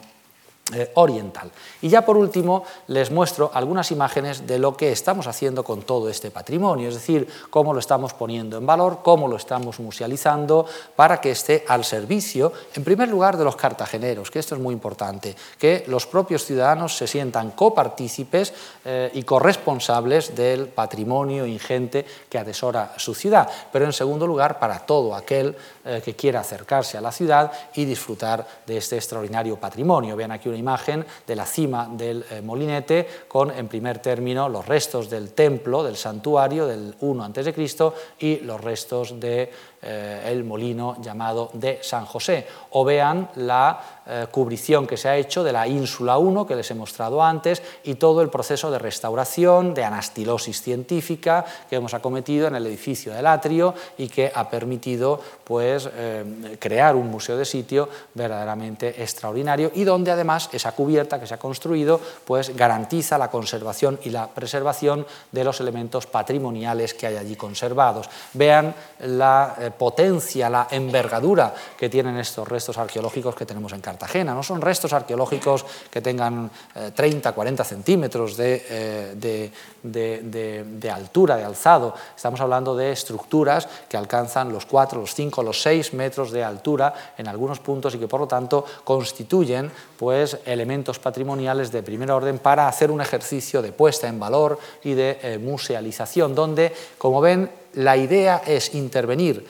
eh, 0.73 0.91
oriental. 0.95 1.49
Y 1.81 1.89
ya 1.89 2.05
por 2.05 2.15
último 2.15 2.63
les 2.87 3.09
muestro 3.09 3.49
algunas 3.53 3.89
imágenes 3.91 4.45
de 4.45 4.59
lo 4.59 4.77
que 4.77 4.91
estamos 4.91 5.25
haciendo 5.25 5.63
con 5.63 5.81
todo 5.81 6.09
este 6.09 6.29
patrimonio, 6.29 6.89
es 6.89 6.95
decir, 6.95 7.27
cómo 7.49 7.73
lo 7.73 7.79
estamos 7.79 8.13
poniendo 8.13 8.57
en 8.57 8.65
valor, 8.65 8.99
cómo 9.03 9.27
lo 9.27 9.37
estamos 9.37 9.79
musealizando 9.79 10.67
para 10.95 11.19
que 11.19 11.31
esté 11.31 11.65
al 11.67 11.83
servicio, 11.83 12.53
en 12.75 12.83
primer 12.83 13.09
lugar, 13.09 13.35
de 13.35 13.43
los 13.43 13.55
cartageneros, 13.55 14.29
que 14.29 14.39
esto 14.39 14.53
es 14.53 14.61
muy 14.61 14.73
importante, 14.73 15.35
que 15.57 15.85
los 15.87 16.05
propios 16.05 16.45
ciudadanos 16.45 16.95
se 16.95 17.07
sientan 17.07 17.51
copartícipes 17.51 18.53
eh, 18.85 19.09
y 19.13 19.23
corresponsables 19.23 20.35
del 20.35 20.67
patrimonio 20.67 21.47
ingente 21.47 22.05
que 22.29 22.37
atesora 22.37 22.93
su 22.97 23.15
ciudad, 23.15 23.49
pero 23.71 23.85
en 23.85 23.93
segundo 23.93 24.27
lugar, 24.27 24.59
para 24.59 24.79
todo 24.79 25.15
aquel 25.15 25.55
eh, 25.83 26.01
que 26.05 26.15
quiera 26.15 26.41
acercarse 26.41 26.97
a 26.97 27.01
la 27.01 27.11
ciudad 27.11 27.51
y 27.73 27.85
disfrutar 27.85 28.45
de 28.67 28.77
este 28.77 28.95
extraordinario 28.97 29.55
patrimonio. 29.55 30.15
Vean 30.15 30.31
aquí 30.31 30.47
una 30.47 30.58
imagen 30.59 31.05
de 31.25 31.35
la 31.35 31.45
cima 31.45 31.89
del 31.91 32.25
eh, 32.29 32.41
molinete 32.41 33.07
con, 33.27 33.51
en 33.51 33.67
primer 33.67 33.99
término, 33.99 34.47
los 34.47 34.65
restos 34.67 35.09
del 35.09 35.31
templo, 35.31 35.83
del 35.83 35.95
santuario 35.95 36.67
del 36.67 36.95
1 36.99 37.23
a.C. 37.23 37.53
y 38.19 38.37
los 38.41 38.61
restos 38.61 39.19
de, 39.19 39.51
eh, 39.81 40.43
molino 40.45 40.97
llamado 41.01 41.49
de 41.53 41.79
San 41.81 42.05
José. 42.05 42.47
O 42.71 42.83
vean 42.83 43.29
la 43.35 43.99
eh, 44.11 44.25
cubrición 44.31 44.87
que 44.87 44.97
se 44.97 45.07
ha 45.07 45.17
hecho 45.17 45.43
de 45.43 45.53
la 45.53 45.67
ínsula 45.67 46.17
1 46.17 46.47
que 46.47 46.55
les 46.55 46.71
he 46.71 46.73
mostrado 46.73 47.21
antes 47.21 47.61
y 47.83 47.93
todo 47.93 48.23
el 48.23 48.29
proceso 48.31 48.71
de 48.71 48.79
restauración, 48.79 49.75
de 49.75 49.83
anastilosis 49.83 50.63
científica 50.63 51.45
que 51.69 51.75
hemos 51.75 51.93
acometido 51.93 52.47
en 52.47 52.55
el 52.55 52.65
edificio 52.65 53.13
del 53.13 53.27
atrio 53.27 53.75
y 53.99 54.07
que 54.09 54.31
ha 54.33 54.49
permitido 54.49 55.21
pues, 55.43 55.87
eh, 55.93 56.57
crear 56.59 56.95
un 56.95 57.11
museo 57.11 57.37
de 57.37 57.45
sitio 57.45 57.87
verdaderamente 58.15 58.99
extraordinario 58.99 59.71
y 59.75 59.83
donde 59.83 60.09
además 60.09 60.49
esa 60.53 60.71
cubierta 60.71 61.19
que 61.19 61.27
se 61.27 61.35
ha 61.35 61.37
construido 61.37 62.01
pues, 62.25 62.55
garantiza 62.55 63.19
la 63.19 63.29
conservación 63.29 63.99
y 64.05 64.09
la 64.09 64.27
preservación 64.27 65.05
de 65.31 65.43
los 65.43 65.61
elementos 65.61 66.07
patrimoniales 66.07 66.95
que 66.95 67.05
hay 67.05 67.17
allí 67.17 67.35
conservados. 67.35 68.09
Vean 68.33 68.73
la 69.01 69.55
potencia, 69.71 70.49
la 70.49 70.67
envergadura 70.71 71.53
que 71.77 71.89
tienen 71.89 72.17
estos 72.17 72.47
restos 72.47 72.77
arqueológicos 72.77 73.35
que 73.35 73.45
tenemos 73.45 73.73
en 73.73 73.81
Cartagena 73.81 74.33
no 74.33 74.43
son 74.43 74.61
restos 74.61 74.93
arqueológicos 74.93 75.65
que 75.89 76.01
tengan 76.01 76.49
30, 76.95 77.29
eh, 77.29 77.33
40 77.33 77.63
centímetros 77.63 78.35
eh, 78.39 79.15
de, 79.83 80.91
altura, 80.91 81.37
de 81.37 81.43
alzado. 81.43 81.93
Estamos 82.15 82.41
hablando 82.41 82.75
de 82.75 82.91
estructuras 82.91 83.67
que 83.87 83.97
alcanzan 83.97 84.51
los 84.51 84.65
4, 84.65 84.99
los 84.99 85.13
5, 85.13 85.43
los 85.43 85.61
6 85.61 85.93
metros 85.93 86.31
de 86.31 86.43
altura 86.43 86.93
en 87.17 87.27
algunos 87.27 87.59
puntos 87.59 87.95
y 87.95 87.99
que 87.99 88.07
por 88.07 88.19
lo 88.19 88.27
tanto 88.27 88.65
constituyen 88.83 89.71
pues, 89.97 90.37
elementos 90.45 90.99
patrimoniales 90.99 91.71
de 91.71 91.83
primer 91.83 92.11
orden 92.11 92.39
para 92.39 92.67
hacer 92.67 92.91
un 92.91 93.01
ejercicio 93.01 93.61
de 93.61 93.71
puesta 93.71 94.07
en 94.07 94.19
valor 94.19 94.59
y 94.83 94.93
de 94.93 95.19
eh, 95.21 95.37
musealización, 95.37 96.35
donde, 96.35 96.73
como 96.97 97.21
ven, 97.21 97.49
la 97.73 97.97
idea 97.97 98.41
es 98.45 98.73
intervenir 98.75 99.45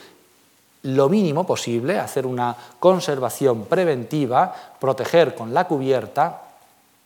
lo 0.84 1.10
mínimo 1.10 1.46
posible, 1.46 2.00
hacer 2.00 2.26
una 2.26 2.56
conservación 2.80 3.66
preventiva, 3.66 4.54
proteger 4.80 5.36
con 5.36 5.54
la 5.54 5.68
cubierta 5.68 6.41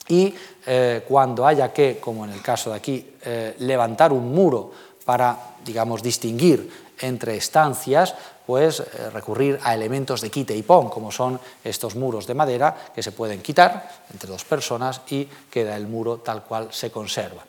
y 0.07 0.33
eh, 0.65 1.03
cuando 1.07 1.47
haya 1.47 1.71
que, 1.71 1.99
como 1.99 2.25
en 2.25 2.31
el 2.31 2.41
caso 2.41 2.71
de 2.71 2.75
aquí, 2.75 3.15
eh, 3.23 3.55
levantar 3.59 4.11
un 4.11 4.33
muro 4.33 4.71
para, 5.05 5.37
digamos, 5.65 6.03
distinguir 6.03 6.69
entre 6.99 7.35
estancias, 7.35 8.13
pues 8.45 8.81
eh, 8.81 9.09
recurrir 9.11 9.59
a 9.63 9.73
elementos 9.73 10.21
de 10.21 10.29
quite 10.29 10.55
y 10.55 10.61
pon, 10.63 10.89
como 10.89 11.11
son 11.11 11.39
estos 11.63 11.95
muros 11.95 12.27
de 12.27 12.33
madera 12.33 12.91
que 12.93 13.01
se 13.01 13.11
pueden 13.11 13.41
quitar 13.41 13.89
entre 14.11 14.29
dos 14.29 14.43
personas 14.43 15.01
y 15.09 15.27
queda 15.49 15.75
el 15.75 15.87
muro 15.87 16.17
tal 16.17 16.43
cual 16.43 16.67
se 16.71 16.91
conserva. 16.91 17.43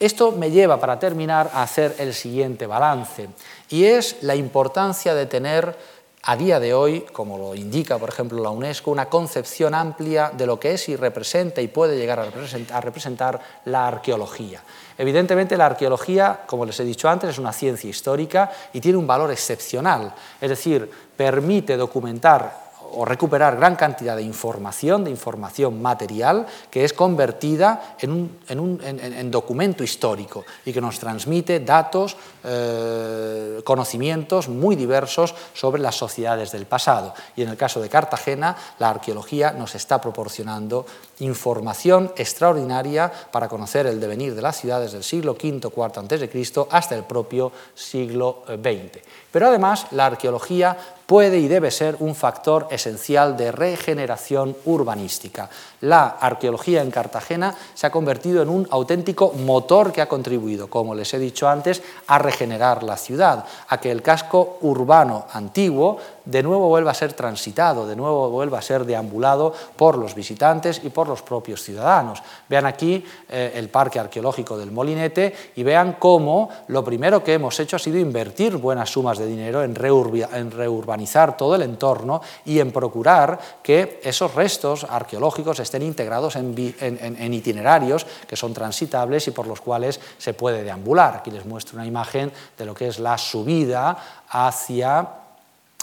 Esto 0.00 0.30
me 0.30 0.50
lleva, 0.52 0.78
para 0.78 0.98
terminar, 0.98 1.50
a 1.52 1.62
hacer 1.62 1.96
el 1.98 2.14
siguiente 2.14 2.66
balance, 2.66 3.28
y 3.68 3.84
es 3.84 4.22
la 4.22 4.36
importancia 4.36 5.12
de 5.12 5.26
tener 5.26 5.76
a 6.22 6.36
día 6.36 6.60
de 6.60 6.74
hoy, 6.74 7.00
como 7.12 7.38
lo 7.38 7.54
indica, 7.54 7.98
por 7.98 8.08
ejemplo, 8.08 8.42
la 8.42 8.50
UNESCO, 8.50 8.90
una 8.90 9.08
concepción 9.08 9.74
amplia 9.74 10.30
de 10.30 10.46
lo 10.46 10.60
que 10.60 10.74
es 10.74 10.88
y 10.88 10.94
representa 10.94 11.60
y 11.60 11.68
puede 11.68 11.96
llegar 11.96 12.20
a 12.20 12.80
representar, 12.80 13.40
la 13.64 13.88
arqueología. 13.88 14.62
Evidentemente, 14.98 15.56
la 15.56 15.66
arqueología, 15.66 16.40
como 16.46 16.64
les 16.64 16.78
he 16.78 16.84
dicho 16.84 17.08
antes, 17.08 17.30
es 17.30 17.38
una 17.38 17.52
ciencia 17.52 17.88
histórica 17.88 18.52
y 18.72 18.80
tiene 18.80 18.98
un 18.98 19.06
valor 19.06 19.30
excepcional, 19.30 20.14
es 20.40 20.50
decir, 20.50 20.90
permite 21.16 21.76
documentar 21.76 22.67
o 22.94 23.04
recuperar 23.04 23.56
gran 23.56 23.76
cantidad 23.76 24.16
de 24.16 24.22
información, 24.22 25.04
de 25.04 25.10
información 25.10 25.80
material, 25.82 26.46
que 26.70 26.84
es 26.84 26.92
convertida 26.92 27.96
en, 28.00 28.30
un, 28.58 29.30
documento 29.30 29.84
histórico 29.84 30.44
y 30.64 30.72
que 30.72 30.80
nos 30.80 30.98
transmite 30.98 31.60
datos, 31.60 32.16
eh, 32.44 33.60
conocimientos 33.64 34.48
muy 34.48 34.76
diversos 34.76 35.34
sobre 35.52 35.82
las 35.82 35.96
sociedades 35.96 36.52
del 36.52 36.66
pasado. 36.66 37.14
Y 37.36 37.42
en 37.42 37.48
el 37.50 37.56
caso 37.56 37.80
de 37.80 37.88
Cartagena, 37.88 38.56
la 38.78 38.90
arqueología 38.90 39.52
nos 39.52 39.74
está 39.74 40.00
proporcionando 40.00 40.86
información 41.20 42.12
extraordinaria 42.16 43.10
para 43.30 43.48
conocer 43.48 43.86
el 43.86 44.00
devenir 44.00 44.34
de 44.34 44.42
las 44.42 44.56
ciudades 44.56 44.92
del 44.92 45.02
siglo 45.02 45.32
V, 45.32 45.60
IV 45.64 45.82
a.C. 45.82 46.66
hasta 46.70 46.94
el 46.94 47.04
propio 47.04 47.52
siglo 47.74 48.42
XX. 48.46 49.02
Pero 49.38 49.50
además 49.50 49.86
la 49.92 50.06
arqueología 50.06 50.76
puede 51.06 51.38
y 51.38 51.48
debe 51.48 51.70
ser 51.70 51.96
un 52.00 52.14
factor 52.14 52.66
esencial 52.70 53.34
de 53.36 53.50
regeneración 53.50 54.54
urbanística. 54.66 55.48
La 55.80 56.18
arqueología 56.20 56.82
en 56.82 56.90
Cartagena 56.90 57.54
se 57.72 57.86
ha 57.86 57.90
convertido 57.90 58.42
en 58.42 58.50
un 58.50 58.68
auténtico 58.70 59.32
motor 59.32 59.90
que 59.90 60.02
ha 60.02 60.08
contribuido, 60.08 60.68
como 60.68 60.94
les 60.94 61.14
he 61.14 61.18
dicho 61.18 61.48
antes, 61.48 61.82
a 62.08 62.18
regenerar 62.18 62.82
la 62.82 62.98
ciudad, 62.98 63.46
a 63.68 63.80
que 63.80 63.90
el 63.90 64.02
casco 64.02 64.58
urbano 64.60 65.24
antiguo 65.32 65.98
de 66.26 66.42
nuevo 66.42 66.68
vuelva 66.68 66.90
a 66.90 66.94
ser 66.94 67.14
transitado, 67.14 67.86
de 67.86 67.96
nuevo 67.96 68.28
vuelva 68.28 68.58
a 68.58 68.62
ser 68.62 68.84
deambulado 68.84 69.54
por 69.76 69.96
los 69.96 70.14
visitantes 70.14 70.82
y 70.84 70.90
por 70.90 71.08
los 71.08 71.22
propios 71.22 71.62
ciudadanos. 71.62 72.22
Vean 72.50 72.66
aquí 72.66 73.02
eh, 73.30 73.52
el 73.54 73.70
parque 73.70 73.98
arqueológico 73.98 74.58
del 74.58 74.72
Molinete 74.72 75.34
y 75.56 75.62
vean 75.62 75.96
cómo 75.98 76.50
lo 76.66 76.84
primero 76.84 77.24
que 77.24 77.32
hemos 77.32 77.58
hecho 77.60 77.76
ha 77.76 77.78
sido 77.78 77.96
invertir 77.98 78.58
buenas 78.58 78.90
sumas 78.90 79.16
de 79.16 79.26
dinero 79.28 79.62
en, 79.62 79.74
reurbanizar 79.76 81.36
todo 81.36 81.54
el 81.54 81.62
entorno 81.62 82.20
y 82.44 82.58
en 82.58 82.72
procurar 82.72 83.38
que 83.62 84.00
esos 84.02 84.34
restos 84.34 84.84
arqueológicos 84.88 85.60
estén 85.60 85.82
integrados 85.82 86.34
en, 86.36 86.54
en 86.80 87.34
itinerarios 87.34 88.06
que 88.26 88.36
son 88.36 88.52
transitables 88.52 89.28
y 89.28 89.30
por 89.30 89.46
los 89.46 89.60
cuales 89.60 90.00
se 90.18 90.34
puede 90.34 90.64
deambular. 90.64 91.16
Aquí 91.16 91.30
les 91.30 91.46
muestro 91.46 91.76
una 91.76 91.86
imagen 91.86 92.32
de 92.56 92.64
lo 92.64 92.74
que 92.74 92.88
es 92.88 92.98
la 92.98 93.16
subida 93.16 94.24
hacia 94.28 95.08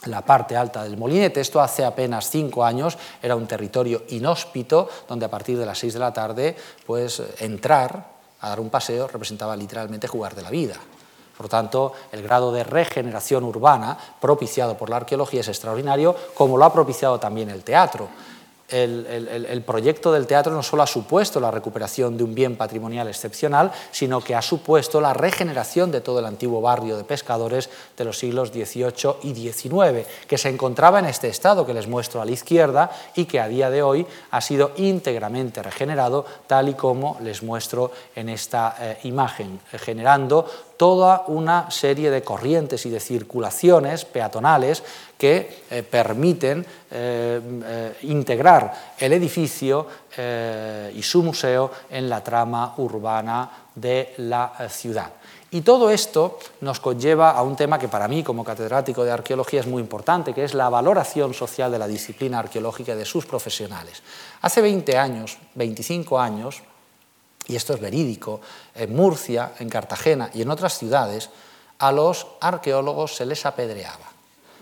la 0.05 0.21
parte 0.21 0.55
alta 0.55 0.83
del 0.83 0.97
molinete. 0.97 1.41
Esto 1.41 1.61
hace 1.61 1.83
apenas 1.83 2.29
cinco 2.29 2.63
años 2.63 2.97
era 3.21 3.35
un 3.35 3.47
territorio 3.47 4.03
inhóspito 4.09 4.89
donde 5.07 5.25
a 5.25 5.29
partir 5.29 5.57
de 5.57 5.65
las 5.65 5.79
seis 5.79 5.93
de 5.93 5.99
la 5.99 6.13
tarde 6.13 6.55
pues 6.85 7.21
entrar 7.39 8.15
a 8.41 8.49
dar 8.49 8.59
un 8.59 8.69
paseo 8.69 9.07
representaba 9.07 9.55
literalmente 9.55 10.07
jugar 10.07 10.35
de 10.35 10.43
la 10.43 10.49
vida. 10.49 10.75
Por 11.37 11.45
lo 11.45 11.49
tanto, 11.49 11.93
el 12.11 12.23
grado 12.23 12.51
de 12.51 12.63
regeneración 12.63 13.43
urbana 13.43 13.97
propiciado 14.19 14.77
por 14.77 14.89
la 14.89 14.97
arqueología 14.97 15.41
es 15.41 15.47
extraordinario, 15.47 16.15
como 16.33 16.57
lo 16.57 16.65
ha 16.65 16.73
propiciado 16.73 17.19
también 17.19 17.49
el 17.49 17.63
teatro. 17.63 18.07
El, 18.67 19.61
proyecto 19.63 20.11
del 20.11 20.25
teatro 20.25 20.51
no 20.51 20.63
solo 20.63 20.81
ha 20.81 20.87
supuesto 20.87 21.39
la 21.39 21.51
recuperación 21.51 22.17
de 22.17 22.23
un 22.23 22.33
bien 22.33 22.55
patrimonial 22.55 23.07
excepcional, 23.07 23.71
sino 23.91 24.21
que 24.21 24.33
ha 24.33 24.41
supuesto 24.41 24.99
la 24.99 25.13
regeneración 25.13 25.91
de 25.91 26.01
todo 26.01 26.17
el 26.17 26.25
antiguo 26.25 26.61
barrio 26.61 26.97
de 26.97 27.03
pescadores 27.03 27.69
de 27.95 28.05
los 28.05 28.17
siglos 28.17 28.49
XVIII 28.49 29.17
y 29.21 29.35
XIX, 29.35 30.07
que 30.27 30.39
se 30.39 30.49
encontraba 30.49 30.97
en 30.97 31.05
este 31.05 31.27
estado 31.27 31.65
que 31.65 31.75
les 31.75 31.87
muestro 31.87 32.21
a 32.21 32.25
la 32.25 32.31
izquierda 32.31 32.89
y 33.15 33.25
que 33.25 33.39
a 33.39 33.47
día 33.47 33.69
de 33.69 33.83
hoy 33.83 34.07
ha 34.31 34.41
sido 34.41 34.71
íntegramente 34.77 35.61
regenerado, 35.61 36.25
tal 36.47 36.69
y 36.69 36.73
como 36.73 37.17
les 37.21 37.43
muestro 37.43 37.91
en 38.15 38.29
esta 38.29 38.75
eh, 38.79 38.97
imagen, 39.03 39.59
generando 39.73 40.49
toda 40.77 41.23
una 41.27 41.71
serie 41.71 42.11
de 42.11 42.23
corrientes 42.23 42.85
y 42.85 42.89
de 42.89 42.99
circulaciones 42.99 44.05
peatonales 44.05 44.83
que 45.17 45.63
eh, 45.69 45.83
permiten 45.83 46.65
eh, 46.91 47.41
eh, 47.65 47.97
integrar 48.03 48.95
el 48.97 49.13
edificio 49.13 49.87
y 50.95 51.03
su 51.03 51.23
museo 51.23 51.69
en 51.89 52.07
la 52.07 52.23
trama 52.23 52.73
urbana 52.77 53.67
de 53.75 54.13
la 54.19 54.53
ciudad. 54.69 55.11
Y 55.51 55.59
todo 55.59 55.89
esto 55.89 56.39
nos 56.61 56.79
conlleva 56.79 57.31
a 57.31 57.41
un 57.41 57.57
tema 57.57 57.77
que 57.77 57.89
para 57.89 58.07
mí, 58.07 58.23
como 58.23 58.43
catedrático 58.45 59.03
de 59.03 59.11
arqueología, 59.11 59.59
es 59.59 59.67
muy 59.67 59.81
importante, 59.81 60.33
que 60.33 60.45
es 60.45 60.53
la 60.53 60.69
valoración 60.69 61.33
social 61.33 61.69
de 61.69 61.79
la 61.79 61.87
disciplina 61.87 62.39
arqueológica 62.39 62.93
y 62.93 62.97
de 62.97 63.03
sus 63.03 63.25
profesionales. 63.25 64.01
Hace 64.41 64.61
20 64.61 64.97
años, 64.97 65.37
25 65.55 66.17
años, 66.17 66.61
y 67.47 67.55
esto 67.55 67.73
es 67.73 67.79
verídico, 67.79 68.41
en 68.73 68.95
Murcia, 68.95 69.53
en 69.59 69.69
Cartagena 69.69 70.29
y 70.33 70.41
en 70.41 70.49
otras 70.49 70.77
ciudades, 70.77 71.29
a 71.79 71.91
los 71.91 72.27
arqueólogos 72.41 73.15
se 73.15 73.25
les 73.25 73.45
apedreaba. 73.45 74.11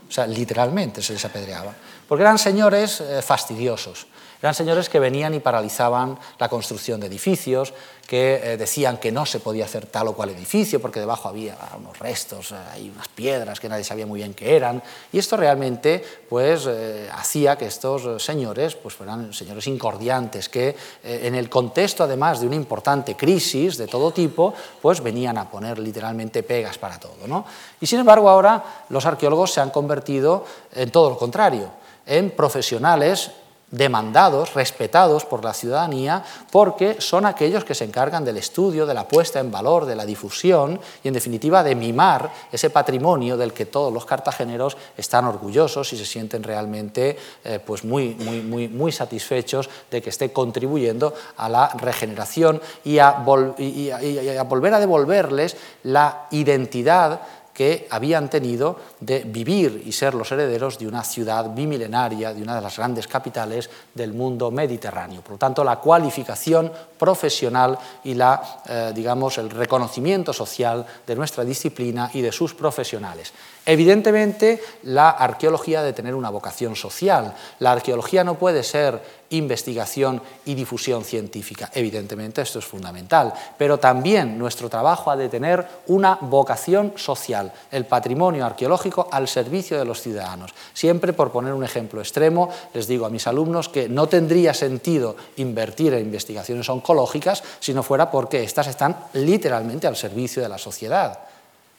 O 0.07 0.11
sea, 0.11 0.27
literalmente 0.27 1.01
se 1.01 1.13
les 1.13 1.25
apedreaba. 1.25 1.73
Porque 2.07 2.23
eran 2.23 2.37
señores 2.37 3.01
eh, 3.01 3.21
fastidiosos, 3.21 4.07
eran 4.43 4.53
señores 4.53 4.89
que 4.89 4.99
venían 4.99 5.33
y 5.33 5.39
paralizaban 5.39 6.19
la 6.37 6.49
construcción 6.49 6.99
de 6.99 7.07
edificios, 7.07 7.73
que 8.05 8.41
eh, 8.43 8.57
decían 8.57 8.97
que 8.97 9.09
no 9.09 9.25
se 9.25 9.39
podía 9.39 9.63
hacer 9.63 9.85
tal 9.85 10.09
o 10.09 10.13
cual 10.13 10.31
edificio 10.31 10.81
porque 10.81 10.99
debajo 10.99 11.29
había 11.29 11.55
unos 11.77 11.97
restos, 11.97 12.51
eh, 12.51 12.55
hay 12.73 12.89
unas 12.89 13.07
piedras 13.07 13.61
que 13.61 13.69
nadie 13.69 13.85
sabía 13.85 14.05
muy 14.05 14.19
bien 14.19 14.33
qué 14.33 14.57
eran. 14.57 14.83
Y 15.13 15.17
esto 15.17 15.37
realmente 15.37 16.03
pues, 16.27 16.65
eh, 16.67 17.09
hacía 17.13 17.57
que 17.57 17.67
estos 17.67 18.21
señores 18.21 18.75
pues, 18.75 18.95
fueran 18.95 19.31
señores 19.31 19.65
incordiantes, 19.67 20.49
que 20.49 20.75
en 21.05 21.35
el 21.35 21.49
contexto 21.49 22.03
además 22.03 22.41
de 22.41 22.47
una 22.47 22.57
importante 22.57 23.15
crisis 23.15 23.77
de 23.77 23.87
todo 23.87 24.11
tipo, 24.11 24.53
pues 24.81 25.01
venían 25.01 25.37
a 25.37 25.49
poner 25.49 25.79
literalmente 25.79 26.43
pegas 26.43 26.77
para 26.77 26.99
todo. 26.99 27.27
¿no? 27.27 27.45
Y 27.79 27.85
sin 27.85 28.01
embargo 28.01 28.29
ahora 28.29 28.83
los 28.89 29.05
arqueólogos 29.05 29.53
se 29.53 29.61
han 29.61 29.69
convertido 29.69 30.43
en 30.75 30.91
todo 30.91 31.11
lo 31.11 31.17
contrario, 31.17 31.69
en 32.05 32.31
profesionales 32.31 33.31
demandados, 33.73 34.53
respetados 34.53 35.25
por 35.25 35.43
la 35.43 35.53
ciudadanía, 35.53 36.23
porque 36.51 37.01
son 37.01 37.25
aquellos 37.25 37.65
que 37.65 37.73
se 37.73 37.85
encargan 37.85 38.23
del 38.23 38.37
estudio, 38.37 38.85
de 38.85 38.93
la 38.93 39.07
puesta 39.07 39.39
en 39.39 39.51
valor, 39.51 39.85
de 39.85 39.95
la 39.95 40.05
difusión 40.05 40.79
y, 41.03 41.07
en 41.07 41.13
definitiva, 41.13 41.63
de 41.63 41.73
mimar 41.73 42.31
ese 42.51 42.69
patrimonio 42.69 43.35
del 43.35 43.51
que 43.51 43.65
todos 43.65 43.91
los 43.91 44.05
cartageneros 44.05 44.77
están 44.95 45.25
orgullosos 45.25 45.91
y 45.91 45.97
se 45.97 46.05
sienten 46.05 46.43
realmente 46.43 47.17
eh, 47.43 47.59
pues 47.65 47.83
muy, 47.83 48.15
muy, 48.15 48.41
muy, 48.41 48.67
muy 48.67 48.91
satisfechos 48.91 49.69
de 49.89 50.01
que 50.01 50.11
esté 50.11 50.31
contribuyendo 50.31 51.15
a 51.37 51.49
la 51.49 51.69
regeneración 51.69 52.61
y 52.83 52.99
a, 52.99 53.25
y 53.57 53.89
a 53.89 54.43
volver 54.43 54.75
a 54.75 54.79
devolverles 54.79 55.57
la 55.83 56.27
identidad 56.29 57.21
que 57.53 57.87
habían 57.91 58.29
tenido 58.29 58.79
de 58.99 59.19
vivir 59.19 59.83
y 59.85 59.91
ser 59.91 60.15
los 60.15 60.31
herederos 60.31 60.79
de 60.79 60.87
una 60.87 61.03
ciudad 61.03 61.53
bimilenaria, 61.53 62.33
de 62.33 62.41
una 62.41 62.55
de 62.55 62.61
las 62.61 62.77
grandes 62.77 63.07
capitales 63.07 63.69
del 63.93 64.13
mundo 64.13 64.49
mediterráneo. 64.49 65.21
Por 65.21 65.33
lo 65.33 65.37
tanto, 65.37 65.63
la 65.63 65.77
cualificación 65.77 66.71
profesional 66.97 67.77
y 68.03 68.15
la, 68.15 68.61
eh, 68.67 68.91
digamos, 68.95 69.37
el 69.37 69.49
reconocimiento 69.49 70.33
social 70.33 70.85
de 71.05 71.15
nuestra 71.15 71.43
disciplina 71.43 72.09
y 72.13 72.21
de 72.21 72.31
sus 72.31 72.53
profesionales. 72.53 73.31
Evidentemente, 73.65 74.61
la 74.83 75.09
arqueología 75.09 75.81
debe 75.81 75.93
tener 75.93 76.15
una 76.15 76.29
vocación 76.29 76.75
social. 76.75 77.33
La 77.59 77.71
arqueología 77.71 78.23
no 78.23 78.37
puede 78.37 78.61
ser 78.61 79.01
investigación 79.29 80.21
y 80.45 80.53
difusión 80.53 81.03
científica. 81.03 81.71
Evidentemente, 81.73 82.41
esto 82.41 82.59
es 82.59 82.65
fundamental. 82.65 83.33
Pero 83.57 83.79
también 83.79 84.37
nuestro 84.37 84.69
trabajo 84.69 85.11
ha 85.11 85.15
de 85.15 85.29
tener 85.29 85.65
una 85.87 86.17
vocación 86.21 86.93
social, 86.97 87.53
el 87.71 87.85
patrimonio 87.85 88.45
arqueológico 88.45 89.07
al 89.09 89.29
servicio 89.29 89.77
de 89.79 89.85
los 89.85 90.01
ciudadanos. 90.01 90.53
Siempre, 90.73 91.13
por 91.13 91.31
poner 91.31 91.53
un 91.53 91.63
ejemplo 91.63 92.01
extremo, 92.01 92.49
les 92.73 92.87
digo 92.87 93.05
a 93.05 93.09
mis 93.09 93.27
alumnos 93.27 93.69
que 93.69 93.87
no 93.87 94.07
tendría 94.07 94.53
sentido 94.53 95.15
invertir 95.37 95.93
en 95.93 96.01
investigaciones 96.01 96.67
oncológicas 96.69 97.43
si 97.61 97.73
no 97.73 97.81
fuera 97.81 98.11
porque 98.11 98.43
éstas 98.43 98.67
están 98.67 98.95
literalmente 99.13 99.87
al 99.87 99.95
servicio 99.95 100.43
de 100.43 100.49
la 100.49 100.57
sociedad. 100.57 101.32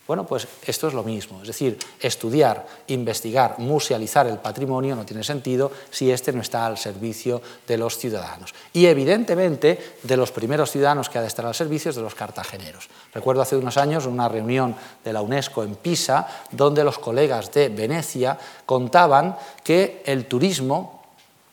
Bueno, 0.07 0.27
pues 0.27 0.47
esto 0.67 0.89
es 0.89 0.93
lo 0.93 1.03
mismo, 1.03 1.41
es 1.41 1.47
decir, 1.47 1.79
estudiar, 1.99 2.67
investigar, 2.89 3.59
musealizar 3.59 4.27
el 4.27 4.37
patrimonio 4.37 4.95
no 4.95 5.07
tiene 5.07 5.25
sentido 5.25 5.73
si 5.91 6.13
éste 6.13 6.31
no 6.31 6.43
está 6.43 6.67
al 6.67 6.77
servicio 6.77 7.41
de 7.67 7.79
los 7.79 7.97
ciudadanos. 7.97 8.55
Y 8.75 8.85
evidentemente 8.85 9.97
de 10.03 10.17
los 10.19 10.31
primeros 10.31 10.71
ciudadanos 10.71 11.09
que 11.09 11.17
ha 11.17 11.23
de 11.23 11.29
estar 11.29 11.47
al 11.47 11.55
servicio 11.55 11.89
es 11.89 11.97
de 11.97 12.03
los 12.03 12.15
cartageneros. 12.15 12.91
Recuerdo 13.15 13.41
hace 13.41 13.57
unos 13.57 13.79
años 13.79 14.05
una 14.05 14.29
reunión 14.29 14.77
de 15.03 15.13
la 15.15 15.23
UNESCO 15.23 15.63
en 15.63 15.75
Pisa, 15.77 16.29
donde 16.51 16.85
los 16.85 16.99
colegas 16.99 17.51
de 17.53 17.71
Venecia 17.71 18.39
contaban 18.67 19.39
que 19.63 20.03
el 20.05 20.27
turismo 20.27 21.03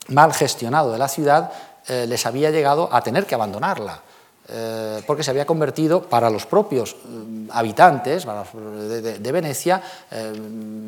mal 0.09 0.33
gestionado 0.33 0.91
de 0.91 0.97
la 0.97 1.07
ciudad 1.07 1.53
eh, 1.87 2.05
les 2.05 2.25
había 2.25 2.51
llegado 2.51 2.93
a 2.93 3.01
tener 3.01 3.25
que 3.25 3.35
abandonarla 3.35 4.01
eh, 4.49 5.03
porque 5.05 5.23
se 5.23 5.29
había 5.29 5.45
convertido 5.45 6.01
para 6.01 6.29
los 6.29 6.47
propios 6.47 6.93
eh, 6.93 7.47
habitantes 7.51 8.25
de, 8.25 9.31
Venecia, 9.31 9.81
eh, 10.09 10.33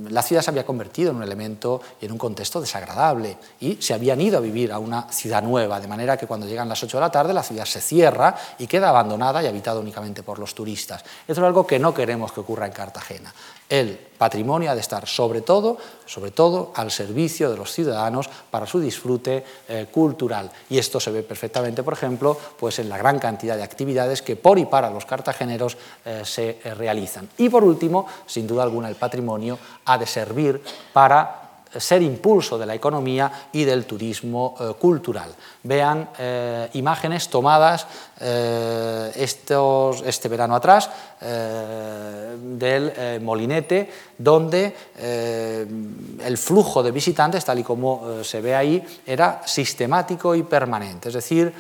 la 0.10 0.24
ciudad 0.24 0.42
se 0.42 0.50
había 0.50 0.66
convertido 0.66 1.12
en 1.12 1.18
un 1.18 1.24
elemento 1.24 1.80
y 2.02 2.08
en 2.08 2.12
un 2.12 2.18
contexto 2.18 2.60
desagradable 2.60 3.38
y 3.60 3.76
se 3.76 3.94
habían 3.94 4.20
ido 4.20 4.40
a 4.40 4.42
vivir 4.42 4.72
a 4.72 4.80
una 4.80 5.10
ciudad 5.12 5.44
nueva, 5.44 5.80
de 5.80 5.88
manera 5.88 6.18
que 6.18 6.26
cuando 6.26 6.48
llegan 6.48 6.68
las 6.68 6.82
8 6.84 6.98
de 6.98 7.02
la 7.02 7.12
tarde 7.12 7.32
la 7.32 7.44
ciudad 7.44 7.66
se 7.66 7.80
cierra 7.80 8.36
y 8.58 8.66
queda 8.66 8.90
abandonada 8.90 9.44
y 9.44 9.48
habitada 9.48 9.80
únicamente 9.80 10.24
por 10.24 10.40
los 10.40 10.56
turistas. 10.56 11.04
Esto 11.28 11.42
es 11.42 11.48
algo 11.48 11.68
que 11.68 11.78
no 11.78 11.94
queremos 11.94 12.32
que 12.32 12.40
ocurra 12.40 12.66
en 12.66 12.74
Cartagena. 12.74 13.34
El 13.70 13.98
patrimonio 14.18 14.72
ha 14.72 14.76
de 14.76 14.82
estar 14.82 15.08
sobre 15.08 15.42
todo, 15.42 15.78
sobre 16.06 16.32
todo 16.32 16.72
al 16.76 16.92
servicio 16.92 17.50
de 17.50 17.58
los 17.58 17.72
ciudadanos 17.74 18.30
para 18.50 18.66
su 18.66 18.80
disfrute 18.80 19.44
eh, 19.68 19.88
cultural. 19.92 20.50
Y 20.70 20.78
esto 20.78 21.00
se 21.00 21.12
ve 21.12 21.24
perfectamente, 21.24 21.84
por 21.84 21.94
ejemplo, 21.94 22.38
pues 22.58 22.80
en 22.80 22.90
la 22.90 22.98
gran 22.98 23.20
cantidad 23.20 23.58
de 23.58 23.64
actividades 23.64 24.22
que 24.22 24.36
por 24.36 24.60
y 24.60 24.66
para 24.66 24.90
los 24.90 25.06
cartageneros 25.06 25.78
eh, 26.06 26.22
se 26.24 26.60
eh, 26.64 26.74
realizan. 26.74 27.28
Y 27.38 27.50
por 27.50 27.64
último, 27.64 28.08
sin 28.26 28.48
duda 28.48 28.64
alguna, 28.64 28.88
el 28.88 28.96
patrimonio 28.96 29.60
ha 29.86 29.98
de 29.98 30.06
servir 30.06 30.62
para 30.94 31.43
ser 31.78 32.02
impulso 32.02 32.58
de 32.58 32.66
la 32.66 32.76
economía 32.76 33.50
y 33.52 33.64
del 33.64 33.86
turismo 33.86 34.56
eh, 34.60 34.74
cultural. 34.80 35.34
Vean 35.64 36.10
eh, 36.18 36.70
imágenes 36.74 37.30
tomadas 37.30 37.88
eh, 38.20 39.12
estos, 39.16 40.04
este 40.06 40.30
verano 40.30 40.56
atrás 40.56 40.90
del 41.24 43.22
molinete, 43.22 43.90
donde 44.18 44.76
el 45.00 46.38
flujo 46.38 46.84
de 46.84 46.92
visitantes, 46.92 47.46
tal 47.46 47.60
y 47.60 47.64
como 47.64 48.22
se 48.26 48.42
ve 48.42 48.54
ahí, 48.54 48.84
era 49.06 49.42
sistemático 49.46 50.36
y 50.36 50.44
permanente. 50.44 51.08
Es 51.08 51.14
decir, 51.14 51.54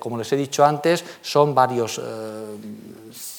como 0.00 0.18
les 0.18 0.32
he 0.32 0.36
dicho 0.36 0.64
antes, 0.64 1.04
son 1.22 1.54
varios 1.54 2.00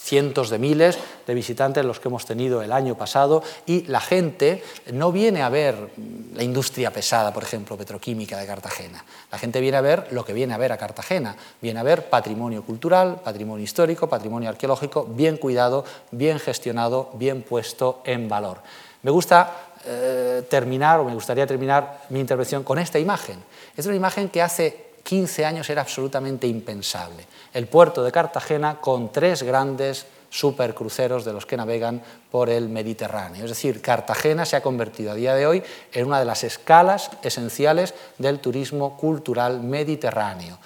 cientos 0.06 0.52
de 0.52 0.60
miles 0.60 0.99
de 1.26 1.34
visitantes 1.34 1.84
los 1.84 1.99
que 1.99 2.10
hemos 2.10 2.26
tenido 2.26 2.61
el 2.61 2.72
año 2.72 2.95
pasado 2.95 3.41
y 3.65 3.82
la 3.88 3.99
gente 3.99 4.64
no 4.94 5.11
viene 5.11 5.41
a 5.41 5.49
ver 5.49 5.90
la 6.36 6.44
industria 6.44 6.91
pesada, 6.91 7.34
por 7.34 7.41
ejemplo, 7.41 7.76
petroquímica 7.76 8.38
de 8.38 8.45
Cartagena. 8.45 9.03
La 9.32 9.40
gente 9.40 9.60
viene 9.60 9.77
a 9.77 9.82
ver 9.82 10.07
lo 10.11 10.23
que 10.23 10.34
viene 10.34 10.53
a 10.53 10.57
ver 10.57 10.72
a 10.72 10.77
Cartagena. 10.77 11.36
Viene 11.60 11.80
a 11.80 11.84
ver 11.84 12.07
patrimonio 12.07 12.64
cultural, 12.64 13.22
patrimonio 13.23 13.64
histórico, 13.64 14.07
patrimonio 14.07 14.49
arqueológico, 14.49 15.06
bien 15.06 15.38
cuidado, 15.38 15.84
bien 16.11 16.40
gestionado, 16.40 17.10
bien 17.15 17.41
puesto 17.41 18.03
en 18.06 18.30
valor. 18.30 18.60
Me 19.02 19.10
gusta 19.10 19.73
eh, 19.86 20.44
terminar, 20.49 20.99
o 20.99 21.06
me 21.06 21.14
gustaría 21.14 21.48
terminar 21.48 22.06
mi 22.10 22.19
intervención 22.19 22.64
con 22.64 22.77
esta 22.77 22.99
imagen. 22.99 23.38
Es 23.76 23.86
una 23.88 23.95
imagen 23.95 24.30
que 24.30 24.41
hace 24.41 24.84
15 25.06 25.45
años 25.45 25.69
era 25.69 25.84
absolutamente 25.84 26.48
impensable. 26.48 27.26
El 27.53 27.68
puerto 27.68 28.03
de 28.03 28.11
Cartagena 28.11 28.82
con 28.82 29.11
tres 29.11 29.44
grandes 29.44 30.07
supercruceros 30.32 31.23
de 31.23 31.32
los 31.32 31.45
que 31.45 31.56
navegan 31.56 32.02
por 32.32 32.49
el 32.49 32.69
Mediterráneo. 32.69 33.44
Es 33.44 33.52
decir, 33.52 33.82
Cartagena 33.82 34.45
se 34.45 34.56
ha 34.56 34.64
convertido 34.64 35.11
a 35.11 35.15
día 35.15 35.36
de 35.36 35.45
hoy 35.45 35.64
en 35.94 36.07
una 36.07 36.18
de 36.18 36.26
las 36.26 36.44
escalas 36.44 37.11
esenciales 37.22 37.94
del 38.18 38.40
turismo 38.40 38.98
cultural 38.98 39.61
mediterráneo. 39.61 40.57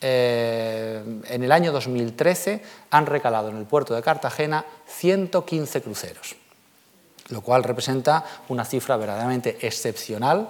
Eh, 0.00 1.02
en 1.28 1.42
el 1.42 1.50
año 1.50 1.72
2013 1.72 2.62
han 2.90 3.06
recalado 3.06 3.48
en 3.48 3.56
el 3.56 3.66
puerto 3.66 3.94
de 3.94 4.02
Cartagena 4.02 4.64
115 4.86 5.82
cruceros, 5.82 6.36
lo 7.28 7.40
cual 7.40 7.64
representa 7.64 8.24
una 8.48 8.64
cifra 8.64 8.96
verdaderamente 8.96 9.58
excepcional 9.60 10.48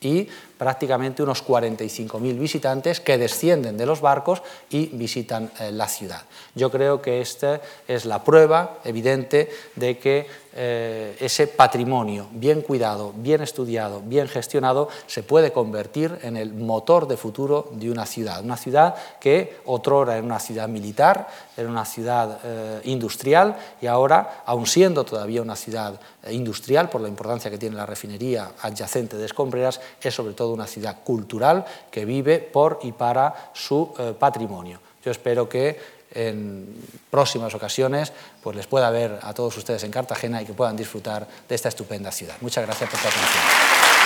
y 0.00 0.28
prácticamente 0.58 1.22
unos 1.22 1.44
45.000 1.44 2.38
visitantes 2.38 3.00
que 3.00 3.18
descienden 3.18 3.76
de 3.76 3.86
los 3.86 4.00
barcos 4.00 4.42
y 4.70 4.86
visitan 4.86 5.50
eh, 5.60 5.70
la 5.72 5.88
ciudad. 5.88 6.22
Yo 6.54 6.70
creo 6.70 7.02
que 7.02 7.20
esta 7.20 7.60
es 7.86 8.04
la 8.04 8.24
prueba 8.24 8.78
evidente 8.84 9.50
de 9.74 9.98
que 9.98 10.26
eh, 10.58 11.14
ese 11.20 11.48
patrimonio 11.48 12.28
bien 12.30 12.62
cuidado, 12.62 13.12
bien 13.14 13.42
estudiado, 13.42 14.00
bien 14.00 14.26
gestionado, 14.26 14.88
se 15.06 15.22
puede 15.22 15.52
convertir 15.52 16.18
en 16.22 16.38
el 16.38 16.54
motor 16.54 17.06
de 17.06 17.18
futuro 17.18 17.68
de 17.72 17.90
una 17.90 18.06
ciudad. 18.06 18.42
Una 18.42 18.56
ciudad 18.56 18.94
que 19.20 19.58
otrora 19.66 20.16
era 20.16 20.24
una 20.24 20.40
ciudad 20.40 20.66
militar, 20.66 21.28
era 21.58 21.68
una 21.68 21.84
ciudad 21.84 22.40
eh, 22.42 22.80
industrial 22.84 23.54
y 23.82 23.86
ahora, 23.86 24.44
aun 24.46 24.66
siendo 24.66 25.04
todavía 25.04 25.42
una 25.42 25.56
ciudad 25.56 26.00
industrial, 26.30 26.88
por 26.88 27.02
la 27.02 27.08
importancia 27.08 27.50
que 27.50 27.58
tiene 27.58 27.76
la 27.76 27.84
refinería 27.84 28.52
adyacente 28.62 29.18
de 29.18 29.26
Escombreras, 29.26 29.80
es 30.00 30.14
sobre 30.14 30.32
todo 30.32 30.45
una 30.52 30.66
ciudad 30.66 31.02
cultural 31.04 31.64
que 31.90 32.04
vive 32.04 32.38
por 32.38 32.80
y 32.82 32.92
para 32.92 33.50
su 33.52 33.92
eh, 33.98 34.14
patrimonio. 34.18 34.80
Yo 35.04 35.10
espero 35.10 35.48
que 35.48 35.96
en 36.12 36.74
próximas 37.10 37.54
ocasiones 37.54 38.12
pues 38.42 38.56
les 38.56 38.66
pueda 38.66 38.90
ver 38.90 39.18
a 39.22 39.34
todos 39.34 39.56
ustedes 39.56 39.84
en 39.84 39.90
Cartagena 39.90 40.40
y 40.40 40.46
que 40.46 40.54
puedan 40.54 40.76
disfrutar 40.76 41.26
de 41.48 41.54
esta 41.54 41.68
estupenda 41.68 42.10
ciudad. 42.10 42.36
Muchas 42.40 42.64
gracias 42.64 42.90
por 42.90 42.98
su 42.98 43.08
atención. 43.08 44.05